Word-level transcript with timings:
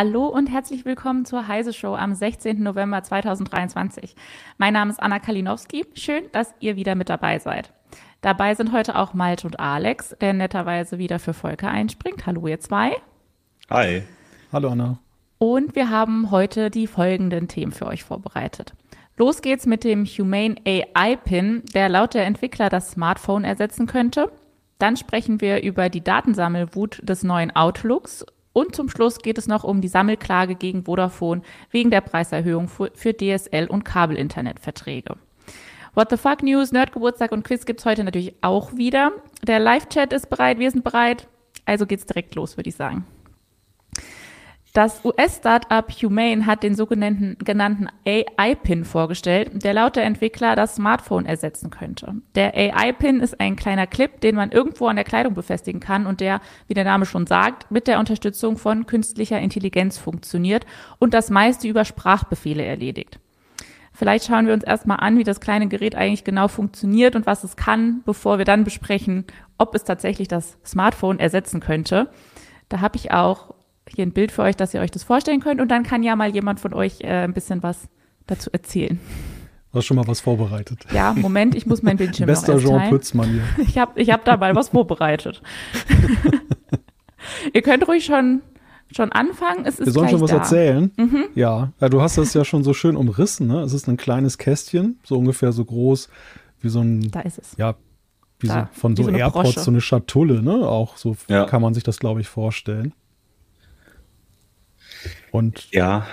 Hallo 0.00 0.28
und 0.28 0.48
herzlich 0.48 0.84
willkommen 0.84 1.24
zur 1.24 1.48
Heise 1.48 1.72
Show 1.72 1.96
am 1.96 2.14
16. 2.14 2.62
November 2.62 3.02
2023. 3.02 4.14
Mein 4.56 4.72
Name 4.72 4.92
ist 4.92 5.02
Anna 5.02 5.18
Kalinowski. 5.18 5.86
Schön, 5.94 6.22
dass 6.30 6.54
ihr 6.60 6.76
wieder 6.76 6.94
mit 6.94 7.08
dabei 7.08 7.40
seid. 7.40 7.72
Dabei 8.20 8.54
sind 8.54 8.70
heute 8.70 8.94
auch 8.94 9.12
Malte 9.12 9.48
und 9.48 9.58
Alex, 9.58 10.14
der 10.20 10.34
netterweise 10.34 10.98
wieder 10.98 11.18
für 11.18 11.34
Volker 11.34 11.68
einspringt. 11.68 12.26
Hallo 12.26 12.46
ihr 12.46 12.60
zwei. 12.60 12.92
Hi. 13.70 14.04
Hallo 14.52 14.68
Anna. 14.68 15.00
Und 15.38 15.74
wir 15.74 15.90
haben 15.90 16.30
heute 16.30 16.70
die 16.70 16.86
folgenden 16.86 17.48
Themen 17.48 17.72
für 17.72 17.88
euch 17.88 18.04
vorbereitet. 18.04 18.74
Los 19.16 19.42
geht's 19.42 19.66
mit 19.66 19.82
dem 19.82 20.04
Humane 20.04 20.54
AI 20.64 21.16
Pin, 21.16 21.64
der 21.74 21.88
laut 21.88 22.14
der 22.14 22.24
Entwickler 22.24 22.68
das 22.68 22.92
Smartphone 22.92 23.42
ersetzen 23.42 23.88
könnte. 23.88 24.30
Dann 24.78 24.96
sprechen 24.96 25.40
wir 25.40 25.64
über 25.64 25.88
die 25.88 26.04
Datensammelwut 26.04 27.00
des 27.02 27.24
neuen 27.24 27.50
Outlooks 27.56 28.24
und 28.58 28.74
zum 28.74 28.88
Schluss 28.88 29.18
geht 29.18 29.38
es 29.38 29.46
noch 29.46 29.62
um 29.62 29.80
die 29.80 29.88
Sammelklage 29.88 30.56
gegen 30.56 30.84
Vodafone 30.84 31.42
wegen 31.70 31.92
der 31.92 32.00
Preiserhöhung 32.00 32.68
für 32.68 33.10
DSL- 33.10 33.68
und 33.68 33.84
Kabelinternetverträge. 33.84 35.14
What 35.94 36.10
the 36.10 36.16
Fuck 36.16 36.42
News, 36.42 36.72
Nerdgeburtstag 36.72 37.30
und 37.30 37.44
Quiz 37.44 37.66
gibt's 37.66 37.84
heute 37.84 38.02
natürlich 38.02 38.34
auch 38.40 38.74
wieder. 38.74 39.12
Der 39.46 39.60
Live-Chat 39.60 40.12
ist 40.12 40.28
bereit, 40.28 40.58
wir 40.58 40.70
sind 40.70 40.82
bereit. 40.82 41.28
Also 41.66 41.86
geht's 41.86 42.06
direkt 42.06 42.34
los, 42.34 42.56
würde 42.56 42.70
ich 42.70 42.76
sagen. 42.76 43.04
Das 44.78 45.04
US-Startup 45.04 45.90
Humane 45.90 46.46
hat 46.46 46.62
den 46.62 46.76
sogenannten 46.76 47.36
genannten 47.44 47.88
AI-Pin 48.06 48.84
vorgestellt, 48.84 49.64
der 49.64 49.74
laut 49.74 49.96
der 49.96 50.04
Entwickler 50.04 50.54
das 50.54 50.76
Smartphone 50.76 51.26
ersetzen 51.26 51.70
könnte. 51.70 52.14
Der 52.36 52.54
AI-Pin 52.54 53.18
ist 53.18 53.40
ein 53.40 53.56
kleiner 53.56 53.88
Clip, 53.88 54.20
den 54.20 54.36
man 54.36 54.52
irgendwo 54.52 54.86
an 54.86 54.94
der 54.94 55.04
Kleidung 55.04 55.34
befestigen 55.34 55.80
kann 55.80 56.06
und 56.06 56.20
der, 56.20 56.40
wie 56.68 56.74
der 56.74 56.84
Name 56.84 57.06
schon 57.06 57.26
sagt, 57.26 57.72
mit 57.72 57.88
der 57.88 57.98
Unterstützung 57.98 58.56
von 58.56 58.86
künstlicher 58.86 59.40
Intelligenz 59.40 59.98
funktioniert 59.98 60.64
und 61.00 61.12
das 61.12 61.28
meiste 61.28 61.66
über 61.66 61.84
Sprachbefehle 61.84 62.64
erledigt. 62.64 63.18
Vielleicht 63.92 64.26
schauen 64.26 64.46
wir 64.46 64.54
uns 64.54 64.62
erstmal 64.62 65.00
an, 65.00 65.18
wie 65.18 65.24
das 65.24 65.40
kleine 65.40 65.66
Gerät 65.66 65.96
eigentlich 65.96 66.22
genau 66.22 66.46
funktioniert 66.46 67.16
und 67.16 67.26
was 67.26 67.42
es 67.42 67.56
kann, 67.56 68.02
bevor 68.04 68.38
wir 68.38 68.44
dann 68.44 68.62
besprechen, 68.62 69.24
ob 69.58 69.74
es 69.74 69.82
tatsächlich 69.82 70.28
das 70.28 70.56
Smartphone 70.64 71.18
ersetzen 71.18 71.58
könnte. 71.58 72.08
Da 72.68 72.80
habe 72.80 72.94
ich 72.94 73.10
auch 73.10 73.57
hier 73.94 74.04
ein 74.06 74.12
Bild 74.12 74.32
für 74.32 74.42
euch, 74.42 74.56
dass 74.56 74.74
ihr 74.74 74.80
euch 74.80 74.90
das 74.90 75.02
vorstellen 75.04 75.40
könnt. 75.40 75.60
Und 75.60 75.68
dann 75.68 75.82
kann 75.82 76.02
ja 76.02 76.16
mal 76.16 76.30
jemand 76.30 76.60
von 76.60 76.72
euch 76.74 77.00
äh, 77.00 77.06
ein 77.24 77.32
bisschen 77.34 77.62
was 77.62 77.88
dazu 78.26 78.50
erzählen. 78.52 78.98
Du 79.72 79.78
hast 79.78 79.84
schon 79.86 79.96
mal 79.96 80.06
was 80.06 80.20
vorbereitet. 80.20 80.86
Ja, 80.94 81.12
Moment, 81.14 81.54
ich 81.54 81.66
muss 81.66 81.82
mein 81.82 81.96
Bildschirm 81.98 82.26
Bester 82.26 82.54
noch 82.54 82.62
Jean 82.62 82.88
Pützmann 82.90 83.28
hier. 83.30 83.42
Ich 83.66 83.76
habe 83.78 84.00
ich 84.00 84.10
hab 84.10 84.24
dabei 84.24 84.54
was 84.54 84.70
vorbereitet. 84.70 85.42
ihr 87.52 87.62
könnt 87.62 87.86
ruhig 87.86 88.04
schon, 88.04 88.40
schon 88.94 89.12
anfangen. 89.12 89.64
Es 89.66 89.78
ist 89.78 89.86
Wir 89.86 89.92
sollen 89.92 90.08
schon 90.08 90.20
was 90.20 90.30
da. 90.30 90.38
erzählen. 90.38 90.90
Mhm. 90.96 91.24
Ja. 91.34 91.72
ja, 91.80 91.88
du 91.88 92.00
hast 92.00 92.18
das 92.18 92.34
ja 92.34 92.44
schon 92.44 92.64
so 92.64 92.72
schön 92.74 92.96
umrissen. 92.96 93.46
Ne? 93.46 93.60
Es 93.60 93.72
ist 93.72 93.88
ein 93.88 93.96
kleines 93.96 94.38
Kästchen, 94.38 94.98
so 95.04 95.18
ungefähr 95.18 95.52
so 95.52 95.64
groß 95.64 96.08
wie 96.60 96.68
so 96.68 96.80
ein. 96.80 97.10
Da 97.10 97.20
ist 97.20 97.38
es. 97.38 97.54
Ja, 97.58 97.74
wie 98.40 98.48
Da, 98.48 98.68
so, 98.72 98.80
von 98.80 98.96
wie 98.98 99.02
so, 99.02 99.10
so 99.10 99.16
AirPods, 99.16 99.48
Brosche. 99.54 99.60
so 99.60 99.70
eine 99.70 99.80
Schatulle, 99.80 100.42
ne? 100.42 100.52
Auch 100.68 100.96
so 100.96 101.16
Ja. 101.28 101.44
kann 101.44 101.60
man 101.62 101.74
sich 101.74 101.82
das, 101.84 101.98
glaube 101.98 102.20
ich, 102.20 102.28
vorstellen. 102.28 102.94
Und 105.32 105.70
Ja, 105.72 106.06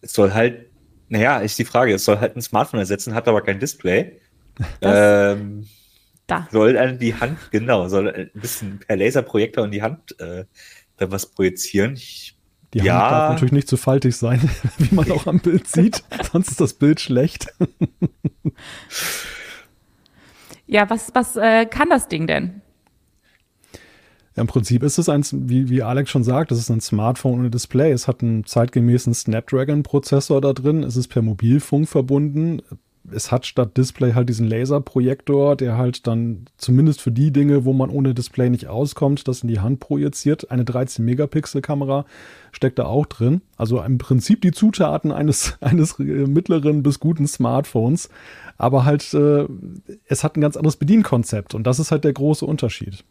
es 0.00 0.12
soll 0.14 0.32
halt, 0.32 0.70
naja, 1.08 1.38
ist 1.40 1.58
die 1.58 1.64
Frage, 1.64 1.94
es 1.94 2.04
soll 2.04 2.18
halt 2.18 2.36
ein 2.36 2.42
Smartphone 2.42 2.80
ersetzen, 2.80 3.14
hat 3.14 3.28
aber 3.28 3.42
kein 3.42 3.60
Display. 3.60 4.20
Ähm, 4.82 5.66
Da. 6.26 6.46
soll 6.52 6.76
an 6.76 6.98
die 6.98 7.14
Hand, 7.14 7.38
genau, 7.50 7.88
soll 7.88 8.08
ein 8.08 8.30
bisschen 8.34 8.78
per 8.80 8.96
Laserprojektor 8.96 9.64
in 9.64 9.70
die 9.70 9.82
Hand 9.82 10.18
äh, 10.20 10.44
dann 10.98 11.10
was 11.10 11.26
projizieren. 11.26 11.94
Ich, 11.94 12.36
die 12.74 12.80
Hand 12.80 12.88
Ja. 12.88 13.10
darf 13.10 13.28
natürlich 13.30 13.52
nicht 13.52 13.68
zu 13.68 13.76
faltig 13.78 14.14
sein, 14.16 14.40
wie 14.78 14.94
man 14.94 15.10
auch 15.10 15.26
am 15.26 15.40
Bild 15.40 15.66
sieht. 15.68 16.02
Sonst 16.32 16.50
ist 16.50 16.60
das 16.60 16.74
Bild 16.74 17.00
schlecht. 17.00 17.46
Ja, 20.66 20.88
was, 20.90 21.10
was 21.14 21.36
äh, 21.36 21.66
kann 21.66 21.88
das 21.90 22.08
Ding 22.08 22.26
denn? 22.26 22.62
Im 24.34 24.46
Prinzip 24.46 24.82
ist 24.82 24.98
es 24.98 25.08
ein, 25.08 25.22
wie, 25.30 25.68
wie 25.68 25.82
Alex 25.82 26.10
schon 26.10 26.24
sagt, 26.24 26.52
es 26.52 26.58
ist 26.58 26.70
ein 26.70 26.80
Smartphone 26.80 27.40
ohne 27.40 27.50
Display. 27.50 27.92
Es 27.92 28.08
hat 28.08 28.22
einen 28.22 28.44
zeitgemäßen 28.44 29.12
Snapdragon-Prozessor 29.12 30.40
da 30.40 30.52
drin. 30.54 30.82
Es 30.82 30.96
ist 30.96 31.08
per 31.08 31.22
Mobilfunk 31.22 31.88
verbunden. 31.88 32.62
Es 33.10 33.30
hat 33.30 33.44
statt 33.46 33.76
Display 33.76 34.14
halt 34.14 34.28
diesen 34.28 34.46
Laserprojektor, 34.46 35.56
der 35.56 35.76
halt 35.76 36.06
dann 36.06 36.46
zumindest 36.56 37.02
für 37.02 37.10
die 37.10 37.30
Dinge, 37.30 37.64
wo 37.66 37.74
man 37.74 37.90
ohne 37.90 38.14
Display 38.14 38.48
nicht 38.48 38.68
auskommt, 38.68 39.28
das 39.28 39.42
in 39.42 39.48
die 39.48 39.60
Hand 39.60 39.80
projiziert. 39.80 40.50
Eine 40.50 40.62
13-Megapixel-Kamera 40.62 42.06
steckt 42.52 42.78
da 42.78 42.86
auch 42.86 43.04
drin. 43.04 43.42
Also 43.58 43.82
im 43.82 43.98
Prinzip 43.98 44.40
die 44.40 44.52
Zutaten 44.52 45.12
eines, 45.12 45.58
eines 45.60 45.98
äh, 45.98 46.04
mittleren 46.04 46.82
bis 46.82 47.00
guten 47.00 47.26
Smartphones. 47.26 48.08
Aber 48.56 48.86
halt, 48.86 49.12
äh, 49.12 49.46
es 50.06 50.24
hat 50.24 50.38
ein 50.38 50.40
ganz 50.40 50.56
anderes 50.56 50.76
Bedienkonzept. 50.76 51.54
Und 51.54 51.66
das 51.66 51.80
ist 51.80 51.90
halt 51.90 52.04
der 52.04 52.14
große 52.14 52.46
Unterschied. 52.46 53.04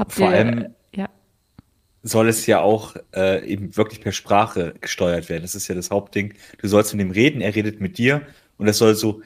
Habt 0.00 0.12
Vor 0.12 0.30
ihr, 0.30 0.36
allem- 0.36 0.74
ja. 0.94 1.10
soll 2.02 2.28
es 2.28 2.46
ja 2.46 2.60
auch 2.60 2.96
äh, 3.14 3.46
eben 3.46 3.76
wirklich 3.76 4.00
per 4.00 4.12
Sprache 4.12 4.72
gesteuert 4.80 5.28
werden. 5.28 5.42
Das 5.42 5.54
ist 5.54 5.68
ja 5.68 5.74
das 5.74 5.90
Hauptding. 5.90 6.32
Du 6.58 6.68
sollst 6.68 6.94
mit 6.94 7.04
ihm 7.04 7.10
reden, 7.10 7.42
er 7.42 7.54
redet 7.54 7.82
mit 7.82 7.98
dir. 7.98 8.22
Und 8.56 8.66
das 8.66 8.78
soll 8.78 8.94
so, 8.94 9.20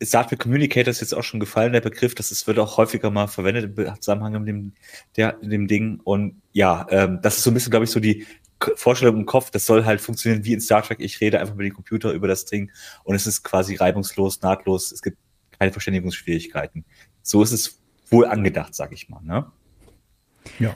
es 0.00 0.10
sagt 0.10 0.32
mit 0.32 0.40
Communicator 0.40 0.90
ist 0.90 1.00
jetzt 1.00 1.14
auch 1.14 1.22
schon 1.22 1.38
gefallen, 1.40 1.72
der 1.72 1.80
Begriff, 1.80 2.16
das 2.16 2.32
ist, 2.32 2.46
wird 2.48 2.58
auch 2.58 2.76
häufiger 2.76 3.10
mal 3.10 3.28
verwendet 3.28 3.76
im 3.78 4.00
Zusammenhang 4.00 4.32
mit 4.40 4.48
dem, 4.48 4.72
der, 5.16 5.34
dem 5.34 5.68
Ding. 5.68 6.00
Und 6.02 6.42
ja, 6.52 6.86
ähm, 6.90 7.20
das 7.22 7.36
ist 7.38 7.44
so 7.44 7.50
ein 7.50 7.54
bisschen, 7.54 7.70
glaube 7.70 7.84
ich, 7.84 7.90
so 7.90 8.00
die 8.00 8.26
Vorstellung 8.74 9.16
im 9.18 9.26
Kopf, 9.26 9.50
das 9.50 9.66
soll 9.66 9.84
halt 9.84 10.00
funktionieren 10.00 10.44
wie 10.44 10.52
in 10.52 10.60
Star 10.60 10.82
Trek. 10.82 10.98
Ich 11.00 11.20
rede 11.20 11.38
einfach 11.38 11.54
mit 11.54 11.66
dem 11.66 11.74
Computer 11.74 12.12
über 12.12 12.26
das 12.26 12.44
Ding 12.44 12.72
und 13.04 13.14
es 13.14 13.26
ist 13.28 13.44
quasi 13.44 13.76
reibungslos, 13.76 14.42
nahtlos. 14.42 14.90
Es 14.90 15.00
gibt 15.02 15.18
keine 15.58 15.70
Verständigungsschwierigkeiten. 15.70 16.84
So 17.22 17.42
ist 17.42 17.52
es 17.52 17.80
wohl 18.10 18.26
angedacht, 18.26 18.74
sag 18.74 18.92
ich 18.92 19.08
mal. 19.08 19.20
Ne? 19.22 19.46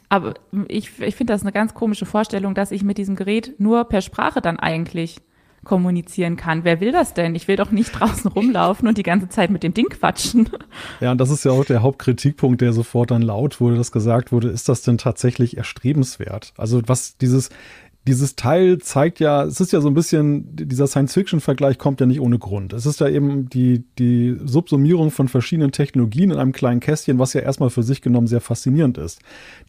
Aber 0.08 0.34
ich, 0.68 1.00
ich 1.00 1.16
finde 1.16 1.32
das 1.32 1.42
eine 1.42 1.52
ganz 1.52 1.74
komische 1.74 2.06
Vorstellung, 2.06 2.54
dass 2.54 2.70
ich 2.70 2.82
mit 2.84 2.98
diesem 2.98 3.16
Gerät 3.16 3.58
nur 3.58 3.84
per 3.84 4.00
Sprache 4.00 4.40
dann 4.40 4.58
eigentlich 4.58 5.16
kommunizieren 5.64 6.36
kann. 6.36 6.64
Wer 6.64 6.80
will 6.80 6.92
das 6.92 7.14
denn? 7.14 7.34
Ich 7.34 7.46
will 7.46 7.56
doch 7.56 7.70
nicht 7.70 7.92
draußen 7.98 8.30
rumlaufen 8.30 8.88
und 8.88 8.98
die 8.98 9.02
ganze 9.02 9.28
Zeit 9.28 9.50
mit 9.50 9.62
dem 9.62 9.74
Ding 9.74 9.88
quatschen. 9.88 10.48
Ja, 11.00 11.12
und 11.12 11.18
das 11.18 11.30
ist 11.30 11.44
ja 11.44 11.52
auch 11.52 11.64
der 11.64 11.82
Hauptkritikpunkt, 11.82 12.60
der 12.60 12.72
sofort 12.72 13.10
dann 13.10 13.22
laut 13.22 13.60
wurde, 13.60 13.76
dass 13.76 13.92
gesagt 13.92 14.32
wurde, 14.32 14.48
ist 14.48 14.68
das 14.68 14.82
denn 14.82 14.98
tatsächlich 14.98 15.56
erstrebenswert? 15.56 16.52
Also 16.56 16.82
was 16.86 17.16
dieses, 17.16 17.50
dieses 18.06 18.34
Teil 18.34 18.78
zeigt 18.78 19.20
ja, 19.20 19.44
es 19.44 19.60
ist 19.60 19.72
ja 19.72 19.80
so 19.80 19.86
ein 19.86 19.94
bisschen, 19.94 20.56
dieser 20.56 20.88
Science-Fiction-Vergleich 20.88 21.78
kommt 21.78 22.00
ja 22.00 22.06
nicht 22.06 22.20
ohne 22.20 22.38
Grund. 22.38 22.72
Es 22.72 22.84
ist 22.84 22.98
ja 22.98 23.08
eben 23.08 23.48
die, 23.48 23.84
die 23.96 24.36
Subsumierung 24.44 25.12
von 25.12 25.28
verschiedenen 25.28 25.70
Technologien 25.70 26.32
in 26.32 26.38
einem 26.38 26.50
kleinen 26.50 26.80
Kästchen, 26.80 27.20
was 27.20 27.32
ja 27.32 27.42
erstmal 27.42 27.70
für 27.70 27.84
sich 27.84 28.02
genommen 28.02 28.26
sehr 28.26 28.40
faszinierend 28.40 28.98
ist. 28.98 29.20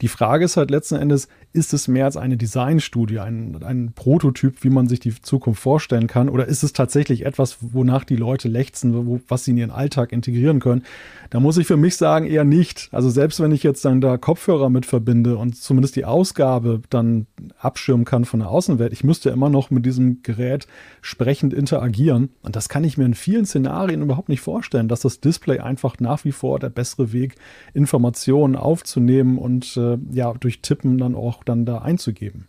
Die 0.02 0.08
Frage 0.08 0.46
ist 0.46 0.58
halt 0.58 0.72
letzten 0.72 0.96
Endes, 0.96 1.28
ist 1.54 1.74
es 1.74 1.88
mehr 1.88 2.06
als 2.06 2.18
eine 2.18 2.36
Designstudie, 2.36 3.20
ein, 3.20 3.62
ein 3.64 3.92
Prototyp, 3.94 4.64
wie 4.64 4.72
man 4.72 4.88
sich 4.88 5.00
die 5.00 5.14
Zukunft 5.22 5.62
vorstellen 5.62 6.08
kann, 6.08 6.28
oder 6.28 6.48
ist 6.48 6.64
es 6.64 6.74
tatsächlich 6.74 7.28
etwas, 7.28 7.58
wonach 7.62 8.04
die 8.04 8.16
Leute 8.16 8.48
lechzen, 8.48 9.06
wo, 9.06 9.22
was 9.28 9.44
sie 9.46 9.52
in 9.52 9.58
ihren 9.58 9.72
Alltag 9.72 10.12
integrieren 10.12 10.60
können? 10.60 10.82
Da 11.30 11.40
muss 11.40 11.58
ich 11.58 11.68
für 11.68 11.78
mich 11.78 11.98
sagen, 11.98 12.26
eher 12.26 12.46
nicht. 12.46 12.90
Also 12.92 13.12
selbst 13.12 13.40
wenn 13.40 13.52
ich 13.52 13.62
jetzt 13.62 13.86
dann 13.86 14.02
da 14.02 14.18
Kopfhörer 14.18 14.72
mit 14.72 14.88
verbinde 14.88 15.38
und 15.38 15.56
zumindest 15.56 15.96
die 15.96 16.06
Ausgabe 16.06 16.82
dann 16.90 17.28
abschirmen 17.60 18.06
kann 18.06 18.23
von 18.26 18.40
der 18.40 18.50
Außenwelt, 18.50 18.94
ich 18.94 19.04
müsste 19.04 19.30
immer 19.30 19.50
noch 19.50 19.70
mit 19.70 19.86
diesem 19.86 20.22
Gerät 20.24 20.68
sprechend 21.02 21.54
interagieren. 21.54 22.30
Und 22.42 22.56
das 22.56 22.70
kann 22.70 22.84
ich 22.84 22.98
mir 22.98 23.06
in 23.06 23.14
vielen 23.14 23.46
Szenarien 23.46 24.02
überhaupt 24.02 24.30
nicht 24.30 24.42
vorstellen, 24.42 24.88
dass 24.88 25.02
das 25.02 25.20
Display 25.20 25.60
einfach 25.60 26.00
nach 26.00 26.26
wie 26.26 26.32
vor 26.32 26.60
der 26.60 26.70
bessere 26.70 27.14
Weg, 27.14 27.36
Informationen 27.74 28.56
aufzunehmen 28.56 29.38
und 29.38 29.78
äh, 29.78 29.98
ja, 30.12 30.34
durch 30.34 30.62
Tippen 30.62 30.98
dann 30.98 31.16
auch 31.16 31.44
dann 31.44 31.66
da 31.66 31.80
einzugeben. 31.80 32.48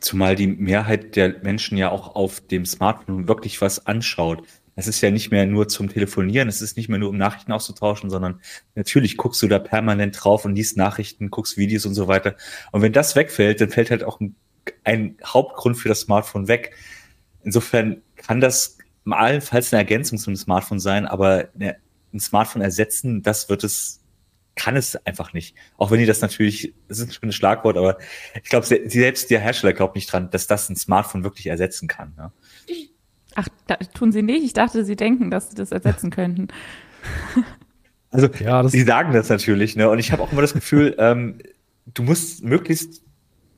Zumal 0.00 0.36
die 0.36 0.46
Mehrheit 0.46 1.16
der 1.16 1.36
Menschen 1.42 1.76
ja 1.76 1.90
auch 1.90 2.14
auf 2.14 2.40
dem 2.40 2.64
Smartphone 2.64 3.28
wirklich 3.28 3.60
was 3.60 3.86
anschaut. 3.86 4.42
Es 4.78 4.86
ist 4.86 5.00
ja 5.00 5.10
nicht 5.10 5.30
mehr 5.30 5.46
nur 5.46 5.68
zum 5.68 5.88
Telefonieren, 5.88 6.48
es 6.48 6.60
ist 6.60 6.76
nicht 6.76 6.90
mehr 6.90 6.98
nur 6.98 7.08
um 7.08 7.16
Nachrichten 7.16 7.50
auszutauschen, 7.50 8.10
sondern 8.10 8.40
natürlich 8.74 9.16
guckst 9.16 9.42
du 9.42 9.48
da 9.48 9.58
permanent 9.58 10.22
drauf 10.22 10.44
und 10.44 10.54
liest 10.54 10.76
Nachrichten, 10.76 11.30
guckst 11.30 11.56
Videos 11.56 11.86
und 11.86 11.94
so 11.94 12.08
weiter. 12.08 12.36
Und 12.72 12.82
wenn 12.82 12.92
das 12.92 13.16
wegfällt, 13.16 13.60
dann 13.62 13.70
fällt 13.70 13.90
halt 13.90 14.04
auch 14.04 14.20
ein, 14.84 15.16
Hauptgrund 15.24 15.78
für 15.78 15.88
das 15.88 16.00
Smartphone 16.00 16.46
weg. 16.46 16.74
Insofern 17.42 18.02
kann 18.16 18.40
das 18.40 18.76
allenfalls 19.08 19.72
eine 19.72 19.80
Ergänzung 19.80 20.18
zum 20.18 20.36
Smartphone 20.36 20.80
sein, 20.80 21.06
aber 21.06 21.48
eine, 21.54 21.76
ein 22.12 22.20
Smartphone 22.20 22.60
ersetzen, 22.60 23.22
das 23.22 23.48
wird 23.48 23.64
es, 23.64 24.02
kann 24.56 24.76
es 24.76 24.96
einfach 25.06 25.32
nicht. 25.32 25.56
Auch 25.78 25.90
wenn 25.90 26.00
die 26.00 26.06
das 26.06 26.20
natürlich, 26.20 26.74
das 26.88 26.98
ist 26.98 27.22
ein 27.22 27.32
Schlagwort, 27.32 27.78
aber 27.78 27.98
ich 28.42 28.50
glaube, 28.50 28.66
selbst 28.66 29.30
der 29.30 29.40
Hersteller 29.40 29.72
glaubt 29.72 29.94
nicht 29.94 30.12
dran, 30.12 30.30
dass 30.30 30.46
das 30.46 30.68
ein 30.68 30.76
Smartphone 30.76 31.24
wirklich 31.24 31.46
ersetzen 31.46 31.88
kann. 31.88 32.14
Ne? 32.16 32.32
Ach, 33.36 33.48
da, 33.66 33.76
tun 33.76 34.12
sie 34.12 34.22
nicht. 34.22 34.44
Ich 34.44 34.54
dachte, 34.54 34.84
sie 34.84 34.96
denken, 34.96 35.30
dass 35.30 35.50
sie 35.50 35.56
das 35.56 35.70
ersetzen 35.70 36.10
könnten. 36.10 36.48
Also, 38.10 38.28
Ja, 38.38 38.62
das 38.62 38.72
die 38.72 38.82
sagen 38.82 39.12
das 39.12 39.28
natürlich, 39.28 39.76
ne? 39.76 39.90
Und 39.90 39.98
ich 39.98 40.10
habe 40.10 40.22
auch 40.22 40.32
immer 40.32 40.40
das 40.40 40.54
Gefühl, 40.54 40.94
ähm, 40.98 41.38
du 41.86 42.02
musst 42.02 42.42
möglichst, 42.42 43.02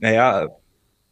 naja, 0.00 0.48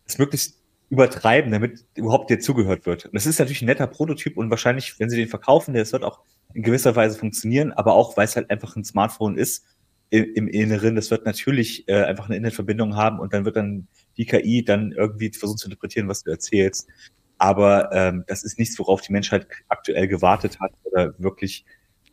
es 0.04 0.18
möglichst 0.18 0.56
übertreiben, 0.88 1.52
damit 1.52 1.84
überhaupt 1.94 2.30
dir 2.30 2.40
zugehört 2.40 2.86
wird. 2.86 3.06
Und 3.06 3.14
das 3.14 3.26
ist 3.26 3.38
natürlich 3.38 3.62
ein 3.62 3.66
netter 3.66 3.86
Prototyp 3.86 4.36
und 4.36 4.50
wahrscheinlich, 4.50 4.98
wenn 4.98 5.10
sie 5.10 5.16
den 5.16 5.28
verkaufen, 5.28 5.74
das 5.74 5.92
wird 5.92 6.04
auch 6.04 6.20
in 6.54 6.62
gewisser 6.62 6.96
Weise 6.96 7.18
funktionieren, 7.18 7.72
aber 7.72 7.94
auch, 7.94 8.16
weil 8.16 8.24
es 8.24 8.36
halt 8.36 8.50
einfach 8.50 8.76
ein 8.76 8.84
Smartphone 8.84 9.36
ist, 9.36 9.64
im, 10.10 10.24
im 10.34 10.48
Inneren, 10.48 10.94
das 10.94 11.10
wird 11.10 11.26
natürlich 11.26 11.88
äh, 11.88 12.04
einfach 12.04 12.26
eine 12.26 12.36
Internetverbindung 12.36 12.94
haben 12.96 13.18
und 13.18 13.32
dann 13.32 13.44
wird 13.44 13.56
dann 13.56 13.88
die 14.16 14.24
KI 14.24 14.64
dann 14.64 14.92
irgendwie 14.92 15.32
versuchen 15.32 15.58
zu 15.58 15.66
interpretieren, 15.66 16.08
was 16.08 16.22
du 16.22 16.30
erzählst. 16.30 16.88
Aber 17.38 17.92
ähm, 17.92 18.24
das 18.26 18.44
ist 18.44 18.58
nichts, 18.58 18.78
worauf 18.78 19.00
die 19.02 19.12
Menschheit 19.12 19.46
aktuell 19.68 20.08
gewartet 20.08 20.58
hat 20.60 20.72
oder 20.84 21.14
wirklich 21.18 21.64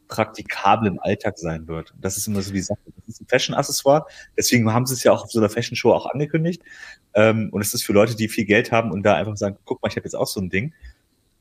praktikabel 0.07 0.87
im 0.87 0.99
Alltag 0.99 1.37
sein 1.37 1.67
wird. 1.67 1.93
Das 1.99 2.17
ist 2.17 2.27
immer 2.27 2.41
so 2.41 2.51
die 2.51 2.61
Sache. 2.61 2.79
Das 2.97 3.07
ist 3.07 3.21
ein 3.21 3.27
Fashion-Accessoire. 3.27 4.05
Deswegen 4.37 4.71
haben 4.71 4.85
sie 4.85 4.93
es 4.93 5.03
ja 5.03 5.11
auch 5.11 5.23
auf 5.23 5.31
so 5.31 5.39
einer 5.39 5.49
Fashion-Show 5.49 5.91
auch 5.91 6.05
angekündigt. 6.07 6.61
Ähm, 7.13 7.49
und 7.51 7.61
es 7.61 7.73
ist 7.73 7.83
für 7.83 7.93
Leute, 7.93 8.15
die 8.15 8.27
viel 8.27 8.45
Geld 8.45 8.71
haben 8.71 8.91
und 8.91 9.03
da 9.03 9.15
einfach 9.15 9.35
sagen, 9.37 9.57
guck 9.65 9.81
mal, 9.81 9.89
ich 9.89 9.95
habe 9.95 10.05
jetzt 10.05 10.15
auch 10.15 10.27
so 10.27 10.39
ein 10.39 10.49
Ding. 10.49 10.73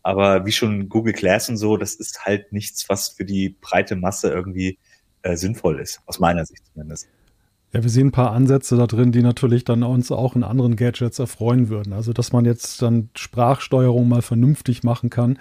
Aber 0.03 0.47
wie 0.47 0.53
schon 0.53 0.89
Google 0.89 1.13
Glass 1.13 1.49
und 1.49 1.57
so, 1.57 1.77
das 1.77 1.95
ist 1.95 2.25
halt 2.25 2.53
nichts, 2.53 2.89
was 2.89 3.09
für 3.11 3.25
die 3.25 3.57
breite 3.61 3.95
Masse 3.97 4.31
irgendwie 4.31 4.79
äh, 5.23 5.37
sinnvoll 5.37 5.81
ist, 5.81 6.01
aus 6.07 6.19
meiner 6.19 6.45
Sicht 6.45 6.63
zumindest. 6.73 7.09
Ja, 7.73 7.83
wir 7.83 7.91
sehen 7.91 8.09
ein 8.09 8.13
paar 8.13 8.33
Ansätze 8.33 8.77
da 8.77 8.87
drin, 8.87 9.13
die 9.13 9.23
natürlich 9.23 9.65
dann 9.65 9.83
uns 9.83 10.13
auch 10.13 10.37
in 10.37 10.45
anderen 10.45 10.77
Gadgets 10.77 11.19
erfreuen 11.19 11.71
würden. 11.71 11.95
Also, 11.95 12.13
dass 12.13 12.33
man 12.33 12.45
jetzt 12.45 12.83
dann 12.83 13.09
Sprachsteuerung 13.17 14.09
mal 14.09 14.23
vernünftig 14.23 14.83
machen 14.83 15.09
kann 15.09 15.39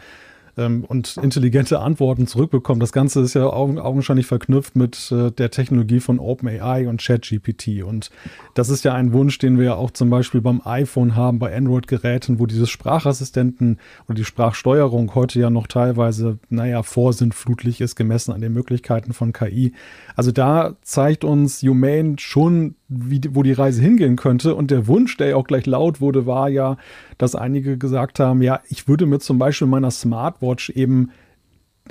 ähm, 0.61 0.85
und 0.85 1.17
intelligente 1.17 1.79
Antworten 1.79 2.27
zurückbekommen. 2.27 2.79
Das 2.79 2.91
Ganze 2.91 3.21
ist 3.21 3.33
ja 3.33 3.45
augenscheinlich 3.45 4.25
verknüpft 4.25 4.75
mit 4.75 5.11
äh, 5.11 5.31
der 5.31 5.51
Technologie 5.51 5.99
von 5.99 6.19
OpenAI 6.19 6.87
und 6.87 7.01
ChatGPT. 7.01 7.83
Und 7.83 8.11
das 8.53 8.69
ist 8.69 8.85
ja 8.85 8.93
ein 8.93 9.13
Wunsch, 9.13 9.37
den 9.39 9.57
wir 9.57 9.65
ja 9.65 9.75
auch 9.75 9.91
zum 9.91 10.09
Beispiel 10.09 10.41
beim 10.41 10.61
iPhone 10.63 11.15
haben, 11.15 11.39
bei 11.39 11.55
Android-Geräten, 11.55 12.39
wo 12.39 12.45
dieses 12.45 12.69
Sprachassistenten 12.69 13.79
und 14.07 14.17
die 14.17 14.25
Sprachsteuerung 14.25 15.13
heute 15.15 15.39
ja 15.39 15.49
noch 15.49 15.67
teilweise, 15.67 16.39
naja, 16.49 16.83
vorsinnflutlich 16.83 17.81
ist, 17.81 17.95
gemessen 17.95 18.31
an 18.31 18.41
den 18.41 18.53
Möglichkeiten 18.53 19.13
von 19.13 19.33
KI. 19.33 19.73
Also 20.15 20.31
da 20.31 20.75
zeigt 20.81 21.23
uns 21.23 21.61
Humane 21.61 22.15
schon, 22.19 22.75
wie, 22.91 23.21
wo 23.31 23.41
die 23.41 23.53
Reise 23.53 23.81
hingehen 23.81 24.17
könnte. 24.17 24.53
Und 24.53 24.69
der 24.69 24.85
Wunsch, 24.87 25.15
der 25.17 25.29
ja 25.29 25.35
auch 25.37 25.47
gleich 25.47 25.65
laut 25.65 26.01
wurde, 26.01 26.25
war 26.25 26.49
ja, 26.49 26.77
dass 27.17 27.35
einige 27.35 27.77
gesagt 27.77 28.19
haben, 28.19 28.41
ja, 28.41 28.59
ich 28.69 28.87
würde 28.87 29.05
mir 29.05 29.19
zum 29.19 29.39
Beispiel 29.39 29.67
meiner 29.67 29.91
Smartwatch 29.91 30.69
eben 30.71 31.11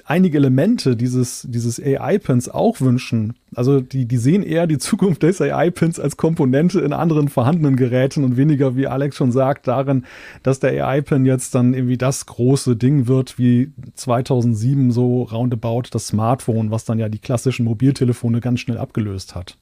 einige 0.04 0.38
Elemente 0.38 0.96
dieses, 0.96 1.46
dieses 1.48 1.80
AI-Pins 1.80 2.48
auch 2.48 2.80
wünschen. 2.80 3.34
Also 3.54 3.80
die, 3.80 4.06
die 4.06 4.16
sehen 4.18 4.42
eher 4.42 4.66
die 4.66 4.78
Zukunft 4.78 5.22
des 5.22 5.40
AI-Pins 5.40 5.98
als 5.98 6.16
Komponente 6.16 6.80
in 6.80 6.92
anderen 6.92 7.28
vorhandenen 7.28 7.76
Geräten 7.76 8.22
und 8.24 8.36
weniger, 8.36 8.76
wie 8.76 8.86
Alex 8.86 9.16
schon 9.16 9.32
sagt, 9.32 9.66
darin, 9.66 10.04
dass 10.42 10.60
der 10.60 10.86
AI-Pin 10.86 11.24
jetzt 11.24 11.54
dann 11.54 11.74
irgendwie 11.74 11.98
das 11.98 12.26
große 12.26 12.76
Ding 12.76 13.08
wird, 13.08 13.38
wie 13.38 13.72
2007 13.94 14.92
so 14.92 15.22
roundabout 15.22 15.84
das 15.90 16.08
Smartphone, 16.08 16.70
was 16.70 16.84
dann 16.84 16.98
ja 16.98 17.08
die 17.08 17.18
klassischen 17.18 17.64
Mobiltelefone 17.64 18.40
ganz 18.40 18.60
schnell 18.60 18.78
abgelöst 18.78 19.34
hat. 19.34 19.56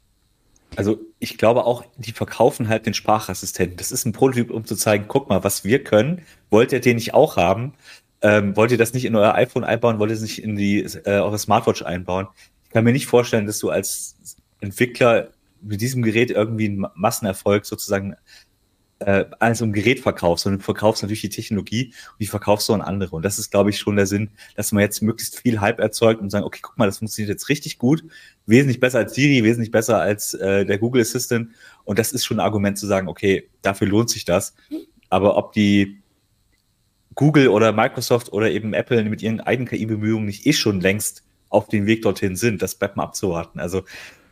Also 0.77 0.99
ich 1.19 1.39
glaube 1.39 1.65
auch, 1.65 1.85
die 1.97 2.13
verkaufen 2.13 2.69
halt 2.69 2.87
den 2.87 2.95
Sprachassistenten. 2.95 3.77
Das 3.77 3.91
ist 3.91 4.05
ein 4.05 4.13
Prototyp, 4.13 4.51
um 4.51 4.65
zu 4.65 4.77
zeigen, 4.77 5.07
guck 5.09 5.29
mal, 5.29 5.43
was 5.43 5.65
wir 5.65 5.83
können. 5.83 6.23
Wollt 6.51 6.73
ihr 6.73 6.81
den 6.81 6.97
nicht 6.97 7.15
auch 7.15 7.37
haben? 7.37 7.75
Ähm, 8.21 8.57
wollt 8.57 8.71
ihr 8.71 8.79
das 8.79 8.95
nicht 8.95 9.05
in 9.05 9.17
euer 9.17 9.35
iPhone 9.35 9.65
einbauen? 9.65 9.99
Wollt 9.99 10.11
ihr 10.11 10.17
es 10.17 10.23
nicht 10.23 10.43
in 10.43 10.57
die 10.57 10.81
äh, 10.81 11.21
eure 11.21 11.39
Smartwatch 11.39 11.83
einbauen? 11.83 12.29
Ich 12.65 12.71
kann 12.71 12.85
mir 12.85 12.93
nicht 12.93 13.07
vorstellen, 13.07 13.47
dass 13.47 13.59
du 13.59 13.71
als 13.71 14.17
Entwickler 14.61 15.31
mit 15.61 15.81
diesem 15.81 16.03
Gerät 16.03 16.31
irgendwie 16.31 16.67
einen 16.67 16.87
Massenerfolg 16.95 17.67
sozusagen 17.67 18.15
äh, 19.01 19.27
als 19.39 19.63
ein 19.63 19.73
Gerät 19.73 20.01
verkaufst, 20.01 20.45
sondern 20.45 20.59
du 20.59 20.65
verkaufst 20.65 21.03
natürlich 21.03 21.21
die 21.21 21.29
Technologie 21.29 21.87
und 21.87 22.21
die 22.21 22.27
verkaufst 22.27 22.69
du 22.69 22.75
an 22.75 22.81
andere. 22.81 23.15
Und 23.15 23.25
das 23.25 23.39
ist, 23.39 23.51
glaube 23.51 23.71
ich, 23.71 23.79
schon 23.79 23.97
der 23.97 24.07
Sinn, 24.07 24.31
dass 24.57 24.73
man 24.73 24.83
jetzt 24.83 25.03
möglichst 25.03 25.39
viel 25.39 25.61
Hype 25.61 25.79
erzeugt 25.79 26.21
und 26.21 26.31
sagen, 26.31 26.45
okay, 26.45 26.61
guck 26.63 26.77
mal, 26.79 26.87
das 26.87 26.99
funktioniert 26.99 27.31
jetzt 27.31 27.49
richtig 27.49 27.79
gut, 27.79 28.03
wesentlich 28.47 28.81
besser 28.81 28.99
als 28.99 29.15
Siri, 29.15 29.45
wesentlich 29.45 29.71
besser 29.71 30.01
als 30.01 30.35
äh, 30.35 30.65
der 30.65 30.79
Google 30.79 31.03
Assistant. 31.03 31.51
Und 31.85 31.99
das 31.99 32.13
ist 32.13 32.25
schon 32.25 32.39
ein 32.39 32.45
Argument 32.45 32.79
zu 32.79 32.87
sagen, 32.87 33.09
okay, 33.09 33.49
dafür 33.63 33.87
lohnt 33.87 34.11
sich 34.11 34.25
das. 34.25 34.55
Aber 35.11 35.37
ob 35.37 35.53
die 35.53 36.03
Google 37.15 37.49
oder 37.49 37.73
Microsoft 37.73 38.33
oder 38.33 38.51
eben 38.51 38.75
Apple 38.75 39.03
mit 39.05 39.23
ihren 39.23 39.41
eigenen 39.41 39.69
KI-Bemühungen 39.69 40.27
nicht 40.27 40.47
eh 40.47 40.53
schon 40.53 40.81
längst 40.81 41.25
auf 41.51 41.69
dem 41.69 41.87
Weg 41.87 42.03
dorthin 42.03 42.37
sind, 42.37 42.63
das 42.63 42.75
bleibt 42.75 42.97
mal 42.97 43.05
abzuwarten. 43.05 43.59
Also 43.59 43.85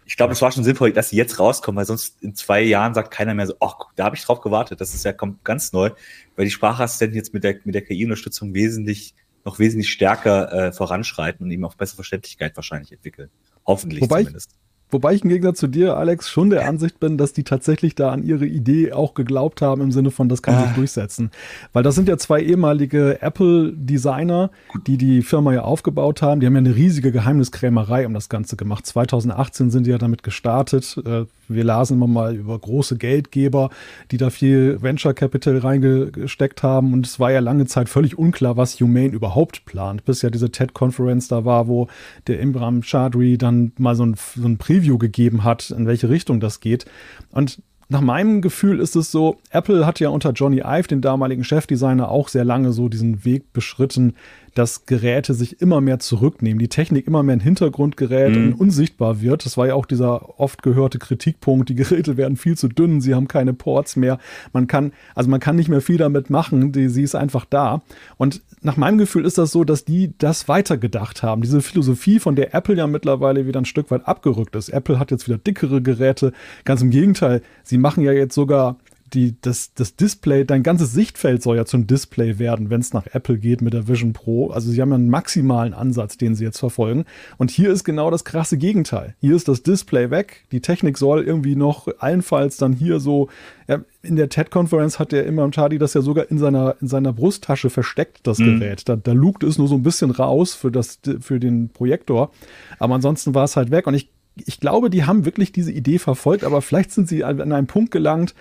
ich 0.06 0.16
glaube, 0.16 0.32
es 0.32 0.40
war 0.40 0.52
schon 0.52 0.62
sinnvoll, 0.62 0.92
dass 0.92 1.10
sie 1.10 1.16
jetzt 1.16 1.40
rauskommen, 1.40 1.78
weil 1.78 1.84
sonst 1.84 2.22
in 2.22 2.36
zwei 2.36 2.62
Jahren 2.62 2.94
sagt 2.94 3.10
keiner 3.10 3.34
mehr 3.34 3.48
so, 3.48 3.54
ach, 3.58 3.74
da 3.96 4.04
habe 4.04 4.14
ich 4.14 4.24
drauf 4.24 4.40
gewartet. 4.40 4.80
Das 4.80 4.94
ist 4.94 5.04
ja 5.04 5.12
kommt 5.12 5.42
ganz 5.42 5.72
neu, 5.72 5.90
weil 6.36 6.44
die 6.44 6.50
Sprachassistenten 6.52 7.16
jetzt 7.16 7.34
mit 7.34 7.42
der, 7.42 7.56
mit 7.64 7.74
der 7.74 7.82
KI-Unterstützung 7.82 8.54
wesentlich, 8.54 9.14
noch 9.44 9.58
wesentlich 9.58 9.90
stärker 9.90 10.52
äh, 10.52 10.72
voranschreiten 10.72 11.44
und 11.44 11.50
eben 11.50 11.64
auch 11.64 11.74
bessere 11.74 11.96
Verständlichkeit 11.96 12.54
wahrscheinlich 12.54 12.92
entwickeln. 12.92 13.30
Hoffentlich 13.66 14.00
Wobei 14.00 14.20
zumindest. 14.20 14.52
Wobei 14.90 15.14
ich 15.14 15.24
im 15.24 15.30
Gegensatz 15.30 15.58
zu 15.58 15.66
dir, 15.66 15.96
Alex, 15.96 16.30
schon 16.30 16.50
der 16.50 16.68
Ansicht 16.68 17.00
bin, 17.00 17.18
dass 17.18 17.32
die 17.32 17.42
tatsächlich 17.42 17.96
da 17.96 18.10
an 18.10 18.22
ihre 18.22 18.46
Idee 18.46 18.92
auch 18.92 19.14
geglaubt 19.14 19.60
haben, 19.60 19.82
im 19.82 19.90
Sinne 19.90 20.12
von, 20.12 20.28
das 20.28 20.42
kann 20.42 20.60
sich 20.60 20.70
ah. 20.70 20.74
durchsetzen. 20.76 21.30
Weil 21.72 21.82
das 21.82 21.96
sind 21.96 22.08
ja 22.08 22.16
zwei 22.18 22.40
ehemalige 22.40 23.20
Apple-Designer, 23.20 24.50
die 24.86 24.96
die 24.96 25.22
Firma 25.22 25.52
ja 25.52 25.62
aufgebaut 25.62 26.22
haben. 26.22 26.40
Die 26.40 26.46
haben 26.46 26.54
ja 26.54 26.60
eine 26.60 26.76
riesige 26.76 27.10
Geheimniskrämerei 27.10 28.06
um 28.06 28.14
das 28.14 28.28
Ganze 28.28 28.56
gemacht. 28.56 28.86
2018 28.86 29.70
sind 29.70 29.86
die 29.86 29.90
ja 29.90 29.98
damit 29.98 30.22
gestartet. 30.22 30.96
Äh, 31.04 31.24
wir 31.48 31.64
lasen 31.64 31.96
immer 31.96 32.06
mal 32.06 32.34
über 32.34 32.58
große 32.58 32.96
Geldgeber, 32.96 33.70
die 34.10 34.16
da 34.16 34.30
viel 34.30 34.80
Venture 34.82 35.14
Capital 35.14 35.58
reingesteckt 35.58 36.62
haben. 36.62 36.92
Und 36.92 37.06
es 37.06 37.20
war 37.20 37.30
ja 37.30 37.40
lange 37.40 37.66
Zeit 37.66 37.88
völlig 37.88 38.18
unklar, 38.18 38.56
was 38.56 38.80
Humane 38.80 39.08
überhaupt 39.08 39.64
plant, 39.64 40.04
bis 40.04 40.22
ja 40.22 40.30
diese 40.30 40.50
TED-Conference 40.50 41.28
da 41.28 41.44
war, 41.44 41.68
wo 41.68 41.88
der 42.26 42.40
Imram 42.40 42.82
Chadri 42.82 43.38
dann 43.38 43.72
mal 43.78 43.94
so 43.94 44.04
ein, 44.04 44.14
so 44.14 44.46
ein 44.46 44.58
Preview 44.76 44.98
gegeben 44.98 45.44
hat, 45.44 45.70
in 45.70 45.86
welche 45.86 46.08
Richtung 46.08 46.40
das 46.40 46.60
geht. 46.60 46.86
Und 47.30 47.62
nach 47.88 48.00
meinem 48.00 48.42
Gefühl 48.42 48.80
ist 48.80 48.96
es 48.96 49.10
so, 49.12 49.38
Apple 49.50 49.86
hat 49.86 50.00
ja 50.00 50.08
unter 50.08 50.32
Johnny 50.32 50.58
Ive, 50.58 50.88
den 50.88 51.00
damaligen 51.00 51.44
Chefdesigner, 51.44 52.10
auch 52.10 52.28
sehr 52.28 52.44
lange 52.44 52.72
so 52.72 52.88
diesen 52.88 53.24
Weg 53.24 53.52
beschritten, 53.52 54.14
dass 54.56 54.86
Geräte 54.86 55.34
sich 55.34 55.60
immer 55.60 55.82
mehr 55.82 55.98
zurücknehmen, 55.98 56.58
die 56.58 56.68
Technik 56.68 57.06
immer 57.06 57.22
mehr 57.22 57.34
in 57.34 57.40
den 57.40 57.44
Hintergrund 57.44 57.98
gerät 57.98 58.34
mhm. 58.34 58.46
und 58.46 58.54
unsichtbar 58.54 59.20
wird. 59.20 59.44
Das 59.44 59.58
war 59.58 59.66
ja 59.66 59.74
auch 59.74 59.84
dieser 59.84 60.40
oft 60.40 60.62
gehörte 60.62 60.98
Kritikpunkt, 60.98 61.68
die 61.68 61.74
Geräte 61.74 62.16
werden 62.16 62.38
viel 62.38 62.56
zu 62.56 62.68
dünn, 62.68 63.02
sie 63.02 63.14
haben 63.14 63.28
keine 63.28 63.52
Ports 63.52 63.96
mehr. 63.96 64.18
Man 64.54 64.66
kann, 64.66 64.92
also 65.14 65.28
man 65.28 65.40
kann 65.40 65.56
nicht 65.56 65.68
mehr 65.68 65.82
viel 65.82 65.98
damit 65.98 66.30
machen, 66.30 66.72
die, 66.72 66.88
sie 66.88 67.02
ist 67.02 67.14
einfach 67.14 67.44
da. 67.44 67.82
Und 68.16 68.40
nach 68.62 68.78
meinem 68.78 68.96
Gefühl 68.96 69.26
ist 69.26 69.36
das 69.36 69.52
so, 69.52 69.62
dass 69.62 69.84
die 69.84 70.14
das 70.16 70.48
weitergedacht 70.48 71.22
haben. 71.22 71.42
Diese 71.42 71.60
Philosophie, 71.60 72.18
von 72.18 72.34
der 72.34 72.54
Apple 72.54 72.76
ja 72.76 72.86
mittlerweile 72.86 73.46
wieder 73.46 73.60
ein 73.60 73.66
Stück 73.66 73.90
weit 73.90 74.08
abgerückt 74.08 74.56
ist. 74.56 74.70
Apple 74.70 74.98
hat 74.98 75.10
jetzt 75.10 75.28
wieder 75.28 75.38
dickere 75.38 75.82
Geräte. 75.82 76.32
Ganz 76.64 76.80
im 76.80 76.90
Gegenteil, 76.90 77.42
sie 77.62 77.76
machen 77.76 78.02
ja 78.02 78.12
jetzt 78.12 78.34
sogar 78.34 78.76
die, 79.16 79.34
das, 79.40 79.72
das 79.72 79.96
Display, 79.96 80.44
dein 80.44 80.62
ganzes 80.62 80.92
Sichtfeld 80.92 81.42
soll 81.42 81.56
ja 81.56 81.64
zum 81.64 81.86
Display 81.86 82.38
werden, 82.38 82.68
wenn 82.68 82.82
es 82.82 82.92
nach 82.92 83.06
Apple 83.12 83.38
geht 83.38 83.62
mit 83.62 83.72
der 83.72 83.88
Vision 83.88 84.12
Pro. 84.12 84.50
Also 84.50 84.70
sie 84.70 84.80
haben 84.80 84.90
ja 84.90 84.96
einen 84.96 85.08
maximalen 85.08 85.72
Ansatz, 85.72 86.18
den 86.18 86.34
sie 86.34 86.44
jetzt 86.44 86.58
verfolgen. 86.58 87.06
Und 87.38 87.50
hier 87.50 87.70
ist 87.70 87.84
genau 87.84 88.10
das 88.10 88.24
krasse 88.24 88.58
Gegenteil. 88.58 89.16
Hier 89.20 89.34
ist 89.34 89.48
das 89.48 89.62
Display 89.62 90.10
weg. 90.10 90.44
Die 90.52 90.60
Technik 90.60 90.98
soll 90.98 91.24
irgendwie 91.24 91.56
noch 91.56 91.88
allenfalls 91.98 92.58
dann 92.58 92.74
hier 92.74 93.00
so, 93.00 93.28
ja, 93.68 93.80
in 94.02 94.16
der 94.16 94.28
TED-Konferenz 94.28 94.98
hat 94.98 95.12
der 95.12 95.26
Imam 95.26 95.50
Chadi 95.50 95.78
das 95.78 95.94
ja 95.94 96.02
sogar 96.02 96.30
in 96.30 96.38
seiner, 96.38 96.76
in 96.80 96.86
seiner 96.86 97.14
Brusttasche 97.14 97.70
versteckt, 97.70 98.20
das 98.24 98.38
mhm. 98.38 98.60
Gerät. 98.60 98.88
Da, 98.88 98.96
da 98.96 99.12
lugt 99.12 99.44
es 99.44 99.56
nur 99.56 99.66
so 99.66 99.74
ein 99.76 99.82
bisschen 99.82 100.10
raus 100.10 100.54
für, 100.54 100.70
das, 100.70 101.00
für 101.20 101.40
den 101.40 101.70
Projektor. 101.70 102.30
Aber 102.78 102.94
ansonsten 102.94 103.34
war 103.34 103.44
es 103.44 103.56
halt 103.56 103.70
weg. 103.70 103.86
Und 103.86 103.94
ich, 103.94 104.10
ich 104.36 104.60
glaube, 104.60 104.90
die 104.90 105.04
haben 105.04 105.24
wirklich 105.24 105.52
diese 105.52 105.72
Idee 105.72 105.98
verfolgt, 105.98 106.44
aber 106.44 106.60
vielleicht 106.60 106.92
sind 106.92 107.08
sie 107.08 107.24
an 107.24 107.40
einen 107.40 107.66
Punkt 107.66 107.90
gelangt, 107.90 108.34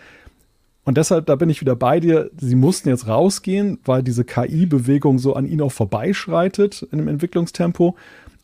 und 0.85 0.97
deshalb, 0.97 1.25
da 1.25 1.35
bin 1.35 1.49
ich 1.49 1.61
wieder 1.61 1.75
bei 1.75 1.99
dir, 1.99 2.29
sie 2.39 2.55
mussten 2.55 2.89
jetzt 2.89 3.07
rausgehen, 3.07 3.79
weil 3.83 4.03
diese 4.03 4.23
KI-Bewegung 4.23 5.17
so 5.17 5.33
an 5.33 5.47
ihnen 5.47 5.61
auch 5.61 5.71
vorbeischreitet 5.71 6.87
in 6.91 6.99
dem 6.99 7.07
Entwicklungstempo 7.07 7.95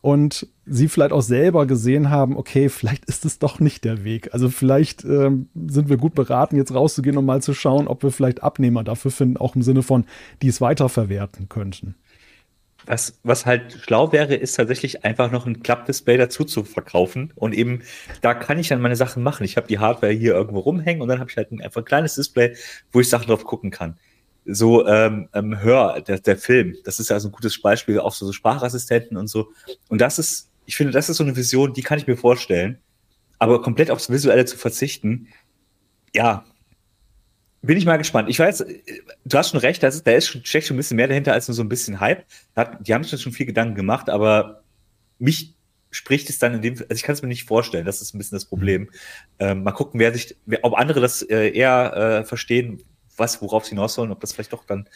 und 0.01 0.47
sie 0.65 0.87
vielleicht 0.87 1.11
auch 1.11 1.21
selber 1.21 1.67
gesehen 1.67 2.09
haben, 2.09 2.35
okay, 2.35 2.69
vielleicht 2.69 3.05
ist 3.05 3.25
es 3.25 3.37
doch 3.37 3.59
nicht 3.59 3.85
der 3.85 4.03
Weg. 4.03 4.33
Also 4.33 4.49
vielleicht 4.49 5.05
ähm, 5.05 5.49
sind 5.67 5.89
wir 5.89 5.97
gut 5.97 6.15
beraten, 6.15 6.55
jetzt 6.55 6.73
rauszugehen 6.73 7.17
und 7.17 7.25
mal 7.25 7.43
zu 7.43 7.53
schauen, 7.53 7.87
ob 7.87 8.01
wir 8.01 8.11
vielleicht 8.11 8.41
Abnehmer 8.41 8.83
dafür 8.83 9.11
finden, 9.11 9.37
auch 9.37 9.55
im 9.55 9.61
Sinne 9.61 9.83
von, 9.83 10.05
die 10.41 10.47
es 10.47 10.61
weiterverwerten 10.61 11.47
könnten. 11.47 11.93
Was, 12.85 13.19
was 13.23 13.45
halt 13.45 13.73
schlau 13.83 14.11
wäre, 14.11 14.35
ist 14.35 14.55
tatsächlich 14.55 15.03
einfach 15.05 15.31
noch 15.31 15.45
ein 15.45 15.61
Klappdisplay 15.61 16.17
dazu 16.17 16.43
zu 16.43 16.63
verkaufen. 16.63 17.31
Und 17.35 17.53
eben, 17.53 17.83
da 18.21 18.33
kann 18.33 18.59
ich 18.59 18.67
dann 18.69 18.81
meine 18.81 18.95
Sachen 18.95 19.23
machen. 19.23 19.43
Ich 19.43 19.57
habe 19.57 19.67
die 19.67 19.79
Hardware 19.79 20.11
hier 20.11 20.33
irgendwo 20.33 20.59
rumhängen 20.59 21.01
und 21.01 21.07
dann 21.07 21.19
habe 21.19 21.29
ich 21.29 21.37
halt 21.37 21.51
ein, 21.51 21.61
einfach 21.61 21.81
ein 21.81 21.85
kleines 21.85 22.15
Display, 22.15 22.55
wo 22.91 22.99
ich 22.99 23.09
Sachen 23.09 23.27
drauf 23.27 23.43
gucken 23.43 23.71
kann. 23.71 23.97
So, 24.45 24.87
ähm, 24.87 25.29
ähm, 25.33 25.61
Hör, 25.61 26.01
der, 26.01 26.19
der 26.19 26.37
Film, 26.37 26.75
das 26.83 26.99
ist 26.99 27.09
ja 27.09 27.19
so 27.19 27.29
ein 27.29 27.31
gutes 27.31 27.61
Beispiel, 27.61 27.99
auch 27.99 28.13
so, 28.13 28.25
so 28.25 28.33
Sprachassistenten 28.33 29.17
und 29.17 29.27
so. 29.27 29.49
Und 29.87 30.01
das 30.01 30.17
ist, 30.17 30.49
ich 30.65 30.75
finde, 30.75 30.93
das 30.93 31.09
ist 31.09 31.17
so 31.17 31.23
eine 31.23 31.35
Vision, 31.35 31.73
die 31.73 31.83
kann 31.83 31.99
ich 31.99 32.07
mir 32.07 32.17
vorstellen. 32.17 32.79
Aber 33.37 33.61
komplett 33.61 33.91
aufs 33.91 34.09
Visuelle 34.09 34.45
zu 34.45 34.57
verzichten, 34.57 35.27
ja, 36.13 36.45
bin 37.61 37.77
ich 37.77 37.85
mal 37.85 37.97
gespannt. 37.97 38.29
Ich 38.29 38.39
weiß, 38.39 38.65
du 39.25 39.37
hast 39.37 39.51
schon 39.51 39.59
recht, 39.59 39.83
da 39.83 39.87
ist, 39.87 40.05
da 40.05 40.11
ist 40.11 40.27
schon, 40.27 40.43
steckt 40.43 40.65
schon 40.65 40.75
ein 40.75 40.77
bisschen 40.77 40.97
mehr 40.97 41.07
dahinter 41.07 41.33
als 41.33 41.47
nur 41.47 41.55
so 41.55 41.61
ein 41.61 41.69
bisschen 41.69 41.99
Hype. 41.99 42.25
Die 42.81 42.93
haben 42.93 43.03
sich 43.03 43.21
schon 43.21 43.31
viel 43.31 43.45
Gedanken 43.45 43.75
gemacht, 43.75 44.09
aber 44.09 44.63
mich 45.19 45.55
spricht 45.91 46.29
es 46.29 46.39
dann 46.39 46.55
in 46.55 46.61
dem, 46.61 46.73
also 46.73 46.93
ich 46.93 47.03
kann 47.03 47.13
es 47.13 47.21
mir 47.21 47.27
nicht 47.27 47.43
vorstellen, 47.43 47.85
das 47.85 48.01
ist 48.01 48.15
ein 48.15 48.17
bisschen 48.17 48.35
das 48.37 48.45
Problem. 48.45 48.89
Ähm, 49.39 49.63
mal 49.63 49.73
gucken, 49.73 49.99
wer 49.99 50.13
sich, 50.13 50.35
wer, 50.45 50.59
ob 50.63 50.73
andere 50.73 51.01
das 51.01 51.21
äh, 51.21 51.49
eher 51.49 51.93
äh, 52.21 52.23
verstehen, 52.23 52.81
was, 53.17 53.41
worauf 53.41 53.65
sie 53.65 53.71
hinaus 53.71 53.93
sollen, 53.93 54.11
ob 54.11 54.21
das 54.21 54.31
vielleicht 54.33 54.53
doch 54.53 54.65
dann 54.65 54.87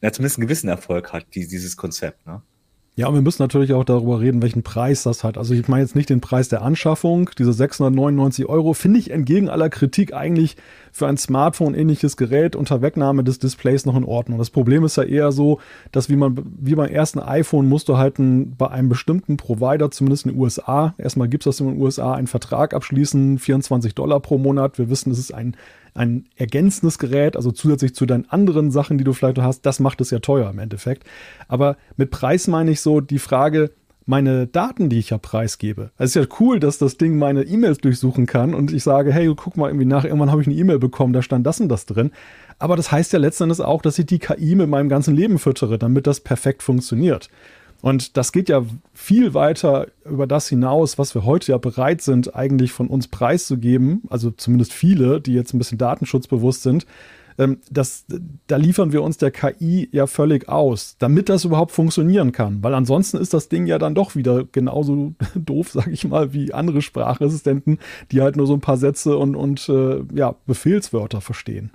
ja, 0.00 0.12
zumindest 0.12 0.38
einen 0.38 0.46
gewissen 0.46 0.68
Erfolg 0.68 1.12
hat, 1.12 1.26
die, 1.34 1.46
dieses 1.46 1.76
Konzept. 1.76 2.24
Ne? 2.26 2.40
Ja, 2.98 3.06
und 3.06 3.14
wir 3.14 3.22
müssen 3.22 3.42
natürlich 3.42 3.74
auch 3.74 3.84
darüber 3.84 4.18
reden, 4.18 4.42
welchen 4.42 4.64
Preis 4.64 5.04
das 5.04 5.22
hat. 5.22 5.38
Also 5.38 5.54
ich 5.54 5.68
meine 5.68 5.84
jetzt 5.84 5.94
nicht 5.94 6.10
den 6.10 6.20
Preis 6.20 6.48
der 6.48 6.62
Anschaffung, 6.62 7.30
diese 7.38 7.52
699 7.52 8.46
Euro, 8.46 8.72
finde 8.72 8.98
ich 8.98 9.12
entgegen 9.12 9.48
aller 9.48 9.70
Kritik 9.70 10.12
eigentlich 10.12 10.56
für 10.90 11.06
ein 11.06 11.16
Smartphone-ähnliches 11.16 12.16
Gerät 12.16 12.56
unter 12.56 12.82
Wegnahme 12.82 13.22
des 13.22 13.38
Displays 13.38 13.86
noch 13.86 13.96
in 13.96 14.02
Ordnung. 14.02 14.36
Das 14.36 14.50
Problem 14.50 14.82
ist 14.82 14.96
ja 14.96 15.04
eher 15.04 15.30
so, 15.30 15.60
dass 15.92 16.08
wie 16.08 16.16
man, 16.16 16.44
wie 16.58 16.74
beim 16.74 16.90
ersten 16.90 17.20
iPhone 17.20 17.68
musst 17.68 17.88
du 17.88 17.98
halt 17.98 18.18
ein, 18.18 18.56
bei 18.56 18.68
einem 18.68 18.88
bestimmten 18.88 19.36
Provider, 19.36 19.92
zumindest 19.92 20.26
in 20.26 20.32
den 20.32 20.40
USA, 20.40 20.96
erstmal 20.98 21.28
gibt 21.28 21.46
es 21.46 21.56
das 21.56 21.60
in 21.60 21.68
den 21.68 21.80
USA, 21.80 22.14
einen 22.14 22.26
Vertrag 22.26 22.74
abschließen, 22.74 23.38
24 23.38 23.94
Dollar 23.94 24.18
pro 24.18 24.38
Monat. 24.38 24.76
Wir 24.76 24.90
wissen, 24.90 25.12
es 25.12 25.20
ist 25.20 25.32
ein 25.32 25.54
ein 25.94 26.26
ergänzendes 26.36 26.98
Gerät, 26.98 27.36
also 27.36 27.50
zusätzlich 27.52 27.94
zu 27.94 28.06
deinen 28.06 28.28
anderen 28.30 28.70
Sachen, 28.70 28.98
die 28.98 29.04
du 29.04 29.12
vielleicht 29.12 29.38
hast, 29.38 29.66
das 29.66 29.80
macht 29.80 30.00
es 30.00 30.10
ja 30.10 30.18
teuer 30.18 30.50
im 30.50 30.58
Endeffekt. 30.58 31.04
Aber 31.48 31.76
mit 31.96 32.10
Preis 32.10 32.46
meine 32.46 32.70
ich 32.70 32.80
so 32.80 33.00
die 33.00 33.18
Frage, 33.18 33.70
meine 34.08 34.46
Daten, 34.46 34.88
die 34.88 34.98
ich 34.98 35.10
ja 35.10 35.18
preisgebe. 35.18 35.90
Es 35.98 36.10
ist 36.10 36.14
ja 36.14 36.36
cool, 36.40 36.60
dass 36.60 36.78
das 36.78 36.96
Ding 36.96 37.18
meine 37.18 37.42
E-Mails 37.42 37.76
durchsuchen 37.76 38.24
kann 38.24 38.54
und 38.54 38.72
ich 38.72 38.82
sage, 38.82 39.12
hey, 39.12 39.30
guck 39.36 39.58
mal 39.58 39.68
irgendwie 39.68 39.84
nach, 39.84 40.04
irgendwann 40.04 40.30
habe 40.30 40.40
ich 40.40 40.48
eine 40.48 40.56
E-Mail 40.56 40.78
bekommen, 40.78 41.12
da 41.12 41.20
stand 41.20 41.46
das 41.46 41.60
und 41.60 41.68
das 41.68 41.84
drin. 41.84 42.10
Aber 42.58 42.74
das 42.74 42.90
heißt 42.90 43.12
ja 43.12 43.18
letztendlich 43.18 43.60
auch, 43.60 43.82
dass 43.82 43.98
ich 43.98 44.06
die 44.06 44.18
KI 44.18 44.54
mit 44.54 44.70
meinem 44.70 44.88
ganzen 44.88 45.14
Leben 45.14 45.38
füttere, 45.38 45.78
damit 45.78 46.06
das 46.06 46.20
perfekt 46.20 46.62
funktioniert. 46.62 47.28
Und 47.80 48.16
das 48.16 48.32
geht 48.32 48.48
ja 48.48 48.64
viel 48.92 49.34
weiter 49.34 49.86
über 50.04 50.26
das 50.26 50.48
hinaus, 50.48 50.98
was 50.98 51.14
wir 51.14 51.24
heute 51.24 51.52
ja 51.52 51.58
bereit 51.58 52.02
sind, 52.02 52.34
eigentlich 52.34 52.72
von 52.72 52.88
uns 52.88 53.06
preiszugeben. 53.08 54.02
Also 54.10 54.30
zumindest 54.30 54.72
viele, 54.72 55.20
die 55.20 55.34
jetzt 55.34 55.54
ein 55.54 55.58
bisschen 55.58 55.78
datenschutzbewusst 55.78 56.62
sind. 56.62 56.86
Ähm, 57.38 57.58
das, 57.70 58.04
da 58.48 58.56
liefern 58.56 58.92
wir 58.92 59.02
uns 59.02 59.16
der 59.16 59.30
KI 59.30 59.88
ja 59.92 60.08
völlig 60.08 60.48
aus, 60.48 60.96
damit 60.98 61.28
das 61.28 61.44
überhaupt 61.44 61.70
funktionieren 61.70 62.32
kann. 62.32 62.64
Weil 62.64 62.74
ansonsten 62.74 63.16
ist 63.16 63.32
das 63.32 63.48
Ding 63.48 63.66
ja 63.66 63.78
dann 63.78 63.94
doch 63.94 64.16
wieder 64.16 64.44
genauso 64.50 65.14
doof, 65.36 65.70
sag 65.70 65.86
ich 65.86 66.04
mal, 66.06 66.32
wie 66.32 66.52
andere 66.52 66.82
Sprachassistenten, 66.82 67.78
die 68.10 68.22
halt 68.22 68.36
nur 68.36 68.48
so 68.48 68.54
ein 68.54 68.60
paar 68.60 68.76
Sätze 68.76 69.16
und, 69.16 69.36
und 69.36 69.68
äh, 69.68 70.02
ja, 70.14 70.34
Befehlswörter 70.46 71.20
verstehen. 71.20 71.70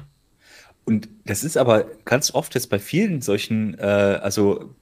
Und 0.86 1.08
das 1.26 1.46
ist 1.46 1.56
aber 1.56 1.86
ganz 2.04 2.34
oft 2.34 2.56
jetzt 2.56 2.70
bei 2.70 2.78
vielen 2.78 3.22
solchen, 3.22 3.80
äh, 3.80 4.20
also 4.22 4.76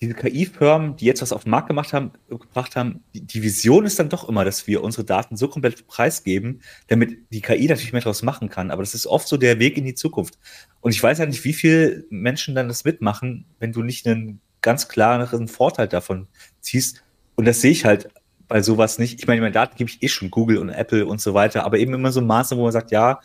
diese 0.00 0.14
KI-Firmen, 0.14 0.96
die 0.96 1.06
jetzt 1.06 1.22
was 1.22 1.32
auf 1.32 1.44
den 1.44 1.50
Markt 1.50 1.68
gemacht 1.68 1.92
haben, 1.92 2.12
gebracht 2.28 2.76
haben, 2.76 3.02
die, 3.14 3.20
die, 3.20 3.42
Vision 3.42 3.84
ist 3.84 3.98
dann 3.98 4.08
doch 4.08 4.28
immer, 4.28 4.44
dass 4.44 4.66
wir 4.66 4.82
unsere 4.82 5.04
Daten 5.04 5.36
so 5.36 5.48
komplett 5.48 5.86
preisgeben, 5.88 6.62
damit 6.86 7.18
die 7.32 7.40
KI 7.40 7.66
natürlich 7.66 7.92
mehr 7.92 8.02
daraus 8.02 8.22
machen 8.22 8.48
kann. 8.48 8.70
Aber 8.70 8.82
das 8.82 8.94
ist 8.94 9.06
oft 9.06 9.26
so 9.26 9.36
der 9.36 9.58
Weg 9.58 9.76
in 9.76 9.84
die 9.84 9.94
Zukunft. 9.94 10.38
Und 10.80 10.92
ich 10.92 11.02
weiß 11.02 11.18
ja 11.18 11.26
nicht, 11.26 11.44
wie 11.44 11.52
viele 11.52 12.04
Menschen 12.10 12.54
dann 12.54 12.68
das 12.68 12.84
mitmachen, 12.84 13.46
wenn 13.58 13.72
du 13.72 13.82
nicht 13.82 14.06
einen 14.06 14.40
ganz 14.60 14.88
klaren 14.88 15.48
Vorteil 15.48 15.88
davon 15.88 16.28
ziehst. 16.60 17.02
Und 17.34 17.46
das 17.46 17.60
sehe 17.60 17.72
ich 17.72 17.84
halt 17.84 18.08
bei 18.46 18.62
sowas 18.62 18.98
nicht. 18.98 19.20
Ich 19.20 19.26
meine, 19.26 19.40
meine 19.40 19.52
Daten 19.52 19.76
gebe 19.76 19.90
ich 19.90 20.02
eh 20.02 20.08
schon 20.08 20.30
Google 20.30 20.58
und 20.58 20.70
Apple 20.70 21.06
und 21.06 21.20
so 21.20 21.34
weiter, 21.34 21.64
aber 21.64 21.78
eben 21.78 21.94
immer 21.94 22.12
so 22.12 22.20
ein 22.20 22.26
Maße, 22.26 22.56
wo 22.56 22.62
man 22.62 22.72
sagt, 22.72 22.90
ja, 22.90 23.20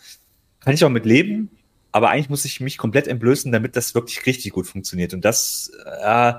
kann 0.59 0.73
ich 0.73 0.83
auch 0.83 0.89
mit 0.89 1.05
leben, 1.05 1.49
aber 1.91 2.09
eigentlich 2.09 2.29
muss 2.29 2.45
ich 2.45 2.59
mich 2.59 2.77
komplett 2.77 3.07
entblößen, 3.07 3.51
damit 3.51 3.75
das 3.75 3.95
wirklich 3.95 4.25
richtig 4.25 4.51
gut 4.51 4.67
funktioniert. 4.67 5.13
Und 5.13 5.23
das, 5.23 5.71
äh, 6.01 6.33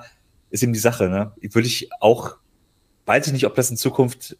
ist 0.54 0.62
eben 0.62 0.72
die 0.72 0.78
Sache. 0.78 1.08
Ne? 1.08 1.32
Würde 1.40 1.66
ich 1.66 1.90
auch, 2.00 2.36
weiß 3.06 3.26
ich 3.26 3.32
nicht, 3.32 3.44
ob 3.44 3.56
das 3.56 3.70
in 3.70 3.76
Zukunft, 3.76 4.38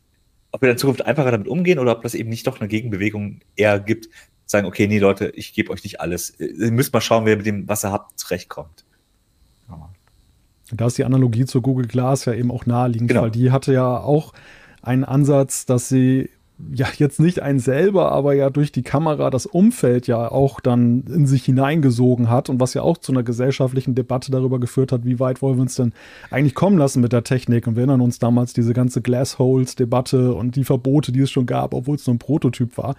ob 0.52 0.62
wir 0.62 0.70
in 0.70 0.78
Zukunft 0.78 1.04
einfacher 1.04 1.32
damit 1.32 1.48
umgehen 1.48 1.80
oder 1.80 1.92
ob 1.92 2.02
das 2.02 2.14
eben 2.14 2.30
nicht 2.30 2.46
doch 2.46 2.60
eine 2.60 2.68
Gegenbewegung 2.68 3.40
eher 3.56 3.80
gibt, 3.80 4.08
sagen, 4.46 4.66
okay, 4.66 4.86
nee, 4.86 5.00
Leute, 5.00 5.30
ich 5.30 5.52
gebe 5.52 5.72
euch 5.72 5.82
nicht 5.82 6.00
alles. 6.00 6.38
Ihr 6.38 6.70
müsst 6.70 6.92
mal 6.92 7.00
schauen, 7.00 7.26
wer 7.26 7.36
mit 7.36 7.46
dem, 7.46 7.68
was 7.68 7.84
ihr 7.84 7.90
habt, 7.90 8.18
zurechtkommt. 8.18 8.84
Da 10.70 10.86
ist 10.86 10.98
die 10.98 11.04
Analogie 11.04 11.44
zu 11.44 11.60
Google 11.60 11.88
Glass 11.88 12.24
ja 12.24 12.32
eben 12.32 12.50
auch 12.50 12.64
naheliegend, 12.64 13.08
genau. 13.08 13.22
weil 13.22 13.30
die 13.30 13.50
hatte 13.50 13.72
ja 13.72 13.98
auch 13.98 14.32
einen 14.82 15.04
Ansatz, 15.04 15.66
dass 15.66 15.88
sie 15.88 16.30
ja 16.72 16.86
jetzt 16.96 17.20
nicht 17.20 17.40
einen 17.40 17.58
selber, 17.58 18.12
aber 18.12 18.34
ja 18.34 18.50
durch 18.50 18.72
die 18.72 18.82
Kamera 18.82 19.30
das 19.30 19.46
Umfeld 19.46 20.06
ja 20.06 20.30
auch 20.30 20.60
dann 20.60 21.04
in 21.08 21.26
sich 21.26 21.44
hineingesogen 21.44 22.30
hat 22.30 22.48
und 22.48 22.60
was 22.60 22.74
ja 22.74 22.82
auch 22.82 22.98
zu 22.98 23.12
einer 23.12 23.22
gesellschaftlichen 23.22 23.94
Debatte 23.94 24.30
darüber 24.30 24.58
geführt 24.60 24.92
hat, 24.92 25.04
wie 25.04 25.20
weit 25.20 25.42
wollen 25.42 25.56
wir 25.56 25.62
uns 25.62 25.76
denn 25.76 25.92
eigentlich 26.30 26.54
kommen 26.54 26.78
lassen 26.78 27.00
mit 27.00 27.12
der 27.12 27.24
Technik. 27.24 27.66
Und 27.66 27.76
wir 27.76 27.82
erinnern 27.82 28.00
uns 28.00 28.18
damals 28.18 28.52
diese 28.52 28.72
ganze 28.72 29.02
Glassholes-Debatte 29.02 30.34
und 30.34 30.56
die 30.56 30.64
Verbote, 30.64 31.12
die 31.12 31.20
es 31.20 31.30
schon 31.30 31.46
gab, 31.46 31.74
obwohl 31.74 31.96
es 31.96 32.06
nur 32.06 32.14
ein 32.14 32.18
Prototyp 32.18 32.76
war. 32.78 32.94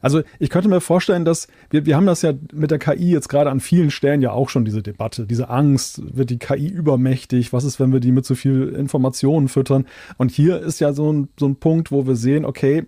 Also 0.00 0.22
ich 0.38 0.50
könnte 0.50 0.68
mir 0.68 0.80
vorstellen, 0.80 1.24
dass 1.24 1.48
wir, 1.70 1.86
wir 1.86 1.96
haben 1.96 2.06
das 2.06 2.22
ja 2.22 2.32
mit 2.52 2.70
der 2.70 2.78
KI 2.78 3.10
jetzt 3.10 3.28
gerade 3.28 3.50
an 3.50 3.60
vielen 3.60 3.90
Stellen 3.90 4.22
ja 4.22 4.32
auch 4.32 4.48
schon 4.48 4.64
diese 4.64 4.82
Debatte, 4.82 5.26
diese 5.26 5.50
Angst, 5.50 6.02
wird 6.16 6.30
die 6.30 6.38
KI 6.38 6.68
übermächtig, 6.68 7.52
was 7.52 7.64
ist, 7.64 7.80
wenn 7.80 7.92
wir 7.92 8.00
die 8.00 8.12
mit 8.12 8.24
so 8.24 8.34
viel 8.34 8.68
Informationen 8.68 9.48
füttern? 9.48 9.86
Und 10.16 10.30
hier 10.30 10.60
ist 10.60 10.80
ja 10.80 10.92
so 10.92 11.12
ein, 11.12 11.28
so 11.38 11.46
ein 11.46 11.56
Punkt, 11.56 11.92
wo 11.92 12.06
wir 12.06 12.16
sehen, 12.16 12.44
okay, 12.44 12.84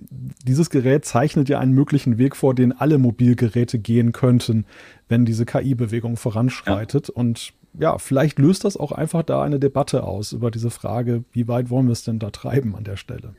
dieses 0.47 0.71
Gerät 0.71 1.05
zeichnet 1.05 1.49
ja 1.49 1.59
einen 1.59 1.73
möglichen 1.73 2.19
Weg 2.19 2.37
vor, 2.37 2.55
den 2.55 2.73
alle 2.73 2.99
Mobilgeräte 2.99 3.79
gehen 3.79 4.13
könnten, 4.13 4.65
wenn 5.09 5.25
diese 5.25 5.45
KI-Bewegung 5.45 6.17
voranschreitet. 6.17 7.09
Ja. 7.09 7.15
Und 7.15 7.53
ja, 7.79 7.99
vielleicht 7.99 8.39
löst 8.39 8.65
das 8.65 8.77
auch 8.77 8.93
einfach 8.93 9.23
da 9.23 9.43
eine 9.43 9.59
Debatte 9.59 10.05
aus 10.05 10.33
über 10.33 10.51
diese 10.51 10.71
Frage, 10.71 11.25
wie 11.33 11.49
weit 11.49 11.71
wollen 11.71 11.87
wir 11.87 11.93
es 11.93 12.05
denn 12.05 12.19
da 12.19 12.31
treiben 12.31 12.75
an 12.77 12.85
der 12.85 12.97
Stelle? 12.97 13.35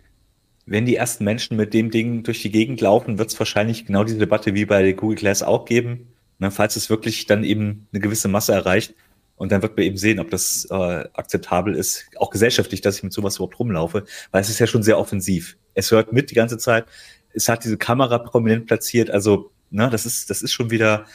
Wenn 0.66 0.86
die 0.86 0.96
ersten 0.96 1.24
Menschen 1.26 1.58
mit 1.58 1.74
dem 1.74 1.92
Ding 1.92 2.24
durch 2.24 2.42
die 2.42 2.52
Gegend 2.52 2.80
laufen, 2.82 3.18
wird 3.18 3.32
es 3.32 3.40
wahrscheinlich 3.40 3.86
genau 3.86 4.04
diese 4.04 4.18
Debatte 4.18 4.54
wie 4.54 4.66
bei 4.66 4.94
Google 4.94 5.18
Glass 5.18 5.44
auch 5.44 5.66
geben. 5.66 6.14
Ne, 6.40 6.52
falls 6.52 6.76
es 6.76 6.90
wirklich 6.90 7.26
dann 7.26 7.44
eben 7.44 7.88
eine 7.94 8.02
gewisse 8.02 8.28
Masse 8.28 8.54
erreicht. 8.54 8.96
Und 9.36 9.52
dann 9.52 9.62
wird 9.62 9.78
man 9.78 9.86
eben 9.86 9.98
sehen, 9.98 10.20
ob 10.20 10.30
das 10.30 10.68
äh, 10.70 10.74
akzeptabel 11.14 11.76
ist, 11.76 12.06
auch 12.18 12.30
gesellschaftlich, 12.30 12.82
dass 12.82 12.98
ich 12.98 13.04
mit 13.04 13.14
sowas 13.14 13.38
überhaupt 13.38 13.60
rumlaufe, 13.60 14.06
weil 14.32 14.42
es 14.42 14.50
ist 14.50 14.60
ja 14.60 14.68
schon 14.68 14.84
sehr 14.84 15.00
offensiv. 15.00 15.58
Es 15.74 15.90
hört 15.92 16.14
mit 16.14 16.32
die 16.32 16.36
ganze 16.36 16.58
Zeit. 16.58 16.86
Es 17.34 17.50
hat 17.50 17.64
diese 17.64 17.78
Kamera 17.78 18.20
prominent 18.20 18.68
platziert. 18.68 19.10
Also, 19.10 19.52
ne, 19.70 19.90
das 19.90 20.06
ist, 20.06 20.30
das 20.30 20.42
ist 20.42 20.52
schon 20.52 20.70
wieder, 20.70 21.06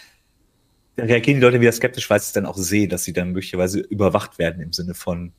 da 0.97 1.05
reagieren 1.05 1.41
die 1.41 1.45
Leute 1.45 1.61
wieder 1.61 1.73
skeptisch, 1.73 2.09
weil 2.11 2.21
sie 2.21 2.27
es 2.27 2.33
dann 2.33 2.47
auch 2.47 2.57
sehen, 2.57 2.89
dass 2.89 3.05
sie 3.05 3.13
dann 3.13 3.33
möglicherweise 3.33 3.81
überwacht 3.81 4.39
werden 4.39 4.63
im 4.63 4.73
Sinne 4.73 4.95
von, 4.95 5.33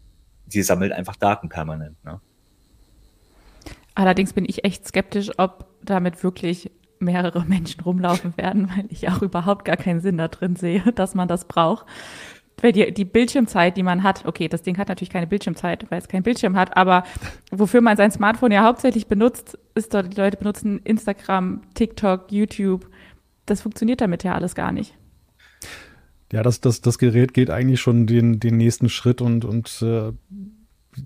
die 0.45 0.61
sammeln 0.61 0.91
einfach 0.91 1.15
Daten 1.15 1.49
permanent. 1.49 2.03
Ne? 2.05 2.21
Allerdings 3.99 4.31
bin 4.31 4.45
ich 4.47 4.63
echt 4.63 4.87
skeptisch, 4.87 5.29
ob 5.37 5.65
damit 5.83 6.23
wirklich 6.23 6.71
mehrere 6.99 7.43
Menschen 7.43 7.81
rumlaufen 7.81 8.37
werden, 8.37 8.69
weil 8.73 8.85
ich 8.87 9.09
auch 9.09 9.21
überhaupt 9.21 9.65
gar 9.65 9.75
keinen 9.75 9.99
Sinn 9.99 10.17
da 10.17 10.29
drin 10.29 10.55
sehe, 10.55 10.79
dass 10.95 11.15
man 11.15 11.27
das 11.27 11.49
braucht. 11.49 11.85
Weil 12.61 12.71
die, 12.71 12.93
die 12.93 13.03
Bildschirmzeit, 13.03 13.75
die 13.75 13.83
man 13.83 14.03
hat, 14.03 14.25
okay, 14.25 14.47
das 14.47 14.61
Ding 14.61 14.77
hat 14.77 14.87
natürlich 14.87 15.09
keine 15.09 15.27
Bildschirmzeit, 15.27 15.91
weil 15.91 15.99
es 15.99 16.07
keinen 16.07 16.23
Bildschirm 16.23 16.55
hat, 16.55 16.77
aber 16.77 17.03
wofür 17.51 17.81
man 17.81 17.97
sein 17.97 18.09
Smartphone 18.09 18.53
ja 18.53 18.63
hauptsächlich 18.63 19.07
benutzt, 19.07 19.59
ist 19.75 19.93
dort, 19.93 20.13
die 20.13 20.17
Leute 20.17 20.37
benutzen 20.37 20.79
Instagram, 20.85 21.63
TikTok, 21.73 22.31
YouTube. 22.31 22.87
Das 23.47 23.61
funktioniert 23.61 23.99
damit 23.99 24.23
ja 24.23 24.33
alles 24.33 24.55
gar 24.55 24.71
nicht. 24.71 24.95
Ja, 26.31 26.41
das, 26.41 26.61
das, 26.61 26.79
das 26.79 26.99
Gerät 26.99 27.33
geht 27.33 27.49
eigentlich 27.49 27.81
schon 27.81 28.07
den, 28.07 28.39
den 28.39 28.55
nächsten 28.55 28.87
Schritt 28.87 29.19
und, 29.19 29.43
und 29.43 29.81
äh, 29.81 30.13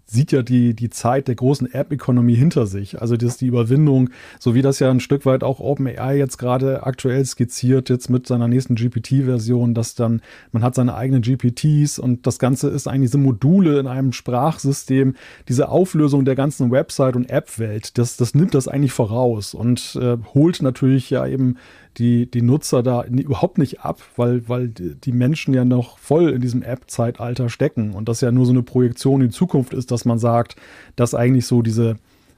sieht 0.06 0.32
ja 0.32 0.42
die, 0.42 0.74
die 0.74 0.90
Zeit 0.90 1.28
der 1.28 1.36
großen 1.36 1.72
App-Economy 1.74 2.36
hinter 2.36 2.68
sich. 2.68 3.02
Also 3.02 3.18
das 3.18 3.30
ist 3.34 3.42
die 3.42 3.48
Überwindung, 3.48 4.10
so 4.40 4.56
wie 4.56 4.62
das 4.62 4.80
ja 4.80 4.90
ein 4.90 5.00
Stück 5.00 5.26
weit 5.26 5.44
auch 5.44 5.60
OpenAI 5.60 6.18
jetzt 6.18 6.38
gerade 6.38 6.84
aktuell 6.84 7.26
skizziert, 7.26 7.90
jetzt 7.90 8.10
mit 8.10 8.28
seiner 8.28 8.48
nächsten 8.48 8.76
GPT-Version, 8.76 9.74
dass 9.74 9.96
dann, 9.96 10.22
man 10.52 10.64
hat 10.64 10.76
seine 10.76 10.96
eigenen 10.96 11.22
GPTs 11.22 12.00
und 12.00 12.28
das 12.28 12.40
Ganze 12.40 12.70
ist 12.70 12.88
eigentlich 12.88 13.12
diese 13.12 13.18
Module 13.18 13.80
in 13.80 13.88
einem 13.88 14.14
Sprachsystem, 14.14 15.16
diese 15.48 15.70
Auflösung 15.70 16.26
der 16.26 16.36
ganzen 16.36 16.72
Website- 16.72 17.16
und 17.16 17.30
App-Welt, 17.30 17.98
das, 17.98 18.18
das 18.18 18.36
nimmt 18.36 18.54
das 18.54 18.68
eigentlich 18.68 18.94
voraus 18.94 19.54
und 19.54 19.98
äh, 20.02 20.18
holt 20.34 20.62
natürlich 20.62 21.10
ja 21.10 21.26
eben 21.28 21.58
die, 21.98 22.30
die 22.30 22.42
Nutzer 22.42 22.84
da 22.84 23.04
überhaupt 23.04 23.58
nicht 23.58 23.82
ab, 23.82 24.02
weil, 24.16 24.48
weil 24.50 24.68
die 24.70 25.12
Menschen 25.12 25.54
ja 25.54 25.66
noch 25.66 25.98
voll 25.98 26.32
in 26.32 26.42
diesem 26.42 26.64
App-Zeitalter 26.64 27.50
stecken 27.50 27.94
und 27.94 28.10
das 28.10 28.22
ja 28.22 28.32
nur 28.32 28.46
so 28.46 28.52
eine 28.52 28.64
Projektion 28.64 29.22
in 29.22 29.32
Zukunft 29.32 29.74
ist, 29.74 29.92
dass 29.92 30.06
man 30.06 30.20
sagt, 30.20 30.56
dass 30.96 31.14
eigentlich 31.14 31.46
so 31.46 31.62
diese 31.62 31.98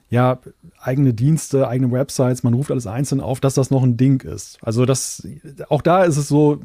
ja, 0.09 0.39
eigene 0.79 1.13
Dienste, 1.13 1.67
eigene 1.67 1.91
Websites, 1.91 2.43
man 2.43 2.53
ruft 2.53 2.71
alles 2.71 2.87
einzeln 2.87 3.21
auf, 3.21 3.39
dass 3.39 3.55
das 3.55 3.71
noch 3.71 3.83
ein 3.83 3.97
Ding 3.97 4.21
ist. 4.21 4.59
Also 4.61 4.85
das, 4.85 5.27
auch 5.69 5.81
da 5.81 6.03
ist 6.03 6.17
es 6.17 6.27
so 6.27 6.59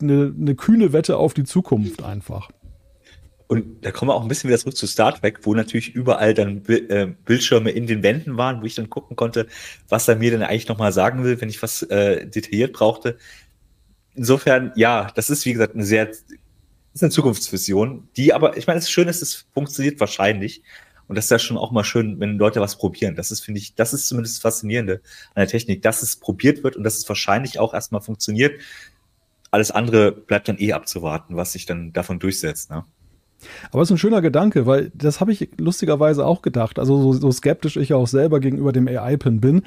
eine, 0.00 0.34
eine 0.38 0.54
kühne 0.54 0.92
Wette 0.92 1.16
auf 1.16 1.34
die 1.34 1.44
Zukunft 1.44 2.02
einfach. 2.02 2.50
Und 3.48 3.84
da 3.84 3.92
kommen 3.92 4.10
wir 4.10 4.14
auch 4.14 4.22
ein 4.22 4.28
bisschen 4.28 4.48
wieder 4.48 4.58
zurück 4.58 4.76
zu 4.76 4.86
Star 4.86 5.14
Trek, 5.14 5.40
wo 5.42 5.54
natürlich 5.54 5.94
überall 5.94 6.34
dann 6.34 6.64
äh, 6.66 7.06
Bildschirme 7.24 7.70
in 7.70 7.86
den 7.86 8.02
Wänden 8.02 8.36
waren, 8.36 8.60
wo 8.60 8.66
ich 8.66 8.74
dann 8.74 8.90
gucken 8.90 9.16
konnte, 9.16 9.46
was 9.88 10.08
er 10.08 10.16
mir 10.16 10.32
denn 10.32 10.42
eigentlich 10.42 10.68
nochmal 10.68 10.92
sagen 10.92 11.22
will, 11.22 11.40
wenn 11.40 11.48
ich 11.48 11.62
was 11.62 11.82
äh, 11.82 12.26
detailliert 12.26 12.72
brauchte. 12.72 13.18
Insofern, 14.14 14.72
ja, 14.74 15.12
das 15.14 15.30
ist 15.30 15.44
wie 15.44 15.52
gesagt 15.52 15.74
eine 15.74 15.84
sehr, 15.84 16.08
ist 16.08 17.02
eine 17.02 17.10
Zukunftsvision, 17.10 18.08
die 18.16 18.32
aber, 18.32 18.56
ich 18.56 18.66
meine, 18.66 18.78
es 18.78 18.86
ist 18.86 18.90
schön, 18.90 19.06
dass 19.06 19.22
es 19.22 19.46
funktioniert 19.52 20.00
wahrscheinlich. 20.00 20.62
Und 21.08 21.14
das 21.14 21.26
ist 21.26 21.30
ja 21.30 21.38
schon 21.38 21.56
auch 21.56 21.70
mal 21.70 21.84
schön, 21.84 22.18
wenn 22.18 22.38
Leute 22.38 22.60
was 22.60 22.76
probieren. 22.76 23.14
Das 23.14 23.30
ist, 23.30 23.40
finde 23.40 23.60
ich, 23.60 23.76
das 23.76 23.92
ist 23.92 24.08
zumindest 24.08 24.36
das 24.36 24.42
Faszinierende 24.42 24.94
an 25.34 25.42
der 25.42 25.46
Technik, 25.46 25.82
dass 25.82 26.02
es 26.02 26.16
probiert 26.16 26.64
wird 26.64 26.74
und 26.74 26.82
dass 26.82 26.96
es 26.96 27.08
wahrscheinlich 27.08 27.60
auch 27.60 27.74
erstmal 27.74 28.00
funktioniert. 28.00 28.60
Alles 29.52 29.70
andere 29.70 30.10
bleibt 30.10 30.48
dann 30.48 30.58
eh 30.58 30.72
abzuwarten, 30.72 31.36
was 31.36 31.52
sich 31.52 31.64
dann 31.64 31.92
davon 31.92 32.18
durchsetzt. 32.18 32.70
Ne? 32.70 32.84
Aber 33.70 33.82
es 33.82 33.88
ist 33.88 33.94
ein 33.94 33.98
schöner 33.98 34.22
Gedanke, 34.22 34.66
weil 34.66 34.90
das 34.94 35.20
habe 35.20 35.32
ich 35.32 35.48
lustigerweise 35.58 36.26
auch 36.26 36.42
gedacht. 36.42 36.78
Also 36.78 37.00
so, 37.00 37.12
so 37.12 37.30
skeptisch 37.32 37.76
ich 37.76 37.94
auch 37.94 38.06
selber 38.06 38.40
gegenüber 38.40 38.72
dem 38.72 38.88
AI-Pin 38.88 39.40
bin, 39.40 39.62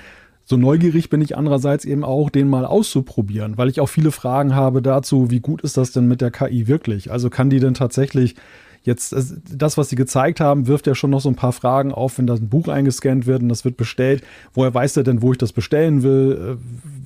so 0.50 0.58
neugierig 0.58 1.12
bin 1.12 1.22
ich 1.22 1.38
andererseits 1.38 1.86
eben 1.86 2.04
auch, 2.04 2.32
den 2.32 2.48
mal 2.48 2.66
auszuprobieren, 2.66 3.58
weil 3.60 3.70
ich 3.70 3.80
auch 3.82 3.90
viele 3.90 4.12
Fragen 4.12 4.56
habe 4.56 4.82
dazu, 4.82 5.30
wie 5.30 5.42
gut 5.42 5.62
ist 5.62 5.78
das 5.78 5.92
denn 5.92 6.08
mit 6.08 6.22
der 6.22 6.32
KI 6.32 6.68
wirklich? 6.68 7.12
Also 7.12 7.30
kann 7.30 7.52
die 7.52 7.60
denn 7.60 7.76
tatsächlich 7.76 8.36
Jetzt, 8.84 9.16
das, 9.52 9.78
was 9.78 9.90
sie 9.90 9.96
gezeigt 9.96 10.40
haben, 10.40 10.68
wirft 10.68 10.88
ja 10.88 10.96
schon 10.96 11.10
noch 11.10 11.22
so 11.22 11.30
ein 11.30 11.36
paar 11.36 11.52
Fragen 11.52 11.92
auf, 11.92 12.18
wenn 12.18 12.28
das 12.28 12.40
ein 12.40 12.50
Buch 12.50 12.68
eingescannt 12.68 13.26
wird 13.26 13.42
und 13.42 13.50
das 13.50 13.66
wird 13.66 13.78
bestellt. 13.78 14.24
Woher 14.54 14.74
weiß 14.74 14.94
der 14.94 15.04
denn, 15.04 15.22
wo 15.22 15.32
ich 15.32 15.38
das 15.38 15.52
bestellen 15.52 16.02
will? 16.02 16.58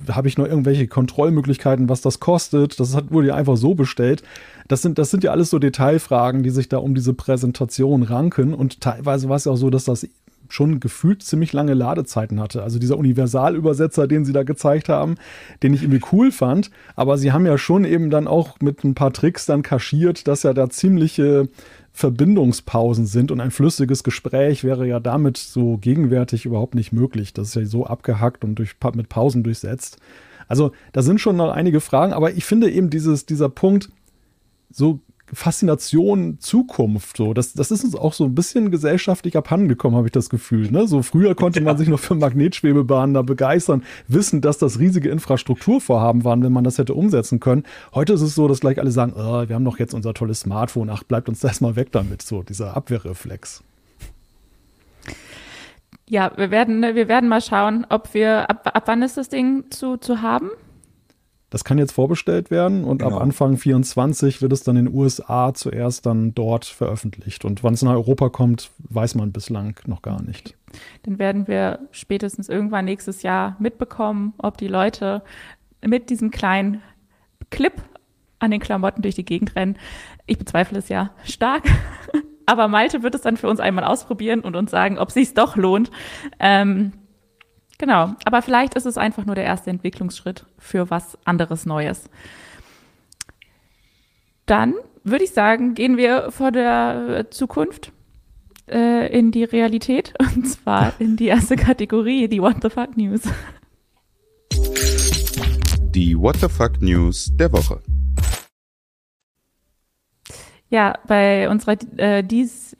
Äh, 0.08 0.12
Habe 0.12 0.28
ich 0.28 0.38
noch 0.38 0.46
irgendwelche 0.46 0.86
Kontrollmöglichkeiten, 0.86 1.88
was 1.88 2.00
das 2.00 2.20
kostet? 2.20 2.78
Das 2.78 2.94
hat, 2.94 3.10
wurde 3.10 3.28
ja 3.28 3.34
einfach 3.34 3.56
so 3.56 3.74
bestellt. 3.74 4.22
Das 4.68 4.82
sind, 4.82 4.98
das 4.98 5.10
sind 5.10 5.24
ja 5.24 5.32
alles 5.32 5.50
so 5.50 5.58
Detailfragen, 5.58 6.42
die 6.42 6.50
sich 6.50 6.68
da 6.68 6.78
um 6.78 6.94
diese 6.94 7.12
Präsentation 7.12 8.02
ranken. 8.02 8.54
Und 8.54 8.80
teilweise 8.80 9.28
war 9.28 9.36
es 9.36 9.44
ja 9.44 9.52
auch 9.52 9.56
so, 9.56 9.68
dass 9.68 9.84
das 9.84 10.06
schon 10.48 10.80
gefühlt 10.80 11.22
ziemlich 11.22 11.52
lange 11.52 11.74
Ladezeiten 11.74 12.40
hatte. 12.40 12.62
Also 12.62 12.78
dieser 12.78 12.98
Universalübersetzer, 12.98 14.06
den 14.06 14.24
sie 14.24 14.32
da 14.32 14.42
gezeigt 14.42 14.88
haben, 14.88 15.16
den 15.62 15.74
ich 15.74 15.82
irgendwie 15.82 16.02
cool 16.12 16.32
fand. 16.32 16.70
Aber 16.96 17.18
sie 17.18 17.32
haben 17.32 17.46
ja 17.46 17.58
schon 17.58 17.84
eben 17.84 18.10
dann 18.10 18.26
auch 18.26 18.60
mit 18.60 18.84
ein 18.84 18.94
paar 18.94 19.12
Tricks 19.12 19.46
dann 19.46 19.62
kaschiert, 19.62 20.28
dass 20.28 20.42
ja 20.42 20.52
da 20.52 20.70
ziemliche 20.70 21.48
Verbindungspausen 21.92 23.06
sind 23.06 23.30
und 23.30 23.40
ein 23.40 23.52
flüssiges 23.52 24.02
Gespräch 24.02 24.64
wäre 24.64 24.86
ja 24.86 24.98
damit 24.98 25.36
so 25.36 25.76
gegenwärtig 25.78 26.44
überhaupt 26.44 26.74
nicht 26.74 26.92
möglich. 26.92 27.32
Das 27.32 27.48
ist 27.48 27.54
ja 27.54 27.64
so 27.66 27.86
abgehackt 27.86 28.44
und 28.44 28.56
durch, 28.56 28.74
mit 28.94 29.08
Pausen 29.08 29.44
durchsetzt. 29.44 29.98
Also 30.48 30.72
da 30.92 31.02
sind 31.02 31.20
schon 31.20 31.36
noch 31.36 31.52
einige 31.52 31.80
Fragen, 31.80 32.12
aber 32.12 32.32
ich 32.32 32.44
finde 32.44 32.70
eben 32.70 32.90
dieses, 32.90 33.26
dieser 33.26 33.48
Punkt, 33.48 33.90
so 34.70 35.00
Faszination 35.32 36.38
Zukunft. 36.38 37.16
So, 37.16 37.32
das, 37.32 37.54
das 37.54 37.70
ist 37.70 37.84
uns 37.84 37.94
auch 37.94 38.12
so 38.12 38.24
ein 38.24 38.34
bisschen 38.34 38.70
gesellschaftlich 38.70 39.36
abhandengekommen, 39.36 39.96
habe 39.96 40.08
ich 40.08 40.12
das 40.12 40.28
Gefühl. 40.28 40.70
Ne? 40.70 40.86
So 40.86 41.02
früher 41.02 41.34
konnte 41.34 41.60
man 41.60 41.78
sich 41.78 41.88
noch 41.88 41.98
für 41.98 42.14
Magnetschwebebahnen 42.14 43.14
da 43.14 43.22
begeistern, 43.22 43.84
wissen, 44.06 44.40
dass 44.40 44.58
das 44.58 44.78
riesige 44.78 45.08
Infrastrukturvorhaben 45.08 46.24
waren, 46.24 46.42
wenn 46.42 46.52
man 46.52 46.64
das 46.64 46.78
hätte 46.78 46.94
umsetzen 46.94 47.40
können. 47.40 47.64
Heute 47.94 48.12
ist 48.12 48.22
es 48.22 48.34
so, 48.34 48.48
dass 48.48 48.60
gleich 48.60 48.78
alle 48.78 48.90
sagen, 48.90 49.14
oh, 49.16 49.48
wir 49.48 49.54
haben 49.54 49.64
doch 49.64 49.78
jetzt 49.78 49.94
unser 49.94 50.12
tolles 50.12 50.40
Smartphone, 50.40 50.90
ach, 50.90 51.04
bleibt 51.04 51.28
uns 51.28 51.40
das 51.40 51.60
mal 51.60 51.76
weg 51.76 51.90
damit. 51.92 52.22
So, 52.22 52.42
dieser 52.42 52.76
Abwehrreflex. 52.76 53.62
Ja, 56.06 56.32
wir 56.36 56.50
werden, 56.50 56.82
wir 56.82 57.08
werden 57.08 57.30
mal 57.30 57.40
schauen, 57.40 57.86
ob 57.88 58.12
wir, 58.12 58.50
ab, 58.50 58.70
ab 58.74 58.82
wann 58.86 59.00
ist 59.02 59.16
das 59.16 59.30
Ding 59.30 59.70
zu, 59.70 59.96
zu 59.96 60.20
haben? 60.20 60.50
Das 61.54 61.62
kann 61.62 61.78
jetzt 61.78 61.92
vorbestellt 61.92 62.50
werden 62.50 62.82
und 62.82 62.98
genau. 62.98 63.14
ab 63.14 63.22
Anfang 63.22 63.56
24 63.56 64.42
wird 64.42 64.52
es 64.52 64.64
dann 64.64 64.74
in 64.74 64.86
den 64.86 64.94
USA 64.94 65.54
zuerst 65.54 66.04
dann 66.04 66.34
dort 66.34 66.64
veröffentlicht. 66.64 67.44
Und 67.44 67.62
wann 67.62 67.74
es 67.74 67.82
nach 67.82 67.92
Europa 67.92 68.28
kommt, 68.28 68.72
weiß 68.78 69.14
man 69.14 69.30
bislang 69.30 69.78
noch 69.86 70.02
gar 70.02 70.20
nicht. 70.20 70.56
Dann 71.04 71.20
werden 71.20 71.46
wir 71.46 71.78
spätestens 71.92 72.48
irgendwann 72.48 72.86
nächstes 72.86 73.22
Jahr 73.22 73.54
mitbekommen, 73.60 74.34
ob 74.38 74.58
die 74.58 74.66
Leute 74.66 75.22
mit 75.80 76.10
diesem 76.10 76.32
kleinen 76.32 76.82
Clip 77.50 77.74
an 78.40 78.50
den 78.50 78.58
Klamotten 78.58 79.02
durch 79.02 79.14
die 79.14 79.24
Gegend 79.24 79.54
rennen. 79.54 79.76
Ich 80.26 80.38
bezweifle 80.38 80.80
es 80.80 80.88
ja 80.88 81.12
stark. 81.22 81.62
Aber 82.46 82.66
Malte 82.66 83.04
wird 83.04 83.14
es 83.14 83.20
dann 83.20 83.36
für 83.36 83.48
uns 83.48 83.60
einmal 83.60 83.84
ausprobieren 83.84 84.40
und 84.40 84.56
uns 84.56 84.72
sagen, 84.72 84.98
ob 84.98 85.10
es 85.10 85.14
sich 85.14 85.34
doch 85.34 85.54
lohnt. 85.54 85.92
Ähm, 86.40 86.94
Genau, 87.84 88.14
aber 88.24 88.40
vielleicht 88.40 88.76
ist 88.76 88.86
es 88.86 88.96
einfach 88.96 89.26
nur 89.26 89.34
der 89.34 89.44
erste 89.44 89.68
Entwicklungsschritt 89.68 90.46
für 90.56 90.88
was 90.88 91.18
anderes 91.26 91.66
Neues. 91.66 92.08
Dann 94.46 94.72
würde 95.02 95.24
ich 95.24 95.32
sagen, 95.32 95.74
gehen 95.74 95.98
wir 95.98 96.30
vor 96.30 96.50
der 96.50 97.26
Zukunft 97.30 97.92
äh, 98.70 99.14
in 99.14 99.32
die 99.32 99.44
Realität 99.44 100.14
und 100.34 100.48
zwar 100.48 100.98
in 100.98 101.18
die 101.18 101.26
erste 101.26 101.56
Kategorie, 101.56 102.26
die 102.26 102.40
What 102.40 102.62
the 102.62 102.70
Fuck 102.70 102.96
News. 102.96 103.20
Die 105.90 106.18
What 106.18 106.36
the 106.36 106.48
Fuck 106.48 106.80
News 106.80 107.36
der 107.36 107.52
Woche. 107.52 107.82
Ja, 110.70 110.98
bei 111.06 111.50
unserer 111.50 111.76
äh, 111.98 112.24
dies, 112.24 112.74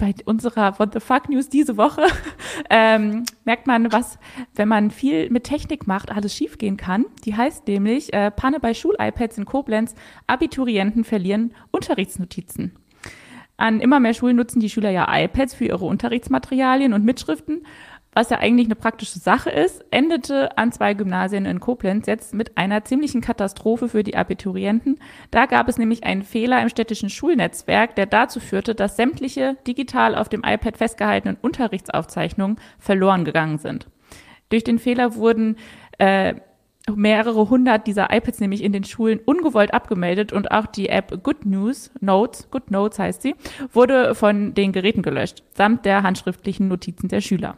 bei 0.00 0.14
unserer 0.24 0.80
What 0.80 0.94
the 0.94 1.00
Fuck 1.00 1.28
News 1.28 1.48
diese 1.48 1.76
Woche 1.76 2.02
ähm, 2.70 3.24
merkt 3.44 3.68
man, 3.68 3.92
was, 3.92 4.18
wenn 4.56 4.66
man 4.66 4.90
viel 4.90 5.30
mit 5.30 5.44
Technik 5.44 5.86
macht, 5.86 6.10
alles 6.10 6.34
schiefgehen 6.34 6.76
kann. 6.76 7.06
Die 7.24 7.36
heißt 7.36 7.68
nämlich 7.68 8.12
äh, 8.12 8.32
Panne 8.32 8.58
bei 8.58 8.74
Schul-iPads 8.74 9.38
in 9.38 9.44
Koblenz, 9.44 9.94
Abiturienten 10.26 11.04
verlieren 11.04 11.54
Unterrichtsnotizen. 11.70 12.72
An 13.56 13.80
immer 13.80 14.00
mehr 14.00 14.14
Schulen 14.14 14.36
nutzen 14.36 14.58
die 14.58 14.70
Schüler 14.70 14.88
ja 14.88 15.06
iPads 15.08 15.54
für 15.54 15.66
ihre 15.66 15.84
Unterrichtsmaterialien 15.84 16.94
und 16.94 17.04
Mitschriften 17.04 17.66
was 18.12 18.30
ja 18.30 18.38
eigentlich 18.38 18.66
eine 18.66 18.74
praktische 18.74 19.18
Sache 19.18 19.50
ist, 19.50 19.84
endete 19.90 20.56
an 20.58 20.72
zwei 20.72 20.94
Gymnasien 20.94 21.46
in 21.46 21.60
Koblenz 21.60 22.06
jetzt 22.06 22.34
mit 22.34 22.58
einer 22.58 22.84
ziemlichen 22.84 23.20
Katastrophe 23.20 23.88
für 23.88 24.02
die 24.02 24.16
Abiturienten. 24.16 24.98
Da 25.30 25.46
gab 25.46 25.68
es 25.68 25.78
nämlich 25.78 26.02
einen 26.04 26.22
Fehler 26.22 26.60
im 26.60 26.68
städtischen 26.68 27.08
Schulnetzwerk, 27.08 27.94
der 27.94 28.06
dazu 28.06 28.40
führte, 28.40 28.74
dass 28.74 28.96
sämtliche 28.96 29.56
digital 29.66 30.16
auf 30.16 30.28
dem 30.28 30.42
iPad 30.44 30.76
festgehaltenen 30.76 31.38
Unterrichtsaufzeichnungen 31.40 32.56
verloren 32.78 33.24
gegangen 33.24 33.58
sind. 33.58 33.86
Durch 34.48 34.64
den 34.64 34.80
Fehler 34.80 35.14
wurden 35.14 35.56
äh, 35.98 36.34
mehrere 36.92 37.48
hundert 37.48 37.86
dieser 37.86 38.12
iPads 38.12 38.40
nämlich 38.40 38.64
in 38.64 38.72
den 38.72 38.82
Schulen 38.82 39.20
ungewollt 39.24 39.72
abgemeldet 39.72 40.32
und 40.32 40.50
auch 40.50 40.66
die 40.66 40.88
App 40.88 41.22
Good 41.22 41.46
News 41.46 41.92
Notes, 42.00 42.50
Good 42.50 42.72
Notes 42.72 42.98
heißt 42.98 43.22
sie, 43.22 43.36
wurde 43.72 44.16
von 44.16 44.54
den 44.54 44.72
Geräten 44.72 45.02
gelöscht, 45.02 45.44
samt 45.54 45.84
der 45.84 46.02
handschriftlichen 46.02 46.66
Notizen 46.66 47.08
der 47.08 47.20
Schüler. 47.20 47.56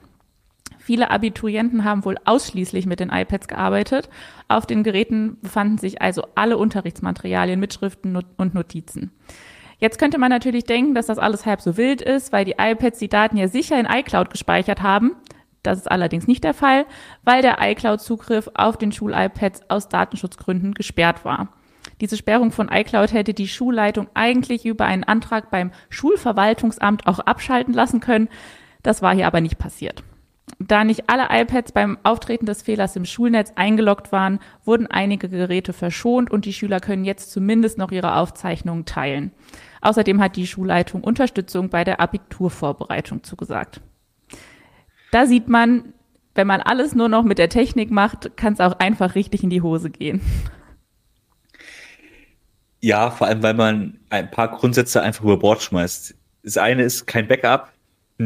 Viele 0.83 1.13
Abiturienten 1.13 1.85
haben 1.85 2.05
wohl 2.05 2.17
ausschließlich 2.25 2.87
mit 2.87 2.99
den 2.99 3.11
iPads 3.11 3.47
gearbeitet. 3.47 4.09
Auf 4.49 4.67
den 4.67 4.83
Geräten 4.83 5.39
befanden 5.41 5.79
sich 5.79 6.03
also 6.03 6.25
alle 6.35 6.59
Unterrichtsmaterialien, 6.59 7.61
Mitschriften 7.61 8.17
und 8.37 8.55
Notizen. 8.55 9.13
Jetzt 9.79 10.01
könnte 10.01 10.19
man 10.19 10.31
natürlich 10.31 10.65
denken, 10.65 10.95
dass 10.95 11.07
das 11.07 11.19
alles 11.19 11.47
halb 11.47 11.61
so 11.61 11.77
wild 11.77 12.03
ist, 12.03 12.33
weil 12.33 12.45
die 12.45 12.57
iPads 12.59 12.99
die 12.99 13.09
Daten 13.09 13.37
ja 13.37 13.47
sicher 13.47 13.79
in 13.79 13.87
iCloud 13.87 14.31
gespeichert 14.31 14.83
haben. 14.83 15.13
Das 15.63 15.79
ist 15.79 15.89
allerdings 15.89 16.27
nicht 16.27 16.43
der 16.43 16.55
Fall, 16.55 16.85
weil 17.23 17.43
der 17.43 17.59
iCloud-Zugriff 17.61 18.51
auf 18.55 18.77
den 18.77 18.91
Schul-iPads 18.91 19.71
aus 19.71 19.89
Datenschutzgründen 19.89 20.75
gesperrt 20.75 21.25
war. 21.25 21.53
Diese 22.01 22.17
Sperrung 22.17 22.51
von 22.51 22.69
iCloud 22.73 23.13
hätte 23.13 23.35
die 23.35 23.47
Schulleitung 23.47 24.09
eigentlich 24.15 24.67
über 24.67 24.87
einen 24.87 25.05
Antrag 25.05 25.53
beim 25.53 25.71
Schulverwaltungsamt 25.91 27.07
auch 27.07 27.21
abschalten 27.21 27.73
lassen 27.73 28.01
können. 28.01 28.29
Das 28.83 29.01
war 29.01 29.15
hier 29.15 29.29
aber 29.29 29.41
nicht 29.41 29.59
passiert. 29.59 30.03
Da 30.59 30.85
nicht 30.85 31.09
alle 31.09 31.29
iPads 31.31 31.73
beim 31.73 31.99
Auftreten 32.03 32.47
des 32.47 32.63
Fehlers 32.63 32.95
im 32.97 33.05
Schulnetz 33.05 33.53
eingeloggt 33.57 34.13
waren, 34.13 34.39
wurden 34.65 34.87
einige 34.87 35.29
Geräte 35.29 35.73
verschont 35.73 36.31
und 36.31 36.45
die 36.45 36.53
Schüler 36.53 36.81
können 36.81 37.05
jetzt 37.05 37.33
zumindest 37.33 37.79
noch 37.79 37.91
ihre 37.91 38.17
Aufzeichnungen 38.17 38.85
teilen. 38.85 39.33
Außerdem 39.81 40.21
hat 40.21 40.37
die 40.37 40.47
Schulleitung 40.47 41.03
Unterstützung 41.03 41.69
bei 41.69 41.85
der 41.85 42.01
Abiturvorbereitung 42.01 43.25
zugesagt. 43.25 43.81
Da 45.11 45.27
sieht 45.27 45.49
man, 45.49 45.93
wenn 46.35 46.47
man 46.47 46.61
alles 46.61 46.95
nur 46.95 47.09
noch 47.09 47.25
mit 47.25 47.39
der 47.39 47.49
Technik 47.49 47.91
macht, 47.91 48.37
kann 48.37 48.53
es 48.53 48.61
auch 48.61 48.79
einfach 48.79 49.15
richtig 49.15 49.43
in 49.43 49.51
die 49.51 49.63
Hose 49.63 49.91
gehen. 49.91 50.21
Ja, 52.81 53.11
vor 53.11 53.27
allem, 53.27 53.43
weil 53.43 53.55
man 53.55 54.01
ein 54.11 54.31
paar 54.31 54.49
Grundsätze 54.49 55.03
einfach 55.03 55.25
über 55.25 55.39
Bord 55.39 55.63
schmeißt. 55.63 56.15
Das 56.43 56.59
eine 56.59 56.83
ist 56.83 57.07
kein 57.07 57.29
Backup, 57.29 57.72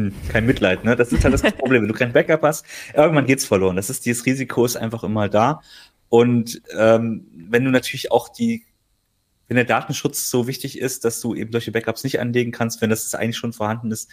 hm, 0.05 0.13
kein 0.29 0.45
Mitleid, 0.45 0.83
ne? 0.83 0.95
Das 0.95 1.11
ist 1.11 1.23
halt 1.23 1.33
das 1.33 1.41
Problem. 1.57 1.83
Wenn 1.83 1.89
du 1.89 1.93
kein 1.93 2.13
Backup 2.13 2.43
hast, 2.43 2.65
irgendwann 2.93 3.25
geht's 3.25 3.45
verloren. 3.45 3.75
Das 3.75 3.89
ist, 3.89 4.05
dieses 4.05 4.25
Risiko 4.25 4.65
ist 4.65 4.77
einfach 4.77 5.03
immer 5.03 5.29
da. 5.29 5.61
Und 6.09 6.61
ähm, 6.77 7.27
wenn 7.33 7.65
du 7.65 7.71
natürlich 7.71 8.11
auch 8.11 8.29
die, 8.29 8.65
wenn 9.47 9.55
der 9.55 9.65
Datenschutz 9.65 10.29
so 10.29 10.47
wichtig 10.47 10.79
ist, 10.79 11.05
dass 11.05 11.21
du 11.21 11.35
eben 11.35 11.51
solche 11.51 11.71
Backups 11.71 12.03
nicht 12.03 12.19
anlegen 12.19 12.51
kannst, 12.51 12.81
wenn 12.81 12.89
das 12.89 13.13
eigentlich 13.15 13.37
schon 13.37 13.53
vorhanden 13.53 13.91
ist, 13.91 14.09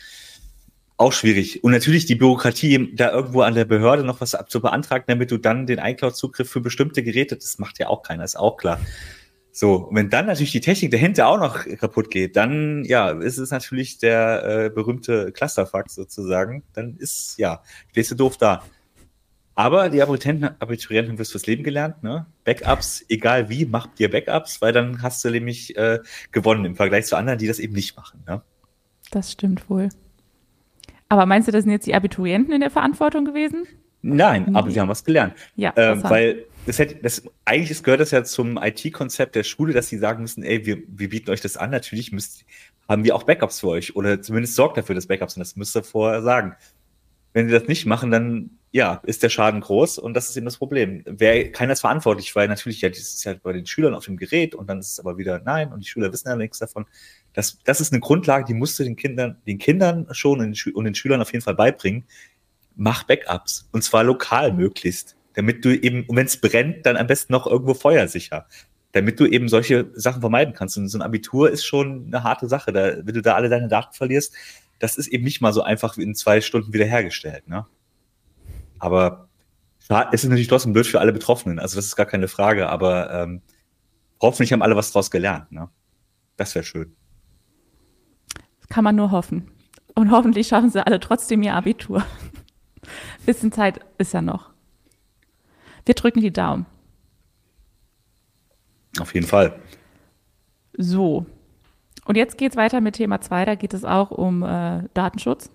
auch 0.96 1.12
schwierig. 1.12 1.64
Und 1.64 1.72
natürlich 1.72 2.06
die 2.06 2.14
Bürokratie, 2.14 2.94
da 2.94 3.10
irgendwo 3.10 3.42
an 3.42 3.54
der 3.54 3.64
Behörde 3.64 4.04
noch 4.04 4.20
was 4.20 4.36
zu 4.48 4.60
beantragen, 4.60 5.04
damit 5.08 5.30
du 5.30 5.38
dann 5.38 5.66
den 5.66 5.78
iCloud-Zugriff 5.78 6.48
für 6.48 6.60
bestimmte 6.60 7.02
Geräte, 7.02 7.36
das 7.36 7.58
macht 7.58 7.78
ja 7.78 7.88
auch 7.88 8.02
keiner, 8.02 8.22
ist 8.24 8.36
auch 8.36 8.56
klar. 8.56 8.80
So, 9.56 9.76
und 9.76 9.94
wenn 9.94 10.10
dann 10.10 10.26
natürlich 10.26 10.50
die 10.50 10.60
Technik 10.60 10.90
dahinter 10.90 11.28
auch 11.28 11.38
noch 11.38 11.64
kaputt 11.78 12.10
geht, 12.10 12.34
dann 12.34 12.84
ja, 12.86 13.10
ist 13.10 13.38
es 13.38 13.52
natürlich 13.52 13.98
der 13.98 14.44
äh, 14.44 14.68
berühmte 14.68 15.30
Clusterfuck 15.30 15.88
sozusagen. 15.90 16.64
Dann 16.72 16.96
ist, 16.96 17.38
ja, 17.38 17.62
stehst 17.92 18.10
du 18.10 18.16
doof 18.16 18.36
da. 18.36 18.64
Aber 19.54 19.90
die 19.90 20.02
Abiturienten, 20.02 20.60
Abiturienten 20.60 21.12
haben 21.12 21.24
fürs 21.24 21.46
Leben 21.46 21.62
gelernt, 21.62 22.02
ne? 22.02 22.26
Backups, 22.42 23.04
egal 23.08 23.48
wie, 23.48 23.64
macht 23.64 23.96
dir 24.00 24.10
Backups, 24.10 24.60
weil 24.60 24.72
dann 24.72 25.02
hast 25.02 25.24
du 25.24 25.30
nämlich 25.30 25.76
äh, 25.76 26.00
gewonnen 26.32 26.64
im 26.64 26.74
Vergleich 26.74 27.06
zu 27.06 27.14
anderen, 27.14 27.38
die 27.38 27.46
das 27.46 27.60
eben 27.60 27.74
nicht 27.74 27.96
machen. 27.96 28.24
Ne? 28.26 28.42
Das 29.12 29.30
stimmt 29.30 29.70
wohl. 29.70 29.88
Aber 31.08 31.26
meinst 31.26 31.46
du, 31.46 31.52
das 31.52 31.62
sind 31.62 31.70
jetzt 31.70 31.86
die 31.86 31.94
Abiturienten 31.94 32.52
in 32.52 32.60
der 32.60 32.70
Verantwortung 32.70 33.24
gewesen? 33.24 33.68
Nein, 34.02 34.46
nee. 34.48 34.58
aber 34.58 34.68
sie 34.72 34.80
haben 34.80 34.88
was 34.88 35.04
gelernt. 35.04 35.34
Ja, 35.54 35.72
ähm, 35.76 36.02
weil 36.02 36.44
das 36.66 36.78
hätte, 36.78 36.96
das, 36.96 37.22
eigentlich 37.44 37.82
gehört 37.82 38.00
das 38.00 38.10
ja 38.10 38.24
zum 38.24 38.56
IT-Konzept 38.56 39.34
der 39.34 39.44
Schule, 39.44 39.72
dass 39.72 39.88
sie 39.88 39.98
sagen 39.98 40.22
müssen, 40.22 40.42
ey, 40.42 40.64
wir, 40.66 40.78
wir 40.86 41.08
bieten 41.08 41.30
euch 41.30 41.40
das 41.40 41.56
an, 41.56 41.70
natürlich 41.70 42.12
müsst, 42.12 42.44
haben 42.88 43.04
wir 43.04 43.14
auch 43.14 43.24
Backups 43.24 43.60
für 43.60 43.68
euch 43.68 43.96
oder 43.96 44.22
zumindest 44.22 44.54
sorgt 44.54 44.76
dafür, 44.76 44.94
dass 44.94 45.06
Backups 45.06 45.34
sind. 45.34 45.40
Das 45.40 45.56
müsst 45.56 45.76
ihr 45.76 45.82
vorher 45.82 46.22
sagen. 46.22 46.56
Wenn 47.32 47.46
sie 47.48 47.52
das 47.52 47.66
nicht 47.66 47.86
machen, 47.86 48.10
dann 48.10 48.50
ja, 48.74 49.00
ist 49.04 49.22
der 49.22 49.28
Schaden 49.28 49.60
groß 49.60 49.98
und 49.98 50.14
das 50.14 50.28
ist 50.28 50.36
eben 50.36 50.46
das 50.46 50.56
Problem. 50.56 51.04
Wer, 51.06 51.52
keiner 51.52 51.74
ist 51.74 51.80
verantwortlich, 51.80 52.34
weil 52.34 52.48
natürlich, 52.48 52.80
ja, 52.80 52.88
das 52.88 52.98
ist 52.98 53.24
ja 53.24 53.34
bei 53.40 53.52
den 53.52 53.66
Schülern 53.66 53.94
auf 53.94 54.04
dem 54.04 54.16
Gerät 54.16 54.54
und 54.54 54.68
dann 54.68 54.80
ist 54.80 54.90
es 54.90 54.98
aber 54.98 55.16
wieder 55.16 55.40
nein 55.44 55.72
und 55.72 55.78
die 55.78 55.86
Schüler 55.86 56.12
wissen 56.12 56.28
ja 56.28 56.34
nichts 56.34 56.58
davon. 56.58 56.84
Das, 57.34 57.58
das 57.62 57.80
ist 57.80 57.92
eine 57.92 58.00
Grundlage, 58.00 58.44
die 58.46 58.54
musst 58.54 58.76
du 58.80 58.82
den 58.82 58.96
Kindern, 58.96 59.36
den 59.46 59.58
Kindern 59.58 60.08
schon 60.10 60.40
und 60.40 60.84
den, 60.84 60.94
Schülern 60.96 61.22
auf 61.22 61.32
jeden 61.32 61.44
Fall 61.44 61.54
beibringen. 61.54 62.02
Mach 62.74 63.04
Backups 63.04 63.68
und 63.70 63.84
zwar 63.84 64.02
lokal 64.02 64.52
möglichst, 64.52 65.14
damit 65.34 65.64
du 65.64 65.76
eben, 65.76 66.06
wenn 66.08 66.26
es 66.26 66.40
brennt, 66.40 66.86
dann 66.86 66.96
am 66.96 67.06
besten 67.06 67.32
noch 67.32 67.46
irgendwo 67.46 67.74
feuersicher, 67.74 68.46
damit 68.92 69.20
du 69.20 69.26
eben 69.26 69.48
solche 69.48 69.90
Sachen 69.94 70.20
vermeiden 70.20 70.54
kannst. 70.54 70.76
Und 70.78 70.88
so 70.88 70.98
ein 70.98 71.02
Abitur 71.02 71.50
ist 71.50 71.64
schon 71.64 72.06
eine 72.06 72.22
harte 72.22 72.48
Sache. 72.48 72.72
Da, 72.72 72.96
wenn 73.04 73.14
du 73.14 73.20
da 73.20 73.34
alle 73.34 73.48
deine 73.48 73.68
Daten 73.68 73.94
verlierst, 73.94 74.34
das 74.78 74.96
ist 74.96 75.08
eben 75.08 75.24
nicht 75.24 75.40
mal 75.40 75.52
so 75.52 75.62
einfach 75.62 75.98
in 75.98 76.14
zwei 76.14 76.40
Stunden 76.40 76.72
wiederhergestellt. 76.72 77.48
Ne? 77.48 77.66
Aber 78.78 79.28
es 80.12 80.24
ist 80.24 80.30
natürlich 80.30 80.48
trotzdem 80.48 80.72
blöd 80.72 80.86
für 80.86 81.00
alle 81.00 81.12
Betroffenen. 81.12 81.58
Also 81.58 81.76
das 81.76 81.86
ist 81.86 81.96
gar 81.96 82.06
keine 82.06 82.28
Frage. 82.28 82.68
Aber 82.68 83.12
ähm, 83.12 83.42
hoffentlich 84.20 84.52
haben 84.52 84.62
alle 84.62 84.76
was 84.76 84.92
draus 84.92 85.10
gelernt. 85.10 85.50
Ne? 85.52 85.68
Das 86.36 86.54
wäre 86.54 86.64
schön. 86.64 86.94
Das 88.60 88.68
kann 88.68 88.84
man 88.84 88.96
nur 88.96 89.10
hoffen. 89.10 89.50
Und 89.94 90.10
hoffentlich 90.10 90.48
schaffen 90.48 90.70
sie 90.70 90.84
alle 90.84 91.00
trotzdem 91.00 91.42
ihr 91.42 91.54
Abitur. 91.54 92.04
Bisschen 93.26 93.52
Zeit 93.52 93.80
ist 93.98 94.14
ja 94.14 94.22
noch. 94.22 94.53
Wir 95.84 95.94
drücken 95.94 96.20
die 96.20 96.32
Daumen. 96.32 96.66
Auf 99.00 99.14
jeden 99.14 99.26
Fall. 99.26 99.58
So. 100.76 101.26
Und 102.04 102.16
jetzt 102.16 102.38
geht 102.38 102.52
es 102.52 102.56
weiter 102.56 102.80
mit 102.80 102.96
Thema 102.96 103.20
2. 103.20 103.44
Da 103.44 103.54
geht 103.54 103.74
es 103.74 103.84
auch 103.84 104.10
um 104.10 104.42
äh, 104.42 104.82
Datenschutz. 104.94 105.50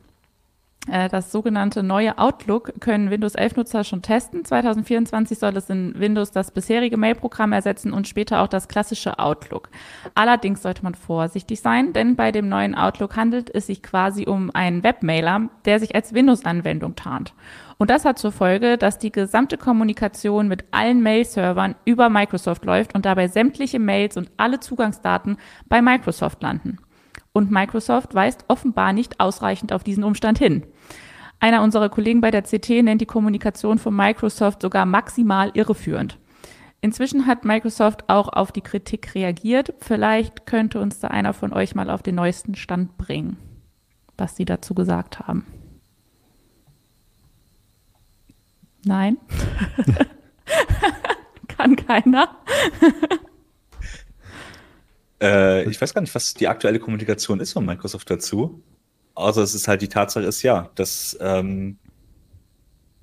Äh, 0.87 1.09
das 1.09 1.31
sogenannte 1.31 1.83
neue 1.83 2.17
Outlook 2.17 2.79
können 2.79 3.11
Windows 3.11 3.35
11 3.35 3.57
Nutzer 3.57 3.83
schon 3.83 4.01
testen. 4.01 4.45
2024 4.45 5.37
soll 5.37 5.55
es 5.57 5.69
in 5.69 5.93
Windows 5.99 6.31
das 6.31 6.51
bisherige 6.51 6.97
Mail-Programm 6.97 7.51
ersetzen 7.51 7.93
und 7.93 8.07
später 8.07 8.41
auch 8.41 8.47
das 8.47 8.67
klassische 8.67 9.19
Outlook. 9.19 9.69
Allerdings 10.15 10.61
sollte 10.61 10.83
man 10.83 10.95
vorsichtig 10.95 11.59
sein, 11.61 11.93
denn 11.93 12.15
bei 12.15 12.31
dem 12.31 12.49
neuen 12.49 12.75
Outlook 12.75 13.15
handelt 13.15 13.53
es 13.53 13.67
sich 13.67 13.83
quasi 13.83 14.25
um 14.25 14.51
einen 14.53 14.83
Webmailer, 14.83 15.49
der 15.65 15.79
sich 15.79 15.95
als 15.95 16.13
Windows-Anwendung 16.13 16.95
tarnt. 16.95 17.33
Und 17.77 17.89
das 17.89 18.03
hat 18.03 18.19
zur 18.19 18.31
Folge, 18.31 18.77
dass 18.77 18.99
die 18.99 19.11
gesamte 19.11 19.57
Kommunikation 19.57 20.47
mit 20.47 20.65
allen 20.71 21.01
Mail-Servern 21.01 21.75
über 21.85 22.09
Microsoft 22.09 22.65
läuft 22.65 22.93
und 22.93 23.05
dabei 23.05 23.27
sämtliche 23.27 23.79
Mails 23.79 24.17
und 24.17 24.29
alle 24.37 24.59
Zugangsdaten 24.59 25.37
bei 25.69 25.81
Microsoft 25.81 26.41
landen. 26.41 26.79
Und 27.33 27.51
Microsoft 27.51 28.15
weist 28.15 28.45
offenbar 28.47 28.93
nicht 28.93 29.19
ausreichend 29.19 29.71
auf 29.71 29.83
diesen 29.83 30.03
Umstand 30.03 30.39
hin. 30.39 30.63
Einer 31.39 31.63
unserer 31.63 31.89
Kollegen 31.89 32.21
bei 32.21 32.31
der 32.31 32.41
CT 32.41 32.83
nennt 32.83 33.01
die 33.01 33.05
Kommunikation 33.05 33.77
von 33.77 33.95
Microsoft 33.95 34.61
sogar 34.61 34.85
maximal 34.85 35.51
irreführend. 35.53 36.17
Inzwischen 36.81 37.25
hat 37.25 37.45
Microsoft 37.45 38.09
auch 38.09 38.29
auf 38.29 38.51
die 38.51 38.61
Kritik 38.61 39.15
reagiert. 39.15 39.73
Vielleicht 39.79 40.45
könnte 40.45 40.79
uns 40.79 40.99
da 40.99 41.09
einer 41.09 41.33
von 41.33 41.53
euch 41.53 41.75
mal 41.75 41.89
auf 41.89 42.03
den 42.03 42.15
neuesten 42.15 42.55
Stand 42.55 42.97
bringen, 42.97 43.37
was 44.17 44.35
sie 44.35 44.45
dazu 44.45 44.73
gesagt 44.73 45.19
haben. 45.19 45.45
Nein? 48.85 49.17
Kann 51.47 51.75
keiner. 51.75 52.29
Äh, 55.21 55.69
ich 55.69 55.79
weiß 55.79 55.93
gar 55.93 56.01
nicht, 56.01 56.15
was 56.15 56.33
die 56.33 56.47
aktuelle 56.47 56.79
Kommunikation 56.79 57.39
ist 57.39 57.53
von 57.53 57.65
Microsoft 57.65 58.09
dazu. 58.09 58.63
Also 59.15 59.41
es 59.41 59.53
ist 59.53 59.67
halt 59.67 59.81
die 59.81 59.89
Tatsache 59.89 60.25
ist 60.25 60.43
ja, 60.43 60.71
dass, 60.75 61.17
ähm, 61.19 61.77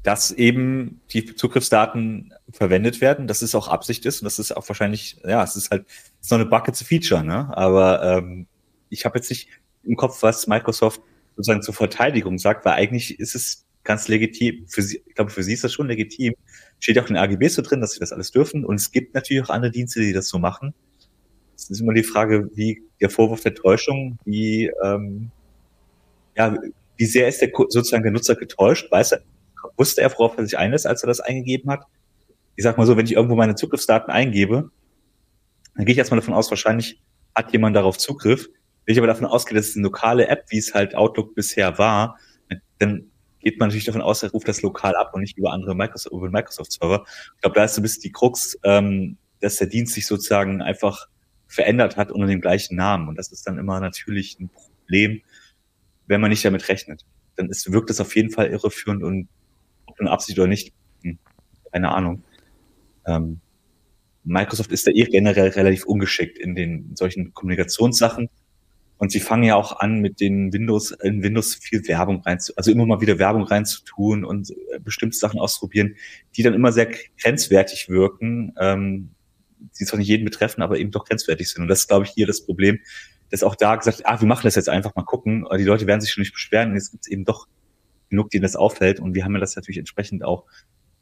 dass 0.02 0.30
eben 0.30 1.00
die 1.12 1.34
Zugriffsdaten 1.34 2.32
verwendet 2.50 3.00
werden, 3.00 3.26
dass 3.26 3.42
es 3.42 3.54
auch 3.54 3.68
Absicht 3.68 4.06
ist 4.06 4.22
und 4.22 4.24
das 4.24 4.38
ist 4.38 4.56
auch 4.56 4.66
wahrscheinlich, 4.68 5.18
ja, 5.24 5.42
es 5.42 5.56
ist 5.56 5.70
halt 5.70 5.86
ist 6.20 6.30
noch 6.30 6.38
eine 6.38 6.46
Backe 6.46 6.72
zu 6.72 6.84
Feature, 6.84 7.22
ne? 7.22 7.54
Aber 7.56 8.02
ähm, 8.02 8.46
ich 8.88 9.04
habe 9.04 9.18
jetzt 9.18 9.28
nicht 9.30 9.48
im 9.84 9.96
Kopf, 9.96 10.22
was 10.22 10.46
Microsoft 10.46 11.02
sozusagen 11.36 11.62
zur 11.62 11.74
Verteidigung 11.74 12.38
sagt, 12.38 12.64
weil 12.64 12.74
eigentlich 12.74 13.18
ist 13.20 13.34
es 13.34 13.66
ganz 13.84 14.08
legitim, 14.08 14.66
für 14.68 14.82
sie, 14.82 15.02
ich 15.06 15.14
glaube, 15.14 15.30
für 15.30 15.42
sie 15.42 15.54
ist 15.54 15.64
das 15.64 15.72
schon 15.72 15.88
legitim. 15.88 16.34
Steht 16.80 16.96
ja 16.96 17.02
auch 17.02 17.08
in 17.08 17.14
den 17.14 17.22
AGBs 17.22 17.54
so 17.54 17.62
drin, 17.62 17.80
dass 17.80 17.92
sie 17.92 18.00
das 18.00 18.12
alles 18.12 18.32
dürfen. 18.32 18.64
Und 18.64 18.76
es 18.76 18.90
gibt 18.90 19.14
natürlich 19.14 19.42
auch 19.44 19.50
andere 19.50 19.70
Dienste, 19.70 20.00
die 20.00 20.12
das 20.12 20.28
so 20.28 20.38
machen. 20.38 20.74
Es 21.56 21.70
ist 21.70 21.80
immer 21.80 21.94
die 21.94 22.02
Frage, 22.02 22.50
wie 22.54 22.82
der 23.00 23.10
Vorwurf 23.10 23.40
der 23.40 23.54
Täuschung, 23.54 24.18
wie, 24.24 24.70
ähm, 24.84 25.30
ja, 26.36 26.56
wie 26.96 27.04
sehr 27.06 27.28
ist 27.28 27.40
der 27.40 27.50
sozusagen 27.50 28.02
der 28.02 28.12
Nutzer 28.12 28.36
getäuscht? 28.36 28.90
Weiß 28.90 29.12
er, 29.12 29.22
wusste 29.76 30.02
er, 30.02 30.10
worauf 30.12 30.36
er 30.36 30.44
sich 30.44 30.58
einlässt, 30.58 30.86
als 30.86 31.02
er 31.02 31.08
das 31.08 31.20
eingegeben 31.20 31.70
hat? 31.70 31.84
Ich 32.56 32.64
sag 32.64 32.78
mal 32.78 32.86
so, 32.86 32.96
wenn 32.96 33.06
ich 33.06 33.12
irgendwo 33.12 33.36
meine 33.36 33.54
Zugriffsdaten 33.54 34.12
eingebe, 34.12 34.70
dann 35.74 35.84
gehe 35.84 35.92
ich 35.92 35.98
erstmal 35.98 36.20
davon 36.20 36.34
aus, 36.34 36.50
wahrscheinlich 36.50 37.00
hat 37.34 37.52
jemand 37.52 37.76
darauf 37.76 37.98
Zugriff. 37.98 38.48
Wenn 38.84 38.92
ich 38.92 38.98
aber 38.98 39.06
davon 39.06 39.26
ausgehe, 39.26 39.56
dass 39.56 39.68
es 39.68 39.76
eine 39.76 39.84
lokale 39.84 40.28
App, 40.28 40.44
wie 40.48 40.58
es 40.58 40.72
halt 40.72 40.94
Outlook 40.94 41.34
bisher 41.34 41.78
war, 41.78 42.18
dann 42.78 43.10
geht 43.40 43.58
man 43.58 43.68
natürlich 43.68 43.84
davon 43.84 44.00
aus, 44.00 44.22
er 44.22 44.30
ruft 44.30 44.48
das 44.48 44.62
lokal 44.62 44.96
ab 44.96 45.12
und 45.14 45.20
nicht 45.20 45.36
über 45.36 45.52
andere 45.52 45.74
Microsoft, 45.74 46.12
über 46.12 46.30
Microsoft-Server. 46.30 47.04
Ich 47.34 47.40
glaube, 47.42 47.54
da 47.54 47.64
ist 47.64 47.74
so 47.74 47.80
ein 47.80 47.82
bisschen 47.82 48.02
die 48.02 48.12
Krux, 48.12 48.58
ähm, 48.64 49.18
dass 49.40 49.56
der 49.56 49.66
Dienst 49.66 49.94
sich 49.94 50.06
sozusagen 50.06 50.62
einfach 50.62 51.06
verändert 51.46 51.96
hat 51.96 52.10
unter 52.10 52.26
dem 52.26 52.40
gleichen 52.40 52.76
Namen. 52.76 53.08
Und 53.08 53.16
das 53.16 53.32
ist 53.32 53.46
dann 53.46 53.58
immer 53.58 53.80
natürlich 53.80 54.38
ein 54.40 54.48
Problem, 54.48 55.22
wenn 56.06 56.20
man 56.20 56.30
nicht 56.30 56.44
damit 56.44 56.68
rechnet. 56.68 57.04
Dann 57.36 57.48
ist, 57.48 57.70
wirkt 57.72 57.90
es 57.90 58.00
auf 58.00 58.14
jeden 58.16 58.30
Fall 58.30 58.48
irreführend 58.48 59.02
und 59.02 59.28
ob 59.86 60.00
Absicht 60.00 60.38
oder 60.38 60.48
nicht, 60.48 60.72
hm, 61.02 61.18
keine 61.72 61.92
Ahnung. 61.92 62.22
Ähm, 63.06 63.40
Microsoft 64.24 64.72
ist 64.72 64.86
da 64.86 64.90
eh 64.90 65.04
generell 65.04 65.48
relativ 65.48 65.86
ungeschickt 65.86 66.38
in 66.38 66.54
den 66.54 66.96
solchen 66.96 67.32
Kommunikationssachen. 67.32 68.28
Und 68.98 69.12
sie 69.12 69.20
fangen 69.20 69.44
ja 69.44 69.56
auch 69.56 69.78
an, 69.78 70.00
mit 70.00 70.20
den 70.20 70.52
Windows, 70.52 70.90
in 70.90 71.22
Windows 71.22 71.54
viel 71.54 71.86
Werbung 71.86 72.22
rein 72.22 72.40
zu, 72.40 72.56
also 72.56 72.70
immer 72.70 72.86
mal 72.86 73.00
wieder 73.00 73.18
Werbung 73.18 73.42
reinzutun 73.42 74.24
und 74.24 74.50
äh, 74.50 74.78
bestimmte 74.80 75.16
Sachen 75.16 75.38
ausprobieren, 75.38 75.96
die 76.34 76.42
dann 76.42 76.54
immer 76.54 76.72
sehr 76.72 76.90
grenzwertig 77.20 77.88
wirken, 77.90 78.54
ähm, 78.58 79.10
die 79.78 79.84
zwar 79.84 79.98
nicht 79.98 80.08
jeden 80.08 80.24
betreffen, 80.24 80.62
aber 80.62 80.78
eben 80.78 80.90
doch 80.90 81.04
grenzwertig 81.04 81.50
sind. 81.50 81.62
Und 81.62 81.68
das 81.68 81.80
ist, 81.80 81.88
glaube 81.88 82.04
ich, 82.04 82.12
hier 82.12 82.26
das 82.26 82.44
Problem, 82.44 82.80
dass 83.30 83.42
auch 83.42 83.56
da 83.56 83.76
gesagt, 83.76 84.02
ah, 84.04 84.20
wir 84.20 84.28
machen 84.28 84.44
das 84.44 84.54
jetzt 84.54 84.68
einfach 84.68 84.94
mal 84.94 85.02
gucken. 85.02 85.46
Die 85.58 85.64
Leute 85.64 85.86
werden 85.86 86.00
sich 86.00 86.10
schon 86.10 86.22
nicht 86.22 86.32
beschweren 86.32 86.70
und 86.70 86.76
jetzt 86.76 86.92
gibt 86.92 87.04
es 87.04 87.10
eben 87.10 87.24
doch 87.24 87.48
genug, 88.08 88.30
denen 88.30 88.42
das 88.42 88.56
auffällt. 88.56 89.00
Und 89.00 89.14
wir 89.14 89.24
haben 89.24 89.34
ja 89.34 89.40
das 89.40 89.56
natürlich 89.56 89.78
entsprechend 89.78 90.24
auch 90.24 90.44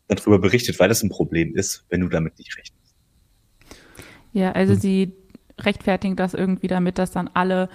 darüber 0.09 0.39
berichtet, 0.39 0.79
weil 0.79 0.89
das 0.89 1.03
ein 1.03 1.11
Problem 1.11 1.55
ist, 1.55 1.85
wenn 1.89 2.01
du 2.01 2.09
damit 2.09 2.39
nicht 2.39 2.57
rechnest. 2.57 2.95
Ja, 4.33 4.53
also 4.53 4.75
sie 4.75 5.13
rechtfertigen 5.61 6.17
das 6.17 6.35
irgendwie 6.35 6.67
damit, 6.67 6.99
dass 6.99 7.13
dann 7.13 7.31
alle 7.33 7.69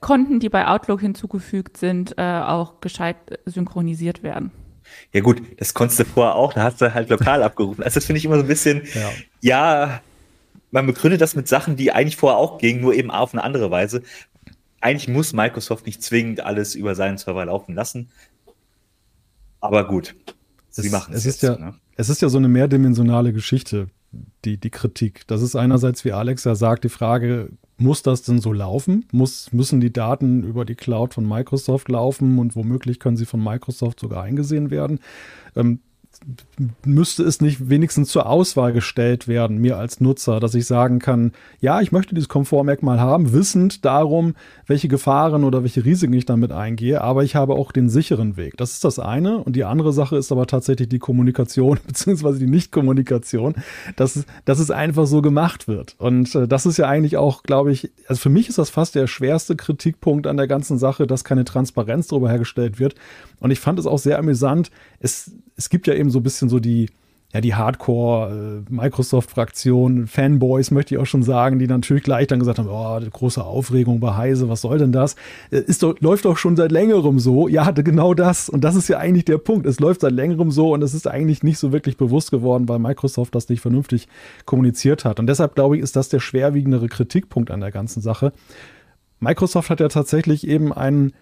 Konten, 0.00 0.40
die 0.40 0.48
bei 0.48 0.66
Outlook 0.66 1.00
hinzugefügt 1.00 1.76
sind, 1.76 2.18
äh, 2.18 2.22
auch 2.22 2.80
gescheit 2.80 3.16
synchronisiert 3.46 4.22
werden. 4.22 4.50
Ja 5.12 5.20
gut, 5.20 5.40
das 5.56 5.72
konntest 5.72 6.00
du 6.00 6.04
vorher 6.04 6.34
auch, 6.34 6.52
da 6.52 6.64
hast 6.64 6.80
du 6.80 6.92
halt 6.92 7.08
lokal 7.08 7.42
abgerufen. 7.42 7.82
Also 7.82 7.94
das 7.94 8.04
finde 8.04 8.18
ich 8.18 8.24
immer 8.24 8.36
so 8.36 8.42
ein 8.42 8.48
bisschen, 8.48 8.82
ja, 8.94 9.10
ja 9.40 10.00
man 10.72 10.86
begründet 10.86 11.20
das 11.20 11.36
mit 11.36 11.46
Sachen, 11.46 11.76
die 11.76 11.92
eigentlich 11.92 12.16
vorher 12.16 12.38
auch 12.38 12.58
gingen, 12.58 12.80
nur 12.80 12.94
eben 12.94 13.10
auf 13.10 13.32
eine 13.32 13.44
andere 13.44 13.70
Weise. 13.70 14.02
Eigentlich 14.80 15.06
muss 15.06 15.32
Microsoft 15.32 15.86
nicht 15.86 16.02
zwingend 16.02 16.40
alles 16.40 16.74
über 16.74 16.96
seinen 16.96 17.18
Server 17.18 17.44
laufen 17.44 17.74
lassen. 17.74 18.08
Aber 19.60 19.86
gut, 19.86 20.16
sie 20.70 20.86
es, 20.86 20.92
machen 20.92 21.14
es. 21.14 21.20
Es 21.20 21.26
ist 21.26 21.42
jetzt, 21.42 21.60
ja, 21.60 21.64
ne? 21.64 21.74
es 21.96 22.08
ist 22.08 22.20
ja 22.20 22.28
so 22.28 22.38
eine 22.38 22.48
mehrdimensionale 22.48 23.32
Geschichte, 23.32 23.88
die, 24.44 24.56
die 24.56 24.70
Kritik. 24.70 25.26
Das 25.28 25.42
ist 25.42 25.54
einerseits, 25.54 26.04
wie 26.04 26.12
Alex 26.12 26.44
ja 26.44 26.54
sagt, 26.54 26.84
die 26.84 26.88
Frage, 26.88 27.50
muss 27.76 28.02
das 28.02 28.22
denn 28.22 28.40
so 28.40 28.52
laufen? 28.52 29.06
Muss, 29.12 29.52
müssen 29.52 29.80
die 29.80 29.92
Daten 29.92 30.42
über 30.42 30.64
die 30.64 30.74
Cloud 30.74 31.14
von 31.14 31.28
Microsoft 31.28 31.88
laufen 31.88 32.38
und 32.38 32.56
womöglich 32.56 32.98
können 32.98 33.16
sie 33.16 33.26
von 33.26 33.42
Microsoft 33.42 34.00
sogar 34.00 34.22
eingesehen 34.22 34.70
werden? 34.70 35.00
Ähm, 35.54 35.80
müsste 36.84 37.22
es 37.24 37.40
nicht 37.40 37.68
wenigstens 37.68 38.08
zur 38.08 38.26
Auswahl 38.26 38.72
gestellt 38.72 39.28
werden, 39.28 39.58
mir 39.58 39.76
als 39.76 40.00
Nutzer, 40.00 40.40
dass 40.40 40.54
ich 40.54 40.66
sagen 40.66 40.98
kann, 40.98 41.32
ja, 41.60 41.80
ich 41.80 41.92
möchte 41.92 42.14
dieses 42.14 42.28
Komfortmerkmal 42.28 43.00
haben, 43.00 43.32
wissend 43.32 43.84
darum, 43.84 44.34
welche 44.66 44.88
Gefahren 44.88 45.44
oder 45.44 45.62
welche 45.62 45.84
Risiken 45.84 46.12
ich 46.12 46.26
damit 46.26 46.52
eingehe, 46.52 47.00
aber 47.00 47.24
ich 47.24 47.34
habe 47.34 47.54
auch 47.54 47.72
den 47.72 47.88
sicheren 47.88 48.36
Weg. 48.36 48.56
Das 48.56 48.72
ist 48.72 48.84
das 48.84 48.98
eine. 48.98 49.38
Und 49.38 49.56
die 49.56 49.64
andere 49.64 49.92
Sache 49.92 50.16
ist 50.16 50.30
aber 50.32 50.46
tatsächlich 50.46 50.88
die 50.88 50.98
Kommunikation 50.98 51.78
beziehungsweise 51.86 52.38
die 52.38 52.46
Nichtkommunikation, 52.46 53.54
dass, 53.96 54.24
dass 54.44 54.58
es 54.58 54.70
einfach 54.70 55.06
so 55.06 55.22
gemacht 55.22 55.68
wird. 55.68 55.96
Und 55.98 56.34
äh, 56.34 56.46
das 56.46 56.66
ist 56.66 56.76
ja 56.76 56.88
eigentlich 56.88 57.16
auch, 57.16 57.42
glaube 57.42 57.72
ich, 57.72 57.90
also 58.06 58.20
für 58.20 58.30
mich 58.30 58.48
ist 58.48 58.58
das 58.58 58.70
fast 58.70 58.94
der 58.94 59.06
schwerste 59.06 59.56
Kritikpunkt 59.56 60.26
an 60.26 60.36
der 60.36 60.46
ganzen 60.46 60.78
Sache, 60.78 61.06
dass 61.06 61.24
keine 61.24 61.44
Transparenz 61.44 62.08
darüber 62.08 62.30
hergestellt 62.30 62.78
wird. 62.78 62.94
Und 63.40 63.50
ich 63.50 63.60
fand 63.60 63.78
es 63.78 63.86
auch 63.86 63.98
sehr 63.98 64.18
amüsant. 64.18 64.70
Es, 65.00 65.32
es 65.56 65.70
gibt 65.70 65.86
ja 65.86 65.94
eben 65.94 66.10
so 66.10 66.20
ein 66.20 66.22
bisschen 66.22 66.48
so 66.48 66.60
die, 66.60 66.88
ja, 67.32 67.40
die 67.40 67.54
Hardcore-Microsoft-Fraktion, 67.54 70.04
äh, 70.04 70.06
Fanboys, 70.06 70.70
möchte 70.70 70.94
ich 70.94 71.00
auch 71.00 71.06
schon 71.06 71.22
sagen, 71.22 71.58
die 71.58 71.66
natürlich 71.66 72.02
gleich 72.02 72.26
dann 72.26 72.40
gesagt 72.40 72.58
haben, 72.58 72.68
oh, 72.68 73.00
große 73.10 73.42
Aufregung 73.42 74.00
bei 74.00 74.14
Heise, 74.14 74.50
was 74.50 74.60
soll 74.60 74.76
denn 74.76 74.92
das? 74.92 75.16
Äh, 75.50 75.60
ist 75.60 75.82
doch, 75.82 75.98
läuft 76.00 76.26
doch 76.26 76.36
schon 76.36 76.56
seit 76.56 76.72
längerem 76.72 77.18
so. 77.18 77.48
Ja, 77.48 77.70
genau 77.70 78.12
das. 78.12 78.50
Und 78.50 78.64
das 78.64 78.76
ist 78.76 78.88
ja 78.88 78.98
eigentlich 78.98 79.24
der 79.24 79.38
Punkt. 79.38 79.66
Es 79.66 79.80
läuft 79.80 80.02
seit 80.02 80.12
längerem 80.12 80.50
so 80.50 80.74
und 80.74 80.82
es 80.82 80.92
ist 80.92 81.06
eigentlich 81.06 81.42
nicht 81.42 81.56
so 81.56 81.72
wirklich 81.72 81.96
bewusst 81.96 82.30
geworden, 82.30 82.68
weil 82.68 82.78
Microsoft 82.78 83.34
das 83.34 83.48
nicht 83.48 83.62
vernünftig 83.62 84.08
kommuniziert 84.44 85.06
hat. 85.06 85.18
Und 85.18 85.26
deshalb 85.26 85.54
glaube 85.54 85.78
ich, 85.78 85.82
ist 85.82 85.96
das 85.96 86.10
der 86.10 86.20
schwerwiegendere 86.20 86.88
Kritikpunkt 86.88 87.50
an 87.50 87.60
der 87.60 87.70
ganzen 87.70 88.02
Sache. 88.02 88.34
Microsoft 89.20 89.70
hat 89.70 89.80
ja 89.80 89.88
tatsächlich 89.88 90.46
eben 90.46 90.70
einen 90.70 91.14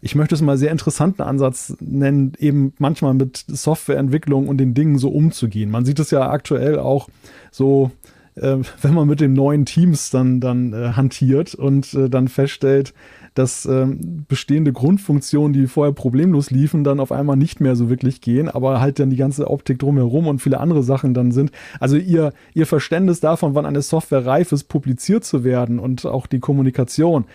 ich 0.00 0.14
möchte 0.14 0.34
es 0.34 0.42
mal 0.42 0.56
sehr 0.56 0.72
interessanten 0.72 1.22
Ansatz 1.22 1.76
nennen, 1.80 2.32
eben 2.38 2.72
manchmal 2.78 3.14
mit 3.14 3.44
Softwareentwicklung 3.48 4.48
und 4.48 4.58
den 4.58 4.74
Dingen 4.74 4.98
so 4.98 5.10
umzugehen. 5.10 5.70
Man 5.70 5.84
sieht 5.84 5.98
es 5.98 6.10
ja 6.10 6.30
aktuell 6.30 6.78
auch 6.78 7.08
so, 7.50 7.90
äh, 8.34 8.58
wenn 8.82 8.94
man 8.94 9.08
mit 9.08 9.20
den 9.20 9.32
neuen 9.32 9.64
Teams 9.64 10.10
dann, 10.10 10.40
dann 10.40 10.72
äh, 10.72 10.92
hantiert 10.92 11.54
und 11.54 11.94
äh, 11.94 12.08
dann 12.08 12.28
feststellt, 12.28 12.94
dass 13.34 13.66
ähm, 13.66 14.24
bestehende 14.26 14.72
Grundfunktionen, 14.72 15.52
die 15.52 15.68
vorher 15.68 15.92
problemlos 15.92 16.50
liefen, 16.50 16.82
dann 16.82 16.98
auf 16.98 17.12
einmal 17.12 17.36
nicht 17.36 17.60
mehr 17.60 17.76
so 17.76 17.88
wirklich 17.88 18.20
gehen, 18.20 18.48
aber 18.48 18.80
halt 18.80 18.98
dann 18.98 19.10
die 19.10 19.16
ganze 19.16 19.48
Optik 19.48 19.78
drumherum 19.78 20.26
und 20.26 20.40
viele 20.40 20.58
andere 20.58 20.82
Sachen 20.82 21.14
dann 21.14 21.30
sind. 21.30 21.52
Also 21.78 21.96
ihr, 21.96 22.32
ihr 22.54 22.66
Verständnis 22.66 23.20
davon, 23.20 23.54
wann 23.54 23.64
eine 23.64 23.82
Software 23.82 24.26
reif 24.26 24.50
ist, 24.50 24.64
publiziert 24.64 25.24
zu 25.24 25.44
werden 25.44 25.78
und 25.78 26.04
auch 26.04 26.26
die 26.26 26.40
Kommunikation, 26.40 27.26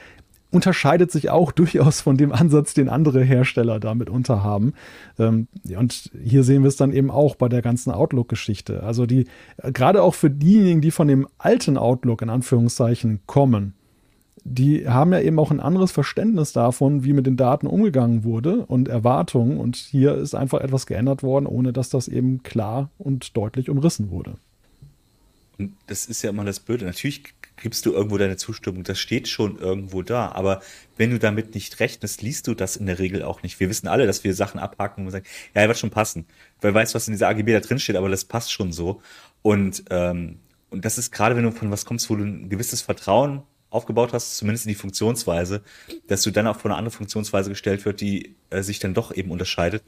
unterscheidet 0.53 1.11
sich 1.11 1.29
auch 1.29 1.51
durchaus 1.63 2.01
von 2.01 2.17
dem 2.17 2.31
Ansatz, 2.31 2.73
den 2.73 2.89
andere 2.89 3.23
Hersteller 3.23 3.79
damit 3.79 4.09
unterhaben. 4.09 4.73
Ähm, 5.19 5.47
und 5.77 6.11
hier 6.23 6.43
sehen 6.43 6.63
wir 6.63 6.69
es 6.69 6.77
dann 6.77 6.93
eben 6.93 7.11
auch 7.11 7.35
bei 7.35 7.49
der 7.49 7.61
ganzen 7.61 7.91
Outlook-Geschichte. 7.91 8.83
Also 8.83 9.05
die, 9.05 9.25
gerade 9.57 10.01
auch 10.03 10.15
für 10.15 10.29
diejenigen, 10.29 10.81
die 10.81 10.91
von 10.91 11.07
dem 11.07 11.27
alten 11.37 11.77
Outlook 11.77 12.21
in 12.21 12.29
Anführungszeichen 12.29 13.21
kommen, 13.25 13.73
die 14.45 14.87
haben 14.87 15.13
ja 15.13 15.21
eben 15.21 15.39
auch 15.39 15.51
ein 15.51 15.61
anderes 15.61 15.91
Verständnis 15.91 16.51
davon, 16.51 17.05
wie 17.05 17.13
mit 17.13 17.25
den 17.25 17.37
Daten 17.37 17.65
umgegangen 17.65 18.25
wurde 18.25 18.65
und 18.65 18.89
Erwartungen. 18.89 19.57
Und 19.57 19.77
hier 19.77 20.15
ist 20.15 20.35
einfach 20.35 20.59
etwas 20.59 20.85
geändert 20.85 21.23
worden, 21.23 21.45
ohne 21.45 21.71
dass 21.71 21.89
das 21.89 22.09
eben 22.09 22.43
klar 22.43 22.89
und 22.97 23.37
deutlich 23.37 23.69
umrissen 23.69 24.11
wurde. 24.11 24.35
Und 25.57 25.73
das 25.87 26.05
ist 26.07 26.23
ja 26.23 26.31
immer 26.31 26.43
das 26.43 26.59
Blöde. 26.59 26.85
Natürlich 26.85 27.23
gibst 27.57 27.85
du 27.85 27.93
irgendwo 27.93 28.17
deine 28.17 28.37
Zustimmung. 28.37 28.83
Das 28.83 28.99
steht 28.99 29.27
schon 29.27 29.57
irgendwo 29.57 30.01
da. 30.01 30.31
Aber 30.31 30.61
wenn 30.97 31.11
du 31.11 31.19
damit 31.19 31.55
nicht 31.55 31.79
rechnest, 31.79 32.21
liest 32.21 32.47
du 32.47 32.53
das 32.53 32.75
in 32.75 32.85
der 32.85 32.99
Regel 32.99 33.23
auch 33.23 33.43
nicht. 33.43 33.59
Wir 33.59 33.69
wissen 33.69 33.87
alle, 33.87 34.05
dass 34.07 34.23
wir 34.23 34.33
Sachen 34.33 34.59
abhaken 34.59 35.05
und 35.05 35.11
sagen, 35.11 35.25
ja, 35.53 35.61
er 35.61 35.67
wird 35.67 35.77
schon 35.77 35.89
passen. 35.89 36.25
Weil 36.61 36.73
weiß, 36.73 36.95
was 36.95 37.07
in 37.07 37.13
dieser 37.13 37.27
AGB 37.27 37.53
da 37.53 37.59
drin 37.59 37.79
steht, 37.79 37.95
aber 37.95 38.09
das 38.09 38.25
passt 38.25 38.51
schon 38.51 38.71
so. 38.71 39.01
Und, 39.41 39.83
ähm, 39.89 40.39
und 40.69 40.85
das 40.85 40.97
ist 40.97 41.11
gerade, 41.11 41.35
wenn 41.35 41.43
du 41.43 41.51
von 41.51 41.71
was 41.71 41.85
kommst, 41.85 42.09
wo 42.09 42.15
du 42.15 42.23
ein 42.23 42.49
gewisses 42.49 42.81
Vertrauen 42.81 43.43
aufgebaut 43.69 44.13
hast, 44.13 44.37
zumindest 44.37 44.65
in 44.65 44.69
die 44.69 44.75
Funktionsweise, 44.75 45.63
dass 46.07 46.21
du 46.23 46.31
dann 46.31 46.47
auch 46.47 46.57
von 46.57 46.71
einer 46.71 46.77
anderen 46.77 46.95
Funktionsweise 46.95 47.49
gestellt 47.49 47.85
wird, 47.85 48.01
die 48.01 48.35
äh, 48.49 48.61
sich 48.61 48.79
dann 48.79 48.93
doch 48.93 49.13
eben 49.13 49.31
unterscheidet. 49.31 49.83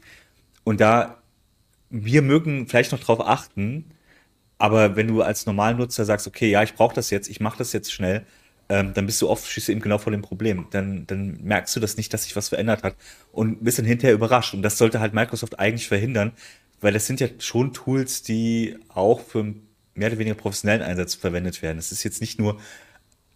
Und 0.64 0.80
da 0.80 1.22
wir 1.90 2.22
mögen 2.22 2.66
vielleicht 2.66 2.92
noch 2.92 3.00
drauf 3.00 3.20
achten, 3.20 3.92
aber 4.58 4.96
wenn 4.96 5.08
du 5.08 5.22
als 5.22 5.46
Normalnutzer 5.46 6.04
sagst, 6.04 6.26
okay, 6.26 6.50
ja, 6.50 6.62
ich 6.62 6.74
brauche 6.74 6.94
das 6.94 7.10
jetzt, 7.10 7.28
ich 7.28 7.40
mache 7.40 7.58
das 7.58 7.72
jetzt 7.72 7.92
schnell, 7.92 8.24
ähm, 8.68 8.94
dann 8.94 9.06
bist 9.06 9.22
du 9.22 9.28
oft 9.28 9.46
schießt 9.46 9.68
eben 9.68 9.80
genau 9.80 9.98
vor 9.98 10.10
dem 10.10 10.22
Problem. 10.22 10.66
Dann, 10.70 11.06
dann 11.06 11.38
merkst 11.42 11.76
du 11.76 11.80
das 11.80 11.96
nicht, 11.96 12.12
dass 12.12 12.24
sich 12.24 12.34
was 12.36 12.48
verändert 12.48 12.82
hat 12.82 12.96
und 13.32 13.62
bist 13.62 13.78
dann 13.78 13.84
hinterher 13.84 14.14
überrascht. 14.14 14.54
Und 14.54 14.62
das 14.62 14.78
sollte 14.78 15.00
halt 15.00 15.14
Microsoft 15.14 15.58
eigentlich 15.58 15.88
verhindern, 15.88 16.32
weil 16.80 16.92
das 16.92 17.06
sind 17.06 17.20
ja 17.20 17.28
schon 17.38 17.72
Tools, 17.72 18.22
die 18.22 18.76
auch 18.88 19.20
für 19.20 19.54
mehr 19.94 20.08
oder 20.08 20.18
weniger 20.18 20.34
professionellen 20.34 20.82
Einsatz 20.82 21.14
verwendet 21.14 21.62
werden. 21.62 21.78
Es 21.78 21.92
ist 21.92 22.02
jetzt 22.02 22.20
nicht 22.20 22.38
nur 22.38 22.58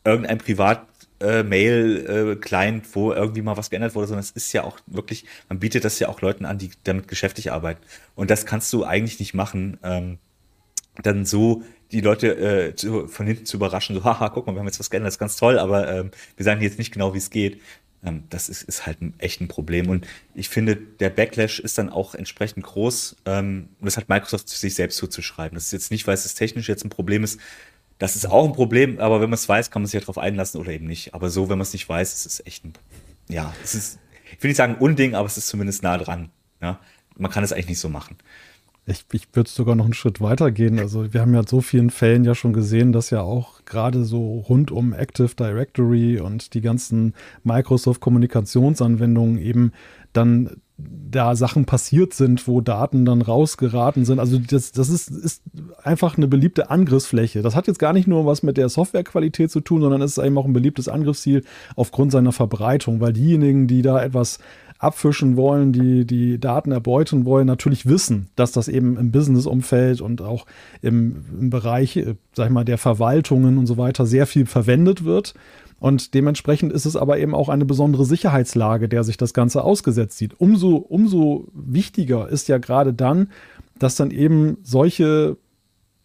irgendein 0.04 0.38
Privat 0.38 0.87
äh, 1.20 1.40
äh, 1.40 2.83
wo 2.92 3.12
irgendwie 3.12 3.42
mal 3.42 3.56
was 3.56 3.70
geändert 3.70 3.94
wurde, 3.94 4.06
sondern 4.09 4.24
es 4.24 4.30
ist 4.30 4.52
ja 4.52 4.64
auch 4.64 4.78
wirklich, 4.87 5.26
man 5.48 5.59
bietet 5.59 5.85
das 5.85 5.98
ja 5.98 6.09
auch 6.09 6.22
Leuten 6.22 6.46
an, 6.46 6.59
die 6.59 6.70
damit 6.85 7.09
geschäftlich 7.09 7.52
arbeiten. 7.52 7.83
Und 8.14 8.30
das 8.30 8.46
kannst 8.46 8.72
du 8.72 8.85
eigentlich 8.85 9.20
nicht 9.20 9.35
machen. 9.35 9.78
Ähm, 9.83 10.18
dann 11.02 11.24
so 11.24 11.62
die 11.92 12.00
Leute 12.00 12.36
äh, 12.36 12.74
zu, 12.76 13.08
von 13.08 13.26
hinten 13.26 13.46
zu 13.46 13.56
überraschen, 13.56 13.96
so, 13.96 14.04
haha, 14.04 14.28
guck 14.28 14.46
mal, 14.46 14.54
wir 14.54 14.60
haben 14.60 14.66
jetzt 14.66 14.80
was 14.80 14.90
geändert, 14.90 15.08
das 15.08 15.14
ist 15.14 15.18
ganz 15.18 15.36
toll, 15.36 15.58
aber 15.58 15.92
ähm, 15.92 16.10
wir 16.36 16.44
sagen 16.44 16.62
jetzt 16.62 16.78
nicht 16.78 16.92
genau, 16.92 17.14
wie 17.14 17.18
es 17.18 17.30
geht. 17.30 17.60
Ähm, 18.04 18.24
das 18.30 18.48
ist, 18.48 18.62
ist 18.62 18.86
halt 18.86 19.02
ein, 19.02 19.14
echt 19.18 19.40
ein 19.40 19.48
Problem. 19.48 19.88
Und 19.88 20.06
ich 20.34 20.48
finde, 20.48 20.76
der 20.76 21.10
Backlash 21.10 21.60
ist 21.60 21.78
dann 21.78 21.90
auch 21.90 22.14
entsprechend 22.14 22.64
groß. 22.64 23.16
Ähm, 23.26 23.68
und 23.78 23.86
das 23.86 23.96
hat 23.96 24.08
Microsoft 24.08 24.48
sich 24.48 24.74
selbst 24.74 24.96
zuzuschreiben. 24.96 25.54
Das 25.54 25.66
ist 25.66 25.72
jetzt 25.72 25.90
nicht, 25.90 26.06
weil 26.06 26.14
es 26.14 26.34
technisch 26.34 26.68
jetzt 26.68 26.84
ein 26.84 26.90
Problem 26.90 27.24
ist. 27.24 27.40
Das 27.98 28.16
ist 28.16 28.26
auch 28.26 28.46
ein 28.46 28.54
Problem, 28.54 28.98
aber 28.98 29.20
wenn 29.20 29.28
man 29.28 29.34
es 29.34 29.46
weiß, 29.46 29.70
kann 29.70 29.82
man 29.82 29.86
sich 29.86 29.94
ja 29.94 30.00
darauf 30.00 30.16
einlassen 30.16 30.58
oder 30.58 30.72
eben 30.72 30.86
nicht. 30.86 31.12
Aber 31.12 31.28
so, 31.28 31.50
wenn 31.50 31.58
man 31.58 31.64
es 31.66 31.74
nicht 31.74 31.86
weiß, 31.86 32.14
ist 32.14 32.26
es 32.26 32.46
echt 32.46 32.64
ein, 32.64 32.72
ja, 33.28 33.52
es 33.62 33.74
ist, 33.74 33.98
ich 34.32 34.42
will 34.42 34.48
nicht 34.48 34.56
sagen 34.56 34.76
Unding, 34.76 35.14
aber 35.14 35.26
es 35.26 35.36
ist 35.36 35.48
zumindest 35.48 35.82
nah 35.82 35.98
dran. 35.98 36.30
Ja? 36.62 36.80
Man 37.18 37.30
kann 37.30 37.44
es 37.44 37.52
eigentlich 37.52 37.68
nicht 37.68 37.78
so 37.78 37.90
machen. 37.90 38.16
Ich, 38.86 39.04
ich 39.12 39.28
würde 39.32 39.48
sogar 39.48 39.76
noch 39.76 39.84
einen 39.84 39.94
Schritt 39.94 40.20
weiter 40.20 40.50
gehen. 40.50 40.78
Also 40.78 41.12
wir 41.12 41.20
haben 41.20 41.34
ja 41.34 41.40
in 41.40 41.46
so 41.46 41.60
vielen 41.60 41.90
Fällen 41.90 42.24
ja 42.24 42.34
schon 42.34 42.52
gesehen, 42.52 42.92
dass 42.92 43.10
ja 43.10 43.20
auch 43.20 43.64
gerade 43.64 44.04
so 44.04 44.40
rund 44.40 44.70
um 44.70 44.92
Active 44.92 45.34
Directory 45.34 46.18
und 46.18 46.54
die 46.54 46.60
ganzen 46.60 47.14
Microsoft-Kommunikationsanwendungen 47.44 49.38
eben 49.38 49.72
dann 50.12 50.56
da 51.10 51.36
Sachen 51.36 51.64
passiert 51.64 52.14
sind, 52.14 52.46
wo 52.46 52.60
Daten 52.60 53.04
dann 53.04 53.22
rausgeraten 53.22 54.04
sind. 54.04 54.18
Also 54.18 54.38
das, 54.38 54.72
das 54.72 54.88
ist, 54.88 55.10
ist 55.10 55.42
einfach 55.82 56.16
eine 56.16 56.28
beliebte 56.28 56.70
Angriffsfläche. 56.70 57.42
Das 57.42 57.54
hat 57.54 57.66
jetzt 57.66 57.78
gar 57.78 57.92
nicht 57.92 58.08
nur 58.08 58.26
was 58.26 58.42
mit 58.42 58.56
der 58.56 58.68
Softwarequalität 58.68 59.50
zu 59.50 59.60
tun, 59.60 59.82
sondern 59.82 60.02
es 60.02 60.16
ist 60.16 60.24
eben 60.24 60.38
auch 60.38 60.46
ein 60.46 60.52
beliebtes 60.52 60.88
Angriffsziel 60.88 61.44
aufgrund 61.76 62.12
seiner 62.12 62.32
Verbreitung, 62.32 63.00
weil 63.00 63.12
diejenigen, 63.12 63.66
die 63.66 63.82
da 63.82 64.02
etwas 64.02 64.38
abfischen 64.80 65.36
wollen, 65.36 65.72
die 65.72 66.06
die 66.06 66.40
Daten 66.40 66.72
erbeuten 66.72 67.26
wollen, 67.26 67.46
natürlich 67.46 67.86
wissen, 67.86 68.30
dass 68.34 68.50
das 68.50 68.66
eben 68.66 68.96
im 68.96 69.12
Business-Umfeld 69.12 70.00
und 70.00 70.22
auch 70.22 70.46
im, 70.80 71.24
im 71.38 71.50
Bereich, 71.50 71.96
äh, 71.98 72.14
sag 72.32 72.46
ich 72.46 72.52
mal, 72.52 72.64
der 72.64 72.78
Verwaltungen 72.78 73.58
und 73.58 73.66
so 73.66 73.76
weiter 73.76 74.06
sehr 74.06 74.26
viel 74.26 74.46
verwendet 74.46 75.04
wird. 75.04 75.34
Und 75.78 76.14
dementsprechend 76.14 76.72
ist 76.72 76.86
es 76.86 76.96
aber 76.96 77.18
eben 77.18 77.34
auch 77.34 77.48
eine 77.48 77.64
besondere 77.64 78.04
Sicherheitslage, 78.04 78.88
der 78.88 79.04
sich 79.04 79.16
das 79.16 79.34
Ganze 79.34 79.64
ausgesetzt 79.64 80.18
sieht. 80.18 80.38
Umso, 80.40 80.76
umso 80.76 81.48
wichtiger 81.52 82.28
ist 82.28 82.48
ja 82.48 82.58
gerade 82.58 82.92
dann, 82.92 83.28
dass 83.78 83.96
dann 83.96 84.10
eben 84.10 84.58
solche 84.62 85.36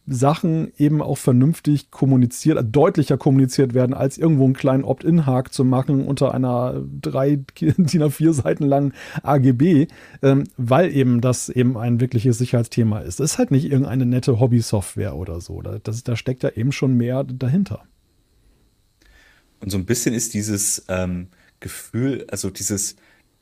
Sachen 0.08 0.72
eben 0.78 1.02
auch 1.02 1.18
vernünftig 1.18 1.90
kommuniziert, 1.90 2.64
deutlicher 2.72 3.18
kommuniziert 3.18 3.74
werden, 3.74 3.94
als 3.94 4.18
irgendwo 4.18 4.46
einen 4.46 4.54
kleinen 4.54 4.84
Opt-in-Hack 4.84 5.52
zu 5.52 5.64
machen 5.64 6.06
unter 6.06 6.34
einer 6.34 6.84
drei 7.02 7.38
DIN 7.60 8.04
A4 8.04 8.34
Seiten 8.34 8.66
langen 8.66 8.94
AGB, 9.24 9.88
ähm, 10.22 10.44
weil 10.58 10.96
eben 10.96 11.22
das 11.22 11.50
eben 11.50 11.78
ein 11.78 12.00
wirkliches 12.00 12.38
Sicherheitsthema 12.38 13.00
ist. 13.00 13.20
Es 13.20 13.32
ist 13.32 13.38
halt 13.40 13.52
nicht 13.52 13.66
irgendeine 13.66 14.06
nette 14.06 14.40
Hobby-Software 14.40 15.16
oder 15.16 15.42
so. 15.42 15.62
Da, 15.62 15.80
das, 15.80 16.04
da 16.04 16.16
steckt 16.16 16.44
ja 16.44 16.50
eben 16.50 16.72
schon 16.72 16.96
mehr 16.96 17.24
dahinter. 17.24 17.84
Und 19.62 19.72
so 19.72 19.78
ein 19.78 19.86
bisschen 19.86 20.14
ist 20.14 20.36
dieses 20.36 20.86
ähm, 20.90 21.28
Gefühl, 21.60 22.28
also 22.30 22.52
dieses 22.52 22.96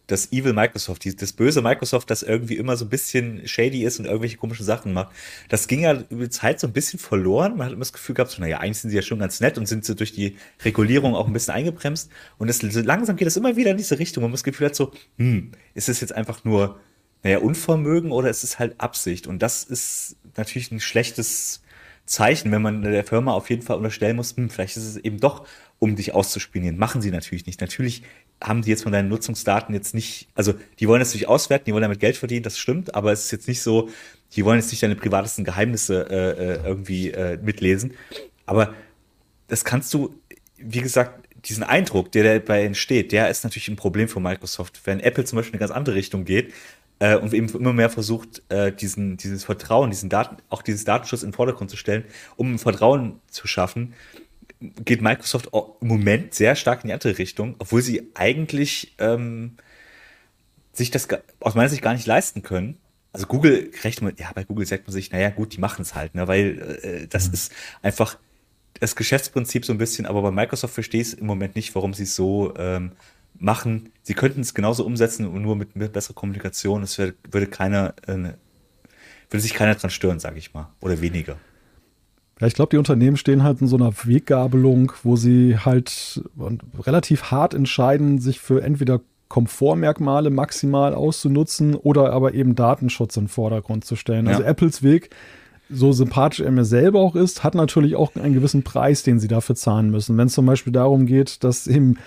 das 0.07 0.33
Evil 0.33 0.53
Microsoft, 0.53 1.05
das 1.21 1.33
böse 1.33 1.61
Microsoft, 1.61 2.09
das 2.09 2.23
irgendwie 2.23 2.57
immer 2.57 2.75
so 2.75 2.85
ein 2.85 2.89
bisschen 2.89 3.47
shady 3.47 3.83
ist 3.83 3.99
und 3.99 4.05
irgendwelche 4.05 4.37
komischen 4.37 4.65
Sachen 4.65 4.91
macht. 4.91 5.13
Das 5.47 5.67
ging 5.67 5.81
ja 5.81 6.03
über 6.09 6.25
die 6.25 6.29
Zeit 6.29 6.59
so 6.59 6.67
ein 6.67 6.73
bisschen 6.73 6.99
verloren. 6.99 7.55
Man 7.55 7.67
hat 7.67 7.73
immer 7.73 7.79
das 7.79 7.93
Gefühl 7.93 8.15
gehabt, 8.15 8.31
so, 8.31 8.41
naja, 8.41 8.57
eigentlich 8.57 8.79
sind 8.79 8.89
sie 8.89 8.97
ja 8.97 9.01
schon 9.01 9.19
ganz 9.19 9.39
nett 9.39 9.57
und 9.57 9.65
sind 9.65 9.85
so 9.85 9.93
durch 9.93 10.11
die 10.11 10.35
Regulierung 10.63 11.15
auch 11.15 11.27
ein 11.27 11.33
bisschen 11.33 11.53
eingebremst. 11.53 12.09
Und 12.37 12.47
das, 12.47 12.61
langsam 12.61 13.15
geht 13.15 13.27
das 13.27 13.37
immer 13.37 13.55
wieder 13.55 13.71
in 13.71 13.77
diese 13.77 13.97
Richtung. 13.97 14.23
Man 14.23 14.31
das 14.33 14.43
Gefühl 14.43 14.67
hat 14.67 14.75
so, 14.75 14.91
hm, 15.17 15.51
ist 15.73 15.87
es 15.87 16.01
jetzt 16.01 16.13
einfach 16.13 16.43
nur, 16.43 16.79
naja, 17.23 17.37
Unvermögen 17.37 18.11
oder 18.11 18.29
ist 18.29 18.43
es 18.43 18.59
halt 18.59 18.81
Absicht? 18.81 19.25
Und 19.25 19.39
das 19.41 19.63
ist 19.63 20.17
natürlich 20.35 20.71
ein 20.71 20.81
schlechtes 20.81 21.61
Zeichen, 22.05 22.51
wenn 22.51 22.61
man 22.61 22.81
der 22.81 23.05
Firma 23.05 23.31
auf 23.31 23.49
jeden 23.49 23.61
Fall 23.61 23.77
unterstellen 23.77 24.17
muss, 24.17 24.35
hm, 24.35 24.49
vielleicht 24.49 24.75
ist 24.75 24.85
es 24.85 24.97
eben 24.97 25.21
doch 25.21 25.47
um 25.79 25.95
dich 25.95 26.13
auszuspionieren. 26.13 26.77
Machen 26.77 27.01
sie 27.01 27.11
natürlich 27.11 27.45
nicht. 27.45 27.61
Natürlich 27.61 28.03
haben 28.41 28.61
die 28.61 28.69
jetzt 28.69 28.83
von 28.83 28.91
deinen 28.91 29.09
Nutzungsdaten 29.09 29.73
jetzt 29.73 29.93
nicht, 29.93 30.27
also 30.35 30.53
die 30.79 30.87
wollen 30.87 30.99
das 30.99 31.09
natürlich 31.09 31.29
auswerten, 31.29 31.65
die 31.65 31.73
wollen 31.73 31.83
damit 31.83 31.99
Geld 31.99 32.17
verdienen, 32.17 32.43
das 32.43 32.57
stimmt, 32.57 32.93
aber 32.93 33.11
es 33.11 33.25
ist 33.25 33.31
jetzt 33.31 33.47
nicht 33.47 33.61
so, 33.61 33.89
die 34.35 34.43
wollen 34.43 34.59
jetzt 34.59 34.71
nicht 34.71 34.83
deine 34.83 34.95
privatesten 34.95 35.45
Geheimnisse 35.45 36.07
äh, 36.09 36.43
äh 36.43 36.67
irgendwie 36.67 37.11
äh, 37.11 37.37
mitlesen. 37.41 37.93
Aber 38.45 38.73
das 39.47 39.63
kannst 39.63 39.93
du, 39.93 40.15
wie 40.57 40.81
gesagt, 40.81 41.27
diesen 41.45 41.63
Eindruck, 41.63 42.11
der 42.11 42.39
dabei 42.39 42.63
entsteht, 42.63 43.11
der 43.11 43.29
ist 43.29 43.43
natürlich 43.43 43.67
ein 43.67 43.75
Problem 43.75 44.07
für 44.07 44.19
Microsoft. 44.19 44.81
Wenn 44.85 44.99
Apple 44.99 45.25
zum 45.25 45.37
Beispiel 45.37 45.55
in 45.55 45.59
eine 45.59 45.67
ganz 45.67 45.77
andere 45.77 45.95
Richtung 45.95 46.25
geht 46.25 46.53
äh, 46.99 47.15
und 47.17 47.33
eben 47.33 47.49
immer 47.49 47.73
mehr 47.73 47.89
versucht, 47.89 48.41
äh, 48.49 48.71
diesen, 48.71 49.17
dieses 49.17 49.43
Vertrauen, 49.43 49.89
diesen 49.89 50.09
Daten, 50.09 50.37
auch 50.49 50.61
dieses 50.61 50.85
Datenschutz 50.85 51.23
in 51.23 51.29
den 51.29 51.35
Vordergrund 51.35 51.69
zu 51.69 51.77
stellen, 51.77 52.05
um 52.37 52.59
Vertrauen 52.59 53.19
zu 53.29 53.47
schaffen, 53.47 53.93
geht 54.85 55.01
Microsoft 55.01 55.49
im 55.81 55.87
Moment 55.87 56.33
sehr 56.33 56.55
stark 56.55 56.83
in 56.83 56.87
die 56.87 56.93
andere 56.93 57.17
Richtung, 57.17 57.55
obwohl 57.59 57.81
sie 57.81 58.09
eigentlich 58.13 58.95
ähm, 58.97 59.57
sich 60.71 60.91
das 60.91 61.07
aus 61.39 61.55
meiner 61.55 61.69
Sicht 61.69 61.81
gar 61.81 61.93
nicht 61.93 62.07
leisten 62.07 62.41
können. 62.41 62.77
Also 63.11 63.27
Google 63.27 63.71
rechnet 63.83 64.01
man, 64.01 64.13
ja, 64.17 64.31
bei 64.33 64.43
Google 64.43 64.65
sagt 64.65 64.87
man 64.87 64.93
sich, 64.93 65.11
naja, 65.11 65.29
gut, 65.29 65.53
die 65.53 65.59
machen 65.59 65.83
es 65.83 65.93
halt, 65.93 66.15
ne, 66.15 66.27
weil 66.27 66.79
äh, 66.83 67.07
das 67.07 67.27
mhm. 67.27 67.33
ist 67.33 67.51
einfach 67.81 68.17
das 68.79 68.95
Geschäftsprinzip 68.95 69.65
so 69.65 69.73
ein 69.73 69.77
bisschen, 69.77 70.05
aber 70.05 70.21
bei 70.21 70.31
Microsoft 70.31 70.73
verstehe 70.73 71.01
ich 71.01 71.09
es 71.09 71.13
im 71.13 71.27
Moment 71.27 71.55
nicht, 71.55 71.75
warum 71.75 71.93
sie 71.93 72.03
es 72.03 72.15
so 72.15 72.53
ähm, 72.57 72.93
machen. 73.37 73.91
Sie 74.01 74.15
könnten 74.15 74.41
es 74.41 74.53
genauso 74.53 74.85
umsetzen 74.85 75.27
und 75.27 75.41
nur 75.41 75.55
mit, 75.55 75.75
mit 75.75 75.93
besserer 75.93 76.15
Kommunikation. 76.15 76.81
Es 76.83 76.97
würde, 76.97 77.15
würde 77.29 77.47
keiner, 77.47 77.93
äh, 78.07 78.33
würde 79.29 79.41
sich 79.41 79.53
keiner 79.53 79.75
dran 79.75 79.91
stören, 79.91 80.19
sage 80.19 80.39
ich 80.39 80.53
mal, 80.53 80.71
oder 80.81 81.01
weniger. 81.01 81.37
Ja, 82.39 82.47
ich 82.47 82.55
glaube, 82.55 82.71
die 82.71 82.77
Unternehmen 82.77 83.17
stehen 83.17 83.43
halt 83.43 83.61
in 83.61 83.67
so 83.67 83.75
einer 83.75 83.93
Weggabelung, 84.03 84.91
wo 85.03 85.15
sie 85.15 85.57
halt 85.57 86.23
relativ 86.79 87.31
hart 87.31 87.53
entscheiden, 87.53 88.19
sich 88.19 88.39
für 88.39 88.63
entweder 88.63 89.01
Komfortmerkmale 89.27 90.29
maximal 90.29 90.93
auszunutzen 90.93 91.75
oder 91.75 92.13
aber 92.13 92.33
eben 92.33 92.55
Datenschutz 92.55 93.17
in 93.17 93.23
den 93.23 93.29
Vordergrund 93.29 93.85
zu 93.85 93.95
stellen. 93.95 94.27
Also 94.27 94.41
ja. 94.41 94.47
Also 94.47 94.51
Apples 94.51 94.83
Weg 94.83 95.09
so 95.69 95.91
sympathisch 95.91 96.41
er 96.41 96.51
mir 96.51 96.65
selber 96.65 96.99
auch 96.99 97.15
ist, 97.15 97.43
hat 97.43 97.55
natürlich 97.55 97.95
auch 97.95 98.15
einen 98.15 98.33
gewissen 98.33 98.63
Preis, 98.63 99.03
den 99.03 99.19
sie 99.19 99.27
dafür 99.27 99.55
zahlen 99.55 99.89
müssen. 99.89 100.17
Wenn 100.17 100.27
es 100.27 100.33
zum 100.33 100.45
Beispiel 100.45 100.73
darum 100.73 101.05
geht, 101.05 101.43
dass 101.43 101.67
eben 101.67 101.97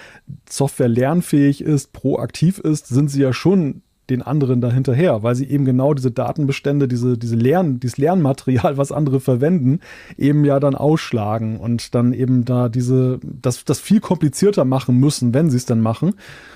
Software 0.48 0.88
lernfähig 0.88 1.62
ist, 1.62 1.92
proaktiv 1.92 2.58
ist, 2.58 2.86
sind 2.88 3.10
sie 3.10 3.22
ja 3.22 3.32
schon 3.32 3.82
den 4.10 4.22
anderen 4.22 4.60
dahinterher, 4.60 5.22
weil 5.22 5.34
sie 5.34 5.48
eben 5.48 5.64
genau 5.64 5.94
diese 5.94 6.10
Datenbestände, 6.10 6.88
diese, 6.88 7.18
diese 7.18 7.36
Lern, 7.36 7.80
dieses 7.80 7.98
Lernmaterial, 7.98 8.76
was 8.76 8.92
andere 8.92 9.20
verwenden, 9.20 9.80
eben 10.16 10.44
ja 10.44 10.60
dann 10.60 10.74
ausschlagen 10.74 11.58
und 11.58 11.94
dann 11.94 12.12
eben 12.12 12.44
da 12.44 12.68
diese, 12.68 13.18
das, 13.22 13.64
das 13.64 13.80
viel 13.80 14.00
komplizierter 14.00 14.64
machen 14.64 14.98
müssen, 14.98 15.34
wenn 15.34 15.50
sie 15.50 15.56
es 15.56 15.66
dann 15.66 15.80
machen. 15.80 16.14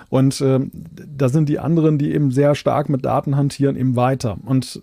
Und 0.09 0.41
äh, 0.41 0.61
da 1.17 1.29
sind 1.29 1.49
die 1.49 1.59
anderen, 1.59 1.99
die 1.99 2.13
eben 2.13 2.31
sehr 2.31 2.55
stark 2.55 2.89
mit 2.89 3.05
Daten 3.05 3.37
hantieren, 3.37 3.77
eben 3.77 3.97
weiter. 3.97 4.39
Und 4.45 4.83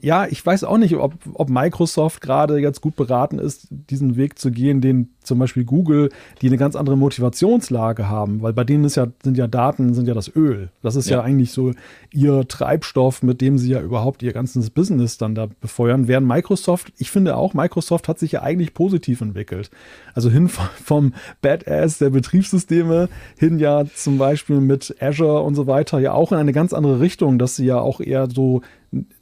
ja, 0.00 0.26
ich 0.26 0.44
weiß 0.44 0.64
auch 0.64 0.78
nicht, 0.78 0.94
ob, 0.94 1.14
ob 1.34 1.50
Microsoft 1.50 2.20
gerade 2.20 2.58
jetzt 2.58 2.80
gut 2.80 2.94
beraten 2.94 3.38
ist, 3.38 3.66
diesen 3.70 4.16
Weg 4.16 4.38
zu 4.38 4.52
gehen, 4.52 4.80
den 4.80 5.10
zum 5.28 5.38
Beispiel 5.38 5.64
Google, 5.64 6.10
die 6.42 6.48
eine 6.48 6.56
ganz 6.56 6.74
andere 6.74 6.96
Motivationslage 6.96 8.08
haben, 8.08 8.42
weil 8.42 8.52
bei 8.52 8.64
denen 8.64 8.84
ist 8.84 8.96
ja, 8.96 9.06
sind 9.22 9.36
ja 9.36 9.46
Daten, 9.46 9.94
sind 9.94 10.08
ja 10.08 10.14
das 10.14 10.34
Öl. 10.34 10.70
Das 10.82 10.96
ist 10.96 11.08
ja. 11.08 11.18
ja 11.18 11.22
eigentlich 11.22 11.52
so 11.52 11.72
ihr 12.12 12.48
Treibstoff, 12.48 13.22
mit 13.22 13.40
dem 13.40 13.58
sie 13.58 13.70
ja 13.70 13.80
überhaupt 13.80 14.22
ihr 14.22 14.32
ganzes 14.32 14.70
Business 14.70 15.18
dann 15.18 15.34
da 15.34 15.48
befeuern. 15.60 16.08
Während 16.08 16.26
Microsoft, 16.26 16.92
ich 16.98 17.10
finde 17.10 17.36
auch, 17.36 17.54
Microsoft 17.54 18.08
hat 18.08 18.18
sich 18.18 18.32
ja 18.32 18.42
eigentlich 18.42 18.74
positiv 18.74 19.20
entwickelt. 19.20 19.70
Also 20.14 20.30
hin 20.30 20.48
vom 20.48 21.14
Badass 21.42 21.98
der 21.98 22.10
Betriebssysteme 22.10 23.08
hin 23.38 23.58
ja 23.58 23.84
zum 23.94 24.18
Beispiel 24.18 24.60
mit 24.60 24.96
Azure 25.00 25.42
und 25.42 25.54
so 25.54 25.66
weiter 25.66 25.98
ja 25.98 26.12
auch 26.12 26.32
in 26.32 26.38
eine 26.38 26.52
ganz 26.52 26.72
andere 26.72 27.00
Richtung, 27.00 27.38
dass 27.38 27.56
sie 27.56 27.66
ja 27.66 27.78
auch 27.78 28.00
eher 28.00 28.28
so 28.30 28.62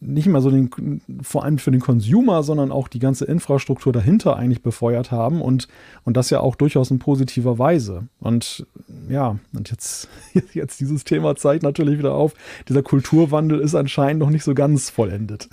nicht 0.00 0.28
mehr 0.28 0.40
so 0.40 0.50
den, 0.50 1.00
vor 1.22 1.44
allem 1.44 1.58
für 1.58 1.72
den 1.72 1.80
Consumer, 1.80 2.42
sondern 2.42 2.70
auch 2.70 2.86
die 2.86 3.00
ganze 3.00 3.24
Infrastruktur 3.24 3.92
dahinter 3.92 4.36
eigentlich 4.36 4.62
befeuert 4.62 5.10
haben 5.10 5.42
und, 5.42 5.66
und 6.06 6.16
das 6.16 6.30
ja 6.30 6.40
auch 6.40 6.54
durchaus 6.54 6.90
in 6.90 6.98
positiver 6.98 7.58
Weise. 7.58 8.08
Und 8.20 8.64
ja, 9.08 9.38
und 9.52 9.70
jetzt, 9.70 10.08
jetzt 10.54 10.80
dieses 10.80 11.04
Thema 11.04 11.36
zeigt 11.36 11.62
natürlich 11.64 11.98
wieder 11.98 12.14
auf, 12.14 12.32
dieser 12.68 12.82
Kulturwandel 12.82 13.60
ist 13.60 13.74
anscheinend 13.74 14.20
noch 14.20 14.30
nicht 14.30 14.44
so 14.44 14.54
ganz 14.54 14.88
vollendet. 14.88 15.48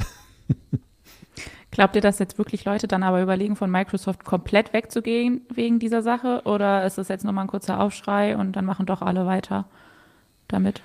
Glaubt 1.71 1.95
ihr, 1.95 2.03
dass 2.03 2.19
jetzt 2.19 2.37
wirklich 2.37 2.65
Leute 2.65 2.87
dann 2.87 3.01
aber 3.01 3.23
überlegen, 3.23 3.55
von 3.55 3.71
Microsoft 3.71 4.23
komplett 4.25 4.73
wegzugehen 4.73 5.41
wegen 5.51 5.79
dieser 5.79 6.03
Sache? 6.03 6.43
Oder 6.45 6.85
ist 6.85 6.99
das 6.99 7.07
jetzt 7.07 7.25
nochmal 7.25 7.45
ein 7.45 7.49
kurzer 7.49 7.79
Aufschrei 7.79 8.37
und 8.37 8.55
dann 8.55 8.63
machen 8.63 8.85
doch 8.85 9.01
alle 9.01 9.25
weiter 9.25 9.65
damit? 10.47 10.83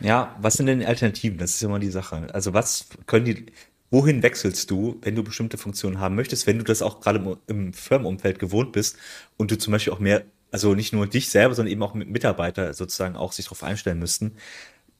Ja, 0.00 0.34
was 0.40 0.54
sind 0.54 0.66
denn 0.66 0.80
die 0.80 0.86
Alternativen? 0.86 1.38
Das 1.38 1.54
ist 1.54 1.62
immer 1.62 1.78
die 1.78 1.90
Sache. 1.90 2.26
Also 2.32 2.52
was 2.54 2.88
können 3.06 3.24
die, 3.24 3.46
wohin 3.90 4.22
wechselst 4.22 4.70
du, 4.70 4.98
wenn 5.02 5.14
du 5.14 5.22
bestimmte 5.22 5.58
Funktionen 5.58 6.00
haben 6.00 6.14
möchtest, 6.14 6.46
wenn 6.46 6.58
du 6.58 6.64
das 6.64 6.82
auch 6.82 7.00
gerade 7.00 7.18
im, 7.18 7.36
im 7.46 7.72
Firmenumfeld 7.72 8.38
gewohnt 8.38 8.72
bist 8.72 8.96
und 9.36 9.50
du 9.50 9.58
zum 9.58 9.72
Beispiel 9.72 9.92
auch 9.92 9.98
mehr, 9.98 10.24
also 10.50 10.74
nicht 10.74 10.92
nur 10.92 11.06
dich 11.06 11.30
selber, 11.30 11.54
sondern 11.54 11.72
eben 11.72 11.82
auch 11.82 11.94
mit 11.94 12.08
Mitarbeiter 12.08 12.74
sozusagen 12.74 13.16
auch 13.16 13.32
sich 13.32 13.46
darauf 13.46 13.62
einstellen 13.62 13.98
müssten. 13.98 14.36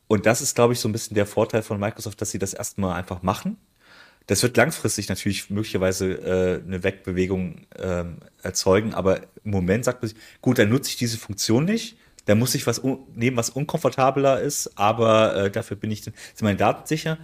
Und 0.07 0.27
das 0.27 0.41
ist, 0.41 0.55
glaube 0.55 0.73
ich, 0.73 0.81
so 0.81 0.89
ein 0.89 0.93
bisschen 0.93 1.15
der 1.15 1.27
Vorteil 1.27 1.63
von 1.63 1.79
Microsoft, 1.79 2.21
dass 2.21 2.31
sie 2.31 2.39
das 2.39 2.55
erstmal 2.55 2.95
einfach 2.95 3.23
machen. 3.23 3.59
Das 4.27 4.43
wird 4.43 4.57
langfristig 4.57 5.09
natürlich 5.09 5.49
möglicherweise 5.51 6.13
äh, 6.13 6.63
eine 6.67 6.83
Wegbewegung 6.83 7.67
ähm, 7.79 8.19
erzeugen, 8.43 8.95
aber 8.95 9.23
im 9.45 9.51
Moment 9.51 9.85
sagt 9.85 10.03
man 10.03 10.11
sich, 10.11 10.19
gut, 10.43 10.59
dann 10.59 10.69
nutze 10.69 10.91
ich 10.91 10.97
diese 10.97 11.19
Funktion 11.19 11.65
nicht 11.65 11.97
da 12.29 12.35
muss 12.35 12.55
ich 12.55 12.67
was 12.67 12.83
nehmen, 13.15 13.39
was 13.39 13.49
unkomfortabler 13.49 14.39
ist, 14.39 14.79
aber 14.79 15.35
äh, 15.35 15.51
dafür 15.51 15.79
bin 15.79 15.91
ich, 15.91 16.03
sind 16.03 16.15
meine 16.43 16.59
Daten 16.59 16.87
sicher. 16.87 17.17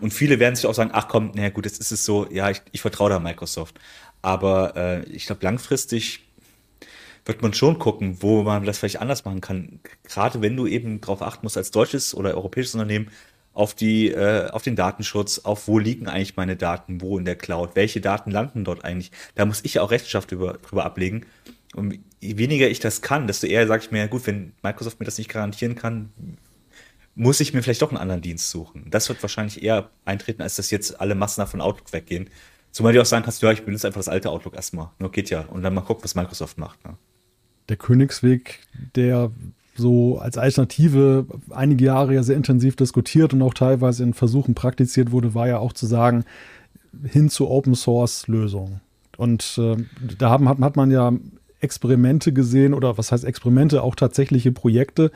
Und 0.00 0.12
viele 0.12 0.38
werden 0.38 0.56
sich 0.56 0.66
auch 0.66 0.74
sagen, 0.74 0.90
ach 0.92 1.08
komm, 1.08 1.32
naja 1.34 1.50
gut, 1.50 1.66
jetzt 1.66 1.80
ist 1.80 1.92
es 1.92 2.04
so, 2.04 2.26
ja, 2.30 2.50
ich, 2.50 2.62
ich 2.72 2.80
vertraue 2.80 3.10
da 3.10 3.18
Microsoft. 3.18 3.78
Aber 4.22 4.76
äh, 4.76 5.04
ich 5.10 5.26
glaube, 5.26 5.44
langfristig 5.44 6.20
wird 7.24 7.42
man 7.42 7.52
schon 7.52 7.78
gucken, 7.78 8.18
wo 8.20 8.42
man 8.42 8.64
das 8.64 8.78
vielleicht 8.78 9.00
anders 9.00 9.24
machen 9.24 9.40
kann. 9.40 9.80
Gerade 10.04 10.40
wenn 10.42 10.56
du 10.56 10.66
eben 10.66 11.00
darauf 11.00 11.22
achten 11.22 11.44
musst, 11.44 11.56
als 11.56 11.70
deutsches 11.70 12.14
oder 12.14 12.34
europäisches 12.34 12.74
Unternehmen, 12.74 13.10
auf 13.52 13.74
die, 13.74 14.08
äh, 14.08 14.48
auf 14.50 14.62
den 14.62 14.76
Datenschutz, 14.76 15.40
auf 15.40 15.66
wo 15.68 15.78
liegen 15.78 16.08
eigentlich 16.08 16.36
meine 16.36 16.56
Daten, 16.56 17.00
wo 17.00 17.18
in 17.18 17.24
der 17.24 17.36
Cloud, 17.36 17.70
welche 17.74 18.00
Daten 18.00 18.30
landen 18.30 18.64
dort 18.64 18.84
eigentlich. 18.84 19.10
Da 19.34 19.44
muss 19.44 19.64
ich 19.64 19.80
auch 19.80 19.90
Rechenschaft 19.90 20.32
über, 20.32 20.54
drüber 20.54 20.84
ablegen. 20.84 21.26
Und 21.74 21.98
je 22.20 22.38
weniger 22.38 22.68
ich 22.68 22.80
das 22.80 23.02
kann, 23.02 23.26
desto 23.26 23.46
eher 23.46 23.66
sage 23.66 23.84
ich 23.84 23.90
mir, 23.90 24.08
gut, 24.08 24.26
wenn 24.26 24.52
Microsoft 24.62 25.00
mir 25.00 25.06
das 25.06 25.18
nicht 25.18 25.30
garantieren 25.30 25.74
kann, 25.74 26.10
muss 27.14 27.40
ich 27.40 27.52
mir 27.52 27.62
vielleicht 27.62 27.82
doch 27.82 27.90
einen 27.90 27.98
anderen 27.98 28.22
Dienst 28.22 28.50
suchen. 28.50 28.86
Das 28.90 29.08
wird 29.08 29.22
wahrscheinlich 29.22 29.62
eher 29.62 29.90
eintreten, 30.04 30.42
als 30.42 30.56
dass 30.56 30.70
jetzt 30.70 31.00
alle 31.00 31.14
Massen 31.14 31.46
von 31.46 31.60
Outlook 31.60 31.92
weggehen. 31.92 32.30
Zumal 32.70 32.92
du 32.92 33.00
auch 33.00 33.06
sagen 33.06 33.24
kannst, 33.24 33.42
ja, 33.42 33.50
ich 33.50 33.64
benutze 33.64 33.86
einfach 33.86 33.98
das 33.98 34.08
alte 34.08 34.30
Outlook 34.30 34.54
erstmal. 34.54 34.90
Nur 34.98 35.10
geht 35.10 35.30
ja. 35.30 35.40
Und 35.42 35.62
dann 35.62 35.74
mal 35.74 35.80
gucken, 35.80 36.04
was 36.04 36.14
Microsoft 36.14 36.56
macht. 36.56 36.84
Ne? 36.84 36.96
Der 37.68 37.76
Königsweg, 37.76 38.60
der 38.94 39.30
so 39.74 40.18
als 40.18 40.38
Alternative 40.38 41.26
einige 41.50 41.86
Jahre 41.86 42.14
ja 42.14 42.22
sehr 42.22 42.36
intensiv 42.36 42.76
diskutiert 42.76 43.32
und 43.32 43.42
auch 43.42 43.54
teilweise 43.54 44.02
in 44.02 44.14
Versuchen 44.14 44.54
praktiziert 44.54 45.10
wurde, 45.10 45.34
war 45.34 45.48
ja 45.48 45.58
auch 45.58 45.72
zu 45.72 45.86
sagen, 45.86 46.24
hin 47.04 47.28
zu 47.28 47.48
Open 47.48 47.74
Source 47.74 48.28
Lösungen. 48.28 48.80
Und 49.16 49.58
äh, 49.58 49.76
da 50.18 50.30
haben, 50.30 50.48
hat, 50.48 50.58
hat 50.60 50.76
man 50.76 50.90
ja 50.90 51.12
Experimente 51.60 52.32
gesehen 52.32 52.72
oder 52.72 52.96
was 52.98 53.12
heißt 53.12 53.24
Experimente, 53.24 53.82
auch 53.82 53.94
tatsächliche 53.94 54.52
Projekte, 54.52 55.10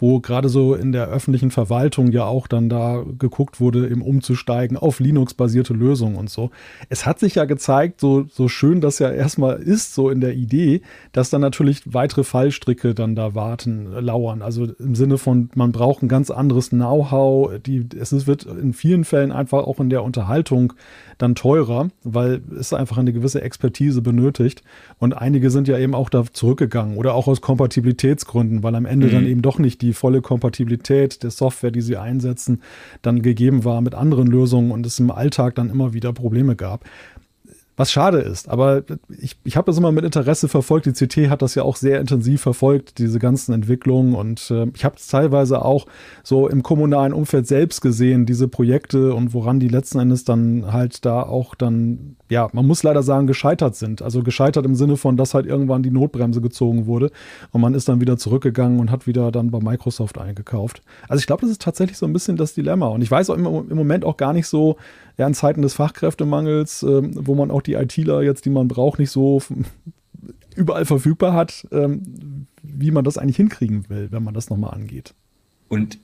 wo 0.00 0.20
gerade 0.20 0.48
so 0.48 0.74
in 0.74 0.92
der 0.92 1.08
öffentlichen 1.08 1.50
Verwaltung 1.50 2.10
ja 2.10 2.24
auch 2.24 2.46
dann 2.46 2.68
da 2.68 3.04
geguckt 3.18 3.60
wurde, 3.60 3.86
im 3.86 4.02
umzusteigen 4.02 4.76
auf 4.76 4.98
Linux-basierte 4.98 5.74
Lösungen 5.74 6.16
und 6.16 6.30
so. 6.30 6.50
Es 6.88 7.06
hat 7.06 7.18
sich 7.20 7.36
ja 7.36 7.44
gezeigt, 7.44 8.00
so, 8.00 8.24
so 8.24 8.48
schön 8.48 8.80
das 8.80 8.98
ja 8.98 9.10
erstmal 9.10 9.56
ist, 9.60 9.94
so 9.94 10.10
in 10.10 10.20
der 10.20 10.34
Idee, 10.34 10.82
dass 11.12 11.30
dann 11.30 11.42
natürlich 11.42 11.82
weitere 11.84 12.24
Fallstricke 12.24 12.94
dann 12.94 13.14
da 13.14 13.34
warten, 13.34 13.92
lauern. 13.92 14.42
Also 14.42 14.66
im 14.78 14.94
Sinne 14.94 15.18
von, 15.18 15.50
man 15.54 15.72
braucht 15.72 16.02
ein 16.02 16.08
ganz 16.08 16.30
anderes 16.30 16.70
Know-how. 16.70 17.52
es 17.98 18.26
wird 18.26 18.44
in 18.44 18.72
vielen 18.72 19.04
Fällen 19.04 19.32
einfach 19.32 19.64
auch 19.64 19.80
in 19.80 19.90
der 19.90 20.02
Unterhaltung 20.02 20.72
dann 21.22 21.34
teurer, 21.34 21.90
weil 22.02 22.40
es 22.58 22.72
einfach 22.72 22.98
eine 22.98 23.12
gewisse 23.12 23.42
Expertise 23.42 24.02
benötigt. 24.02 24.62
Und 24.98 25.12
einige 25.12 25.50
sind 25.50 25.68
ja 25.68 25.78
eben 25.78 25.94
auch 25.94 26.08
da 26.08 26.24
zurückgegangen 26.32 26.96
oder 26.96 27.14
auch 27.14 27.28
aus 27.28 27.40
Kompatibilitätsgründen, 27.40 28.62
weil 28.62 28.74
am 28.74 28.86
Ende 28.86 29.08
mhm. 29.08 29.12
dann 29.12 29.26
eben 29.26 29.42
doch 29.42 29.58
nicht 29.58 29.82
die 29.82 29.92
volle 29.92 30.22
Kompatibilität 30.22 31.22
der 31.22 31.30
Software, 31.30 31.70
die 31.70 31.82
sie 31.82 31.96
einsetzen, 31.96 32.62
dann 33.02 33.22
gegeben 33.22 33.64
war 33.64 33.80
mit 33.80 33.94
anderen 33.94 34.26
Lösungen 34.26 34.70
und 34.70 34.86
es 34.86 34.98
im 34.98 35.10
Alltag 35.10 35.54
dann 35.54 35.70
immer 35.70 35.92
wieder 35.92 36.12
Probleme 36.12 36.56
gab 36.56 36.84
was 37.80 37.90
schade 37.90 38.18
ist. 38.18 38.50
Aber 38.50 38.82
ich, 39.08 39.38
ich 39.42 39.56
habe 39.56 39.64
das 39.64 39.78
immer 39.78 39.90
mit 39.90 40.04
Interesse 40.04 40.48
verfolgt. 40.48 40.84
Die 40.84 40.92
CT 40.92 41.30
hat 41.30 41.40
das 41.40 41.54
ja 41.54 41.62
auch 41.62 41.76
sehr 41.76 41.98
intensiv 41.98 42.42
verfolgt, 42.42 42.98
diese 42.98 43.18
ganzen 43.18 43.54
Entwicklungen. 43.54 44.14
Und 44.14 44.50
äh, 44.50 44.66
ich 44.74 44.84
habe 44.84 44.96
es 44.98 45.06
teilweise 45.06 45.64
auch 45.64 45.86
so 46.22 46.46
im 46.46 46.62
kommunalen 46.62 47.14
Umfeld 47.14 47.46
selbst 47.46 47.80
gesehen, 47.80 48.26
diese 48.26 48.48
Projekte 48.48 49.14
und 49.14 49.32
woran 49.32 49.60
die 49.60 49.68
letzten 49.68 49.98
Endes 49.98 50.24
dann 50.24 50.70
halt 50.70 51.06
da 51.06 51.22
auch 51.22 51.54
dann, 51.54 52.16
ja, 52.28 52.50
man 52.52 52.66
muss 52.66 52.82
leider 52.82 53.02
sagen, 53.02 53.26
gescheitert 53.26 53.76
sind. 53.76 54.02
Also 54.02 54.22
gescheitert 54.22 54.66
im 54.66 54.74
Sinne 54.74 54.98
von, 54.98 55.16
dass 55.16 55.32
halt 55.32 55.46
irgendwann 55.46 55.82
die 55.82 55.90
Notbremse 55.90 56.42
gezogen 56.42 56.84
wurde 56.84 57.10
und 57.50 57.62
man 57.62 57.72
ist 57.72 57.88
dann 57.88 58.02
wieder 58.02 58.18
zurückgegangen 58.18 58.78
und 58.78 58.90
hat 58.90 59.06
wieder 59.06 59.32
dann 59.32 59.50
bei 59.50 59.58
Microsoft 59.58 60.18
eingekauft. 60.18 60.82
Also 61.08 61.20
ich 61.20 61.26
glaube, 61.26 61.40
das 61.40 61.50
ist 61.50 61.62
tatsächlich 61.62 61.96
so 61.96 62.04
ein 62.04 62.12
bisschen 62.12 62.36
das 62.36 62.52
Dilemma. 62.52 62.88
Und 62.88 63.00
ich 63.00 63.10
weiß 63.10 63.30
auch 63.30 63.36
im, 63.36 63.46
im 63.46 63.76
Moment 63.76 64.04
auch 64.04 64.18
gar 64.18 64.34
nicht 64.34 64.48
so, 64.48 64.76
ja, 65.20 65.26
in 65.26 65.34
Zeiten 65.34 65.62
des 65.62 65.74
Fachkräftemangels, 65.74 66.82
ähm, 66.82 67.12
wo 67.14 67.34
man 67.34 67.50
auch 67.50 67.62
die 67.62 67.69
ITler 67.74 68.22
jetzt, 68.22 68.44
die 68.44 68.50
man 68.50 68.68
braucht, 68.68 68.98
nicht 68.98 69.10
so 69.10 69.42
überall 70.56 70.84
verfügbar 70.84 71.32
hat, 71.32 71.66
ähm, 71.72 72.46
wie 72.62 72.90
man 72.90 73.04
das 73.04 73.18
eigentlich 73.18 73.36
hinkriegen 73.36 73.88
will, 73.88 74.08
wenn 74.10 74.22
man 74.22 74.34
das 74.34 74.50
nochmal 74.50 74.74
angeht. 74.74 75.14
Und 75.68 75.98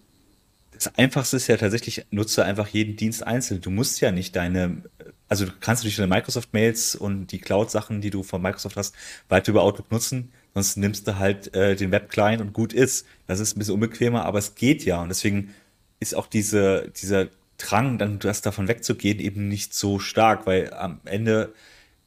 das 0.73 0.97
Einfachste 0.99 1.37
ist 1.37 1.47
ja 1.47 1.57
tatsächlich, 1.57 2.07
nutze 2.11 2.45
einfach 2.45 2.69
jeden 2.69 2.97
Dienst 2.97 3.27
einzeln. 3.27 3.61
Du 3.61 3.71
musst 3.71 4.01
ja 4.01 4.13
nicht 4.13 4.37
deine, 4.37 4.83
also 5.29 5.47
du 5.47 5.53
kannst 5.61 5.83
natürlich 5.83 5.97
deine 5.97 6.15
Microsoft-Mails 6.15 6.97
und 6.97 7.29
die 7.33 7.39
Cloud-Sachen, 7.39 8.01
die 8.01 8.11
du 8.11 8.23
von 8.23 8.43
Microsoft 8.43 8.77
hast, 8.77 8.95
weiter 9.29 9.53
über 9.53 9.63
Outlook 9.63 9.91
nutzen. 9.91 10.31
Sonst 10.55 10.77
nimmst 10.77 11.09
du 11.09 11.19
halt 11.19 11.55
äh, 11.55 11.77
den 11.77 11.91
Web-Client 11.93 12.41
und 12.41 12.53
gut 12.53 12.73
ist. 12.73 13.07
Das 13.27 13.41
ist 13.41 13.57
ein 13.57 13.59
bisschen 13.59 13.75
unbequemer, 13.75 14.25
aber 14.25 14.39
es 14.39 14.55
geht 14.55 14.85
ja. 14.85 15.01
Und 15.03 15.09
deswegen 15.09 15.55
ist 15.99 16.15
auch 16.15 16.27
diese, 16.27 16.93
dieser 17.01 17.29
Drang, 17.59 17.99
dann 17.99 18.19
das 18.19 18.43
davon 18.43 18.69
wegzugehen, 18.69 19.19
eben 19.19 19.49
nicht 19.49 19.75
so 19.75 19.99
stark, 19.99 20.47
weil 20.47 20.73
am 20.75 21.01
Ende 21.05 21.53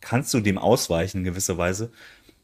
kannst 0.01 0.33
du 0.33 0.39
dem 0.39 0.57
ausweichen 0.57 1.19
in 1.19 1.23
gewisser 1.23 1.57
Weise. 1.57 1.91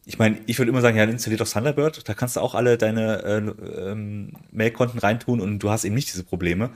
Ich 0.05 0.19
meine, 0.19 0.37
ich 0.45 0.59
würde 0.59 0.69
immer 0.69 0.81
sagen, 0.81 0.97
ja, 0.97 1.03
installiert 1.03 1.41
doch 1.41 1.49
Thunderbird, 1.49 2.07
da 2.07 2.13
kannst 2.13 2.35
du 2.35 2.39
auch 2.39 2.53
alle 2.53 2.77
deine 2.77 3.23
äh, 3.23 3.91
ähm, 3.91 4.33
Mailkonten 4.51 4.99
reintun 4.99 5.41
und 5.41 5.59
du 5.59 5.69
hast 5.69 5.83
eben 5.83 5.95
nicht 5.95 6.11
diese 6.11 6.23
Probleme. 6.23 6.71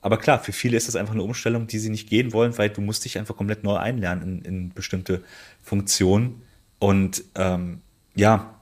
Aber 0.00 0.18
klar, 0.18 0.40
für 0.42 0.52
viele 0.52 0.76
ist 0.76 0.88
das 0.88 0.96
einfach 0.96 1.14
eine 1.14 1.22
Umstellung, 1.22 1.68
die 1.68 1.78
sie 1.78 1.90
nicht 1.90 2.08
gehen 2.08 2.32
wollen, 2.32 2.58
weil 2.58 2.70
du 2.70 2.80
musst 2.80 3.04
dich 3.04 3.18
einfach 3.18 3.36
komplett 3.36 3.62
neu 3.62 3.76
einlernen 3.76 4.40
in, 4.40 4.44
in 4.44 4.72
bestimmte 4.72 5.22
Funktionen. 5.62 6.42
Und 6.80 7.22
ähm, 7.36 7.82
ja, 8.16 8.52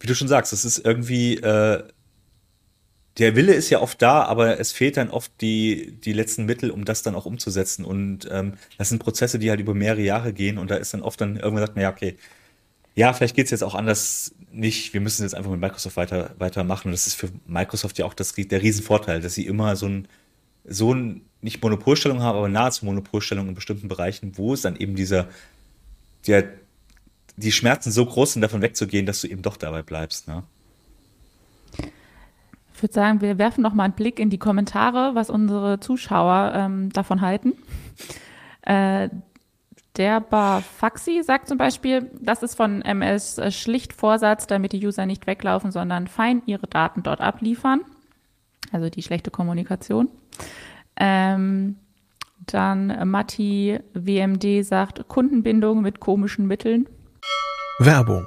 wie 0.00 0.06
du 0.06 0.14
schon 0.14 0.28
sagst, 0.28 0.54
es 0.54 0.64
ist 0.64 0.78
irgendwie 0.78 1.36
äh, 1.36 1.84
der 3.18 3.34
Wille 3.34 3.54
ist 3.54 3.70
ja 3.70 3.80
oft 3.80 4.00
da, 4.02 4.24
aber 4.24 4.60
es 4.60 4.72
fehlt 4.72 4.96
dann 4.96 5.10
oft 5.10 5.32
die, 5.40 5.92
die 6.04 6.12
letzten 6.12 6.44
Mittel, 6.44 6.70
um 6.70 6.84
das 6.84 7.02
dann 7.02 7.14
auch 7.14 7.24
umzusetzen. 7.24 7.84
Und 7.84 8.28
ähm, 8.30 8.54
das 8.76 8.90
sind 8.90 9.02
Prozesse, 9.02 9.38
die 9.38 9.48
halt 9.50 9.60
über 9.60 9.74
mehrere 9.74 10.02
Jahre 10.02 10.32
gehen 10.32 10.58
und 10.58 10.70
da 10.70 10.76
ist 10.76 10.92
dann 10.92 11.02
oft 11.02 11.20
dann 11.20 11.36
irgendwann 11.36 11.64
sagt 11.64 11.76
man, 11.76 11.82
ja, 11.82 11.90
okay, 11.90 12.16
ja, 12.94 13.12
vielleicht 13.12 13.36
geht's 13.36 13.50
jetzt 13.50 13.62
auch 13.62 13.74
anders 13.74 14.34
nicht. 14.52 14.94
Wir 14.94 15.00
müssen 15.00 15.22
jetzt 15.22 15.34
einfach 15.34 15.50
mit 15.50 15.60
Microsoft 15.60 15.96
weiter 15.96 16.34
weitermachen. 16.38 16.88
Und 16.88 16.92
das 16.92 17.06
ist 17.06 17.14
für 17.14 17.28
Microsoft 17.46 17.98
ja 17.98 18.06
auch 18.06 18.14
das, 18.14 18.32
der 18.32 18.62
Riesenvorteil, 18.62 19.20
dass 19.20 19.34
sie 19.34 19.46
immer 19.46 19.76
so 19.76 19.86
ein, 19.86 20.08
so 20.64 20.94
ein, 20.94 21.22
nicht 21.42 21.62
Monopolstellung 21.62 22.22
haben, 22.22 22.38
aber 22.38 22.48
nahezu 22.48 22.86
Monopolstellung 22.86 23.48
in 23.48 23.54
bestimmten 23.54 23.88
Bereichen, 23.88 24.38
wo 24.38 24.54
es 24.54 24.62
dann 24.62 24.76
eben 24.76 24.96
dieser, 24.96 25.28
der, 26.26 26.44
die 27.36 27.52
Schmerzen 27.52 27.92
so 27.92 28.04
groß 28.06 28.32
sind, 28.32 28.42
davon 28.42 28.62
wegzugehen, 28.62 29.04
dass 29.04 29.20
du 29.20 29.28
eben 29.28 29.42
doch 29.42 29.58
dabei 29.58 29.82
bleibst. 29.82 30.26
Ne? 30.26 30.42
Ich 32.76 32.82
würde 32.82 32.92
sagen, 32.92 33.22
wir 33.22 33.38
werfen 33.38 33.62
noch 33.62 33.72
mal 33.72 33.84
einen 33.84 33.94
Blick 33.94 34.20
in 34.20 34.28
die 34.28 34.36
Kommentare, 34.36 35.14
was 35.14 35.30
unsere 35.30 35.80
Zuschauer 35.80 36.52
ähm, 36.54 36.92
davon 36.92 37.22
halten. 37.22 37.54
Äh, 38.60 39.08
der 39.96 40.20
Barfaxi 40.20 41.22
sagt 41.22 41.48
zum 41.48 41.56
Beispiel, 41.56 42.10
das 42.20 42.42
ist 42.42 42.54
von 42.54 42.82
MS 42.82 43.40
schlicht 43.48 43.94
Vorsatz, 43.94 44.46
damit 44.46 44.72
die 44.72 44.86
User 44.86 45.06
nicht 45.06 45.26
weglaufen, 45.26 45.70
sondern 45.70 46.06
fein 46.06 46.42
ihre 46.44 46.66
Daten 46.66 47.02
dort 47.02 47.22
abliefern. 47.22 47.80
Also 48.72 48.90
die 48.90 49.02
schlechte 49.02 49.30
Kommunikation. 49.30 50.08
Ähm, 50.96 51.76
dann 52.44 53.08
Matti 53.08 53.80
WMD 53.94 54.66
sagt 54.66 55.08
Kundenbindung 55.08 55.80
mit 55.80 56.00
komischen 56.00 56.46
Mitteln. 56.46 56.86
Werbung. 57.78 58.26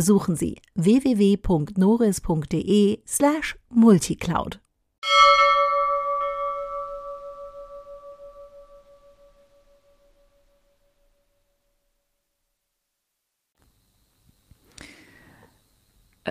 Besuchen 0.00 0.34
Sie 0.34 0.56
www.noris.de 0.76 3.02
slash 3.06 3.58
multicloud. 3.68 4.58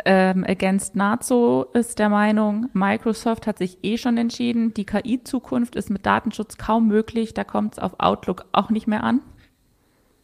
Ähm, 0.04 0.44
Against 0.48 0.96
Nazo 0.96 1.68
ist 1.74 2.00
der 2.00 2.10
Meinung, 2.10 2.70
Microsoft 2.74 3.46
hat 3.46 3.60
sich 3.60 3.78
eh 3.84 4.00
schon 4.00 4.18
entschieden, 4.18 4.74
die 4.74 4.88
KI-Zukunft 4.88 5.76
ist 5.76 5.92
mit 5.92 6.08
Datenschutz 6.08 6.58
kaum 6.58 6.88
möglich, 6.88 7.36
da 7.36 7.44
kommt 7.44 7.74
es 7.74 7.80
auf 7.80 8.00
Outlook 8.00 8.46
auch 8.52 8.72
nicht 8.72 8.88
mehr 8.88 9.04
an. 9.04 9.22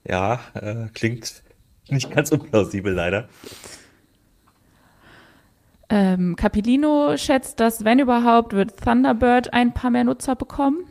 Ja, 0.03 0.39
äh, 0.55 0.87
klingt 0.95 1.44
nicht 1.89 2.11
ganz 2.11 2.31
unplausibel 2.31 2.93
leider. 2.93 3.27
Ähm, 5.89 6.35
Capilino 6.35 7.15
schätzt, 7.17 7.59
dass 7.59 7.85
wenn 7.85 7.99
überhaupt, 7.99 8.53
wird 8.53 8.79
Thunderbird 8.83 9.53
ein 9.53 9.73
paar 9.73 9.91
mehr 9.91 10.03
Nutzer 10.03 10.35
bekommen, 10.35 10.85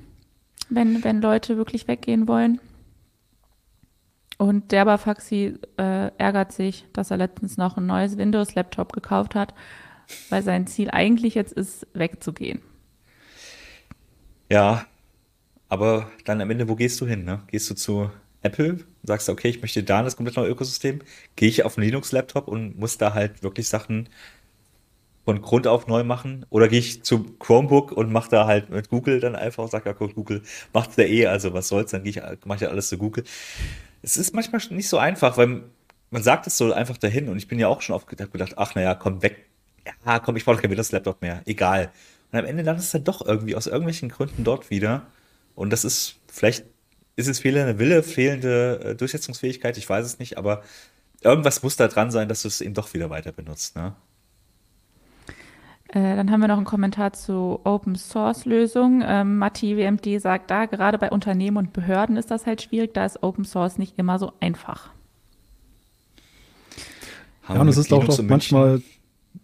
wenn, 0.71 1.03
wenn 1.03 1.21
Leute 1.21 1.57
wirklich 1.57 1.89
weggehen 1.89 2.29
wollen. 2.29 2.61
Und 4.39 4.73
der 4.73 4.85
Bafaxi 4.85 5.59
äh, 5.77 6.11
ärgert 6.19 6.53
sich, 6.53 6.85
dass 6.93 7.11
er 7.11 7.17
letztens 7.17 7.57
noch 7.57 7.77
ein 7.77 7.87
neues 7.87 8.17
Windows-Laptop 8.17 8.93
gekauft 8.93 9.35
hat, 9.35 9.55
weil 10.29 10.43
sein 10.43 10.67
Ziel 10.67 10.91
eigentlich 10.91 11.35
jetzt 11.35 11.53
ist, 11.53 11.87
wegzugehen. 11.95 12.61
Ja, 14.51 14.87
aber 15.69 16.11
dann 16.25 16.41
am 16.41 16.51
Ende, 16.51 16.69
wo 16.69 16.77
gehst 16.77 17.01
du 17.01 17.07
hin? 17.07 17.25
Ne? 17.25 17.43
Gehst 17.47 17.71
du 17.71 17.75
zu 17.75 18.11
Apple, 18.43 18.79
sagst 19.05 19.29
du, 19.29 19.33
okay, 19.33 19.49
ich 19.49 19.63
möchte 19.63 19.83
da 19.83 20.03
das 20.03 20.17
komplett 20.17 20.37
neue 20.37 20.51
Ökosystem, 20.51 21.01
gehe 21.37 21.49
ich 21.49 21.65
auf 21.65 21.77
einen 21.77 21.87
Linux-Laptop 21.87 22.49
und 22.49 22.79
muss 22.79 22.99
da 22.99 23.15
halt 23.15 23.43
wirklich 23.43 23.69
Sachen 23.69 24.09
von 25.25 25.41
Grund 25.41 25.67
auf 25.67 25.87
neu 25.87 26.05
machen? 26.05 26.45
Oder 26.51 26.69
gehe 26.69 26.81
ich 26.81 27.03
zu 27.03 27.25
Chromebook 27.39 27.93
und 27.93 28.13
mache 28.13 28.31
da 28.31 28.47
halt 28.47 28.71
mit 28.71 28.91
Google 28.91 29.21
dann 29.21 29.37
einfach, 29.37 29.69
sag 29.69 29.87
ja, 29.87 29.93
Google 29.93 30.43
macht's 30.73 30.97
ja 30.97 31.05
eh, 31.05 31.27
also 31.27 31.55
was 31.55 31.69
soll's, 31.69 31.93
dann 31.93 32.05
ich, 32.05 32.21
mache 32.45 32.57
ich 32.57 32.61
ja 32.63 32.69
alles 32.69 32.89
zu 32.89 32.99
Google 32.99 33.25
es 34.05 34.17
ist 34.17 34.35
manchmal 34.35 34.61
nicht 34.71 34.89
so 34.89 34.99
einfach, 34.99 35.37
weil 35.39 35.63
man 36.11 36.23
sagt 36.23 36.47
es 36.47 36.59
so 36.59 36.73
einfach 36.73 36.99
dahin 36.99 37.29
und 37.29 37.39
ich 37.39 37.49
bin 37.49 37.59
ja 37.59 37.69
auch 37.69 37.81
schon 37.81 37.97
oft 37.97 38.07
gedacht, 38.07 38.55
ach 38.57 38.75
naja, 38.75 38.95
komm 38.95 39.23
weg. 39.23 39.47
Ja, 40.07 40.19
komm, 40.19 40.37
ich 40.37 40.45
brauche 40.45 40.61
kein 40.61 40.71
Windows-Laptop 40.71 41.23
mehr. 41.23 41.43
Egal. 41.47 41.91
Und 42.31 42.39
am 42.39 42.45
Ende 42.45 42.63
landest 42.63 42.93
du 42.93 42.99
dann 42.99 43.05
doch 43.05 43.27
irgendwie 43.27 43.57
aus 43.57 43.67
irgendwelchen 43.67 44.11
Gründen 44.11 44.45
dort 44.45 44.71
wieder. 44.71 45.07
Und 45.55 45.71
das 45.71 45.85
ist, 45.85 46.17
vielleicht 46.29 46.67
ist 47.17 47.29
es 47.29 47.41
fehlende 47.41 47.79
Wille, 47.79 48.03
fehlende 48.03 48.81
äh, 48.83 48.95
Durchsetzungsfähigkeit, 48.95 49.77
ich 49.79 49.89
weiß 49.89 50.05
es 50.05 50.19
nicht, 50.19 50.39
aber 50.39 50.63
irgendwas 51.23 51.63
muss 51.63 51.77
da 51.77 51.89
dran 51.89 52.11
sein, 52.11 52.29
dass 52.29 52.43
du 52.43 52.49
es 52.49 52.61
eben 52.61 52.75
doch 52.75 52.93
wieder 52.95 53.11
weiter 53.11 53.33
benutzt, 53.33 53.77
ne? 53.77 53.95
Äh, 55.89 56.17
dann 56.17 56.31
haben 56.33 56.41
wir 56.41 56.49
noch 56.49 56.57
einen 56.57 56.67
Kommentar 56.67 57.13
zu 57.13 57.61
Open 57.63 57.95
Source 57.95 58.47
Lösungen. 58.47 59.05
Ähm, 59.07 59.39
Matti 59.39 59.77
WMD 59.77 60.21
sagt 60.21 60.51
da, 60.51 60.67
gerade 60.67 60.99
bei 60.99 61.11
Unternehmen 61.11 61.57
und 61.57 61.73
Behörden 61.73 62.17
ist 62.17 62.33
das 62.33 62.47
halt 62.47 62.63
schwierig, 62.63 62.95
da 62.95 63.07
ist 63.07 63.23
Open 63.23 63.45
Source 63.45 63.79
nicht 63.79 63.97
immer 63.97 64.19
so 64.19 64.33
einfach. 64.41 64.91
Ja, 67.49 67.61
und 67.61 67.69
es 67.69 67.77
ist 67.77 67.93
auch 67.93 68.05
doch 68.05 68.23
manchmal, 68.23 68.83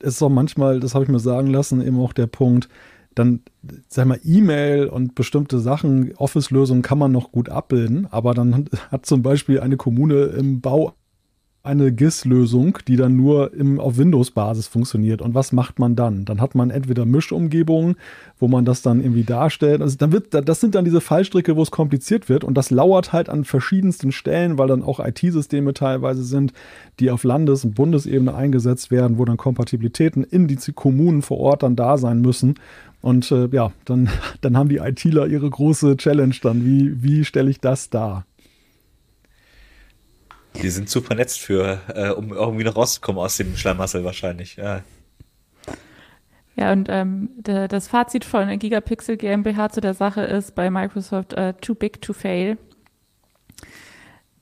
es 0.01 0.15
ist 0.15 0.23
auch 0.23 0.29
manchmal, 0.29 0.81
das 0.81 0.95
habe 0.95 1.05
ich 1.05 1.11
mir 1.11 1.21
sagen 1.21 1.49
lassen, 1.49 1.87
eben 1.87 2.01
auch 2.01 2.13
der 2.13 2.27
Punkt, 2.27 2.69
dann, 3.15 3.41
sag 3.89 4.07
mal, 4.07 4.21
E-Mail 4.25 4.87
und 4.87 5.15
bestimmte 5.15 5.59
Sachen, 5.59 6.15
Office-Lösungen 6.17 6.83
kann 6.83 6.99
man 6.99 7.13
noch 7.13 7.33
gut 7.33 7.49
abbilden, 7.49 8.07
aber 8.11 8.35
dann 8.35 8.67
hat 8.91 9.07
zum 9.07 9.23
Beispiel 9.23 9.61
eine 9.61 9.77
Kommune 9.77 10.25
im 10.25 10.61
Bau 10.61 10.95
eine 11.63 11.93
GIS-Lösung, 11.93 12.79
die 12.89 12.97
dann 12.97 13.17
nur 13.17 13.53
im, 13.53 13.79
auf 13.81 13.99
Windows-Basis 13.99 14.67
funktioniert. 14.67 15.21
Und 15.21 15.35
was 15.35 15.53
macht 15.53 15.79
man 15.79 15.95
dann? 15.95 16.25
Dann 16.25 16.41
hat 16.41 16.55
man 16.55 16.71
entweder 16.71 17.05
Mischumgebungen, 17.05 17.97
wo 18.39 18.49
man 18.49 18.65
das 18.65 18.81
dann 18.81 19.01
irgendwie 19.03 19.25
darstellt. 19.25 19.83
Also 19.83 19.99
dann 19.99 20.11
wird, 20.11 20.33
das 20.33 20.61
sind 20.61 20.75
dann 20.75 20.87
diese 20.87 21.03
Fallstricke, 21.03 21.57
wo 21.57 21.63
es 21.63 21.71
kompliziert 21.71 22.31
wird. 22.31 22.45
Und 22.45 22.55
das 22.55 22.71
lauert 22.71 23.13
halt 23.13 23.29
an 23.29 23.45
verschiedensten 23.45 24.11
Stellen, 24.11 24.57
weil 24.57 24.69
dann 24.69 24.83
auch 24.83 25.01
IT-Systeme 25.01 25.75
teilweise 25.75 26.25
sind, 26.25 26.55
die 26.99 27.11
auf 27.11 27.25
Landes- 27.25 27.67
und 27.67 27.75
Bundesebene 27.75 28.35
eingesetzt 28.35 28.91
werden, 28.91 29.19
wo 29.19 29.27
dann 29.27 29.37
Kompatibilitäten 29.37 30.25
in 30.25 30.49
die 30.49 30.57
Kommunen 30.73 31.21
vor 31.21 31.41
Ort 31.41 31.63
dann 31.63 31.77
da 31.77 31.99
sein 31.99 32.23
müssen. 32.23 32.55
Und 33.01 33.31
äh, 33.31 33.49
ja, 33.53 33.73
dann, 33.85 34.09
dann 34.41 34.57
haben 34.57 34.69
die 34.69 34.79
ITler 34.79 35.27
ihre 35.27 35.49
große 35.49 35.97
Challenge 35.97 36.35
dann. 36.43 36.65
Wie, 36.65 37.03
wie 37.03 37.25
stelle 37.25 37.51
ich 37.51 37.61
das 37.61 37.91
dar? 37.91 38.27
Die 40.63 40.71
sind 40.71 40.89
zu 40.89 41.01
vernetzt 41.01 41.41
für, 41.41 41.81
äh, 41.95 42.11
um 42.11 42.33
irgendwie 42.33 42.65
noch 42.65 42.77
rauszukommen 42.77 43.23
aus 43.23 43.37
dem 43.37 43.57
Schlamassel 43.57 44.05
wahrscheinlich. 44.05 44.57
Ja, 44.57 44.83
ja 46.57 46.73
und 46.73 46.89
ähm, 46.91 47.31
der, 47.37 47.69
das 47.69 47.89
Fazit 47.89 48.25
von 48.25 48.59
Gigapixel 48.59 49.17
GmbH 49.17 49.71
zu 49.71 49.81
der 49.81 49.95
Sache 49.95 50.23
ist 50.23 50.55
bei 50.55 50.69
Microsoft 50.71 51.39
uh, 51.39 51.53
too 51.61 51.75
big 51.75 52.03
to 52.03 52.13
fail. 52.13 52.59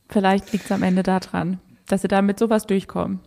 Vielleicht 0.08 0.52
liegt 0.52 0.64
es 0.64 0.72
am 0.72 0.82
Ende 0.82 1.02
daran, 1.02 1.60
dass 1.86 2.02
sie 2.02 2.08
da 2.08 2.22
mit 2.22 2.38
sowas 2.38 2.66
durchkommen. 2.66 3.20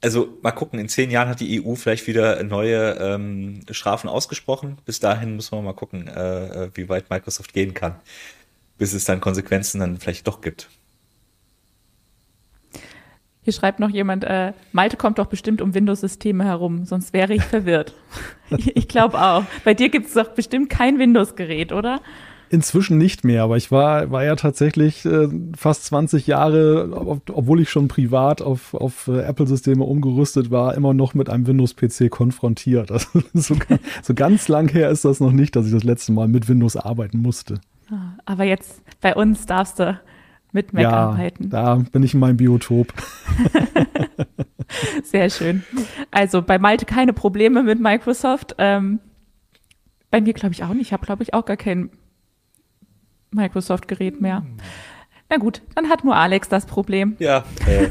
Also 0.00 0.38
mal 0.42 0.52
gucken, 0.52 0.78
in 0.78 0.88
zehn 0.88 1.10
Jahren 1.10 1.28
hat 1.28 1.40
die 1.40 1.60
EU 1.60 1.74
vielleicht 1.74 2.06
wieder 2.06 2.42
neue 2.44 2.92
ähm, 3.00 3.60
Strafen 3.70 4.08
ausgesprochen. 4.08 4.78
Bis 4.84 5.00
dahin 5.00 5.34
müssen 5.34 5.58
wir 5.58 5.62
mal 5.62 5.72
gucken, 5.72 6.06
äh, 6.06 6.64
äh 6.64 6.70
wie 6.74 6.88
weit 6.88 7.10
Microsoft 7.10 7.52
gehen 7.52 7.74
kann, 7.74 7.96
bis 8.78 8.92
es 8.92 9.04
dann 9.04 9.20
Konsequenzen 9.20 9.80
dann 9.80 9.98
vielleicht 9.98 10.26
doch 10.28 10.40
gibt. 10.40 10.68
Hier 13.48 13.54
schreibt 13.54 13.80
noch 13.80 13.88
jemand, 13.88 14.24
äh, 14.24 14.52
Malte 14.72 14.98
kommt 14.98 15.18
doch 15.18 15.24
bestimmt 15.24 15.62
um 15.62 15.72
Windows-Systeme 15.72 16.44
herum, 16.44 16.84
sonst 16.84 17.14
wäre 17.14 17.32
ich 17.32 17.42
verwirrt. 17.42 17.94
ich 18.50 18.88
glaube 18.88 19.18
auch. 19.18 19.44
Bei 19.64 19.72
dir 19.72 19.88
gibt 19.88 20.08
es 20.08 20.12
doch 20.12 20.28
bestimmt 20.28 20.68
kein 20.68 20.98
Windows-Gerät, 20.98 21.72
oder? 21.72 22.02
Inzwischen 22.50 22.96
nicht 22.98 23.24
mehr, 23.24 23.42
aber 23.42 23.56
ich 23.56 23.70
war, 23.70 24.10
war 24.10 24.24
ja 24.24 24.34
tatsächlich 24.36 25.04
äh, 25.04 25.28
fast 25.56 25.84
20 25.86 26.26
Jahre, 26.26 26.90
ob, 26.94 27.30
obwohl 27.30 27.60
ich 27.60 27.68
schon 27.68 27.88
privat 27.88 28.40
auf, 28.40 28.74
auf 28.74 29.08
äh, 29.08 29.20
Apple-Systeme 29.20 29.84
umgerüstet 29.84 30.50
war, 30.50 30.74
immer 30.74 30.94
noch 30.94 31.14
mit 31.14 31.28
einem 31.28 31.46
Windows-PC 31.46 32.10
konfrontiert. 32.10 32.90
Also 32.98 33.22
so, 33.32 33.54
so 34.02 34.14
ganz 34.14 34.48
lang 34.48 34.68
her 34.68 34.90
ist 34.90 35.04
das 35.04 35.20
noch 35.20 35.30
nicht, 35.30 35.54
dass 35.54 35.66
ich 35.66 35.72
das 35.72 35.84
letzte 35.84 36.10
Mal 36.12 36.26
mit 36.26 36.48
Windows 36.48 36.76
arbeiten 36.76 37.18
musste. 37.18 37.60
Ah, 37.90 38.14
aber 38.24 38.44
jetzt 38.44 38.82
bei 39.00 39.14
uns 39.14 39.46
darfst 39.46 39.78
du 39.78 39.98
mit 40.52 40.72
Mac 40.72 40.82
ja, 40.82 40.90
arbeiten. 40.90 41.50
Da 41.50 41.76
bin 41.76 42.02
ich 42.02 42.14
in 42.14 42.20
meinem 42.20 42.36
Biotop. 42.36 42.92
Sehr 45.04 45.30
schön. 45.30 45.62
Also 46.10 46.42
bei 46.42 46.58
Malte 46.58 46.86
keine 46.86 47.12
Probleme 47.12 47.62
mit 47.62 47.80
Microsoft. 47.80 48.54
Ähm, 48.58 49.00
bei 50.10 50.20
mir 50.20 50.32
glaube 50.32 50.54
ich 50.54 50.64
auch 50.64 50.72
nicht. 50.72 50.88
Ich 50.88 50.92
habe, 50.92 51.06
glaube 51.06 51.22
ich, 51.22 51.34
auch 51.34 51.44
gar 51.44 51.56
kein 51.56 51.90
Microsoft-Gerät 53.30 54.20
mehr. 54.20 54.44
Na 55.28 55.36
gut, 55.36 55.62
dann 55.74 55.88
hat 55.88 56.04
nur 56.04 56.16
Alex 56.16 56.48
das 56.48 56.66
Problem. 56.66 57.16
Ja, 57.18 57.44
äh, 57.66 57.88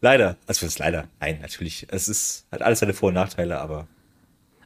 leider. 0.00 0.36
Also 0.46 0.64
das 0.66 0.74
ist 0.74 0.78
leider. 0.78 1.04
Nein, 1.20 1.38
natürlich. 1.42 1.86
Es 1.90 2.08
ist, 2.08 2.46
hat 2.50 2.62
alles 2.62 2.78
seine 2.78 2.94
Vor- 2.94 3.08
und 3.08 3.14
Nachteile, 3.14 3.60
aber. 3.60 3.86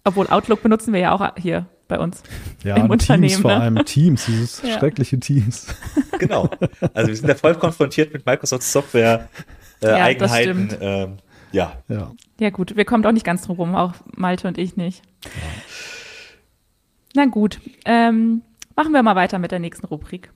Obwohl 0.05 0.28
Outlook 0.28 0.62
benutzen 0.62 0.92
wir 0.92 1.01
ja 1.01 1.12
auch 1.12 1.34
hier 1.36 1.66
bei 1.88 1.99
uns. 1.99 2.22
Ja, 2.62 2.76
im 2.76 2.88
Unternehmen, 2.88 3.28
Teams 3.28 3.40
vor 3.42 3.51
ne? 3.51 3.61
allem. 3.61 3.84
Teams, 3.84 4.26
dieses 4.26 4.62
ja. 4.62 4.78
schreckliche 4.78 5.18
Teams. 5.18 5.66
Genau. 6.18 6.51
Also 6.94 7.09
wir 7.11 7.14
sind 7.14 7.28
ja 7.28 7.36
voll 7.36 7.55
konfrontiert 7.55 8.12
mit 8.12 8.26
Microsoft 8.26 8.64
Software 8.64 9.28
äh, 9.80 9.86
ja, 9.86 9.94
Eigenheiten. 10.03 10.76
Ähm, 10.80 11.18
ja. 11.53 11.74
ja. 11.86 12.11
Ja, 12.40 12.51
gut. 12.51 12.76
Wir 12.76 12.84
kommen 12.84 13.07
auch 13.07 13.12
nicht 13.12 13.24
ganz 13.24 13.42
drum 13.42 13.57
rum, 13.57 13.74
auch 13.76 13.94
Malte 14.16 14.49
und 14.49 14.59
ich 14.59 14.76
nicht. 14.76 15.05
Ja. 15.24 15.30
Na 17.14 17.26
gut. 17.26 17.61
Ähm, 17.84 18.42
machen 18.79 18.93
wir 18.93 19.03
mal 19.03 19.16
weiter 19.16 19.41
mit 19.41 19.51
der 19.51 19.59
nächsten 19.59 19.87
Rubrik. 19.87 20.31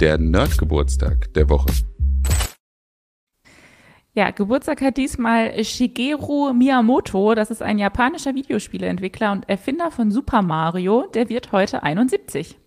Der 0.00 0.18
Nerdgeburtstag 0.18 1.32
der 1.34 1.48
Woche. 1.48 1.72
Ja, 4.12 4.32
Geburtstag 4.32 4.80
hat 4.82 4.96
diesmal 4.96 5.62
Shigeru 5.62 6.52
Miyamoto. 6.52 7.36
Das 7.36 7.52
ist 7.52 7.62
ein 7.62 7.78
japanischer 7.78 8.34
Videospieleentwickler 8.34 9.30
und 9.30 9.48
Erfinder 9.48 9.92
von 9.92 10.10
Super 10.10 10.42
Mario. 10.42 11.06
Der 11.14 11.28
wird 11.28 11.52
heute 11.52 11.84
71. 11.84 12.58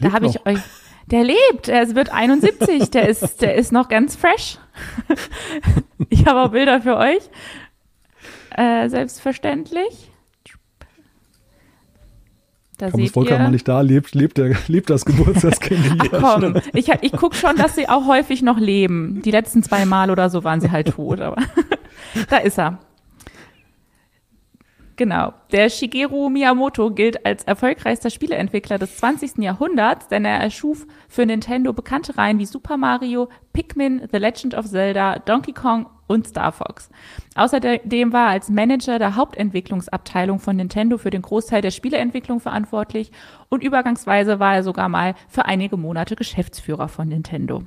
Da 0.00 0.12
habe 0.12 0.24
ich 0.24 0.46
euch. 0.46 0.58
Der 1.04 1.24
lebt, 1.24 1.68
er 1.68 1.94
wird 1.94 2.10
71, 2.10 2.90
der 2.90 3.08
ist, 3.10 3.42
der 3.42 3.56
ist 3.56 3.72
noch 3.72 3.88
ganz 3.88 4.16
fresh. 4.16 4.58
ich 6.08 6.24
habe 6.24 6.40
auch 6.40 6.52
Bilder 6.52 6.80
für 6.80 6.96
euch. 6.96 7.28
Äh, 8.56 8.88
selbstverständlich. 8.88 10.09
Da 12.80 12.88
Kann 12.88 12.98
seht 12.98 13.12
Volker 13.12 13.32
ihr, 13.32 13.38
mal 13.38 13.50
nicht 13.50 13.68
da 13.68 13.82
lebt, 13.82 14.14
lebt, 14.14 14.38
der, 14.38 14.56
lebt 14.68 14.88
das 14.88 15.04
Geburtstagskind. 15.04 16.08
Ach 16.12 16.40
komm, 16.40 16.54
ich, 16.72 16.88
ich 17.02 17.12
gucke 17.12 17.36
schon, 17.36 17.56
dass 17.56 17.74
sie 17.74 17.86
auch 17.86 18.06
häufig 18.06 18.40
noch 18.40 18.58
leben. 18.58 19.20
Die 19.22 19.30
letzten 19.30 19.62
zwei 19.62 19.84
Mal 19.84 20.10
oder 20.10 20.30
so 20.30 20.44
waren 20.44 20.62
sie 20.62 20.70
halt 20.70 20.88
tot, 20.88 21.20
aber 21.20 21.42
da 22.30 22.38
ist 22.38 22.58
er. 22.58 22.78
Genau. 24.96 25.34
Der 25.52 25.68
Shigeru 25.68 26.30
Miyamoto 26.30 26.90
gilt 26.90 27.26
als 27.26 27.44
erfolgreichster 27.44 28.08
Spieleentwickler 28.08 28.78
des 28.78 28.96
20. 28.96 29.38
Jahrhunderts, 29.38 30.08
denn 30.08 30.24
er 30.24 30.38
erschuf 30.38 30.86
für 31.06 31.26
Nintendo 31.26 31.74
bekannte 31.74 32.16
Reihen 32.16 32.38
wie 32.38 32.46
Super 32.46 32.78
Mario, 32.78 33.28
Pikmin, 33.52 34.08
The 34.10 34.18
Legend 34.18 34.54
of 34.54 34.66
Zelda, 34.66 35.18
Donkey 35.18 35.52
Kong 35.52 35.86
und 36.10 36.26
Star 36.26 36.50
Fox. 36.50 36.90
Außerdem 37.36 38.12
war 38.12 38.26
er 38.26 38.32
als 38.32 38.48
Manager 38.48 38.98
der 38.98 39.14
Hauptentwicklungsabteilung 39.14 40.40
von 40.40 40.56
Nintendo 40.56 40.98
für 40.98 41.10
den 41.10 41.22
Großteil 41.22 41.62
der 41.62 41.70
Spieleentwicklung 41.70 42.40
verantwortlich 42.40 43.12
und 43.48 43.62
übergangsweise 43.62 44.40
war 44.40 44.56
er 44.56 44.64
sogar 44.64 44.88
mal 44.88 45.14
für 45.28 45.44
einige 45.44 45.76
Monate 45.76 46.16
Geschäftsführer 46.16 46.88
von 46.88 47.08
Nintendo. 47.08 47.62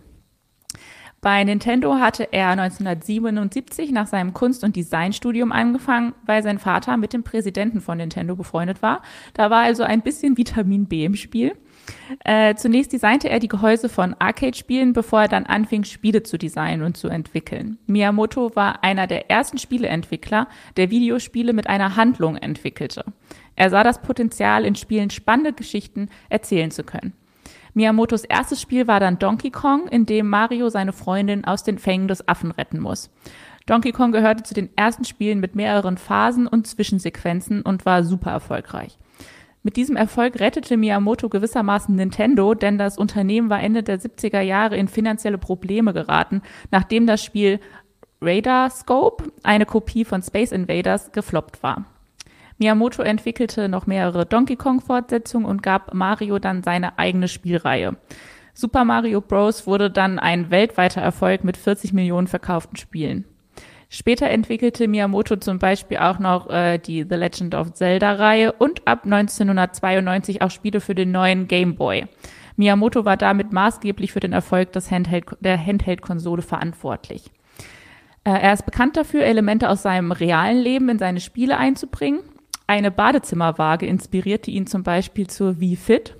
Bei 1.21 1.41
Nintendo 1.45 1.95
hatte 1.95 2.27
er 2.33 2.49
1977 2.49 3.93
nach 3.93 4.07
seinem 4.07 4.33
Kunst- 4.33 4.65
und 4.65 4.75
Designstudium 4.75 5.53
angefangen, 5.53 6.13
weil 6.25 6.43
sein 6.43 6.59
Vater 6.59 6.97
mit 6.97 7.13
dem 7.13 7.23
Präsidenten 7.23 7.79
von 7.79 7.97
Nintendo 7.97 8.35
befreundet 8.35 8.81
war. 8.81 9.01
Da 9.33 9.49
war 9.49 9.63
also 9.63 9.83
ein 9.83 10.01
bisschen 10.01 10.37
Vitamin 10.37 10.85
B 10.87 11.05
im 11.05 11.15
Spiel. 11.15 11.55
Äh, 12.23 12.55
zunächst 12.55 12.93
designte 12.93 13.29
er 13.29 13.39
die 13.39 13.47
Gehäuse 13.47 13.89
von 13.89 14.15
Arcade-Spielen, 14.19 14.93
bevor 14.93 15.23
er 15.23 15.27
dann 15.27 15.45
anfing, 15.45 15.83
Spiele 15.83 16.23
zu 16.23 16.37
designen 16.37 16.83
und 16.83 16.97
zu 16.97 17.07
entwickeln. 17.07 17.77
Miyamoto 17.87 18.55
war 18.55 18.83
einer 18.83 19.07
der 19.07 19.29
ersten 19.29 19.57
Spieleentwickler, 19.57 20.47
der 20.77 20.89
Videospiele 20.89 21.53
mit 21.53 21.67
einer 21.67 21.95
Handlung 21.95 22.37
entwickelte. 22.37 23.03
Er 23.55 23.69
sah 23.69 23.83
das 23.83 24.01
Potenzial, 24.01 24.65
in 24.65 24.75
Spielen 24.75 25.09
spannende 25.09 25.53
Geschichten 25.53 26.09
erzählen 26.29 26.71
zu 26.71 26.83
können. 26.83 27.13
Miyamotos 27.73 28.23
erstes 28.23 28.61
Spiel 28.61 28.87
war 28.87 28.99
dann 28.99 29.17
Donkey 29.17 29.49
Kong, 29.49 29.87
in 29.87 30.05
dem 30.05 30.29
Mario 30.29 30.69
seine 30.69 30.93
Freundin 30.93 31.43
aus 31.43 31.63
den 31.63 31.79
Fängen 31.79 32.07
des 32.07 32.27
Affen 32.27 32.51
retten 32.51 32.79
muss. 32.79 33.09
Donkey 33.65 33.91
Kong 33.93 34.11
gehörte 34.11 34.43
zu 34.43 34.53
den 34.53 34.69
ersten 34.75 35.05
Spielen 35.05 35.39
mit 35.39 35.55
mehreren 35.55 35.97
Phasen 35.97 36.47
und 36.47 36.67
Zwischensequenzen 36.67 37.61
und 37.61 37.85
war 37.85 38.03
super 38.03 38.31
erfolgreich. 38.31 38.97
Mit 39.65 39.77
diesem 39.77 39.95
Erfolg 39.95 40.41
rettete 40.41 40.75
Miyamoto 40.75 41.29
gewissermaßen 41.29 41.95
Nintendo, 41.95 42.53
denn 42.53 42.77
das 42.77 42.97
Unternehmen 42.97 43.49
war 43.49 43.61
Ende 43.61 43.81
der 43.81 43.97
70er 43.97 44.41
Jahre 44.41 44.75
in 44.75 44.89
finanzielle 44.89 45.37
Probleme 45.37 45.93
geraten, 45.93 46.41
nachdem 46.69 47.07
das 47.07 47.23
Spiel 47.23 47.61
Radar 48.21 48.69
Scope, 48.69 49.31
eine 49.41 49.65
Kopie 49.65 50.03
von 50.03 50.21
Space 50.21 50.51
Invaders, 50.51 51.13
gefloppt 51.13 51.63
war. 51.63 51.85
Miyamoto 52.57 53.03
entwickelte 53.03 53.69
noch 53.69 53.87
mehrere 53.87 54.25
Donkey 54.25 54.57
Kong-Fortsetzungen 54.57 55.47
und 55.47 55.63
gab 55.63 55.93
Mario 55.93 56.39
dann 56.39 56.61
seine 56.61 56.99
eigene 56.99 57.29
Spielreihe. 57.29 57.95
Super 58.53 58.83
Mario 58.83 59.21
Bros. 59.21 59.65
wurde 59.65 59.89
dann 59.89 60.19
ein 60.19 60.51
weltweiter 60.51 61.01
Erfolg 61.01 61.45
mit 61.45 61.55
40 61.55 61.93
Millionen 61.93 62.27
verkauften 62.27 62.75
Spielen. 62.75 63.25
Später 63.95 64.27
entwickelte 64.31 64.87
Miyamoto 64.87 65.35
zum 65.35 65.59
Beispiel 65.59 65.97
auch 65.97 66.17
noch 66.17 66.49
äh, 66.49 66.79
die 66.79 67.05
The 67.07 67.13
Legend 67.13 67.53
of 67.53 67.73
Zelda-Reihe 67.73 68.51
und 68.53 68.87
ab 68.87 69.03
1992 69.05 70.41
auch 70.41 70.49
Spiele 70.49 70.81
für 70.81 70.95
den 70.95 71.11
neuen 71.11 71.47
Game 71.47 71.75
Boy. 71.75 72.07
Miyamoto 72.55 73.05
war 73.05 73.17
damit 73.17 73.53
maßgeblich 73.53 74.11
für 74.11 74.19
den 74.19 74.33
Erfolg 74.33 74.71
des 74.71 74.89
Handheld, 74.89 75.25
der 75.41 75.63
Handheld-Konsole 75.63 76.41
verantwortlich. 76.41 77.25
Äh, 78.23 78.31
er 78.31 78.53
ist 78.53 78.65
bekannt 78.65 78.97
dafür, 78.97 79.25
Elemente 79.25 79.69
aus 79.69 79.83
seinem 79.83 80.11
realen 80.11 80.57
Leben 80.57 80.89
in 80.89 80.97
seine 80.97 81.19
Spiele 81.19 81.59
einzubringen. 81.59 82.21
Eine 82.65 82.89
Badezimmerwaage 82.89 83.85
inspirierte 83.85 84.49
ihn 84.49 84.65
zum 84.65 84.81
Beispiel 84.81 85.27
zur 85.27 85.59
Wii 85.59 85.75
Fit 85.75 86.15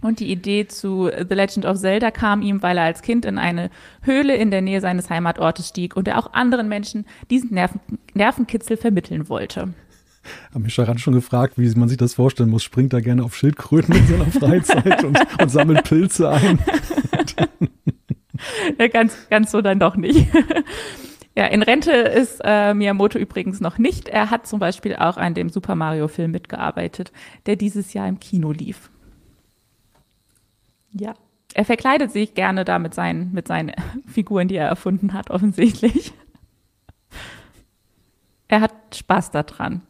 und 0.00 0.20
die 0.20 0.30
Idee 0.30 0.66
zu 0.66 1.10
The 1.10 1.34
Legend 1.34 1.66
of 1.66 1.78
Zelda 1.78 2.10
kam 2.10 2.42
ihm, 2.42 2.62
weil 2.62 2.78
er 2.78 2.84
als 2.84 3.02
Kind 3.02 3.24
in 3.24 3.38
eine 3.38 3.70
Höhle 4.02 4.36
in 4.36 4.50
der 4.50 4.62
Nähe 4.62 4.80
seines 4.80 5.10
Heimatortes 5.10 5.68
stieg 5.68 5.96
und 5.96 6.08
er 6.08 6.18
auch 6.18 6.32
anderen 6.32 6.68
Menschen 6.68 7.06
diesen 7.30 7.54
Nerven 7.54 7.80
Nervenkitzel 8.14 8.76
vermitteln 8.76 9.28
wollte. 9.28 9.74
Haben 10.52 10.64
mich 10.64 10.76
daran 10.76 10.98
schon 10.98 11.14
gefragt, 11.14 11.54
wie 11.56 11.74
man 11.74 11.88
sich 11.88 11.96
das 11.96 12.14
vorstellen 12.14 12.50
muss. 12.50 12.62
Springt 12.62 12.92
er 12.92 13.00
gerne 13.00 13.24
auf 13.24 13.34
Schildkröten 13.34 13.94
in 13.94 14.06
seiner 14.06 14.26
Freizeit 14.26 15.04
und, 15.04 15.18
und 15.40 15.48
sammelt 15.48 15.84
Pilze 15.84 16.28
ein. 16.28 16.58
ja, 18.78 18.88
ganz, 18.88 19.16
ganz 19.30 19.50
so 19.50 19.62
dann 19.62 19.78
doch 19.78 19.96
nicht. 19.96 20.26
Ja, 21.36 21.46
in 21.46 21.62
Rente 21.62 21.92
ist 21.92 22.40
äh, 22.44 22.74
Miyamoto 22.74 23.18
übrigens 23.18 23.60
noch 23.60 23.78
nicht. 23.78 24.08
Er 24.08 24.30
hat 24.30 24.46
zum 24.46 24.58
Beispiel 24.58 24.96
auch 24.96 25.16
an 25.16 25.34
dem 25.34 25.48
Super 25.48 25.74
Mario-Film 25.74 26.32
mitgearbeitet, 26.32 27.12
der 27.46 27.56
dieses 27.56 27.94
Jahr 27.94 28.08
im 28.08 28.18
Kino 28.18 28.52
lief. 28.52 28.89
Ja, 30.92 31.14
er 31.54 31.64
verkleidet 31.64 32.12
sich 32.12 32.34
gerne 32.34 32.64
da 32.64 32.78
mit 32.78 32.94
seinen, 32.94 33.32
mit 33.32 33.48
seinen 33.48 33.72
Figuren, 34.06 34.48
die 34.48 34.56
er 34.56 34.68
erfunden 34.68 35.12
hat, 35.12 35.30
offensichtlich. 35.30 36.12
Er 38.48 38.60
hat 38.60 38.74
Spaß 38.94 39.30
daran. 39.30 39.82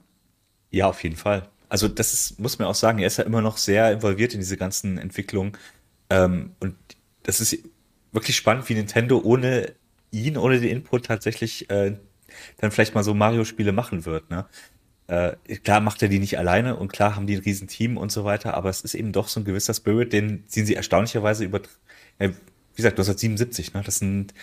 Ja, 0.70 0.86
auf 0.86 1.02
jeden 1.02 1.16
Fall. 1.16 1.48
Also 1.68 1.88
das 1.88 2.12
ist, 2.12 2.40
muss 2.40 2.58
man 2.58 2.68
auch 2.68 2.74
sagen, 2.74 2.98
er 2.98 3.06
ist 3.06 3.16
ja 3.16 3.24
immer 3.24 3.40
noch 3.40 3.56
sehr 3.56 3.92
involviert 3.92 4.34
in 4.34 4.40
diese 4.40 4.56
ganzen 4.56 4.98
Entwicklungen. 4.98 5.52
Ähm, 6.10 6.52
und 6.60 6.76
das 7.22 7.40
ist 7.40 7.56
wirklich 8.12 8.36
spannend, 8.36 8.68
wie 8.68 8.74
Nintendo 8.74 9.20
ohne 9.22 9.72
ihn, 10.10 10.36
ohne 10.36 10.60
den 10.60 10.70
Input 10.70 11.06
tatsächlich 11.06 11.70
äh, 11.70 11.96
dann 12.58 12.70
vielleicht 12.70 12.94
mal 12.94 13.04
so 13.04 13.14
Mario-Spiele 13.14 13.72
machen 13.72 14.04
wird. 14.04 14.30
Ne? 14.30 14.46
Äh, 15.10 15.36
klar 15.64 15.80
macht 15.80 16.00
er 16.02 16.08
die 16.08 16.20
nicht 16.20 16.38
alleine 16.38 16.76
und 16.76 16.92
klar 16.92 17.16
haben 17.16 17.26
die 17.26 17.34
ein 17.34 17.42
Riesenteam 17.42 17.96
und 17.96 18.12
so 18.12 18.24
weiter, 18.24 18.54
aber 18.54 18.70
es 18.70 18.82
ist 18.82 18.94
eben 18.94 19.10
doch 19.10 19.26
so 19.26 19.40
ein 19.40 19.44
gewisser 19.44 19.74
Spirit, 19.74 20.12
den 20.12 20.44
ziehen 20.46 20.66
sie 20.66 20.76
erstaunlicherweise 20.76 21.44
über, 21.44 21.58
äh, 22.20 22.28
wie 22.28 22.76
gesagt, 22.76 22.94
1977, 22.94 23.74
ne? 23.74 23.82
das 23.84 23.98
sind 23.98 24.34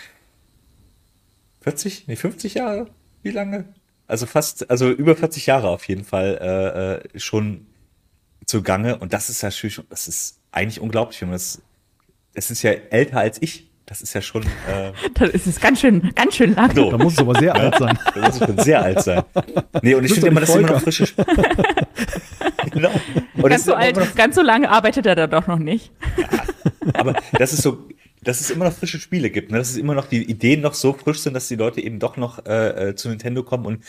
40, 1.61 2.09
nee, 2.09 2.17
50 2.17 2.55
Jahre? 2.55 2.89
Wie 3.23 3.31
lange? 3.31 3.73
Also 4.07 4.25
fast, 4.25 4.69
also 4.69 4.89
über 4.89 5.15
40 5.15 5.45
Jahre 5.45 5.69
auf 5.69 5.87
jeden 5.87 6.03
Fall 6.03 6.37
äh, 6.41 7.17
äh, 7.17 7.19
schon 7.19 7.65
zugange. 8.45 8.97
Und 8.97 9.13
das 9.13 9.29
ist 9.29 9.41
ja 9.43 9.47
natürlich, 9.47 9.81
das 9.89 10.09
ist 10.09 10.41
eigentlich 10.51 10.81
unglaublich, 10.81 11.21
wenn 11.21 11.29
man 11.29 11.35
das, 11.35 11.61
das 12.33 12.51
ist 12.51 12.61
ja 12.61 12.71
älter 12.71 13.19
als 13.19 13.41
ich. 13.41 13.66
Das 13.87 14.01
ist 14.01 14.13
ja 14.13 14.21
schon. 14.21 14.43
Äh, 14.43 14.91
das 15.13 15.47
ist 15.47 15.61
ganz 15.61 15.79
schön, 15.79 16.11
ganz 16.13 16.35
schön 16.35 16.53
lang. 16.53 16.75
So. 16.75 16.91
Da 16.91 16.97
muss 16.97 17.13
es 17.13 17.19
aber 17.19 17.39
sehr 17.39 17.55
alt 17.55 17.75
sein. 17.79 17.97
Da 18.13 18.21
muss 18.21 18.41
es 18.41 18.45
schon 18.45 18.57
sehr 18.59 18.83
alt 18.83 19.01
sein. 19.01 19.23
Nee, 19.81 19.95
und 19.95 20.03
ich 20.03 20.13
finde 20.13 20.27
immer, 20.27 20.41
das 20.41 20.49
ist 20.49 20.55
immer 20.55 20.71
noch 20.71 20.81
frische. 20.81 21.07
genau. 22.71 22.91
Und 23.35 23.49
ganz, 23.49 23.63
so 23.63 23.73
alt, 23.73 24.15
ganz 24.15 24.35
so 24.35 24.41
lange 24.41 24.69
arbeitet 24.69 25.05
er 25.05 25.15
da 25.15 25.27
doch 25.27 25.47
noch 25.47 25.57
nicht. 25.57 25.91
Ja, 26.17 26.27
aber 26.95 27.15
das 27.39 27.53
ist 27.53 27.61
so, 27.61 27.87
dass 28.21 28.41
es 28.41 28.49
immer 28.49 28.65
noch 28.65 28.73
frische 28.73 28.99
Spiele 28.99 29.29
gibt, 29.29 29.51
ne? 29.51 29.57
dass 29.57 29.69
es 29.69 29.77
immer 29.77 29.95
noch 29.95 30.07
die 30.07 30.29
Ideen 30.29 30.59
noch 30.59 30.73
so 30.73 30.91
frisch 30.91 31.19
sind, 31.19 31.33
dass 31.33 31.47
die 31.47 31.55
Leute 31.55 31.79
eben 31.79 31.99
doch 31.99 32.17
noch 32.17 32.45
äh, 32.45 32.89
äh 32.89 32.95
zu 32.95 33.07
Nintendo 33.07 33.43
kommen 33.43 33.65
und 33.65 33.83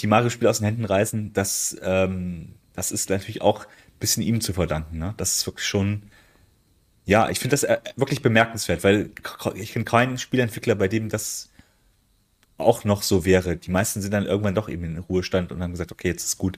die 0.00 0.06
Mario-Spiele 0.06 0.48
aus 0.48 0.58
den 0.58 0.66
Händen 0.66 0.84
reißen, 0.84 1.32
das, 1.32 1.76
ähm, 1.82 2.54
das 2.74 2.92
ist 2.92 3.10
natürlich 3.10 3.42
auch 3.42 3.64
ein 3.64 3.98
bisschen 3.98 4.22
ihm 4.22 4.40
zu 4.40 4.52
verdanken. 4.52 4.98
Ne? 4.98 5.14
Das 5.16 5.38
ist 5.38 5.46
wirklich 5.46 5.66
schon, 5.66 6.02
ja, 7.04 7.28
ich 7.28 7.38
finde 7.38 7.52
das 7.54 7.64
äh, 7.64 7.78
wirklich 7.96 8.22
bemerkenswert, 8.22 8.82
weil 8.82 9.10
ich 9.54 9.72
kenne 9.72 9.84
keinen 9.84 10.18
Spielentwickler, 10.18 10.74
bei 10.74 10.88
dem 10.88 11.08
das 11.08 11.50
auch 12.56 12.84
noch 12.84 13.02
so 13.02 13.24
wäre. 13.24 13.56
Die 13.56 13.70
meisten 13.70 14.00
sind 14.00 14.14
dann 14.14 14.26
irgendwann 14.26 14.54
doch 14.54 14.68
eben 14.68 14.84
in 14.84 14.98
Ruhestand 14.98 15.52
und 15.52 15.62
haben 15.62 15.72
gesagt, 15.72 15.92
okay, 15.92 16.08
jetzt 16.08 16.24
ist 16.24 16.38
gut, 16.38 16.56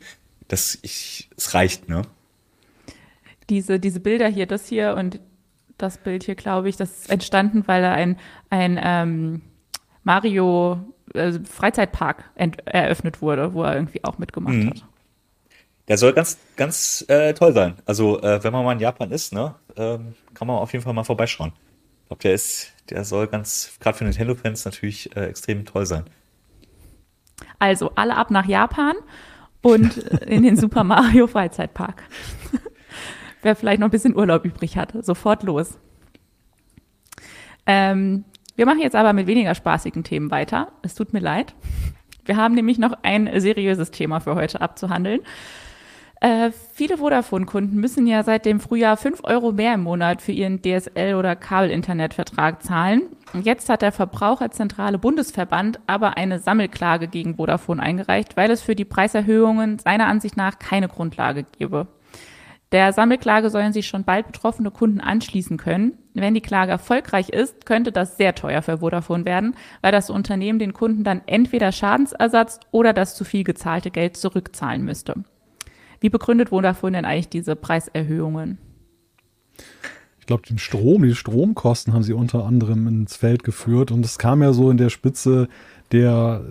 das 0.48 0.78
ich, 0.82 1.28
es 1.36 1.54
reicht, 1.54 1.88
ne? 1.88 2.02
Diese, 3.48 3.78
diese 3.78 4.00
Bilder 4.00 4.28
hier, 4.28 4.46
das 4.46 4.68
hier 4.68 4.94
und 4.94 5.20
das 5.78 5.98
Bild 5.98 6.24
hier, 6.24 6.34
glaube 6.34 6.68
ich, 6.68 6.76
das 6.76 7.02
ist 7.02 7.10
entstanden, 7.10 7.66
weil 7.66 7.82
er 7.82 7.92
ein, 7.92 8.18
ein 8.50 8.78
ähm, 8.82 9.42
Mario 10.04 10.94
äh, 11.14 11.38
Freizeitpark 11.44 12.24
eröffnet 12.64 13.22
wurde, 13.22 13.54
wo 13.54 13.62
er 13.62 13.74
irgendwie 13.74 14.02
auch 14.04 14.18
mitgemacht 14.18 14.54
mhm. 14.54 14.70
hat. 14.70 14.84
Der 15.88 15.98
soll 15.98 16.12
ganz, 16.12 16.38
ganz 16.56 17.04
äh, 17.08 17.32
toll 17.34 17.52
sein. 17.52 17.74
Also, 17.86 18.20
äh, 18.20 18.42
wenn 18.42 18.52
man 18.52 18.64
mal 18.64 18.72
in 18.72 18.80
Japan 18.80 19.10
ist, 19.12 19.32
ne, 19.32 19.54
ähm, 19.76 20.14
kann 20.34 20.48
man 20.48 20.56
auf 20.56 20.72
jeden 20.72 20.84
Fall 20.84 20.92
mal 20.92 21.04
vorbeischauen. 21.04 21.52
Ich 22.02 22.08
glaube, 22.08 22.22
der 22.22 22.34
ist, 22.34 22.72
der 22.90 23.04
soll 23.04 23.28
ganz, 23.28 23.76
gerade 23.80 23.96
für 23.96 24.04
Nintendo-Fans 24.04 24.64
natürlich 24.64 25.14
äh, 25.16 25.26
extrem 25.26 25.64
toll 25.64 25.86
sein. 25.86 26.04
Also, 27.58 27.92
alle 27.94 28.16
ab 28.16 28.30
nach 28.30 28.46
Japan 28.46 28.96
und 29.62 29.98
in 29.98 30.42
den 30.42 30.56
Super 30.60 30.82
Mario 30.82 31.26
Freizeitpark. 31.28 32.02
Wer 33.42 33.54
vielleicht 33.54 33.80
noch 33.80 33.88
ein 33.88 33.92
bisschen 33.92 34.16
Urlaub 34.16 34.44
übrig 34.44 34.76
hat, 34.76 34.92
sofort 35.04 35.44
los. 35.44 35.78
Ähm, 37.66 38.24
wir 38.56 38.66
machen 38.66 38.80
jetzt 38.80 38.96
aber 38.96 39.12
mit 39.12 39.26
weniger 39.26 39.54
spaßigen 39.54 40.02
Themen 40.02 40.30
weiter. 40.30 40.72
Es 40.82 40.94
tut 40.94 41.12
mir 41.12 41.20
leid. 41.20 41.54
Wir 42.24 42.36
haben 42.36 42.54
nämlich 42.54 42.78
noch 42.78 42.92
ein 43.02 43.30
seriöses 43.40 43.90
Thema 43.90 44.20
für 44.20 44.34
heute 44.34 44.60
abzuhandeln. 44.60 45.20
Äh, 46.26 46.50
viele 46.72 46.98
Vodafone-Kunden 46.98 47.76
müssen 47.76 48.04
ja 48.04 48.24
seit 48.24 48.46
dem 48.46 48.58
Frühjahr 48.58 48.96
5 48.96 49.20
Euro 49.22 49.52
mehr 49.52 49.74
im 49.74 49.84
Monat 49.84 50.20
für 50.20 50.32
ihren 50.32 50.60
DSL- 50.60 51.14
oder 51.14 51.36
Kabelinternetvertrag 51.36 52.64
zahlen. 52.64 53.02
Jetzt 53.44 53.68
hat 53.68 53.80
der 53.80 53.92
Verbraucherzentrale 53.92 54.98
Bundesverband 54.98 55.78
aber 55.86 56.16
eine 56.16 56.40
Sammelklage 56.40 57.06
gegen 57.06 57.36
Vodafone 57.36 57.80
eingereicht, 57.80 58.36
weil 58.36 58.50
es 58.50 58.60
für 58.60 58.74
die 58.74 58.84
Preiserhöhungen 58.84 59.78
seiner 59.78 60.08
Ansicht 60.08 60.36
nach 60.36 60.58
keine 60.58 60.88
Grundlage 60.88 61.44
gebe. 61.44 61.86
Der 62.72 62.92
Sammelklage 62.92 63.48
sollen 63.48 63.72
sich 63.72 63.86
schon 63.86 64.02
bald 64.02 64.26
betroffene 64.26 64.72
Kunden 64.72 65.00
anschließen 65.00 65.58
können. 65.58 65.96
Wenn 66.12 66.34
die 66.34 66.40
Klage 66.40 66.72
erfolgreich 66.72 67.28
ist, 67.28 67.66
könnte 67.66 67.92
das 67.92 68.16
sehr 68.16 68.34
teuer 68.34 68.62
für 68.62 68.78
Vodafone 68.78 69.26
werden, 69.26 69.54
weil 69.80 69.92
das 69.92 70.10
Unternehmen 70.10 70.58
den 70.58 70.72
Kunden 70.72 71.04
dann 71.04 71.22
entweder 71.26 71.70
Schadensersatz 71.70 72.58
oder 72.72 72.92
das 72.92 73.14
zu 73.14 73.22
viel 73.22 73.44
gezahlte 73.44 73.92
Geld 73.92 74.16
zurückzahlen 74.16 74.84
müsste. 74.84 75.22
Wie 76.00 76.08
begründet 76.08 76.50
Vodafone 76.50 76.98
denn 76.98 77.04
eigentlich 77.04 77.28
diese 77.28 77.56
Preiserhöhungen? 77.56 78.58
Ich 80.20 80.26
glaube, 80.26 80.42
den 80.46 80.58
Strom, 80.58 81.02
die 81.02 81.14
Stromkosten 81.14 81.92
haben 81.92 82.02
sie 82.02 82.12
unter 82.12 82.44
anderem 82.44 82.88
ins 82.88 83.16
Feld 83.16 83.44
geführt 83.44 83.92
und 83.92 84.04
es 84.04 84.18
kam 84.18 84.42
ja 84.42 84.52
so 84.52 84.70
in 84.70 84.76
der 84.76 84.90
Spitze 84.90 85.48
der 85.92 86.44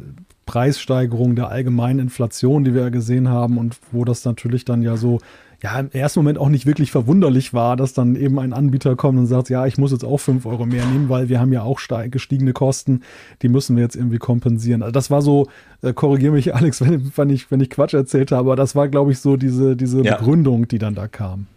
Preissteigerung 0.45 1.35
der 1.35 1.49
allgemeinen 1.49 1.99
Inflation, 1.99 2.63
die 2.63 2.73
wir 2.73 2.83
ja 2.83 2.89
gesehen 2.89 3.29
haben 3.29 3.57
und 3.57 3.77
wo 3.91 4.05
das 4.05 4.23
natürlich 4.23 4.63
dann 4.63 4.81
ja 4.81 4.95
so 4.95 5.19
ja, 5.65 5.79
im 5.79 5.89
ersten 5.93 6.19
Moment 6.19 6.37
auch 6.37 6.49
nicht 6.49 6.67
wirklich 6.67 6.91
verwunderlich 6.91 7.51
war, 7.51 7.75
dass 7.75 7.93
dann 7.93 8.15
eben 8.15 8.37
ein 8.37 8.53
Anbieter 8.53 8.95
kommt 8.95 9.17
und 9.17 9.25
sagt, 9.25 9.49
ja, 9.49 9.65
ich 9.65 9.79
muss 9.79 9.91
jetzt 9.91 10.05
auch 10.05 10.19
fünf 10.19 10.45
Euro 10.45 10.67
mehr 10.67 10.85
nehmen, 10.85 11.09
weil 11.09 11.27
wir 11.27 11.39
haben 11.39 11.51
ja 11.51 11.63
auch 11.63 11.79
gestiegene 12.11 12.53
Kosten, 12.53 13.01
die 13.41 13.49
müssen 13.49 13.75
wir 13.75 13.81
jetzt 13.81 13.95
irgendwie 13.95 14.19
kompensieren. 14.19 14.83
Also 14.83 14.91
das 14.91 15.09
war 15.09 15.23
so, 15.23 15.47
äh, 15.81 15.91
korrigiere 15.91 16.33
mich 16.33 16.53
Alex, 16.55 16.81
wenn, 16.81 17.11
wenn, 17.15 17.31
ich, 17.31 17.49
wenn 17.49 17.61
ich 17.61 17.71
Quatsch 17.71 17.95
erzählt 17.95 18.31
habe, 18.31 18.41
aber 18.41 18.55
das 18.55 18.75
war, 18.75 18.87
glaube 18.89 19.11
ich, 19.11 19.17
so 19.17 19.37
diese, 19.37 19.75
diese 19.75 20.03
ja. 20.03 20.17
Begründung, 20.17 20.67
die 20.67 20.77
dann 20.77 20.93
da 20.93 21.07
kam. 21.07 21.47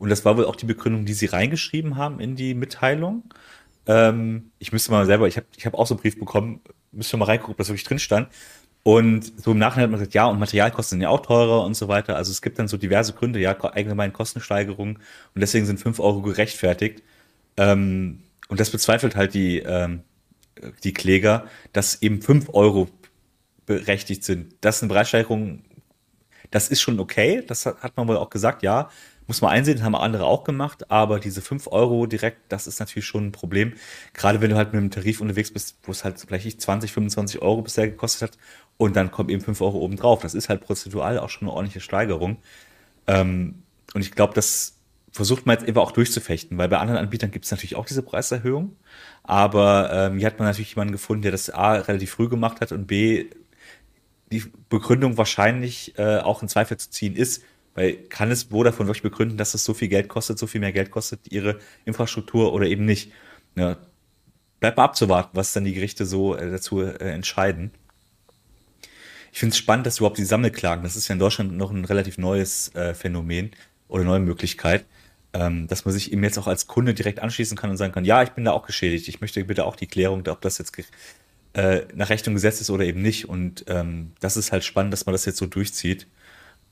Und 0.00 0.08
das 0.08 0.24
war 0.24 0.36
wohl 0.36 0.44
auch 0.44 0.56
die 0.56 0.66
Begründung, 0.66 1.04
die 1.04 1.12
sie 1.12 1.26
reingeschrieben 1.26 1.94
haben 1.94 2.18
in 2.18 2.34
die 2.34 2.54
Mitteilung. 2.54 3.22
Ähm, 3.86 4.50
ich 4.58 4.72
müsste 4.72 4.90
mal 4.90 5.06
selber, 5.06 5.28
ich 5.28 5.36
habe 5.36 5.46
ich 5.56 5.64
hab 5.64 5.74
auch 5.74 5.86
so 5.86 5.94
einen 5.94 6.00
Brief 6.00 6.18
bekommen, 6.18 6.60
müsste 6.90 7.16
mal 7.16 7.26
reingucken, 7.26 7.52
ob 7.52 7.58
das 7.58 7.68
wirklich 7.68 7.84
drin 7.84 8.00
stand. 8.00 8.26
Und 8.82 9.32
so 9.40 9.52
im 9.52 9.58
Nachhinein 9.58 9.84
hat 9.84 9.90
man 9.90 10.00
gesagt, 10.00 10.14
ja, 10.14 10.26
und 10.26 10.38
Materialkosten 10.38 10.96
sind 10.96 11.02
ja 11.02 11.10
auch 11.10 11.20
teurer 11.20 11.64
und 11.64 11.74
so 11.74 11.88
weiter. 11.88 12.16
Also 12.16 12.30
es 12.30 12.40
gibt 12.40 12.58
dann 12.58 12.68
so 12.68 12.76
diverse 12.76 13.12
Gründe, 13.12 13.38
ja, 13.38 13.58
allgemein 13.58 14.12
Kostensteigerungen 14.12 14.96
und 14.96 15.40
deswegen 15.40 15.66
sind 15.66 15.78
fünf 15.78 16.00
Euro 16.00 16.22
gerechtfertigt. 16.22 17.02
Ähm, 17.56 18.22
und 18.48 18.60
das 18.60 18.70
bezweifelt 18.70 19.14
halt 19.14 19.34
die, 19.34 19.58
ähm, 19.58 20.02
die 20.84 20.94
Kläger, 20.94 21.46
dass 21.72 22.02
eben 22.02 22.22
fünf 22.22 22.48
Euro 22.52 22.88
berechtigt 23.66 24.24
sind. 24.24 24.54
Das 24.62 24.76
ist 24.76 24.82
eine 24.82 24.92
Preissteigerung, 24.92 25.62
das 26.50 26.68
ist 26.68 26.80
schon 26.80 26.98
okay, 26.98 27.42
das 27.46 27.66
hat, 27.66 27.96
man 27.96 28.08
wohl 28.08 28.16
auch 28.16 28.30
gesagt, 28.30 28.62
ja, 28.62 28.88
muss 29.26 29.42
man 29.42 29.50
einsehen, 29.50 29.76
das 29.76 29.84
haben 29.84 29.94
andere 29.94 30.24
auch 30.24 30.44
gemacht, 30.44 30.90
aber 30.90 31.20
diese 31.20 31.42
fünf 31.42 31.66
Euro 31.66 32.06
direkt, 32.06 32.50
das 32.50 32.66
ist 32.66 32.80
natürlich 32.80 33.04
schon 33.04 33.26
ein 33.26 33.32
Problem. 33.32 33.74
Gerade 34.14 34.40
wenn 34.40 34.48
du 34.48 34.56
halt 34.56 34.72
mit 34.72 34.80
einem 34.80 34.90
Tarif 34.90 35.20
unterwegs 35.20 35.52
bist, 35.52 35.76
wo 35.82 35.92
es 35.92 36.02
halt 36.02 36.18
vielleicht 36.18 36.62
20, 36.62 36.90
25 36.90 37.42
Euro 37.42 37.60
bisher 37.60 37.88
gekostet 37.88 38.30
hat 38.30 38.38
und 38.78 38.96
dann 38.96 39.10
kommen 39.10 39.28
eben 39.28 39.42
fünf 39.42 39.60
Euro 39.60 39.78
obendrauf. 39.78 40.22
Das 40.22 40.34
ist 40.34 40.48
halt 40.48 40.62
prozentual 40.62 41.18
auch 41.18 41.28
schon 41.28 41.46
eine 41.46 41.54
ordentliche 41.54 41.80
Steigerung. 41.80 42.38
Ähm, 43.06 43.62
und 43.92 44.00
ich 44.00 44.12
glaube, 44.12 44.34
das 44.34 44.78
versucht 45.10 45.46
man 45.46 45.58
jetzt 45.58 45.68
eben 45.68 45.78
auch 45.78 45.92
durchzufechten, 45.92 46.56
weil 46.58 46.68
bei 46.68 46.78
anderen 46.78 47.00
Anbietern 47.00 47.30
gibt 47.30 47.44
es 47.44 47.50
natürlich 47.50 47.76
auch 47.76 47.86
diese 47.86 48.02
Preiserhöhung. 48.02 48.76
Aber 49.24 49.90
ähm, 49.92 50.18
hier 50.18 50.26
hat 50.28 50.38
man 50.38 50.46
natürlich 50.46 50.70
jemanden 50.70 50.92
gefunden, 50.92 51.22
der 51.22 51.32
das 51.32 51.50
A 51.50 51.72
relativ 51.72 52.12
früh 52.12 52.28
gemacht 52.28 52.60
hat 52.60 52.72
und 52.72 52.86
B 52.86 53.26
die 54.30 54.44
Begründung 54.68 55.16
wahrscheinlich 55.16 55.98
äh, 55.98 56.18
auch 56.18 56.42
in 56.42 56.48
Zweifel 56.48 56.76
zu 56.76 56.90
ziehen 56.90 57.16
ist, 57.16 57.42
weil 57.74 57.94
kann 57.94 58.30
es 58.30 58.44
Vodafone 58.44 58.88
wirklich 58.88 59.02
begründen, 59.02 59.38
dass 59.38 59.54
es 59.54 59.64
so 59.64 59.74
viel 59.74 59.88
Geld 59.88 60.08
kostet, 60.08 60.38
so 60.38 60.46
viel 60.46 60.60
mehr 60.60 60.72
Geld 60.72 60.90
kostet, 60.90 61.20
ihre 61.32 61.58
Infrastruktur 61.84 62.52
oder 62.52 62.66
eben 62.66 62.84
nicht? 62.84 63.12
Ja, 63.56 63.76
bleibt 64.60 64.76
mal 64.76 64.84
abzuwarten, 64.84 65.30
was 65.32 65.52
dann 65.52 65.64
die 65.64 65.74
Gerichte 65.74 66.04
so 66.04 66.36
äh, 66.36 66.50
dazu 66.50 66.82
äh, 66.82 66.92
entscheiden. 67.10 67.72
Ich 69.38 69.40
finde 69.40 69.52
es 69.52 69.58
spannend, 69.58 69.86
dass 69.86 69.98
überhaupt 69.98 70.18
die 70.18 70.24
Sammelklagen, 70.24 70.82
das 70.82 70.96
ist 70.96 71.06
ja 71.06 71.12
in 71.12 71.20
Deutschland 71.20 71.56
noch 71.56 71.70
ein 71.70 71.84
relativ 71.84 72.18
neues 72.18 72.74
äh, 72.74 72.92
Phänomen 72.92 73.52
oder 73.86 74.02
neue 74.02 74.18
Möglichkeit, 74.18 74.84
ähm, 75.32 75.68
dass 75.68 75.84
man 75.84 75.94
sich 75.94 76.12
eben 76.12 76.24
jetzt 76.24 76.38
auch 76.38 76.48
als 76.48 76.66
Kunde 76.66 76.92
direkt 76.92 77.20
anschließen 77.20 77.56
kann 77.56 77.70
und 77.70 77.76
sagen 77.76 77.92
kann, 77.92 78.04
ja, 78.04 78.24
ich 78.24 78.30
bin 78.30 78.44
da 78.44 78.50
auch 78.50 78.66
geschädigt, 78.66 79.06
ich 79.06 79.20
möchte 79.20 79.44
bitte 79.44 79.64
auch 79.64 79.76
die 79.76 79.86
Klärung, 79.86 80.26
ob 80.26 80.40
das 80.40 80.58
jetzt 80.58 80.76
äh, 81.52 81.82
nach 81.94 82.08
Rechnung 82.10 82.34
gesetzt 82.34 82.60
ist 82.60 82.68
oder 82.70 82.84
eben 82.84 83.00
nicht. 83.00 83.28
Und 83.28 83.64
ähm, 83.68 84.10
das 84.18 84.36
ist 84.36 84.50
halt 84.50 84.64
spannend, 84.64 84.92
dass 84.92 85.06
man 85.06 85.12
das 85.12 85.24
jetzt 85.24 85.38
so 85.38 85.46
durchzieht. 85.46 86.08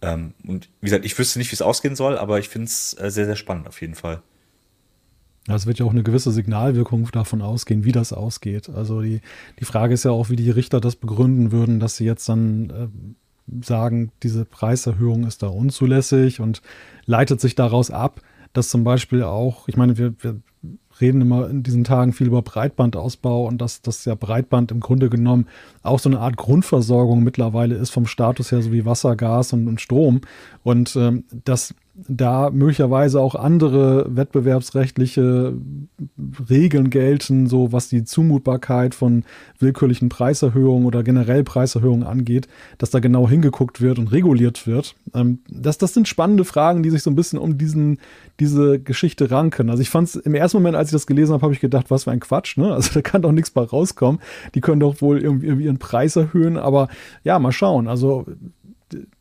Ähm, 0.03 0.35
und 0.45 0.69
wie 0.81 0.87
gesagt, 0.87 1.05
ich 1.05 1.17
wüsste 1.17 1.39
nicht, 1.39 1.53
wie 1.53 1.55
es 1.55 1.62
ausgehen 1.62 1.95
soll, 1.95 2.19
aber 2.19 2.41
ich 2.41 2.49
finde 2.49 2.67
es 2.67 2.95
äh, 2.99 3.12
sehr, 3.12 3.27
sehr 3.27 3.37
spannend 3.37 3.69
auf 3.69 3.81
jeden 3.81 3.95
Fall. 3.95 4.23
Es 5.49 5.67
wird 5.67 5.79
ja 5.79 5.87
auch 5.87 5.93
eine 5.93 6.03
gewisse 6.03 6.33
Signalwirkung 6.33 7.09
davon 7.13 7.41
ausgehen, 7.41 7.85
wie 7.85 7.93
das 7.93 8.13
ausgeht. 8.13 8.69
Also 8.69 9.01
die, 9.01 9.21
die 9.61 9.65
Frage 9.65 9.95
ist 9.95 10.05
ja 10.05 10.11
auch, 10.11 10.29
wie 10.29 10.37
die 10.37 10.51
Richter 10.51 10.81
das 10.81 10.97
begründen 10.97 11.53
würden, 11.53 11.79
dass 11.79 11.97
sie 11.97 12.05
jetzt 12.05 12.29
dann 12.29 12.71
äh, 12.71 13.65
sagen, 13.65 14.11
diese 14.23 14.45
Preiserhöhung 14.45 15.25
ist 15.25 15.43
da 15.43 15.49
unzulässig 15.49 16.41
und 16.41 16.63
leitet 17.05 17.41
sich 17.41 17.55
daraus 17.55 17.91
ab, 17.91 18.21
dass 18.53 18.69
zum 18.69 18.85
Beispiel 18.85 19.23
auch, 19.23 19.69
ich 19.69 19.77
meine, 19.77 19.99
wir, 19.99 20.15
wir 20.21 20.41
reden 21.01 21.21
immer 21.21 21.49
in 21.49 21.63
diesen 21.63 21.85
Tagen 21.85 22.13
viel 22.13 22.27
über 22.27 22.43
Breitbandausbau 22.43 23.47
und 23.47 23.59
dass 23.59 23.83
das 23.83 24.05
ja 24.05 24.15
Breitband 24.15 24.73
im 24.73 24.81
Grunde 24.81 25.11
genommen 25.11 25.47
auch 25.83 25.99
so 25.99 26.09
eine 26.09 26.21
Art 26.21 26.37
Grundversorgung 26.37 27.23
mittlerweile 27.23 27.75
ist 27.75 27.91
vom 27.91 28.07
Status 28.07 28.51
her, 28.51 28.63
so 28.63 28.73
wie 28.73 28.87
Wasser, 28.87 29.15
Gas 29.15 29.53
und, 29.53 29.69
und 29.69 29.81
Strom. 29.81 30.23
Und 30.63 30.97
ähm, 30.97 31.25
dass 31.45 31.75
da 32.09 32.51
möglicherweise 32.51 33.21
auch 33.21 33.35
andere 33.35 34.07
wettbewerbsrechtliche 34.15 35.55
Regeln 36.51 36.91
gelten, 36.91 37.47
so 37.47 37.73
was 37.73 37.89
die 37.89 38.05
Zumutbarkeit 38.05 38.95
von 38.95 39.25
willkürlichen 39.59 40.11
Preiserhöhungen 40.11 40.87
oder 40.87 41.03
generell 41.03 41.43
Preiserhöhungen 41.43 42.07
angeht, 42.07 42.49
dass 42.77 42.91
da 42.91 43.01
genau 43.01 43.29
hingeguckt 43.29 43.81
wird 43.81 43.99
und 43.99 44.13
reguliert 44.13 44.67
wird. 44.67 44.95
Ähm, 45.15 45.39
das, 45.49 45.79
das 45.79 45.95
sind 45.95 46.07
spannende 46.07 46.45
Fragen, 46.45 46.83
die 46.83 46.91
sich 46.91 47.03
so 47.03 47.11
ein 47.11 47.17
bisschen 47.17 47.39
um 47.39 47.57
diesen, 47.57 47.99
diese 48.41 48.79
Geschichte 48.79 49.31
ranken. 49.31 49.71
Also 49.71 49.81
ich 49.81 49.91
fand 49.91 50.09
es 50.09 50.17
im 50.17 50.35
ersten 50.35 50.59
Moment, 50.59 50.77
als 50.77 50.89
ich 50.89 50.93
das 50.93 51.07
gelesen 51.07 51.33
habe, 51.33 51.43
habe 51.43 51.55
ich 51.55 51.61
gedacht, 51.61 51.91
was 51.91 52.05
für 52.05 52.11
ein 52.11 52.21
Quatsch, 52.21 52.59
ne? 52.59 52.75
Also 52.75 52.91
da 52.93 53.01
kann 53.01 53.23
doch 53.23 53.33
nichts 53.33 53.51
bei 53.51 53.63
rauskommen. 53.63 54.21
Die 54.55 54.61
können 54.61 54.81
doch 54.81 55.01
wohl 55.01 55.23
irgendwie 55.23 55.65
ihren 55.65 55.79
Preis 55.79 56.17
erhöhen, 56.17 56.59
aber 56.59 56.89
ja, 57.25 57.39
mal 57.39 57.53
schauen. 57.53 57.89
Also 57.89 58.27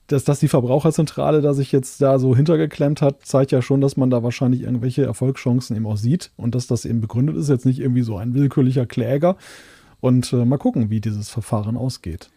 dass, 0.07 0.23
dass 0.23 0.39
die 0.39 0.47
Verbraucherzentrale 0.47 1.41
da 1.41 1.53
sich 1.53 1.71
jetzt 1.71 2.01
da 2.01 2.19
so 2.19 2.35
hintergeklemmt 2.35 3.01
hat, 3.01 3.25
zeigt 3.25 3.51
ja 3.51 3.61
schon, 3.61 3.81
dass 3.81 3.97
man 3.97 4.09
da 4.09 4.23
wahrscheinlich 4.23 4.61
irgendwelche 4.61 5.03
Erfolgschancen 5.03 5.75
eben 5.75 5.87
auch 5.87 5.97
sieht 5.97 6.31
und 6.37 6.55
dass 6.55 6.67
das 6.67 6.85
eben 6.85 7.01
begründet 7.01 7.35
ist, 7.35 7.49
jetzt 7.49 7.65
nicht 7.65 7.79
irgendwie 7.79 8.03
so 8.03 8.17
ein 8.17 8.33
willkürlicher 8.33 8.85
Kläger. 8.85 9.37
Und 10.01 10.31
äh, 10.33 10.45
mal 10.45 10.57
gucken, 10.57 10.91
wie 10.91 11.01
dieses 11.01 11.29
Verfahren 11.29 11.77
ausgeht. 11.77 12.29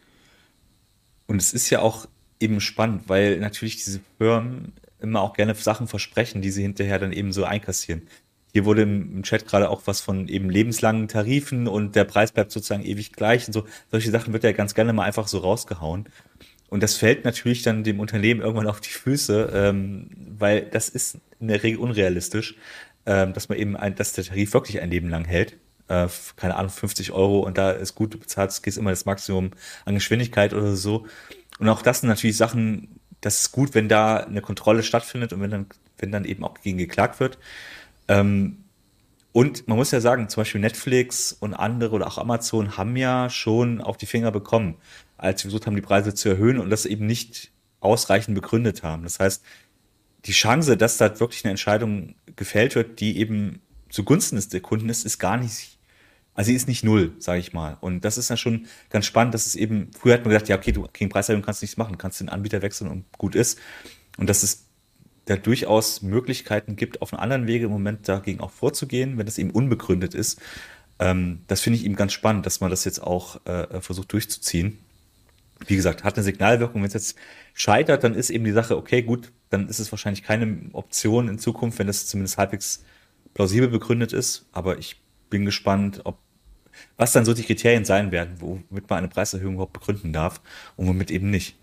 Und 1.27 1.37
es 1.37 1.53
ist 1.53 1.69
ja 1.69 1.81
auch 1.81 2.07
eben 2.41 2.61
spannend, 2.61 3.03
weil 3.09 3.39
natürlich 3.41 3.77
diese 3.77 4.01
Firmen 4.17 4.73
immer 5.01 5.21
auch 5.21 5.35
gerne 5.35 5.55
Sachen 5.55 5.87
versprechen, 5.87 6.41
die 6.41 6.51
sie 6.51 6.63
hinterher 6.63 6.99
dann 6.99 7.13
eben 7.13 7.33
so 7.33 7.45
einkassieren. 7.45 8.03
Hier 8.53 8.65
wurde 8.65 8.83
im 8.83 9.23
Chat 9.23 9.47
gerade 9.47 9.69
auch 9.69 9.83
was 9.85 10.01
von 10.01 10.27
eben 10.29 10.49
lebenslangen 10.49 11.09
Tarifen 11.09 11.69
und 11.69 11.95
der 11.95 12.05
Preis 12.05 12.33
bleibt 12.33 12.51
sozusagen 12.51 12.85
ewig 12.85 13.13
gleich 13.13 13.47
und 13.47 13.53
so. 13.53 13.67
Solche 13.91 14.11
Sachen 14.11 14.33
wird 14.33 14.45
ja 14.45 14.53
ganz 14.53 14.75
gerne 14.75 14.95
mal 14.95 15.05
einfach 15.05 15.29
so 15.29 15.39
rausgehauen. 15.39 16.07
Und 16.69 16.83
das 16.83 16.97
fällt 16.97 17.25
natürlich 17.25 17.63
dann 17.63 17.83
dem 17.83 18.01
Unternehmen 18.01 18.41
irgendwann 18.41 18.67
auf 18.67 18.81
die 18.81 18.91
Füße, 18.91 19.51
ähm, 19.55 20.11
weil 20.39 20.63
das 20.63 20.89
ist 20.89 21.19
in 21.41 21.49
der 21.49 21.63
Regel 21.63 21.79
unrealistisch, 21.79 22.57
ähm, 23.07 23.33
dass 23.33 23.49
man 23.49 23.59
eben, 23.59 23.77
ein, 23.77 23.95
dass 23.95 24.13
der 24.13 24.25
Tarif 24.25 24.53
wirklich 24.53 24.81
ein 24.81 24.91
Leben 24.91 25.09
lang 25.09 25.25
hält. 25.25 25.57
Äh, 25.89 26.09
keine 26.37 26.57
Ahnung, 26.57 26.71
50 26.71 27.13
Euro 27.13 27.41
und 27.41 27.57
da 27.57 27.71
ist 27.71 27.95
gut 27.95 28.19
bezahlt, 28.19 28.51
ist 28.51 28.79
immer 28.79 28.91
das 28.91 29.07
Maximum 29.07 29.53
an 29.87 29.95
Geschwindigkeit 29.95 30.53
oder 30.53 30.77
so. 30.77 31.07
Und 31.59 31.69
auch 31.69 31.81
das 31.81 32.01
sind 32.01 32.11
natürlich 32.11 32.37
Sachen, 32.37 33.01
das 33.23 33.41
ist 33.41 33.53
gut, 33.53 33.75
wenn 33.75 33.89
da 33.89 34.19
eine 34.19 34.43
Kontrolle 34.43 34.83
stattfindet 34.83 35.33
und 35.33 35.41
wenn 35.41 35.51
dann, 35.51 35.67
wenn 35.97 36.13
dann 36.13 36.27
eben 36.27 36.45
auch 36.45 36.61
gegen 36.61 36.77
geklagt 36.77 37.19
wird. 37.19 37.39
Ähm, 38.09 38.65
und 39.33 39.69
man 39.69 39.79
muss 39.79 39.91
ja 39.91 40.01
sagen, 40.01 40.29
zum 40.29 40.43
Beispiel 40.43 40.61
Netflix 40.61 41.33
und 41.33 41.55
andere 41.55 41.95
oder 41.95 42.07
auch 42.07 42.19
Amazon 42.19 42.77
haben 42.77 42.97
ja 42.97 43.31
schon 43.31 43.81
auf 43.81 43.97
die 43.97 44.07
Finger 44.07 44.31
bekommen 44.31 44.77
als 45.19 45.43
wir 45.43 45.51
versucht 45.51 45.67
haben, 45.67 45.77
die 45.77 45.83
Preise 45.83 46.15
zu 46.15 46.29
erhöhen 46.29 46.59
und 46.59 46.71
das 46.71 46.87
eben 46.87 47.07
nicht 47.07 47.51
ausreichend 47.81 48.35
begründet 48.35 48.83
haben. 48.83 49.03
Das 49.03 49.21
heißt, 49.21 49.45
die 50.25 50.33
Chance, 50.33 50.77
dass 50.77 50.97
da 50.97 51.21
wirklich 51.21 51.45
eine 51.45 51.51
Entscheidung 51.51 52.15
gefällt 52.37 52.75
wird, 52.75 53.01
die 53.01 53.19
eben 53.19 53.61
zugunsten 53.89 54.37
des 54.37 54.63
Kunden 54.63 54.89
ist, 54.89 55.05
ist 55.05 55.19
gar 55.19 55.37
nicht, 55.37 55.79
also 56.35 56.49
sie 56.49 56.55
ist 56.55 56.69
nicht 56.69 56.85
null, 56.85 57.13
sage 57.19 57.41
ich 57.41 57.53
mal. 57.53 57.77
Und 57.81 58.05
das 58.05 58.19
ist 58.19 58.31
ja 58.31 58.37
schon 58.37 58.67
ganz 58.91 59.07
spannend, 59.07 59.35
dass 59.35 59.47
es 59.47 59.55
eben, 59.55 59.91
früher 59.99 60.15
hat 60.15 60.25
man 60.25 60.31
gedacht, 60.31 60.49
ja, 60.49 60.57
okay, 60.57 60.73
du 60.73 60.87
gegen 60.93 61.11
Preiserhöhung 61.11 61.43
kannst 61.43 61.63
nichts 61.63 61.77
machen, 61.77 61.99
kannst 61.99 62.21
den 62.21 62.29
Anbieter 62.29 62.63
wechseln 62.63 62.91
und 62.91 63.05
gut 63.17 63.35
ist. 63.35 63.59
Und 64.19 64.29
dass 64.29 64.43
es 64.43 64.67
da 65.25 65.37
durchaus 65.37 66.03
Möglichkeiten 66.03 66.77
gibt, 66.77 67.03
auf 67.03 67.13
einem 67.13 67.23
anderen 67.23 67.47
Wege 67.47 67.67
im 67.67 67.71
Moment 67.71 68.09
dagegen 68.09 68.41
auch 68.41 68.51
vorzugehen, 68.51 69.19
wenn 69.19 69.27
das 69.27 69.39
eben 69.39 69.51
unbegründet 69.51 70.15
ist. 70.15 70.41
Ähm, 70.99 71.43
das 71.47 71.61
finde 71.61 71.79
ich 71.79 71.85
eben 71.85 71.97
ganz 71.97 72.13
spannend, 72.13 72.47
dass 72.47 72.61
man 72.61 72.71
das 72.71 72.85
jetzt 72.85 73.03
auch 73.03 73.45
äh, 73.47 73.81
versucht 73.81 74.13
durchzuziehen 74.13 74.79
wie 75.67 75.77
gesagt, 75.77 76.05
hat 76.05 76.17
eine 76.17 76.25
Signalwirkung. 76.25 76.83
Wenn 76.83 76.89
es 76.89 76.95
jetzt 76.95 77.17
scheitert, 77.55 78.05
dann 78.05 78.15
ist 78.15 78.31
eben 78.31 78.45
die 78.45 78.53
Sache, 78.53 78.77
okay, 78.77 79.03
gut, 79.03 79.33
dann 79.51 79.69
ist 79.69 79.79
es 79.79 79.91
wahrscheinlich 79.93 80.23
keine 80.23 80.71
Option 80.73 81.29
in 81.29 81.39
Zukunft, 81.39 81.79
wenn 81.79 81.87
das 81.87 82.07
zumindest 82.07 82.39
halbwegs 82.39 82.85
plausibel 83.35 83.69
begründet 83.69 84.13
ist. 84.13 84.49
Aber 84.53 84.79
ich 84.79 85.01
bin 85.31 85.45
gespannt, 85.45 86.03
ob 86.05 86.19
was 86.97 87.13
dann 87.13 87.25
so 87.25 87.35
die 87.35 87.43
Kriterien 87.43 87.85
sein 87.85 88.13
werden, 88.13 88.35
womit 88.39 88.89
man 88.89 88.99
eine 88.99 89.09
Preiserhöhung 89.09 89.55
überhaupt 89.55 89.73
begründen 89.73 90.13
darf 90.13 90.41
und 90.77 90.87
womit 90.87 91.11
eben 91.11 91.31
nicht. 91.31 91.57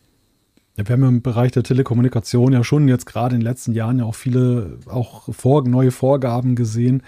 Ja, 0.78 0.86
wir 0.88 0.94
haben 0.94 1.04
im 1.04 1.22
Bereich 1.22 1.52
der 1.52 1.64
Telekommunikation 1.64 2.52
ja 2.52 2.64
schon 2.64 2.90
jetzt 2.90 3.06
gerade 3.06 3.36
in 3.36 3.40
den 3.40 3.48
letzten 3.48 3.72
Jahren 3.72 4.00
ja 4.00 4.06
auch 4.06 4.16
viele 4.16 4.78
auch 4.88 5.34
vor, 5.34 5.66
neue 5.66 5.92
Vorgaben 5.92 6.56
gesehen, 6.56 7.02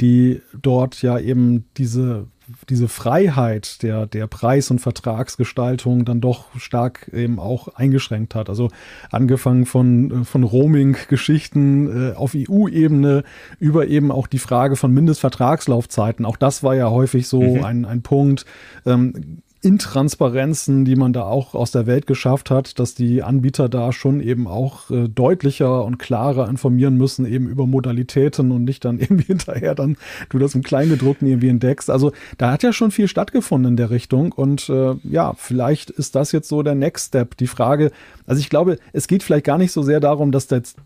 die 0.00 0.40
dort 0.54 1.02
ja 1.02 1.18
eben 1.18 1.66
diese 1.76 2.28
diese 2.68 2.88
Freiheit 2.88 3.82
der, 3.82 4.06
der 4.06 4.26
Preis- 4.26 4.70
und 4.70 4.80
Vertragsgestaltung 4.80 6.04
dann 6.04 6.20
doch 6.20 6.46
stark 6.56 7.10
eben 7.12 7.38
auch 7.38 7.68
eingeschränkt 7.68 8.34
hat. 8.34 8.48
Also 8.48 8.68
angefangen 9.10 9.66
von, 9.66 10.24
von 10.24 10.44
Roaming-Geschichten 10.44 12.10
äh, 12.10 12.14
auf 12.14 12.34
EU-Ebene 12.34 13.24
über 13.58 13.86
eben 13.86 14.10
auch 14.10 14.26
die 14.26 14.38
Frage 14.38 14.76
von 14.76 14.92
Mindestvertragslaufzeiten. 14.92 16.24
Auch 16.24 16.36
das 16.36 16.62
war 16.62 16.74
ja 16.74 16.90
häufig 16.90 17.28
so 17.28 17.42
mhm. 17.42 17.64
ein, 17.64 17.84
ein 17.84 18.02
Punkt. 18.02 18.44
Ähm, 18.86 19.42
Intransparenzen, 19.62 20.86
die 20.86 20.96
man 20.96 21.12
da 21.12 21.24
auch 21.24 21.54
aus 21.54 21.70
der 21.70 21.86
Welt 21.86 22.06
geschafft 22.06 22.50
hat, 22.50 22.78
dass 22.78 22.94
die 22.94 23.22
Anbieter 23.22 23.68
da 23.68 23.92
schon 23.92 24.20
eben 24.20 24.46
auch 24.46 24.90
äh, 24.90 25.06
deutlicher 25.08 25.84
und 25.84 25.98
klarer 25.98 26.48
informieren 26.48 26.96
müssen, 26.96 27.26
eben 27.26 27.46
über 27.46 27.66
Modalitäten 27.66 28.52
und 28.52 28.64
nicht 28.64 28.84
dann 28.84 28.98
irgendwie 29.00 29.24
hinterher 29.24 29.74
dann 29.74 29.96
du 30.30 30.38
das 30.38 30.54
im 30.54 30.62
Kleingedruckten 30.62 31.28
irgendwie 31.28 31.48
entdeckst. 31.48 31.90
Also 31.90 32.12
da 32.38 32.52
hat 32.52 32.62
ja 32.62 32.72
schon 32.72 32.90
viel 32.90 33.08
stattgefunden 33.08 33.72
in 33.72 33.76
der 33.76 33.90
Richtung 33.90 34.32
und 34.32 34.68
äh, 34.70 34.94
ja, 35.04 35.34
vielleicht 35.36 35.90
ist 35.90 36.14
das 36.14 36.32
jetzt 36.32 36.48
so 36.48 36.62
der 36.62 36.74
Next 36.74 37.08
Step. 37.08 37.36
Die 37.36 37.46
Frage, 37.46 37.90
also 38.26 38.40
ich 38.40 38.48
glaube, 38.48 38.78
es 38.92 39.08
geht 39.08 39.22
vielleicht 39.22 39.44
gar 39.44 39.58
nicht 39.58 39.72
so 39.72 39.82
sehr 39.82 40.00
darum, 40.00 40.32
dass 40.32 40.46
da 40.46 40.56
jetzt 40.56 40.78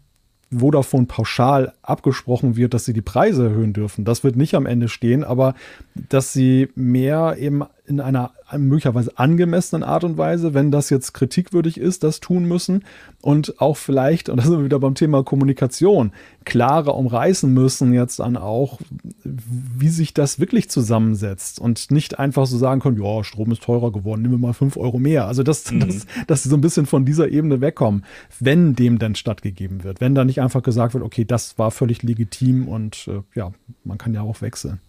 Vodafone 0.58 1.06
pauschal 1.06 1.72
abgesprochen 1.82 2.56
wird, 2.56 2.74
dass 2.74 2.84
sie 2.84 2.92
die 2.92 3.02
Preise 3.02 3.44
erhöhen 3.44 3.72
dürfen. 3.72 4.04
Das 4.04 4.24
wird 4.24 4.36
nicht 4.36 4.54
am 4.54 4.66
Ende 4.66 4.88
stehen, 4.88 5.24
aber 5.24 5.54
dass 5.94 6.32
sie 6.32 6.68
mehr 6.74 7.36
eben 7.38 7.64
in 7.86 8.00
einer 8.00 8.32
möglicherweise 8.56 9.18
angemessenen 9.18 9.82
Art 9.82 10.04
und 10.04 10.16
Weise, 10.16 10.54
wenn 10.54 10.70
das 10.70 10.90
jetzt 10.90 11.12
kritikwürdig 11.12 11.78
ist, 11.78 12.02
das 12.02 12.20
tun 12.20 12.46
müssen 12.46 12.84
und 13.20 13.60
auch 13.60 13.76
vielleicht, 13.76 14.28
und 14.28 14.38
da 14.38 14.42
sind 14.42 14.58
wir 14.58 14.64
wieder 14.64 14.78
beim 14.78 14.94
Thema 14.94 15.22
Kommunikation, 15.22 16.12
klarer 16.44 16.94
umreißen 16.94 17.52
müssen 17.52 17.92
jetzt 17.92 18.20
dann 18.20 18.36
auch, 18.36 18.80
wie 19.24 19.88
sich 19.88 20.14
das 20.14 20.38
wirklich 20.40 20.70
zusammensetzt 20.70 21.58
und 21.58 21.90
nicht 21.90 22.18
einfach 22.18 22.46
so 22.46 22.56
sagen 22.56 22.80
können, 22.80 23.02
ja, 23.02 23.22
Strom 23.24 23.50
ist 23.52 23.62
teurer 23.62 23.92
geworden, 23.92 24.22
nehmen 24.22 24.34
wir 24.34 24.38
mal 24.38 24.52
fünf 24.54 24.76
Euro 24.76 24.98
mehr. 24.98 25.26
Also 25.26 25.42
dass, 25.42 25.70
mhm. 25.70 25.80
dass, 25.80 26.06
dass 26.26 26.42
sie 26.42 26.48
so 26.48 26.56
ein 26.56 26.62
bisschen 26.62 26.86
von 26.86 27.04
dieser 27.04 27.28
Ebene 27.28 27.60
wegkommen, 27.60 28.04
wenn 28.40 28.74
dem 28.74 28.98
dann 28.98 29.14
stattgegeben 29.14 29.84
wird. 29.84 30.00
Wenn 30.00 30.14
da 30.14 30.24
nicht 30.24 30.40
einfach 30.40 30.62
gesagt 30.62 30.94
wird, 30.94 31.04
okay, 31.04 31.24
das 31.24 31.58
war 31.58 31.70
völlig 31.70 32.02
legitim 32.02 32.68
und 32.68 33.08
äh, 33.08 33.22
ja, 33.38 33.52
man 33.84 33.98
kann 33.98 34.14
ja 34.14 34.22
auch 34.22 34.40
wechseln. 34.40 34.80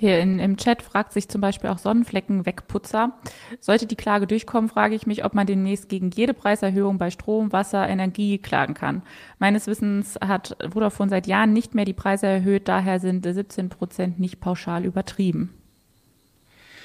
Hier 0.00 0.18
in, 0.18 0.38
im 0.38 0.56
Chat 0.56 0.80
fragt 0.80 1.12
sich 1.12 1.28
zum 1.28 1.42
Beispiel 1.42 1.68
auch 1.68 1.76
Sonnenflecken-Wegputzer. 1.76 3.12
Sollte 3.60 3.84
die 3.84 3.96
Klage 3.96 4.26
durchkommen, 4.26 4.70
frage 4.70 4.94
ich 4.94 5.06
mich, 5.06 5.26
ob 5.26 5.34
man 5.34 5.46
demnächst 5.46 5.90
gegen 5.90 6.10
jede 6.10 6.32
Preiserhöhung 6.32 6.96
bei 6.96 7.10
Strom, 7.10 7.52
Wasser, 7.52 7.86
Energie 7.86 8.38
klagen 8.38 8.72
kann. 8.72 9.02
Meines 9.38 9.66
Wissens 9.66 10.18
hat 10.26 10.56
Vodafone 10.72 11.10
seit 11.10 11.26
Jahren 11.26 11.52
nicht 11.52 11.74
mehr 11.74 11.84
die 11.84 11.92
Preise 11.92 12.28
erhöht, 12.28 12.66
daher 12.66 12.98
sind 12.98 13.26
17 13.26 13.68
Prozent 13.68 14.18
nicht 14.18 14.40
pauschal 14.40 14.86
übertrieben. 14.86 15.52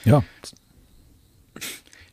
Ja. 0.03 0.21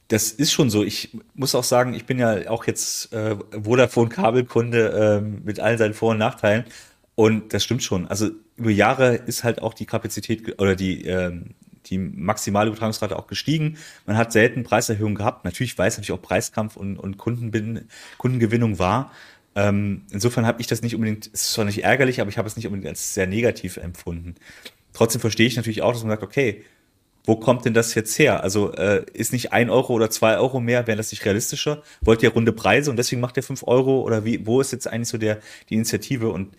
Das 0.07 0.31
ist 0.31 0.53
schon 0.53 0.71
so. 0.71 0.85
Ich 0.85 1.19
muss 1.35 1.57
auch 1.57 1.65
sagen, 1.65 1.95
ich 1.95 2.07
bin 2.07 2.21
ja 2.21 2.49
auch 2.49 2.65
jetzt 2.65 3.13
äh, 3.13 3.35
Vodafone-Kabelkunde 3.61 5.21
äh, 5.21 5.21
mit 5.21 5.59
allen 5.59 5.79
seinen 5.79 5.95
Vor- 5.95 6.13
und 6.13 6.19
Nachteilen. 6.19 6.65
Und 7.17 7.53
das 7.53 7.65
stimmt 7.65 7.83
schon. 7.83 8.07
Also 8.07 8.31
über 8.63 8.71
Jahre 8.71 9.15
ist 9.15 9.45
halt 9.45 9.61
auch 9.61 9.75
die 9.75 9.87
Kapazität 9.87 10.61
oder 10.61 10.77
die, 10.77 11.05
ähm, 11.05 11.55
die 11.87 11.99
maximale 11.99 12.69
Übertragungsrate 12.69 13.19
auch 13.19 13.27
gestiegen. 13.27 13.77
Man 14.07 14.17
hat 14.17 14.33
selten 14.33 14.63
Preiserhöhungen 14.63 15.17
gehabt. 15.17 15.45
Natürlich 15.45 15.77
weiß 15.77 15.97
natürlich 15.97 16.13
auch 16.13 16.23
Preiskampf 16.23 16.77
und, 16.77 16.97
und 16.97 17.19
Kundengewinnung 17.19 18.79
war. 18.79 19.13
Ähm, 19.55 20.03
insofern 20.11 20.47
habe 20.47 20.61
ich 20.61 20.67
das 20.67 20.83
nicht 20.83 20.95
unbedingt, 20.95 21.27
es 21.33 21.43
ist 21.43 21.53
zwar 21.53 21.65
nicht 21.65 21.83
ärgerlich, 21.83 22.21
aber 22.21 22.31
ich 22.31 22.39
habe 22.39 22.49
es 22.49 22.57
nicht 22.57 22.67
unbedingt 22.67 22.89
als 22.89 23.15
sehr 23.15 23.27
negativ 23.27 23.77
empfunden. 23.77 24.37
Trotzdem 24.93 25.21
verstehe 25.21 25.47
ich 25.47 25.57
natürlich 25.57 25.83
auch, 25.83 25.93
dass 25.93 26.03
man 26.03 26.11
sagt, 26.11 26.23
okay, 26.23 26.65
wo 27.25 27.37
kommt 27.37 27.65
denn 27.65 27.75
das 27.75 27.95
jetzt 27.95 28.19
her? 28.19 28.43
Also 28.43 28.73
äh, 28.73 29.05
ist 29.13 29.33
nicht 29.33 29.53
ein 29.53 29.71
Euro 29.71 29.93
oder 29.93 30.11
zwei 30.11 30.39
Euro 30.39 30.61
mehr, 30.61 30.87
wäre 30.87 30.97
das 30.97 31.13
nicht 31.13 31.25
realistischer? 31.25 31.83
Wollt 32.01 32.23
ihr 32.23 32.33
runde 32.33 32.53
Preise 32.53 32.91
und 32.91 32.97
deswegen 32.97 33.21
macht 33.21 33.37
ihr 33.37 33.43
fünf 33.43 33.63
Euro 33.65 34.01
oder 34.01 34.25
wie, 34.25 34.45
wo 34.47 34.61
ist 34.61 34.73
jetzt 34.73 34.89
eigentlich 34.89 35.09
so 35.09 35.19
der, 35.19 35.39
die 35.69 35.75
Initiative? 35.75 36.31
Und 36.31 36.57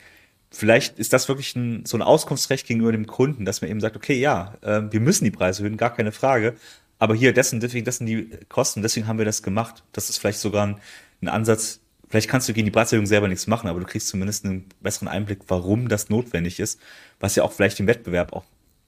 vielleicht 0.53 0.99
ist 0.99 1.13
das 1.13 1.27
wirklich 1.27 1.55
ein, 1.55 1.85
so 1.85 1.97
ein 1.97 2.01
Auskunftsrecht 2.01 2.67
gegenüber 2.67 2.91
dem 2.91 3.07
Kunden, 3.07 3.43
dass 3.43 3.61
man 3.61 3.69
eben 3.69 3.81
sagt, 3.81 3.95
okay, 3.95 4.19
ja, 4.19 4.55
äh, 4.61 4.81
wir 4.91 4.99
müssen 4.99 5.25
die 5.25 5.31
Preise 5.31 5.63
erhöhen, 5.63 5.77
gar 5.77 5.93
keine 5.93 6.11
Frage. 6.11 6.55
Aber 6.99 7.15
hier, 7.15 7.33
dessen, 7.33 7.59
deswegen, 7.59 7.85
das 7.85 7.97
sind 7.97 8.07
die 8.07 8.29
Kosten, 8.47 8.81
deswegen 8.81 9.07
haben 9.07 9.17
wir 9.17 9.25
das 9.25 9.43
gemacht. 9.43 9.83
Das 9.91 10.09
ist 10.09 10.19
vielleicht 10.19 10.39
sogar 10.39 10.67
ein, 10.67 10.77
ein 11.21 11.27
Ansatz, 11.27 11.81
vielleicht 12.07 12.29
kannst 12.29 12.47
du 12.47 12.53
gegen 12.53 12.65
die 12.65 12.71
Preiserhöhung 12.71 13.07
selber 13.07 13.27
nichts 13.27 13.47
machen, 13.47 13.67
aber 13.67 13.79
du 13.79 13.85
kriegst 13.85 14.07
zumindest 14.07 14.45
einen 14.45 14.69
besseren 14.81 15.07
Einblick, 15.07 15.39
warum 15.47 15.89
das 15.89 16.09
notwendig 16.09 16.59
ist, 16.59 16.79
was 17.19 17.35
ja 17.35 17.43
auch 17.43 17.51
vielleicht 17.51 17.79
den 17.79 17.87
Wettbewerb 17.87 18.33
auch 18.33 18.45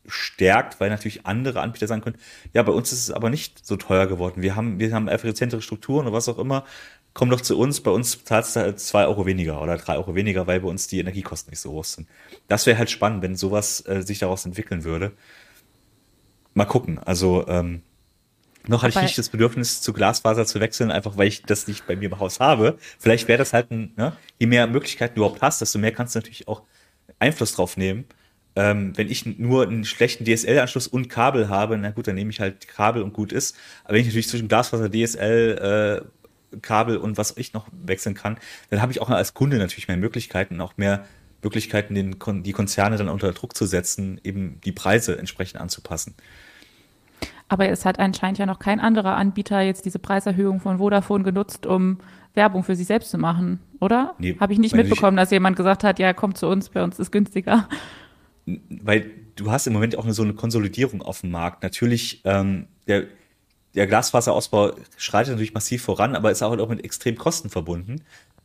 stärkt, 0.08 0.80
weil 0.80 0.90
natürlich 0.90 1.26
andere 1.26 1.62
Anbieter 1.62 1.88
sagen 1.88 2.02
können, 2.02 2.18
ja, 2.54 2.62
bei 2.62 2.72
uns 2.72 2.92
ist 2.92 3.00
es 3.00 3.12
aber 3.12 3.30
nicht 3.30 3.66
so 3.66 3.76
teuer 3.76 4.06
geworden. 4.06 4.42
Wir 4.42 4.56
haben, 4.56 4.80
wir 4.80 4.94
haben 4.94 5.08
effizientere 5.08 5.62
Strukturen 5.62 6.06
oder 6.06 6.16
was 6.16 6.30
auch 6.30 6.38
immer. 6.38 6.64
Komm 7.16 7.30
doch 7.30 7.40
zu 7.40 7.58
uns, 7.58 7.80
bei 7.80 7.92
uns 7.92 8.26
zahlst 8.26 8.58
du 8.58 8.60
halt 8.60 8.80
zwei 8.82 9.08
Euro 9.08 9.26
weniger 9.26 9.62
oder 9.62 9.78
drei 9.78 9.96
Euro 9.96 10.16
weniger, 10.16 10.48
weil 10.48 10.60
bei 10.60 10.68
uns 10.68 10.88
die 10.88 11.00
Energiekosten 11.00 11.50
nicht 11.50 11.62
so 11.62 11.72
hoch 11.72 11.86
sind. 11.86 12.10
Das 12.50 12.66
wäre 12.66 12.78
halt 12.78 12.92
spannend, 12.92 13.24
wenn 13.24 13.38
sowas 13.38 13.80
äh, 13.88 14.02
sich 14.02 14.20
daraus 14.20 14.46
entwickeln 14.46 14.84
würde. 14.84 15.14
Mal 16.54 16.66
gucken. 16.66 17.00
Also 17.00 17.48
ähm, 17.48 17.84
noch 18.68 18.84
hatte 18.84 19.00
ich 19.00 19.04
nicht 19.04 19.18
das 19.18 19.30
Bedürfnis, 19.30 19.80
zu 19.80 19.94
Glasfaser 19.94 20.46
zu 20.46 20.60
wechseln, 20.60 20.92
einfach 20.92 21.16
weil 21.16 21.30
ich 21.30 21.44
das 21.44 21.70
nicht 21.70 21.88
bei 21.88 21.96
mir 21.96 22.12
im 22.12 22.20
Haus 22.20 22.42
habe. 22.42 22.78
Vielleicht 23.00 23.30
wäre 23.30 23.38
das 23.38 23.54
halt 23.54 23.72
ein, 23.72 23.94
ne? 23.96 24.18
je 24.38 24.48
mehr 24.48 24.68
Möglichkeiten 24.68 25.16
du 25.16 25.22
überhaupt 25.22 25.42
hast, 25.42 25.62
desto 25.62 25.80
mehr 25.80 25.94
kannst 25.94 26.16
du 26.16 26.20
natürlich 26.20 26.50
auch 26.50 26.64
Einfluss 27.18 27.56
drauf 27.56 27.78
nehmen. 27.78 28.04
Ähm, 28.58 28.92
wenn 28.98 29.10
ich 29.10 29.26
nur 29.26 29.64
einen 29.64 29.86
schlechten 29.86 30.26
DSL-Anschluss 30.26 30.88
und 30.88 31.08
Kabel 31.08 31.48
habe, 31.48 31.78
na 31.78 31.92
gut, 31.92 32.08
dann 32.08 32.16
nehme 32.16 32.32
ich 32.32 32.42
halt 32.42 32.68
Kabel 32.68 33.04
und 33.04 33.14
gut 33.14 33.32
ist. 33.32 33.56
Aber 33.86 33.94
wenn 33.94 34.02
ich 34.02 34.08
natürlich 34.08 34.28
zwischen 34.28 34.50
Glasfaser, 34.50 34.90
DSL, 34.90 36.02
äh, 36.04 36.25
Kabel 36.62 36.98
und 36.98 37.18
was 37.18 37.36
ich 37.38 37.54
noch 37.54 37.68
wechseln 37.72 38.16
kann, 38.16 38.38
dann 38.70 38.82
habe 38.82 38.92
ich 38.92 39.02
auch 39.02 39.10
als 39.10 39.34
Kunde 39.34 39.58
natürlich 39.58 39.88
mehr 39.88 39.98
Möglichkeiten, 39.98 40.62
auch 40.62 40.78
mehr 40.78 41.06
Möglichkeiten, 41.44 41.94
den, 41.96 42.16
die 42.44 42.52
Konzerne 42.52 42.98
dann 42.98 43.10
unter 43.10 43.32
Druck 43.32 43.56
zu 43.56 43.66
setzen, 43.66 44.20
eben 44.24 44.60
die 44.66 44.72
Preise 44.72 45.18
entsprechend 45.18 45.62
anzupassen. 45.62 46.16
Aber 47.48 47.70
es 47.70 47.86
hat 47.86 48.00
anscheinend 48.00 48.40
ja 48.40 48.46
noch 48.46 48.60
kein 48.60 48.80
anderer 48.80 49.16
Anbieter 49.16 49.62
jetzt 49.62 49.86
diese 49.86 50.00
Preiserhöhung 50.00 50.60
von 50.60 50.80
Vodafone 50.80 51.24
genutzt, 51.24 51.68
um 51.68 52.00
Werbung 52.34 52.64
für 52.64 52.76
sich 52.76 52.88
selbst 52.88 53.12
zu 53.12 53.18
machen, 53.18 53.60
oder? 53.80 54.16
Nee, 54.18 54.36
Habe 54.40 54.54
ich 54.54 54.60
nicht 54.60 54.76
mitbekommen, 54.76 55.16
dass 55.16 55.32
jemand 55.32 55.56
gesagt 55.56 55.84
hat, 55.84 56.00
ja, 56.00 56.14
kommt 56.14 56.38
zu 56.38 56.48
uns, 56.48 56.70
bei 56.70 56.84
uns 56.84 57.00
ist 57.00 57.12
günstiger. 57.12 57.70
Weil 58.46 59.12
du 59.36 59.52
hast 59.52 59.68
im 59.68 59.74
Moment 59.74 59.98
auch 59.98 60.04
eine, 60.04 60.14
so 60.14 60.24
eine 60.24 60.34
Konsolidierung 60.34 61.02
auf 61.02 61.22
dem 61.22 61.32
Markt. 61.32 61.64
Natürlich, 61.64 62.22
ähm, 62.26 62.68
der, 62.88 63.06
der 63.76 63.88
Glasfaserausbau 63.88 64.74
schreitet 64.98 65.32
natürlich 65.32 65.54
massiv 65.54 65.84
voran, 65.84 66.16
aber 66.16 66.32
ist 66.32 66.42
auch, 66.42 66.58
auch 66.58 66.70
mit 66.70 66.84
extrem 66.84 67.18
Kosten 67.18 67.50
verbunden. 67.50 68.02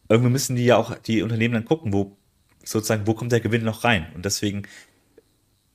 Irgendwie 0.08 0.30
müssen 0.30 0.56
die 0.56 0.64
ja 0.64 0.76
auch 0.76 0.96
die 0.98 1.22
Unternehmen 1.22 1.54
dann 1.54 1.64
gucken, 1.64 1.92
wo 1.92 2.16
sozusagen, 2.64 3.06
wo 3.06 3.14
kommt 3.14 3.32
der 3.32 3.40
Gewinn 3.40 3.64
noch 3.64 3.84
rein? 3.84 4.06
Und 4.14 4.24
deswegen 4.24 4.64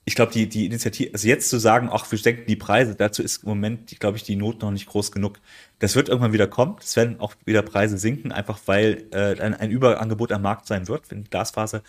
ich 0.08 0.14
glaube, 0.14 0.32
die, 0.32 0.48
die 0.48 0.68
Initiative, 0.68 1.10
also 1.14 1.28
jetzt 1.28 1.50
zu 1.50 1.58
sagen, 1.58 1.90
ach, 1.92 2.10
wir 2.12 2.20
senken 2.20 2.46
die 2.48 2.56
Preise, 2.56 2.94
dazu 2.96 3.24
ist 3.24 3.44
im 3.44 3.50
Moment, 3.50 4.00
glaube 4.00 4.18
ich, 4.18 4.24
die 4.24 4.36
Not 4.36 4.62
noch 4.62 4.70
nicht 4.70 4.86
groß 4.86 5.12
genug. 5.12 5.40
Das 5.80 5.96
wird 5.96 6.10
irgendwann 6.10 6.32
wieder 6.32 6.46
kommen. 6.48 6.76
Es 6.80 6.96
werden 6.96 7.20
auch 7.20 7.34
wieder 7.44 7.64
Preise 7.64 7.98
sinken, 7.98 8.32
einfach 8.32 8.60
weil 8.68 9.06
äh, 9.12 9.42
ein, 9.42 9.56
ein 9.56 9.72
Überangebot 9.72 10.32
am 10.32 10.44
Markt 10.44 10.68
sein 10.68 10.88
wird, 10.88 11.10
wenn 11.10 11.24
Glasfaser 11.24 11.82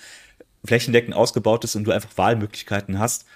flächendeckend 0.64 1.14
ausgebaut 1.14 1.64
ist 1.64 1.76
und 1.76 1.84
du 1.84 1.92
einfach 1.92 2.16
Wahlmöglichkeiten 2.16 2.98
hast. 2.98 3.26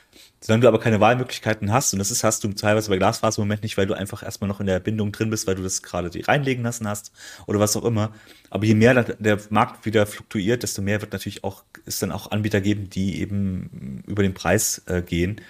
Solange 0.42 0.62
du 0.62 0.68
aber 0.68 0.80
keine 0.80 1.00
Wahlmöglichkeiten 1.00 1.70
hast, 1.70 1.92
und 1.92 1.98
das 1.98 2.10
ist, 2.10 2.24
hast 2.24 2.42
du 2.42 2.48
teilweise 2.54 2.88
bei 2.88 2.96
Glasfaser 2.96 3.42
im 3.42 3.48
Moment 3.48 3.62
nicht, 3.62 3.76
weil 3.76 3.86
du 3.86 3.92
einfach 3.92 4.22
erstmal 4.22 4.48
noch 4.48 4.60
in 4.60 4.66
der 4.66 4.80
Bindung 4.80 5.12
drin 5.12 5.28
bist, 5.28 5.46
weil 5.46 5.54
du 5.54 5.62
das 5.62 5.82
gerade 5.82 6.10
reinlegen 6.26 6.64
lassen 6.64 6.88
hast 6.88 7.12
oder 7.46 7.60
was 7.60 7.76
auch 7.76 7.84
immer. 7.84 8.14
Aber 8.48 8.64
je 8.64 8.74
mehr 8.74 9.04
der 9.04 9.38
Markt 9.50 9.84
wieder 9.84 10.06
fluktuiert, 10.06 10.62
desto 10.62 10.80
mehr 10.80 11.02
wird 11.02 11.12
natürlich 11.12 11.44
auch, 11.44 11.62
es 11.84 11.98
dann 11.98 12.10
auch 12.10 12.30
Anbieter 12.30 12.62
geben, 12.62 12.88
die 12.88 13.20
eben 13.20 14.02
über 14.06 14.22
den 14.22 14.32
Preis 14.32 14.82
äh, 14.86 15.02
gehen. 15.02 15.42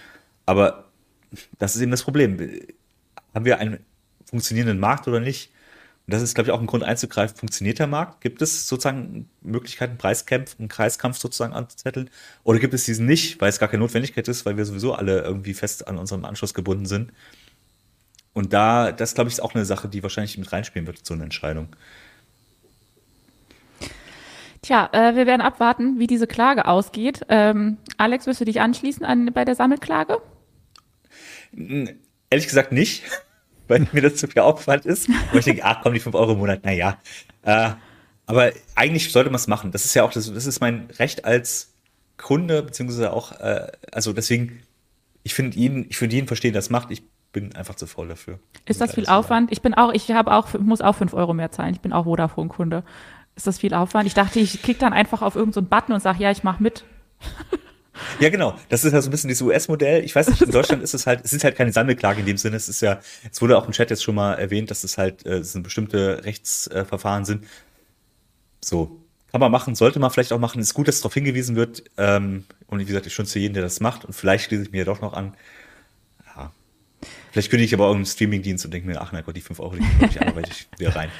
Aber 0.45 0.91
das 1.59 1.76
ist 1.76 1.82
eben 1.82 1.93
das 1.93 2.03
Problem. 2.03 2.38
Haben 3.32 3.45
wir 3.45 3.59
einen 3.59 3.78
funktionierenden 4.24 4.80
Markt 4.80 5.07
oder 5.07 5.20
nicht? 5.20 5.53
Und 6.11 6.14
das 6.14 6.22
ist, 6.22 6.34
glaube 6.34 6.48
ich, 6.48 6.52
auch 6.52 6.58
ein 6.58 6.66
Grund 6.66 6.82
einzugreifen. 6.82 7.36
Funktioniert 7.36 7.78
der 7.78 7.86
Markt? 7.86 8.20
Gibt 8.20 8.42
es 8.42 8.66
sozusagen 8.66 9.30
Möglichkeiten, 9.42 9.96
Preiskampf, 9.96 10.56
einen 10.58 10.66
Kreiskampf 10.66 11.18
sozusagen 11.18 11.52
anzuzetteln? 11.52 12.11
Oder 12.42 12.58
gibt 12.58 12.74
es 12.74 12.84
diesen 12.84 13.06
nicht, 13.06 13.40
weil 13.40 13.48
es 13.48 13.61
gar 13.61 13.68
keine 13.68 13.84
Notwendigkeit 13.84 14.26
ist, 14.26 14.44
weil 14.44 14.56
wir 14.56 14.64
sowieso 14.64 14.92
alle 14.92 15.20
irgendwie 15.20 15.54
fest 15.54 15.86
an 15.86 15.98
unserem 15.98 16.24
Anschluss 16.24 16.52
gebunden 16.52 16.86
sind? 16.86 17.12
Und 18.32 18.52
da, 18.52 18.90
das 18.90 19.14
glaube 19.14 19.28
ich, 19.28 19.34
ist 19.34 19.40
auch 19.40 19.54
eine 19.54 19.64
Sache, 19.64 19.86
die 19.86 20.02
wahrscheinlich 20.02 20.36
mit 20.36 20.52
reinspielen 20.52 20.88
wird, 20.88 21.06
so 21.06 21.14
eine 21.14 21.22
Entscheidung. 21.22 21.68
Tja, 24.62 24.90
äh, 24.90 25.14
wir 25.14 25.28
werden 25.28 25.42
abwarten, 25.42 26.00
wie 26.00 26.08
diese 26.08 26.26
Klage 26.26 26.66
ausgeht. 26.66 27.20
Ähm, 27.28 27.76
Alex, 27.98 28.26
wirst 28.26 28.40
du 28.40 28.44
dich 28.44 28.61
anschließen 28.61 29.06
an, 29.06 29.26
bei 29.32 29.44
der 29.44 29.54
Sammelklage? 29.54 30.20
Ehrlich 31.52 32.48
gesagt 32.48 32.72
nicht 32.72 33.04
weil 33.71 33.87
mir 33.93 34.03
das 34.03 34.16
zu 34.16 34.27
viel 34.27 34.43
Aufwand 34.43 34.85
ist. 34.85 35.09
Und 35.09 35.39
ich 35.39 35.45
denke, 35.45 35.64
ach 35.64 35.81
komm, 35.83 35.95
die 35.95 36.01
5 36.01 36.14
Euro 36.14 36.33
im 36.33 36.39
Monat, 36.39 36.64
naja. 36.64 36.99
Äh, 37.43 37.71
aber 38.27 38.53
eigentlich 38.75 39.11
sollte 39.11 39.31
man 39.31 39.37
es 39.37 39.47
machen. 39.47 39.73
Das 39.73 39.85
ist 39.85 39.95
ja 39.95 40.05
auch, 40.05 40.12
das, 40.12 40.33
das 40.33 40.47
ist 40.47 40.61
mein 40.61 40.89
Recht 40.99 41.25
als 41.25 41.73
Kunde, 42.18 42.62
beziehungsweise 42.62 43.12
auch, 43.12 43.33
äh, 43.41 43.68
also 43.93 44.12
deswegen, 44.12 44.62
ich 45.23 45.35
finde 45.35 45.57
jeden, 45.57 45.87
ich 45.89 45.97
finde 45.97 46.16
jeden 46.16 46.27
verstehen, 46.27 46.53
der 46.53 46.61
das 46.61 46.71
macht. 46.71 46.91
Ich 46.91 47.03
bin 47.33 47.55
einfach 47.55 47.77
zu 47.77 47.87
voll 47.87 48.09
dafür. 48.09 48.39
Ist 48.66 48.81
das 48.81 48.95
viel 48.95 49.07
Aufwand? 49.07 49.53
Ich 49.53 49.62
bin 49.62 49.75
auch, 49.75 49.93
ich 49.93 50.11
habe 50.11 50.33
auch, 50.33 50.53
muss 50.59 50.81
auch 50.81 50.97
5 50.97 51.14
Euro 51.14 51.33
mehr 51.33 51.51
zahlen. 51.51 51.73
Ich 51.73 51.81
bin 51.81 51.93
auch 51.93 52.05
Vodafone-Kunde. 52.05 52.85
Ist 53.37 53.47
das 53.47 53.59
viel 53.59 53.73
Aufwand? 53.73 54.07
Ich 54.07 54.14
dachte, 54.14 54.41
ich 54.41 54.62
klicke 54.62 54.81
dann 54.81 54.93
einfach 54.93 55.23
auf 55.23 55.37
irgendeinen 55.37 55.64
so 55.64 55.71
Button 55.71 55.95
und 55.95 56.01
sage, 56.01 56.23
ja, 56.23 56.31
ich 56.31 56.43
mache 56.43 56.62
mit. 56.62 56.85
Ja, 58.18 58.28
genau. 58.28 58.59
Das 58.68 58.84
ist 58.84 58.92
ja 58.92 59.01
so 59.01 59.09
ein 59.09 59.11
bisschen 59.11 59.28
dieses 59.28 59.42
US-Modell. 59.42 60.05
Ich 60.05 60.14
weiß 60.14 60.28
nicht, 60.28 60.42
in 60.42 60.51
Deutschland 60.51 60.82
ist 60.82 60.94
es 60.94 61.07
halt, 61.07 61.24
es 61.24 61.32
ist 61.32 61.44
halt 61.44 61.57
keine 61.57 61.72
Sammelklage 61.72 62.20
in 62.20 62.26
dem 62.26 62.36
Sinne. 62.36 62.57
Es 62.57 62.68
ist 62.68 62.80
ja, 62.80 63.01
es 63.30 63.40
wurde 63.40 63.57
auch 63.59 63.66
im 63.66 63.72
Chat 63.72 63.90
jetzt 63.90 64.03
schon 64.03 64.14
mal 64.14 64.34
erwähnt, 64.34 64.70
dass 64.70 64.84
es 64.84 64.98
halt, 64.98 65.24
äh, 65.26 65.38
es 65.38 65.53
sind 65.53 65.62
bestimmte 65.62 66.24
Rechtsverfahren 66.24 67.24
sind. 67.24 67.46
So. 68.61 69.01
Kann 69.30 69.40
man 69.40 69.53
machen, 69.53 69.76
sollte 69.76 70.01
man 70.01 70.11
vielleicht 70.11 70.32
auch 70.32 70.40
machen. 70.40 70.61
Ist 70.61 70.74
gut, 70.74 70.88
dass 70.88 71.01
darauf 71.01 71.14
hingewiesen 71.14 71.55
wird. 71.55 71.84
Ähm, 71.96 72.44
und 72.66 72.80
wie 72.80 72.84
gesagt, 72.84 73.07
ich 73.07 73.14
schon 73.14 73.26
zu 73.26 73.38
jedem, 73.38 73.55
der 73.55 73.62
das 73.62 73.78
macht. 73.78 74.05
Und 74.05 74.12
vielleicht 74.12 74.46
schließe 74.46 74.64
ich 74.64 74.72
mir 74.72 74.78
ja 74.78 74.84
doch 74.84 75.01
noch 75.01 75.12
an. 75.12 75.34
Ja. 76.34 76.53
Vielleicht 77.30 77.51
kündige 77.51 77.66
ich 77.66 77.74
aber 77.74 77.86
auch 77.86 77.94
einen 77.94 78.07
Streamingdienst 78.07 78.64
und 78.64 78.74
denke 78.74 78.88
mir, 78.88 79.01
ach 79.01 79.12
mein 79.12 79.22
Gott, 79.22 79.36
die 79.36 79.40
5 79.40 79.61
Euro, 79.61 79.76
die 79.76 80.05
ich 80.05 80.20
anderweitig 80.20 80.68
wieder 80.78 80.96
rein. 80.96 81.11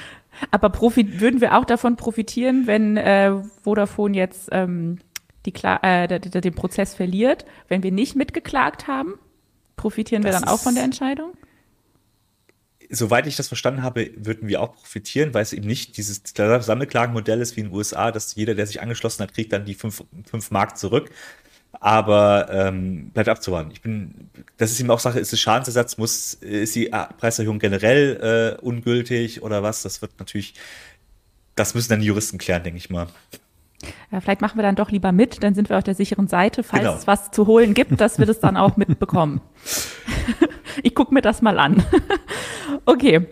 Aber 0.49 0.73
würden 0.73 1.39
wir 1.39 1.57
auch 1.57 1.65
davon 1.65 1.95
profitieren, 1.95 2.67
wenn 2.67 2.97
äh, 2.97 3.31
Vodafone 3.63 4.17
jetzt 4.17 4.49
ähm, 4.51 4.99
die 5.45 5.53
äh, 5.63 6.19
den 6.19 6.53
Prozess 6.53 6.93
verliert, 6.93 7.45
wenn 7.67 7.83
wir 7.83 7.91
nicht 7.91 8.15
mitgeklagt 8.15 8.87
haben? 8.87 9.15
Profitieren 9.75 10.21
das 10.21 10.33
wir 10.33 10.39
dann 10.39 10.49
auch 10.49 10.59
von 10.59 10.75
der 10.75 10.83
Entscheidung? 10.83 11.33
Soweit 12.89 13.25
ich 13.25 13.37
das 13.37 13.47
verstanden 13.47 13.83
habe, 13.83 14.11
würden 14.17 14.49
wir 14.49 14.61
auch 14.61 14.75
profitieren, 14.75 15.33
weil 15.33 15.43
es 15.43 15.53
eben 15.53 15.65
nicht 15.65 15.95
dieses 15.97 16.21
Sammelklagenmodell 16.35 17.39
ist 17.39 17.55
wie 17.55 17.61
in 17.61 17.67
den 17.67 17.75
USA, 17.75 18.11
dass 18.11 18.35
jeder, 18.35 18.53
der 18.53 18.67
sich 18.67 18.81
angeschlossen 18.81 19.23
hat, 19.23 19.33
kriegt 19.33 19.53
dann 19.53 19.65
die 19.65 19.75
fünf, 19.75 20.03
fünf 20.29 20.51
Mark 20.51 20.77
zurück. 20.77 21.09
Aber 21.79 22.49
ähm, 22.51 23.11
bleibt 23.11 23.29
abzuwarten. 23.29 23.71
Ich 23.71 23.81
bin, 23.81 24.29
das 24.57 24.71
ist 24.71 24.81
eben 24.81 24.91
auch 24.91 24.99
Sache, 24.99 25.21
ist 25.21 25.31
es 25.31 25.39
Schadensersatz, 25.39 25.97
muss, 25.97 26.33
ist 26.33 26.75
die 26.75 26.91
Preiserhöhung 27.17 27.59
generell 27.59 28.57
äh, 28.59 28.61
ungültig 28.61 29.41
oder 29.41 29.63
was? 29.63 29.81
Das 29.81 30.01
wird 30.01 30.11
natürlich, 30.19 30.55
das 31.55 31.73
müssen 31.73 31.89
dann 31.89 32.01
die 32.01 32.07
Juristen 32.07 32.37
klären, 32.37 32.63
denke 32.63 32.77
ich 32.77 32.89
mal. 32.89 33.07
Ja, 34.11 34.19
vielleicht 34.19 34.41
machen 34.41 34.57
wir 34.57 34.63
dann 34.63 34.75
doch 34.75 34.91
lieber 34.91 35.11
mit, 35.11 35.43
dann 35.43 35.53
sind 35.53 35.69
wir 35.69 35.77
auf 35.77 35.83
der 35.83 35.95
sicheren 35.95 36.27
Seite, 36.27 36.63
falls 36.63 36.83
genau. 36.83 36.95
es 36.95 37.07
was 37.07 37.31
zu 37.31 37.47
holen 37.47 37.73
gibt, 37.73 37.99
dass 37.99 38.19
wir 38.19 38.25
das 38.25 38.39
dann 38.39 38.57
auch 38.57 38.77
mitbekommen. 38.77 39.41
ich 40.83 40.95
gucke 40.95 41.13
mir 41.13 41.21
das 41.21 41.41
mal 41.41 41.59
an. 41.59 41.83
okay. 42.85 43.27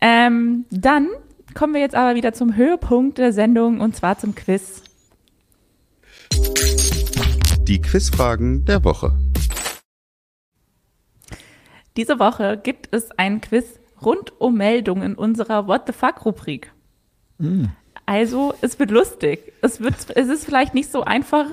Ähm, 0.00 0.64
dann 0.70 1.08
kommen 1.54 1.74
wir 1.74 1.80
jetzt 1.80 1.94
aber 1.94 2.14
wieder 2.14 2.32
zum 2.32 2.56
Höhepunkt 2.56 3.18
der 3.18 3.32
Sendung 3.32 3.80
und 3.80 3.94
zwar 3.94 4.18
zum 4.18 4.34
Quiz. 4.34 4.82
Die 7.68 7.80
Quizfragen 7.80 8.64
der 8.64 8.84
Woche. 8.84 9.16
Diese 11.96 12.18
Woche 12.18 12.58
gibt 12.62 12.88
es 12.94 13.10
ein 13.12 13.40
Quiz 13.40 13.78
rund 14.02 14.40
um 14.40 14.56
Meldungen 14.56 15.14
unserer 15.14 15.66
What 15.66 15.82
the 15.86 15.92
Fuck 15.92 16.24
Rubrik. 16.24 16.72
Mm. 17.38 17.66
Also, 18.12 18.52
es 18.60 18.78
wird 18.78 18.90
lustig. 18.90 19.54
Es, 19.62 19.80
wird, 19.80 19.94
es 20.14 20.28
ist 20.28 20.44
vielleicht 20.44 20.74
nicht 20.74 20.92
so 20.92 21.02
einfach, 21.02 21.46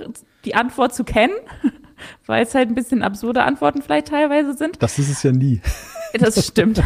die 0.43 0.55
Antwort 0.55 0.93
zu 0.93 1.05
kennen, 1.05 1.34
weil 2.26 2.43
es 2.43 2.53
halt 2.53 2.68
ein 2.68 2.76
bisschen 2.76 3.01
absurde 3.01 3.43
Antworten 3.43 3.82
vielleicht 3.82 4.10
teilweise 4.10 4.57
sind. 4.57 4.84
Das 4.84 4.99
ist 4.99 5.10
es 5.10 5.24
ja 5.24 5.32
nie. 5.32 5.62
Das 6.12 6.45
stimmt. 6.47 6.84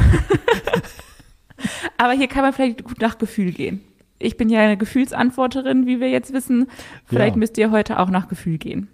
Aber 1.97 2.13
hier 2.13 2.27
kann 2.27 2.43
man 2.43 2.53
vielleicht 2.53 2.83
gut 2.83 3.01
nach 3.01 3.17
Gefühl 3.17 3.51
gehen. 3.51 3.83
Ich 4.19 4.37
bin 4.37 4.47
ja 4.47 4.59
eine 4.59 4.77
Gefühlsantworterin, 4.77 5.87
wie 5.87 5.99
wir 5.99 6.11
jetzt 6.11 6.33
wissen. 6.33 6.67
Vielleicht 7.05 7.35
ja. 7.35 7.39
müsst 7.39 7.57
ihr 7.57 7.71
heute 7.71 7.97
auch 7.97 8.11
nach 8.11 8.27
Gefühl 8.27 8.59
gehen. 8.59 8.89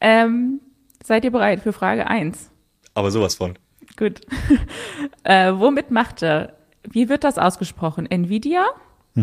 Ähm, 0.00 0.60
seid 1.04 1.24
ihr 1.24 1.30
bereit 1.30 1.60
für 1.60 1.72
Frage 1.72 2.08
1? 2.08 2.50
Aber 2.94 3.12
sowas 3.12 3.36
von. 3.36 3.56
Gut. 3.96 4.22
äh, 5.22 5.52
womit 5.54 5.92
macht 5.92 6.20
er? 6.24 6.56
Wie 6.82 7.08
wird 7.08 7.22
das 7.22 7.38
ausgesprochen? 7.38 8.10
Nvidia, 8.10 8.66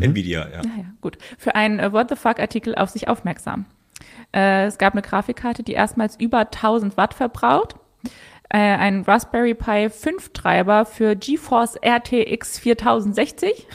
Nvidia, 0.02 0.48
ja. 0.50 0.62
Ja, 0.62 0.78
ja, 0.78 0.86
gut. 1.02 1.18
Für 1.38 1.56
einen 1.56 1.80
äh, 1.80 1.92
What 1.92 2.10
the 2.10 2.16
fuck-Artikel 2.16 2.76
auf 2.76 2.90
sich 2.90 3.08
aufmerksam. 3.08 3.66
Äh, 4.34 4.66
es 4.66 4.78
gab 4.78 4.94
eine 4.94 5.02
Grafikkarte, 5.02 5.64
die 5.64 5.74
erstmals 5.74 6.20
über 6.20 6.40
1000 6.40 6.98
Watt 6.98 7.14
verbraucht. 7.14 7.76
Äh, 8.50 8.58
ein 8.58 9.02
Raspberry 9.02 9.54
Pi 9.54 9.90
5 9.90 10.34
Treiber 10.34 10.86
für 10.86 11.16
GeForce 11.16 11.78
RTX 11.84 12.60
4060. 12.60 13.68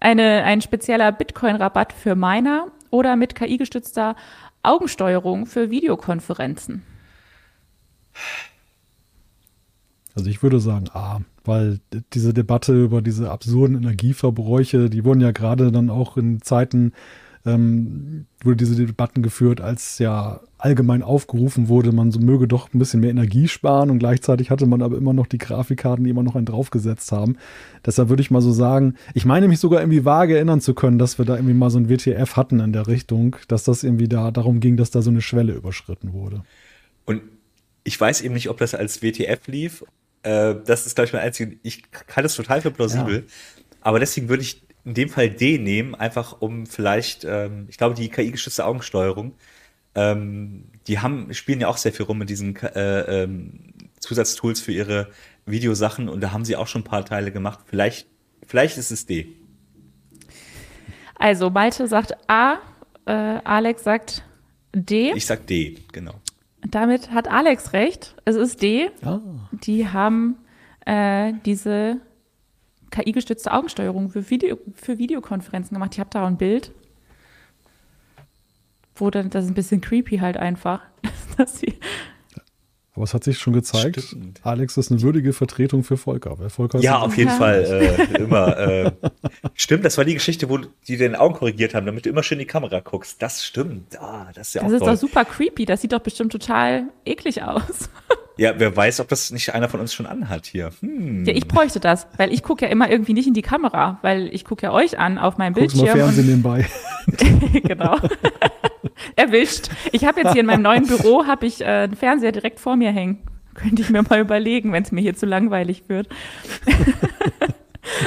Eine, 0.00 0.44
ein 0.44 0.60
spezieller 0.60 1.12
Bitcoin-Rabatt 1.12 1.92
für 1.92 2.14
Miner 2.14 2.68
oder 2.90 3.16
mit 3.16 3.34
KI-gestützter 3.34 4.16
Augensteuerung 4.62 5.46
für 5.46 5.70
Videokonferenzen. 5.70 6.84
Also 10.14 10.30
ich 10.30 10.42
würde 10.42 10.60
sagen 10.60 10.86
A, 10.92 11.20
weil 11.44 11.80
diese 12.12 12.32
Debatte 12.32 12.72
über 12.80 13.02
diese 13.02 13.30
absurden 13.30 13.76
Energieverbräuche, 13.76 14.88
die 14.88 15.04
wurden 15.04 15.20
ja 15.20 15.32
gerade 15.32 15.72
dann 15.72 15.90
auch 15.90 16.16
in 16.16 16.40
Zeiten, 16.40 16.92
ähm, 17.44 18.26
wurde 18.42 18.56
diese 18.56 18.76
Debatten 18.76 19.22
geführt, 19.22 19.60
als 19.60 19.98
ja 19.98 20.40
allgemein 20.56 21.02
aufgerufen 21.02 21.68
wurde, 21.68 21.92
man 21.92 22.10
so 22.10 22.20
möge 22.20 22.48
doch 22.48 22.72
ein 22.72 22.78
bisschen 22.78 23.00
mehr 23.00 23.10
Energie 23.10 23.48
sparen 23.48 23.90
und 23.90 23.98
gleichzeitig 23.98 24.50
hatte 24.50 24.66
man 24.66 24.80
aber 24.80 24.96
immer 24.96 25.12
noch 25.12 25.26
die 25.26 25.38
Grafikkarten, 25.38 26.04
die 26.04 26.10
immer 26.10 26.22
noch 26.22 26.36
einen 26.36 26.46
draufgesetzt 26.46 27.12
haben. 27.12 27.36
Deshalb 27.84 28.08
würde 28.08 28.22
ich 28.22 28.30
mal 28.30 28.40
so 28.40 28.52
sagen, 28.52 28.94
ich 29.12 29.26
meine 29.26 29.48
mich 29.48 29.58
sogar 29.58 29.80
irgendwie 29.80 30.04
vage 30.04 30.36
erinnern 30.36 30.60
zu 30.60 30.74
können, 30.74 30.98
dass 30.98 31.18
wir 31.18 31.26
da 31.26 31.34
irgendwie 31.34 31.54
mal 31.54 31.70
so 31.70 31.78
ein 31.78 31.90
WTF 31.90 32.36
hatten 32.36 32.60
in 32.60 32.72
der 32.72 32.86
Richtung, 32.86 33.36
dass 33.48 33.64
das 33.64 33.82
irgendwie 33.82 34.08
da 34.08 34.30
darum 34.30 34.60
ging, 34.60 34.76
dass 34.76 34.90
da 34.90 35.02
so 35.02 35.10
eine 35.10 35.20
Schwelle 35.20 35.52
überschritten 35.52 36.14
wurde. 36.14 36.44
Und 37.04 37.20
ich 37.84 38.00
weiß 38.00 38.22
eben 38.22 38.34
nicht, 38.34 38.48
ob 38.48 38.56
das 38.56 38.74
als 38.74 39.02
WTF 39.02 39.46
lief. 39.48 39.84
Äh, 40.24 40.56
das 40.64 40.86
ist, 40.86 40.94
glaube 40.94 41.06
ich, 41.06 41.12
mein 41.12 41.22
einziger. 41.22 41.52
Ich 41.62 41.90
kann 41.92 42.24
das 42.24 42.34
total 42.34 42.60
für 42.60 42.70
plausibel. 42.70 43.16
Ja. 43.16 43.22
Aber 43.82 44.00
deswegen 44.00 44.28
würde 44.28 44.42
ich 44.42 44.62
in 44.84 44.94
dem 44.94 45.08
Fall 45.08 45.30
D 45.30 45.58
nehmen, 45.58 45.94
einfach 45.94 46.40
um 46.40 46.66
vielleicht, 46.66 47.24
ähm, 47.24 47.66
ich 47.68 47.78
glaube, 47.78 47.94
die 47.94 48.08
KI-gestützte 48.08 48.64
Augensteuerung, 48.64 49.34
ähm, 49.94 50.64
die 50.86 50.98
haben, 50.98 51.32
spielen 51.32 51.60
ja 51.60 51.68
auch 51.68 51.76
sehr 51.76 51.92
viel 51.92 52.04
rum 52.04 52.18
mit 52.18 52.28
diesen 52.28 52.56
äh, 52.56 53.22
ähm, 53.22 53.72
Zusatztools 54.00 54.60
für 54.60 54.72
ihre 54.72 55.08
Videosachen 55.46 56.08
und 56.08 56.20
da 56.20 56.32
haben 56.32 56.44
sie 56.44 56.56
auch 56.56 56.66
schon 56.66 56.82
ein 56.82 56.84
paar 56.84 57.04
Teile 57.04 57.30
gemacht. 57.30 57.60
Vielleicht, 57.66 58.06
vielleicht 58.46 58.76
ist 58.76 58.90
es 58.90 59.06
D. 59.06 59.28
Also 61.16 61.48
Malte 61.48 61.86
sagt 61.86 62.12
A, 62.28 62.58
äh, 63.06 63.12
Alex 63.12 63.84
sagt 63.84 64.22
D. 64.74 65.12
Ich 65.14 65.26
sag 65.26 65.46
D, 65.46 65.78
genau. 65.92 66.14
Damit 66.66 67.10
hat 67.10 67.28
Alex 67.28 67.72
recht. 67.72 68.16
Es 68.24 68.36
ist 68.36 68.62
D. 68.62 68.90
Ah. 69.04 69.20
Die 69.52 69.88
haben 69.88 70.36
äh, 70.86 71.32
diese 71.44 72.00
KI-gestützte 72.90 73.52
Augensteuerung 73.52 74.10
für, 74.10 74.30
Video, 74.30 74.58
für 74.74 74.98
Videokonferenzen 74.98 75.74
gemacht. 75.74 75.94
Ich 75.94 76.00
habe 76.00 76.10
da 76.10 76.26
ein 76.26 76.36
Bild 76.36 76.72
wo 78.96 79.10
dann, 79.10 79.30
das 79.30 79.44
ist 79.44 79.50
ein 79.50 79.54
bisschen 79.54 79.80
creepy 79.80 80.18
halt 80.18 80.36
einfach, 80.36 80.80
dass 81.36 81.58
sie 81.58 81.74
aber 82.94 83.02
es 83.02 83.12
hat 83.12 83.24
sich 83.24 83.38
schon 83.38 83.52
gezeigt, 83.52 84.00
Stimmt. 84.00 84.40
Alex 84.44 84.76
ist 84.76 84.92
eine 84.92 85.02
würdige 85.02 85.32
Vertretung 85.32 85.82
für 85.82 85.96
Volker. 85.96 86.38
Weil 86.38 86.48
Volker 86.48 86.78
ja, 86.78 87.00
auf 87.00 87.16
jeden 87.16 87.30
ja. 87.30 87.36
Fall. 87.36 87.64
Äh, 87.64 88.22
immer. 88.22 88.56
Äh, 88.56 88.92
stimmt, 89.54 89.84
das 89.84 89.98
war 89.98 90.04
die 90.04 90.14
Geschichte, 90.14 90.48
wo 90.48 90.58
die 90.58 90.96
den 90.96 91.16
Augen 91.16 91.34
korrigiert 91.34 91.74
haben, 91.74 91.86
damit 91.86 92.06
du 92.06 92.10
immer 92.10 92.22
schön 92.22 92.38
in 92.38 92.46
die 92.46 92.50
Kamera 92.50 92.78
guckst. 92.78 93.20
Das 93.20 93.44
stimmt. 93.44 94.00
Ah, 94.00 94.30
das 94.34 94.48
ist 94.48 94.54
ja 94.54 94.62
das 94.62 94.70
auch 94.70 94.74
ist 94.74 94.78
toll. 94.80 94.92
doch 94.92 94.98
super 94.98 95.24
creepy. 95.24 95.64
Das 95.64 95.80
sieht 95.80 95.92
doch 95.92 96.00
bestimmt 96.00 96.30
total 96.30 96.84
eklig 97.04 97.42
aus. 97.42 97.90
Ja, 98.36 98.54
wer 98.58 98.76
weiß, 98.76 98.98
ob 98.98 99.08
das 99.08 99.30
nicht 99.30 99.54
einer 99.54 99.68
von 99.68 99.78
uns 99.78 99.94
schon 99.94 100.06
anhat 100.06 100.46
hier. 100.46 100.72
Hm. 100.80 101.24
Ja, 101.24 101.32
ich 101.32 101.46
bräuchte 101.46 101.78
das, 101.78 102.08
weil 102.16 102.32
ich 102.32 102.42
gucke 102.42 102.64
ja 102.64 102.70
immer 102.70 102.90
irgendwie 102.90 103.12
nicht 103.12 103.28
in 103.28 103.34
die 103.34 103.42
Kamera, 103.42 103.98
weil 104.02 104.28
ich 104.34 104.44
gucke 104.44 104.66
ja 104.66 104.72
euch 104.72 104.98
an 104.98 105.18
auf 105.18 105.38
meinem 105.38 105.54
Guck's 105.54 105.74
Bildschirm. 105.74 105.98
Mal 105.98 106.04
Fernsehen 106.04 106.26
nebenbei. 106.26 106.66
genau. 107.62 107.96
Erwischt. 109.16 109.68
Ich 109.92 110.04
habe 110.04 110.20
jetzt 110.20 110.32
hier 110.32 110.40
in 110.40 110.46
meinem 110.46 110.62
neuen 110.62 110.86
Büro 110.86 111.26
habe 111.26 111.46
ich 111.46 111.60
äh, 111.60 111.64
einen 111.64 111.96
Fernseher 111.96 112.32
direkt 112.32 112.60
vor 112.60 112.76
mir 112.76 112.90
hängen. 112.90 113.22
Könnte 113.54 113.82
ich 113.82 113.90
mir 113.90 114.02
mal 114.02 114.20
überlegen, 114.20 114.72
wenn 114.72 114.82
es 114.82 114.92
mir 114.92 115.00
hier 115.00 115.14
zu 115.14 115.26
langweilig 115.26 115.84
wird. 115.88 116.08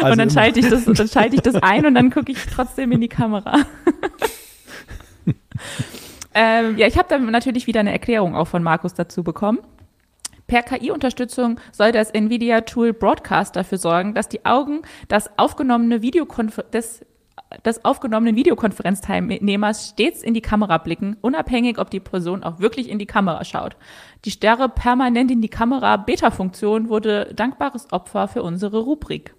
Also 0.02 0.12
und 0.12 0.18
dann 0.18 0.30
schalte, 0.30 0.60
ich 0.60 0.70
das, 0.70 0.86
dann 0.86 1.08
schalte 1.08 1.36
ich 1.36 1.42
das 1.42 1.56
ein 1.56 1.86
und 1.86 1.96
dann 1.96 2.10
gucke 2.10 2.32
ich 2.32 2.40
trotzdem 2.54 2.92
in 2.92 3.00
die 3.00 3.08
Kamera. 3.08 3.66
ähm, 6.34 6.78
ja, 6.78 6.88
ich 6.88 6.98
habe 6.98 7.08
dann 7.10 7.26
natürlich 7.32 7.68
wieder 7.68 7.80
eine 7.80 7.92
Erklärung 7.92 8.36
auch 8.36 8.48
von 8.48 8.64
Markus 8.64 8.94
dazu 8.94 9.24
bekommen. 9.24 9.60
Per 10.48 10.64
KI-Unterstützung 10.64 11.60
soll 11.72 11.92
das 11.92 12.14
NVIDIA-Tool 12.14 12.94
Broadcast 12.94 13.56
dafür 13.56 13.78
sorgen, 13.78 14.14
dass 14.14 14.30
die 14.30 14.46
Augen 14.46 14.82
das 15.10 15.30
aufgenommene 15.38 16.02
Videokonfer 16.02 16.64
des 16.64 17.06
des 17.66 17.84
aufgenommenen 17.86 18.36
Videokonferenzteilnehmers 18.36 19.90
stets 19.90 20.24
in 20.24 20.34
die 20.34 20.42
Kamera 20.42 20.78
blicken, 20.78 21.18
unabhängig, 21.22 21.78
ob 21.80 21.90
die 21.90 22.00
Person 22.00 22.44
auch 22.44 22.60
wirklich 22.60 22.90
in 22.90 23.00
die 23.00 23.06
Kamera 23.06 23.44
schaut. 23.44 23.76
Die 24.26 24.32
Starre 24.32 24.70
permanent 24.70 25.32
in 25.32 25.42
die 25.42 25.50
Kamera 25.50 25.98
Beta-Funktion 25.98 26.90
wurde 26.90 27.34
dankbares 27.36 27.92
Opfer 27.92 28.28
für 28.28 28.44
unsere 28.44 28.80
Rubrik. 28.80 29.34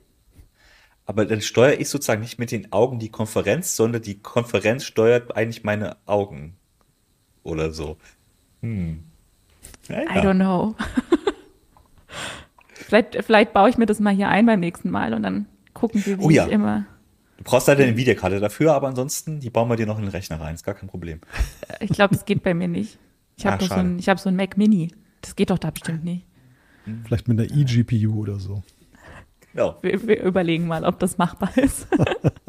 Aber 1.07 1.25
dann 1.25 1.41
steuere 1.41 1.81
ich 1.81 1.89
sozusagen 1.89 2.21
nicht 2.21 2.39
mit 2.39 2.51
den 2.51 2.71
Augen 2.71 2.99
die 2.99 3.09
Konferenz, 3.09 3.77
sondern 3.77 4.03
die 4.03 4.19
Konferenz 4.21 4.85
steuert 4.85 5.35
eigentlich 5.37 5.65
meine 5.65 5.97
Augen. 6.05 6.57
Oder 7.43 7.73
so. 7.73 7.97
Hm. 8.61 9.05
Ja, 9.89 10.03
I 10.03 10.19
don't 10.19 10.35
know. 10.35 10.75
vielleicht, 12.73 13.25
vielleicht 13.25 13.53
baue 13.55 13.71
ich 13.71 13.79
mir 13.79 13.87
das 13.87 14.01
mal 14.01 14.15
hier 14.15 14.29
ein 14.29 14.45
beim 14.45 14.61
nächsten 14.61 14.91
Mal 14.91 15.15
und 15.15 15.23
dann 15.23 15.47
gucken 15.73 16.05
wir, 16.05 16.19
wie 16.19 16.25
oh 16.25 16.31
ja. 16.31 16.47
ich 16.47 16.53
immer. 16.53 16.85
Du 17.39 17.45
brauchst 17.45 17.69
leider 17.69 17.85
eine 17.85 17.97
Videokarte 17.97 18.41
dafür, 18.41 18.75
aber 18.75 18.89
ansonsten, 18.89 19.39
die 19.41 19.49
bauen 19.49 19.71
wir 19.71 19.77
dir 19.77 19.87
noch 19.87 19.97
in 19.97 20.05
den 20.05 20.11
Rechner 20.11 20.41
rein, 20.41 20.55
ist 20.55 20.65
gar 20.65 20.75
kein 20.75 20.89
Problem. 20.89 21.21
Ich 21.81 21.91
glaube, 21.91 22.15
das 22.15 22.25
geht 22.25 22.43
bei 22.43 22.55
mir 22.55 22.67
nicht. 22.67 22.99
Ich 23.37 23.47
habe 23.47 23.63
ah, 23.63 23.69
so, 23.69 23.75
ein, 23.75 24.01
hab 24.01 24.19
so 24.19 24.29
ein 24.29 24.35
Mac 24.35 24.57
Mini. 24.57 24.93
Das 25.21 25.37
geht 25.37 25.51
doch 25.51 25.59
da 25.59 25.71
bestimmt 25.71 26.03
nicht. 26.03 26.27
Vielleicht 27.05 27.29
mit 27.29 27.39
einer 27.39 27.49
eGPU 27.49 28.21
oder 28.21 28.41
so. 28.41 28.65
Genau. 29.53 29.77
Wir, 29.83 30.07
wir 30.07 30.23
überlegen 30.23 30.67
mal, 30.67 30.85
ob 30.85 30.99
das 30.99 31.19
machbar 31.19 31.57
ist. 31.57 31.87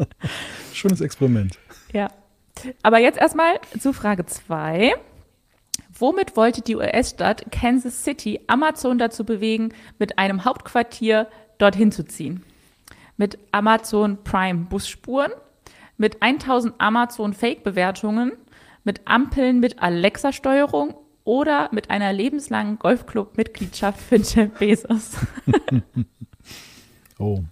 Schönes 0.74 1.02
Experiment. 1.02 1.60
Ja. 1.94 2.10
Aber 2.82 3.00
jetzt 3.00 3.20
erstmal 3.20 3.60
zu 3.80 3.94
Frage 3.94 4.26
2. 4.26 4.94
Womit 5.98 6.36
wollte 6.36 6.62
die 6.62 6.76
US-Stadt 6.76 7.52
Kansas 7.52 8.04
City 8.04 8.40
Amazon 8.48 8.98
dazu 8.98 9.26
bewegen, 9.26 9.70
mit 10.00 10.18
einem 10.18 10.46
Hauptquartier 10.46 11.28
dorthin 11.58 11.92
zu 11.92 12.06
ziehen? 12.06 12.44
Mit 13.20 13.38
Amazon 13.52 14.18
Prime 14.24 14.66
Busspuren, 14.70 15.32
mit 15.98 16.22
1000 16.22 16.74
Amazon 16.80 17.34
Fake-Bewertungen, 17.34 18.32
mit 18.86 19.02
Ampeln 19.06 19.60
mit 19.60 19.82
Alexa-Steuerung 19.82 20.96
oder 21.26 21.70
mit 21.74 21.90
einer 21.90 22.14
lebenslangen 22.14 22.80
Golfclub-Mitgliedschaft 22.80 24.00
für 24.00 24.16
Jeff 24.16 24.52
Bezos. 24.58 25.18
oh. 27.20 27.44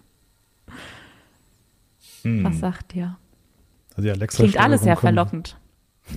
Hm. 2.22 2.44
Was 2.44 2.58
sagt 2.58 2.96
ihr? 2.96 3.18
Also 3.90 4.02
die 4.02 4.10
Alexa 4.10 4.42
Klingt 4.42 4.58
alles 4.58 4.82
sehr 4.82 4.96
verlockend. 4.96 5.58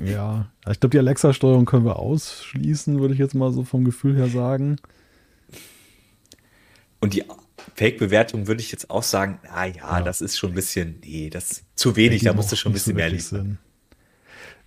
Ja, 0.03 0.47
ich 0.69 0.79
glaube, 0.79 0.91
die 0.91 0.99
Alexa-Steuerung 0.99 1.65
können 1.65 1.83
wir 1.83 1.99
ausschließen, 1.99 3.01
würde 3.01 3.13
ich 3.13 3.19
jetzt 3.19 3.35
mal 3.35 3.51
so 3.51 3.65
vom 3.65 3.83
Gefühl 3.83 4.15
her 4.15 4.29
sagen. 4.29 4.77
Und 7.01 7.13
die 7.13 7.25
Fake-Bewertung 7.75 8.47
würde 8.47 8.61
ich 8.61 8.71
jetzt 8.71 8.89
auch 8.89 9.03
sagen, 9.03 9.39
na 9.43 9.65
ja, 9.65 9.73
ja, 9.75 10.01
das 10.01 10.21
ist 10.21 10.37
schon 10.37 10.51
ein 10.51 10.55
bisschen, 10.55 10.99
nee, 11.03 11.29
das 11.29 11.51
ist 11.51 11.65
zu 11.75 11.95
wenig, 11.95 12.23
da 12.23 12.33
musst 12.33 12.51
du 12.51 12.55
schon 12.55 12.71
ein 12.71 12.73
bisschen 12.73 12.95
mehr 12.95 13.09
liefern. 13.09 13.57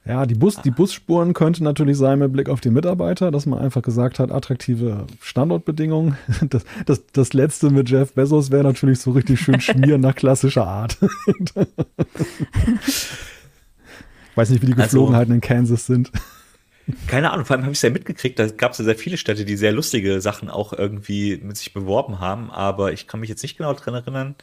Ja, 0.07 0.27
die, 0.27 0.35
Bus, 0.35 0.61
die 0.61 0.71
Busspuren 0.71 1.33
könnte 1.33 1.65
natürlich 1.65 1.97
sein 1.97 2.19
mit 2.19 2.31
Blick 2.31 2.51
auf 2.51 2.61
die 2.61 2.69
Mitarbeiter, 2.69 3.31
dass 3.31 3.47
man 3.47 3.59
einfach 3.59 3.81
gesagt 3.81 4.19
hat, 4.19 4.31
attraktive 4.31 5.07
Standortbedingungen. 5.21 6.19
Das, 6.51 6.65
das, 6.85 7.03
das 7.13 7.33
letzte 7.33 7.71
mit 7.71 7.89
Jeff 7.89 8.13
Bezos 8.13 8.51
wäre 8.51 8.65
natürlich 8.65 9.01
so 9.01 9.13
richtig 9.13 9.41
schön 9.41 9.61
schmieren 9.61 10.03
nach 10.03 10.15
klassischer 10.15 10.67
Art. 10.67 10.99
Ich 11.01 11.55
weiß 14.35 14.51
nicht, 14.51 14.63
wie 14.63 14.67
die 14.67 14.75
also 14.75 14.83
Geflogenheiten 14.83 15.33
also, 15.33 15.35
in 15.35 15.41
Kansas 15.41 15.87
sind. 15.87 16.13
Keine 17.07 17.33
Ahnung, 17.33 17.47
vor 17.47 17.57
allem 17.57 17.63
habe 17.65 17.73
ich 17.73 17.79
es 17.79 17.83
ja 17.83 17.91
mitgekriegt, 17.91 18.39
da 18.39 18.47
gab 18.47 18.73
es 18.73 18.79
ja 18.79 18.85
sehr 18.85 18.97
viele 18.97 19.17
Städte, 19.17 19.45
die 19.45 19.57
sehr 19.57 19.73
lustige 19.73 20.21
Sachen 20.21 20.51
auch 20.51 20.73
irgendwie 20.73 21.39
mit 21.43 21.57
sich 21.57 21.73
beworben 21.73 22.21
haben, 22.21 22.51
aber 22.51 22.93
ich 22.93 23.07
kann 23.07 23.21
mich 23.21 23.31
jetzt 23.31 23.43
nicht 23.43 23.57
genau 23.57 23.73
dran 23.73 23.95
erinnern 23.95 24.35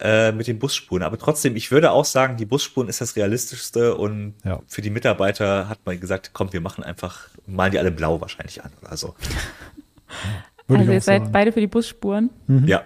äh, 0.00 0.32
mit 0.32 0.46
den 0.46 0.58
Busspuren. 0.58 1.02
Aber 1.02 1.18
trotzdem, 1.18 1.56
ich 1.56 1.70
würde 1.70 1.90
auch 1.90 2.04
sagen, 2.04 2.36
die 2.36 2.46
Busspuren 2.46 2.88
ist 2.88 3.00
das 3.00 3.16
Realistischste 3.16 3.96
und 3.96 4.34
ja. 4.44 4.60
für 4.66 4.80
die 4.80 4.90
Mitarbeiter 4.90 5.68
hat 5.68 5.80
man 5.84 6.00
gesagt, 6.00 6.30
komm, 6.32 6.52
wir 6.52 6.60
machen 6.60 6.84
einfach, 6.84 7.28
malen 7.46 7.72
die 7.72 7.78
alle 7.78 7.90
blau 7.90 8.20
wahrscheinlich 8.20 8.64
an 8.64 8.72
oder 8.82 8.96
so. 8.96 9.14
Ja, 10.68 10.78
also 10.78 10.90
ihr 10.90 11.00
seid 11.00 11.22
sagen. 11.22 11.32
beide 11.32 11.52
für 11.52 11.60
die 11.60 11.68
Busspuren? 11.68 12.30
Mhm. 12.48 12.66
Ja. 12.66 12.82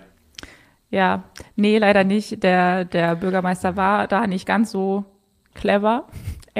Ja, 0.91 1.25
nee, 1.57 1.79
leider 1.79 2.05
nicht. 2.05 2.43
Der, 2.43 2.85
der 2.85 3.17
Bürgermeister 3.17 3.75
war 3.77 4.07
da 4.07 4.27
nicht 4.27 4.45
ganz 4.45 4.71
so 4.71 5.07
clever. 5.55 6.07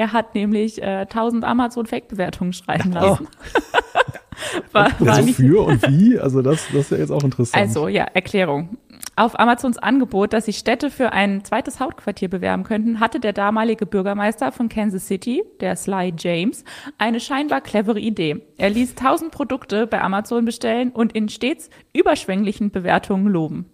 Er 0.01 0.13
hat 0.13 0.33
nämlich 0.33 0.81
äh, 0.81 1.01
1000 1.01 1.43
Amazon-Fake-Bewertungen 1.43 2.53
schreiben 2.53 2.91
lassen. 2.91 3.27
Oh. 3.27 4.57
war, 4.71 4.89
war 4.99 5.13
also 5.13 5.31
für 5.31 5.63
und 5.63 5.87
wie? 5.87 6.17
Also 6.17 6.41
das, 6.41 6.65
das 6.73 6.85
ist 6.85 6.91
ja 6.91 6.97
jetzt 6.97 7.11
auch 7.11 7.23
interessant. 7.23 7.61
Also 7.61 7.87
ja, 7.87 8.05
Erklärung. 8.05 8.79
Auf 9.15 9.39
Amazons 9.39 9.77
Angebot, 9.77 10.33
dass 10.33 10.45
sich 10.45 10.57
Städte 10.57 10.89
für 10.89 11.11
ein 11.11 11.43
zweites 11.43 11.79
Hauptquartier 11.79 12.29
bewerben 12.29 12.63
könnten, 12.63 12.99
hatte 12.99 13.19
der 13.19 13.31
damalige 13.31 13.85
Bürgermeister 13.85 14.51
von 14.51 14.69
Kansas 14.69 15.05
City, 15.05 15.43
der 15.59 15.75
Sly 15.75 16.15
James, 16.17 16.63
eine 16.97 17.19
scheinbar 17.19 17.61
clevere 17.61 17.99
Idee. 17.99 18.41
Er 18.57 18.71
ließ 18.71 18.95
1000 18.97 19.31
Produkte 19.31 19.85
bei 19.85 20.01
Amazon 20.01 20.45
bestellen 20.45 20.89
und 20.89 21.13
in 21.13 21.29
stets 21.29 21.69
überschwänglichen 21.93 22.71
Bewertungen 22.71 23.27
loben. 23.27 23.67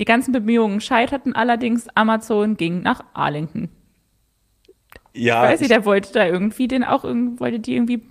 Die 0.00 0.04
ganzen 0.04 0.32
Bemühungen 0.32 0.80
scheiterten 0.80 1.32
allerdings. 1.32 1.86
Amazon 1.94 2.56
ging 2.56 2.82
nach 2.82 3.04
Arlington. 3.14 3.68
Ja, 5.14 5.44
Ich 5.44 5.52
weiß 5.52 5.60
nicht, 5.60 5.70
der 5.72 5.84
wollte 5.84 6.12
da 6.12 6.26
irgendwie 6.26 6.68
den 6.68 6.84
auch 6.84 7.04
irgend- 7.04 7.40
wollte 7.40 7.58
die 7.60 7.74
irgendwie 7.74 8.02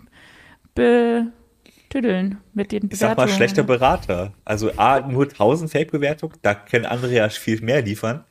betüddeln 0.75 2.37
mit 2.53 2.71
den 2.71 2.89
ich 2.91 2.99
sag 2.99 3.09
mal, 3.09 3.13
Bewertungen. 3.23 3.35
schlechter 3.37 3.63
Berater. 3.63 4.33
Also 4.45 4.71
A, 4.77 4.99
nur 5.01 5.27
1000 5.29 5.71
Fake-Bewertungen, 5.71 6.33
da 6.41 6.53
können 6.53 6.85
andere 6.85 7.13
ja 7.13 7.29
viel 7.29 7.61
mehr 7.61 7.81
liefern. 7.81 8.23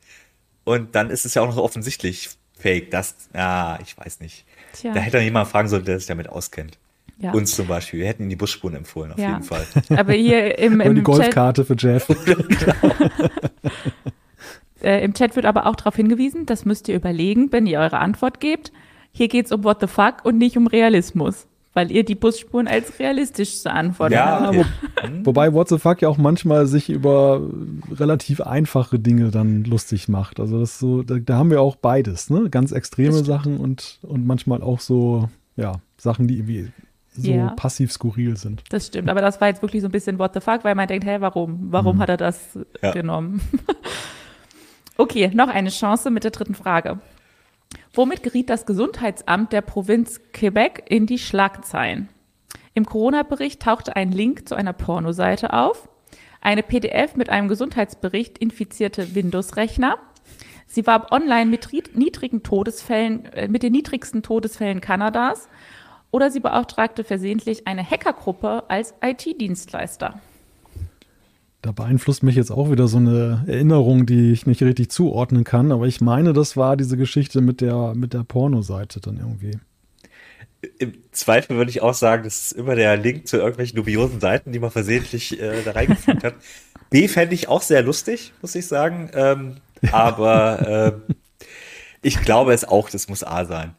Und 0.63 0.95
dann 0.95 1.09
ist 1.09 1.25
es 1.25 1.33
ja 1.33 1.41
auch 1.41 1.47
noch 1.47 1.57
offensichtlich 1.57 2.29
Fake. 2.57 2.91
Das, 2.91 3.15
ja, 3.33 3.79
ich 3.81 3.97
weiß 3.97 4.19
nicht. 4.19 4.45
Tja. 4.73 4.93
Da 4.93 4.99
hätte 4.99 5.17
dann 5.17 5.23
jemand 5.25 5.47
fragen 5.47 5.67
sollen, 5.67 5.85
der 5.85 5.97
sich 5.97 6.07
damit 6.07 6.29
auskennt. 6.29 6.77
Ja. 7.17 7.31
Uns 7.31 7.55
zum 7.55 7.67
Beispiel. 7.67 8.01
Wir 8.01 8.07
hätten 8.07 8.23
ihm 8.23 8.29
die 8.29 8.35
Busspuren 8.35 8.75
empfohlen, 8.75 9.11
auf 9.11 9.17
Ja. 9.19 9.29
jeden 9.31 9.43
Fall. 9.43 9.65
Aber 9.97 10.13
hier 10.13 10.57
im, 10.59 10.73
Und 10.73 10.79
die 10.81 10.85
im 10.87 10.95
Chat 10.95 11.03
Golfkarte 11.05 11.65
für 11.65 11.75
Jeff. 11.77 12.07
Äh, 14.83 15.03
Im 15.03 15.13
Chat 15.13 15.35
wird 15.35 15.45
aber 15.45 15.65
auch 15.67 15.75
darauf 15.75 15.95
hingewiesen, 15.95 16.45
das 16.45 16.65
müsst 16.65 16.87
ihr 16.87 16.95
überlegen, 16.95 17.51
wenn 17.51 17.65
ihr 17.67 17.79
eure 17.79 17.99
Antwort 17.99 18.39
gebt. 18.39 18.71
Hier 19.11 19.27
geht's 19.27 19.51
um 19.51 19.63
What 19.63 19.81
the 19.81 19.87
fuck 19.87 20.23
und 20.23 20.37
nicht 20.37 20.55
um 20.57 20.67
Realismus, 20.67 21.47
weil 21.73 21.91
ihr 21.91 22.03
die 22.05 22.15
Busspuren 22.15 22.67
als 22.67 22.99
realistischste 22.99 23.71
Antwort 23.71 24.11
Ja, 24.11 24.41
habt. 24.41 24.55
okay. 24.57 24.65
Wobei 25.23 25.53
What 25.53 25.69
the 25.69 25.79
fuck 25.79 26.01
ja 26.01 26.09
auch 26.09 26.17
manchmal 26.17 26.67
sich 26.67 26.89
über 26.89 27.41
relativ 27.91 28.41
einfache 28.41 28.99
Dinge 28.99 29.31
dann 29.31 29.63
lustig 29.63 30.07
macht. 30.09 30.39
Also 30.39 30.59
das 30.59 30.71
ist 30.73 30.79
so, 30.79 31.01
da, 31.03 31.15
da 31.17 31.35
haben 31.37 31.49
wir 31.51 31.61
auch 31.61 31.75
beides, 31.75 32.29
ne? 32.29 32.49
Ganz 32.49 32.71
extreme 32.71 33.23
Sachen 33.23 33.57
und, 33.57 33.99
und 34.03 34.25
manchmal 34.27 34.61
auch 34.61 34.79
so, 34.79 35.27
ja, 35.55 35.81
Sachen, 35.97 36.27
die 36.27 36.35
irgendwie 36.37 36.71
so 37.11 37.31
Ja. 37.31 37.49
passiv 37.49 37.91
skurril 37.91 38.37
sind. 38.37 38.63
Das 38.69 38.87
stimmt, 38.87 39.09
aber 39.09 39.21
das 39.21 39.41
war 39.41 39.47
jetzt 39.47 39.61
wirklich 39.63 39.81
so 39.81 39.87
ein 39.87 39.91
bisschen 39.91 40.19
What 40.19 40.35
the 40.35 40.39
fuck, 40.39 40.63
weil 40.63 40.75
man 40.75 40.87
denkt, 40.87 41.05
hä, 41.07 41.17
warum? 41.19 41.67
Warum 41.71 41.99
hat 41.99 42.09
er 42.09 42.17
das 42.17 42.57
Ja. 42.83 42.91
genommen? 42.91 43.41
okay, 44.99 45.31
noch 45.33 45.47
eine 45.47 45.69
Chance 45.69 46.11
mit 46.11 46.23
der 46.23 46.31
dritten 46.31 46.55
Frage. 46.55 46.99
Womit 47.93 48.21
geriet 48.23 48.49
das 48.49 48.65
Gesundheitsamt 48.65 49.53
der 49.53 49.61
Provinz 49.61 50.19
Quebec 50.33 50.83
in 50.89 51.05
die 51.05 51.17
Schlagzeilen? 51.17 52.09
Im 52.73 52.85
Corona-Bericht 52.85 53.61
tauchte 53.61 53.95
ein 53.95 54.11
Link 54.11 54.47
zu 54.47 54.55
einer 54.55 54.73
Pornoseite 54.73 55.53
auf, 55.53 55.89
eine 56.41 56.63
PDF 56.63 57.15
mit 57.15 57.29
einem 57.29 57.47
Gesundheitsbericht 57.47 58.37
infizierte 58.37 59.15
Windows-Rechner. 59.15 59.97
Sie 60.67 60.85
warb 60.85 61.11
online 61.11 61.49
mit 61.49 61.67
ri- 61.69 61.97
niedrigen 61.97 62.43
Todesfällen, 62.43 63.25
äh, 63.33 63.47
mit 63.47 63.63
den 63.63 63.71
niedrigsten 63.71 64.21
Todesfällen 64.21 64.81
Kanadas 64.81 65.49
oder 66.11 66.29
sie 66.31 66.39
beauftragte 66.39 67.03
versehentlich 67.03 67.67
eine 67.67 67.83
Hackergruppe 67.83 68.63
als 68.69 68.93
IT-Dienstleister. 69.01 70.21
Da 71.61 71.73
beeinflusst 71.73 72.23
mich 72.23 72.35
jetzt 72.35 72.51
auch 72.51 72.71
wieder 72.71 72.87
so 72.87 72.97
eine 72.97 73.43
Erinnerung, 73.47 74.05
die 74.05 74.31
ich 74.31 74.45
nicht 74.45 74.63
richtig 74.63 74.91
zuordnen 74.91 75.43
kann, 75.43 75.71
aber 75.73 75.87
ich 75.87 75.99
meine, 75.99 76.31
das 76.31 76.55
war 76.55 76.77
diese 76.77 76.95
Geschichte 76.95 77.41
mit 77.41 77.59
der, 77.59 77.93
mit 77.95 78.13
der 78.13 78.23
Pornoseite 78.23 79.01
dann 79.01 79.17
irgendwie. 79.17 79.59
Im 80.77 80.93
Zweifel 81.11 81.57
würde 81.57 81.69
ich 81.71 81.81
auch 81.81 81.93
sagen, 81.93 82.23
das 82.23 82.39
ist 82.45 82.51
immer 82.53 82.75
der 82.75 82.95
Link 82.97 83.27
zu 83.27 83.37
irgendwelchen 83.37 83.75
dubiosen 83.75 84.19
Seiten, 84.21 84.51
die 84.53 84.59
man 84.59 84.71
versehentlich 84.71 85.39
äh, 85.41 85.61
da 85.63 85.71
reingefügt 85.71 86.23
hat. 86.23 86.35
B 86.89 87.07
fände 87.07 87.35
ich 87.35 87.47
auch 87.49 87.61
sehr 87.61 87.81
lustig, 87.81 88.33
muss 88.41 88.55
ich 88.55 88.65
sagen. 88.65 89.09
Ähm, 89.13 89.55
aber 89.91 90.97
äh, 91.07 91.13
ich 92.01 92.21
glaube 92.21 92.53
es 92.53 92.65
auch, 92.65 92.89
das 92.89 93.07
muss 93.09 93.23
A 93.23 93.45
sein. 93.45 93.75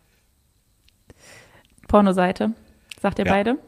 Pornoseite, 1.88 2.52
sagt 3.00 3.18
ihr 3.18 3.26
Ja. 3.26 3.32
beide? 3.32 3.58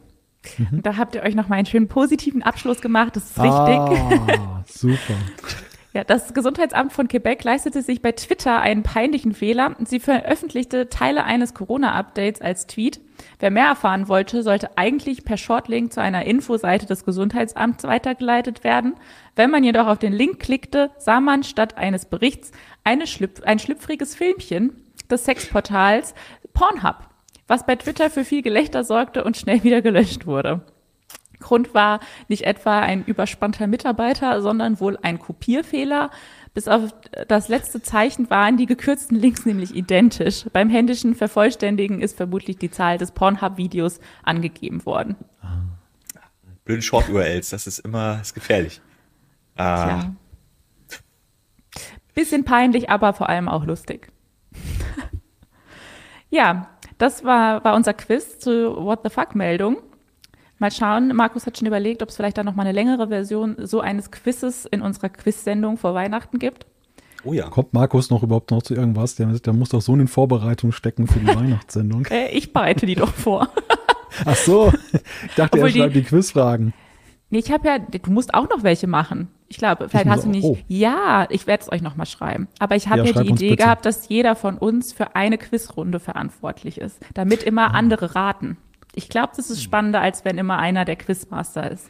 Und 0.71 0.85
da 0.85 0.97
habt 0.97 1.15
ihr 1.15 1.23
euch 1.23 1.35
noch 1.35 1.47
mal 1.47 1.55
einen 1.55 1.65
schönen 1.65 1.87
positiven 1.87 2.43
Abschluss 2.43 2.81
gemacht. 2.81 3.15
Das 3.15 3.31
ist 3.31 3.39
richtig. 3.39 3.77
Ah, 3.77 4.63
super. 4.67 5.13
Ja, 5.93 6.03
das 6.03 6.33
Gesundheitsamt 6.33 6.91
von 6.91 7.07
Quebec 7.07 7.43
leistete 7.43 7.83
sich 7.83 8.01
bei 8.01 8.13
Twitter 8.13 8.59
einen 8.59 8.81
peinlichen 8.81 9.33
Fehler. 9.33 9.75
Sie 9.85 9.99
veröffentlichte 9.99 10.89
Teile 10.89 11.23
eines 11.23 11.53
Corona-Updates 11.53 12.41
als 12.41 12.65
Tweet. 12.65 12.99
Wer 13.39 13.51
mehr 13.51 13.67
erfahren 13.67 14.07
wollte, 14.07 14.41
sollte 14.41 14.75
eigentlich 14.75 15.23
per 15.23 15.37
Shortlink 15.37 15.93
zu 15.93 16.01
einer 16.01 16.25
Infoseite 16.25 16.87
des 16.87 17.05
Gesundheitsamts 17.05 17.83
weitergeleitet 17.83 18.63
werden. 18.63 18.95
Wenn 19.35 19.51
man 19.51 19.63
jedoch 19.63 19.85
auf 19.85 19.99
den 19.99 20.13
Link 20.13 20.39
klickte, 20.39 20.89
sah 20.97 21.21
man 21.21 21.43
statt 21.43 21.77
eines 21.77 22.05
Berichts 22.05 22.51
eine 22.83 23.05
schlüpf 23.05 23.43
ein 23.43 23.59
schlüpfriges 23.59 24.15
Filmchen 24.15 24.75
des 25.11 25.25
Sexportals 25.25 26.15
Pornhub, 26.55 27.07
was 27.47 27.65
bei 27.65 27.75
Twitter 27.75 28.09
für 28.09 28.25
viel 28.25 28.41
Gelächter 28.41 28.83
sorgte 28.83 29.23
und 29.23 29.37
schnell 29.37 29.63
wieder 29.63 29.81
gelöscht 29.81 30.25
wurde. 30.25 30.61
Grund 31.39 31.73
war 31.73 31.99
nicht 32.29 32.43
etwa 32.43 32.79
ein 32.79 33.03
überspannter 33.05 33.67
Mitarbeiter, 33.67 34.41
sondern 34.41 34.79
wohl 34.79 34.97
ein 35.01 35.19
Kopierfehler. 35.19 36.09
Bis 36.53 36.67
auf 36.67 36.93
das 37.27 37.49
letzte 37.49 37.81
Zeichen 37.81 38.29
waren 38.29 38.57
die 38.57 38.65
gekürzten 38.65 39.17
Links 39.17 39.45
nämlich 39.45 39.75
identisch. 39.75 40.45
Beim 40.53 40.69
händischen 40.69 41.15
Vervollständigen 41.15 42.01
ist 42.01 42.15
vermutlich 42.15 42.57
die 42.57 42.71
Zahl 42.71 42.97
des 42.97 43.11
Pornhub-Videos 43.11 43.99
angegeben 44.23 44.85
worden. 44.85 45.17
Blöde 46.65 46.81
Short-URLs, 46.81 47.49
das 47.49 47.67
ist 47.67 47.79
immer 47.79 48.21
ist 48.21 48.33
gefährlich. 48.33 48.81
Ah, 49.57 49.85
Tja. 49.85 50.15
Bisschen 52.13 52.45
peinlich, 52.45 52.89
aber 52.89 53.13
vor 53.13 53.27
allem 53.27 53.49
auch 53.49 53.65
lustig. 53.65 54.11
ja, 56.29 56.69
das 56.97 57.23
war, 57.23 57.63
war 57.63 57.75
unser 57.75 57.93
Quiz 57.93 58.39
zu 58.39 58.75
What 58.85 58.99
the 59.03 59.09
Fuck-Meldung. 59.09 59.77
Mal 60.59 60.71
schauen, 60.71 61.13
Markus 61.15 61.45
hat 61.45 61.57
schon 61.57 61.67
überlegt, 61.67 62.01
ob 62.01 62.09
es 62.09 62.15
vielleicht 62.15 62.37
dann 62.37 62.45
noch 62.45 62.55
mal 62.55 62.63
eine 62.63 62.71
längere 62.71 63.07
Version 63.09 63.55
so 63.59 63.81
eines 63.81 64.11
Quizzes 64.11 64.65
in 64.65 64.81
unserer 64.81 65.09
Quiz-Sendung 65.09 65.77
vor 65.77 65.93
Weihnachten 65.93 66.39
gibt. 66.39 66.65
oh 67.25 67.33
ja. 67.33 67.49
Kommt 67.49 67.73
Markus 67.73 68.09
noch 68.09 68.23
überhaupt 68.23 68.51
noch 68.51 68.61
zu 68.61 68.73
irgendwas? 68.75 69.15
Der, 69.15 69.27
der 69.27 69.53
muss 69.53 69.69
doch 69.69 69.81
so 69.81 69.93
in 69.93 70.07
Vorbereitung 70.07 70.71
stecken 70.71 71.07
für 71.07 71.19
die 71.19 71.27
Weihnachtssendung. 71.35 72.05
Äh, 72.05 72.29
ich 72.29 72.53
bereite 72.53 72.85
die 72.85 72.95
doch 72.95 73.13
vor. 73.13 73.49
Ach 74.25 74.35
so, 74.35 74.71
ich 75.25 75.35
dachte, 75.35 75.57
Obwohl 75.57 75.69
er 75.69 75.75
schreibt 75.75 75.95
die- 75.95 76.01
die 76.01 76.07
Quizfragen. 76.07 76.73
Nee, 77.33 77.39
ich 77.39 77.51
habe 77.51 77.67
ja, 77.67 77.79
du 77.79 78.11
musst 78.11 78.31
auch 78.35 78.47
noch 78.47 78.61
welche 78.61 78.85
machen. 78.85 79.27
Ich 79.47 79.57
glaube, 79.57 79.89
vielleicht 79.89 80.05
muss 80.05 80.17
hast 80.17 80.25
du 80.25 80.29
nicht. 80.29 80.43
oh. 80.43 80.55
Ja, 80.67 81.25
ich 81.31 81.47
werde 81.47 81.63
es 81.63 81.71
euch 81.71 81.81
noch 81.81 81.95
mal 81.95 82.05
schreiben. 82.05 82.47
Aber 82.59 82.75
ich 82.75 82.87
habe 82.89 82.99
Ja, 82.99 83.05
ja, 83.05 83.23
die 83.23 83.29
Idee 83.29 83.49
bitte. 83.49 83.63
gehabt, 83.63 83.85
dass 83.87 84.07
jeder 84.07 84.35
von 84.35 84.55
uns 84.59 84.93
für 84.93 85.15
eine 85.15 85.39
Quizrunde 85.39 85.99
verantwortlich 85.99 86.77
ist, 86.79 86.99
damit 87.15 87.41
immer 87.41 87.69
Ah. 87.73 87.77
andere 87.77 88.13
raten. 88.13 88.57
Ich 88.93 89.09
glaube, 89.09 89.33
das 89.35 89.49
ist 89.49 89.63
spannender, 89.63 89.99
als 89.99 90.23
wenn 90.25 90.37
immer 90.37 90.59
einer 90.59 90.85
der 90.85 90.95
Quizmaster 90.95 91.71
ist. 91.71 91.89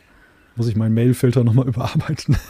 Muss 0.55 0.69
ich 0.69 0.77
meinen 0.77 0.93
Mailfilter 0.93 1.43
nochmal 1.43 1.67
überarbeiten. 1.67 2.37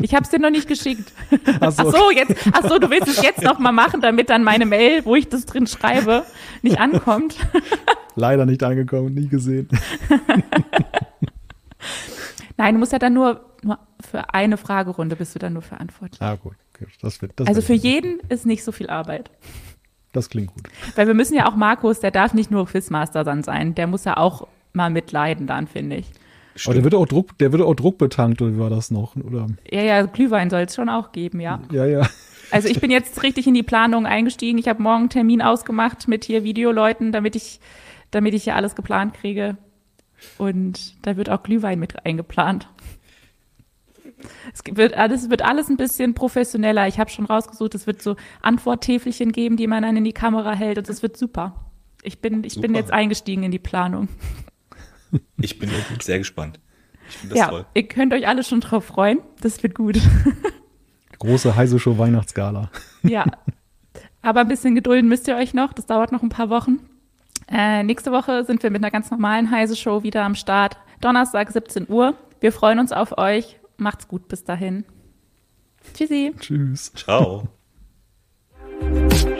Ich 0.00 0.14
habe 0.14 0.22
es 0.22 0.30
dir 0.30 0.38
noch 0.38 0.50
nicht 0.50 0.68
geschickt. 0.68 1.12
Ach 1.60 1.72
so, 1.72 1.82
Ach 1.88 1.92
so, 1.92 2.10
jetzt, 2.12 2.36
ach 2.52 2.68
so, 2.68 2.78
du 2.78 2.88
willst 2.88 3.08
es 3.08 3.20
jetzt 3.20 3.42
noch 3.42 3.58
mal 3.58 3.72
machen, 3.72 4.00
damit 4.00 4.30
dann 4.30 4.44
meine 4.44 4.64
Mail, 4.64 5.04
wo 5.04 5.16
ich 5.16 5.28
das 5.28 5.44
drin 5.44 5.66
schreibe, 5.66 6.22
nicht 6.62 6.78
ankommt. 6.78 7.34
leider 8.14 8.46
nicht 8.46 8.62
angekommen, 8.62 9.12
nie 9.14 9.26
gesehen. 9.26 9.68
Nein, 12.56 12.74
du 12.74 12.80
musst 12.80 12.92
ja 12.92 12.98
dann 12.98 13.14
nur, 13.14 13.44
nur 13.62 13.78
für 14.00 14.34
eine 14.34 14.56
Fragerunde 14.56 15.16
bist 15.16 15.34
du 15.34 15.38
dann 15.38 15.52
nur 15.52 15.62
verantwortlich. 15.62 16.20
Ah, 16.20 16.36
gut. 16.36 16.54
Okay, 16.74 16.86
Das 17.00 17.22
wird, 17.22 17.32
das 17.36 17.48
Also 17.48 17.62
für 17.62 17.74
jeden 17.74 18.20
ist 18.28 18.46
nicht 18.46 18.64
so 18.64 18.72
viel 18.72 18.88
Arbeit. 18.88 19.30
Das 20.12 20.28
klingt 20.30 20.54
gut. 20.54 20.68
Weil 20.96 21.06
wir 21.06 21.14
müssen 21.14 21.34
ja 21.34 21.46
auch 21.48 21.56
Markus, 21.56 22.00
der 22.00 22.10
darf 22.10 22.34
nicht 22.34 22.50
nur 22.50 22.66
Quizmaster 22.66 23.24
dann 23.24 23.42
sein, 23.42 23.74
der 23.74 23.86
muss 23.86 24.04
ja 24.04 24.16
auch 24.16 24.48
mal 24.72 24.90
mitleiden 24.90 25.46
dann, 25.46 25.66
finde 25.66 25.96
ich. 25.96 26.06
Aber 26.64 26.74
der 26.74 26.84
wird 26.84 26.94
auch 26.94 27.06
Druck, 27.06 27.38
der 27.38 27.52
wird 27.52 27.62
auch 27.62 27.74
druckbetankt, 27.74 28.42
oder 28.42 28.52
wie 28.52 28.58
war 28.58 28.70
das 28.70 28.90
noch? 28.90 29.14
Oder? 29.16 29.46
Ja, 29.70 29.82
ja, 29.82 30.02
Glühwein 30.06 30.50
soll 30.50 30.62
es 30.62 30.74
schon 30.74 30.88
auch 30.88 31.12
geben, 31.12 31.40
ja. 31.40 31.60
Ja, 31.70 31.84
ja. 31.84 32.08
Also 32.50 32.68
ich 32.68 32.80
bin 32.80 32.90
jetzt 32.90 33.22
richtig 33.22 33.46
in 33.46 33.54
die 33.54 33.62
Planung 33.62 34.06
eingestiegen. 34.06 34.58
Ich 34.58 34.68
habe 34.68 34.82
morgen 34.82 35.02
einen 35.02 35.10
Termin 35.10 35.42
ausgemacht 35.42 36.08
mit 36.08 36.24
hier 36.24 36.44
Videoleuten, 36.44 37.12
damit 37.12 37.36
ich, 37.36 37.60
damit 38.10 38.34
ich 38.34 38.44
hier 38.44 38.56
alles 38.56 38.74
geplant 38.74 39.14
kriege. 39.14 39.56
Und 40.36 40.94
da 41.06 41.16
wird 41.16 41.30
auch 41.30 41.42
Glühwein 41.42 41.78
mit 41.78 42.04
eingeplant. 42.04 42.68
Es 44.52 44.62
wird 44.76 44.94
alles, 44.94 45.30
wird 45.30 45.42
alles 45.42 45.68
ein 45.68 45.76
bisschen 45.76 46.14
professioneller. 46.14 46.88
Ich 46.88 46.98
habe 46.98 47.10
schon 47.10 47.26
rausgesucht, 47.26 47.74
es 47.74 47.86
wird 47.86 48.02
so 48.02 48.16
Antworttäfelchen 48.42 49.30
geben, 49.32 49.56
die 49.56 49.66
man 49.68 49.82
dann 49.82 49.96
in 49.96 50.04
die 50.04 50.12
Kamera 50.12 50.52
hält 50.54 50.78
und 50.78 50.88
es 50.88 51.02
wird 51.02 51.16
super. 51.16 51.64
Ich 52.02 52.20
bin, 52.20 52.42
ich 52.44 52.54
bin 52.54 52.70
Super. 52.70 52.78
jetzt 52.80 52.92
eingestiegen 52.92 53.42
in 53.42 53.50
die 53.50 53.58
Planung. 53.58 54.08
Ich 55.40 55.58
bin 55.58 55.70
sehr 56.00 56.18
gespannt. 56.18 56.60
Ich 57.08 57.16
finde 57.16 57.34
das 57.34 57.38
Ja, 57.44 57.48
toll. 57.48 57.66
ihr 57.74 57.88
könnt 57.88 58.12
euch 58.12 58.28
alle 58.28 58.44
schon 58.44 58.60
drauf 58.60 58.84
freuen. 58.84 59.20
Das 59.40 59.62
wird 59.62 59.74
gut. 59.74 59.98
Große 61.18 61.56
Heise 61.56 61.78
Show 61.78 61.98
Weihnachtsgala. 61.98 62.70
Ja. 63.02 63.24
Aber 64.22 64.40
ein 64.40 64.48
bisschen 64.48 64.74
gedulden 64.74 65.08
müsst 65.08 65.26
ihr 65.28 65.36
euch 65.36 65.54
noch. 65.54 65.72
Das 65.72 65.86
dauert 65.86 66.12
noch 66.12 66.22
ein 66.22 66.28
paar 66.28 66.50
Wochen. 66.50 66.78
Äh, 67.50 67.82
nächste 67.82 68.12
Woche 68.12 68.44
sind 68.44 68.62
wir 68.62 68.70
mit 68.70 68.82
einer 68.82 68.90
ganz 68.90 69.10
normalen 69.10 69.50
Heise-Show 69.50 70.02
wieder 70.02 70.24
am 70.24 70.34
Start. 70.34 70.76
Donnerstag, 71.00 71.50
17 71.50 71.86
Uhr. 71.88 72.14
Wir 72.40 72.52
freuen 72.52 72.78
uns 72.78 72.92
auf 72.92 73.16
euch. 73.16 73.58
Macht's 73.76 74.08
gut 74.08 74.28
bis 74.28 74.44
dahin. 74.44 74.84
Tschüssi. 75.94 76.34
Tschüss. 76.38 76.92
Ciao. 76.94 77.48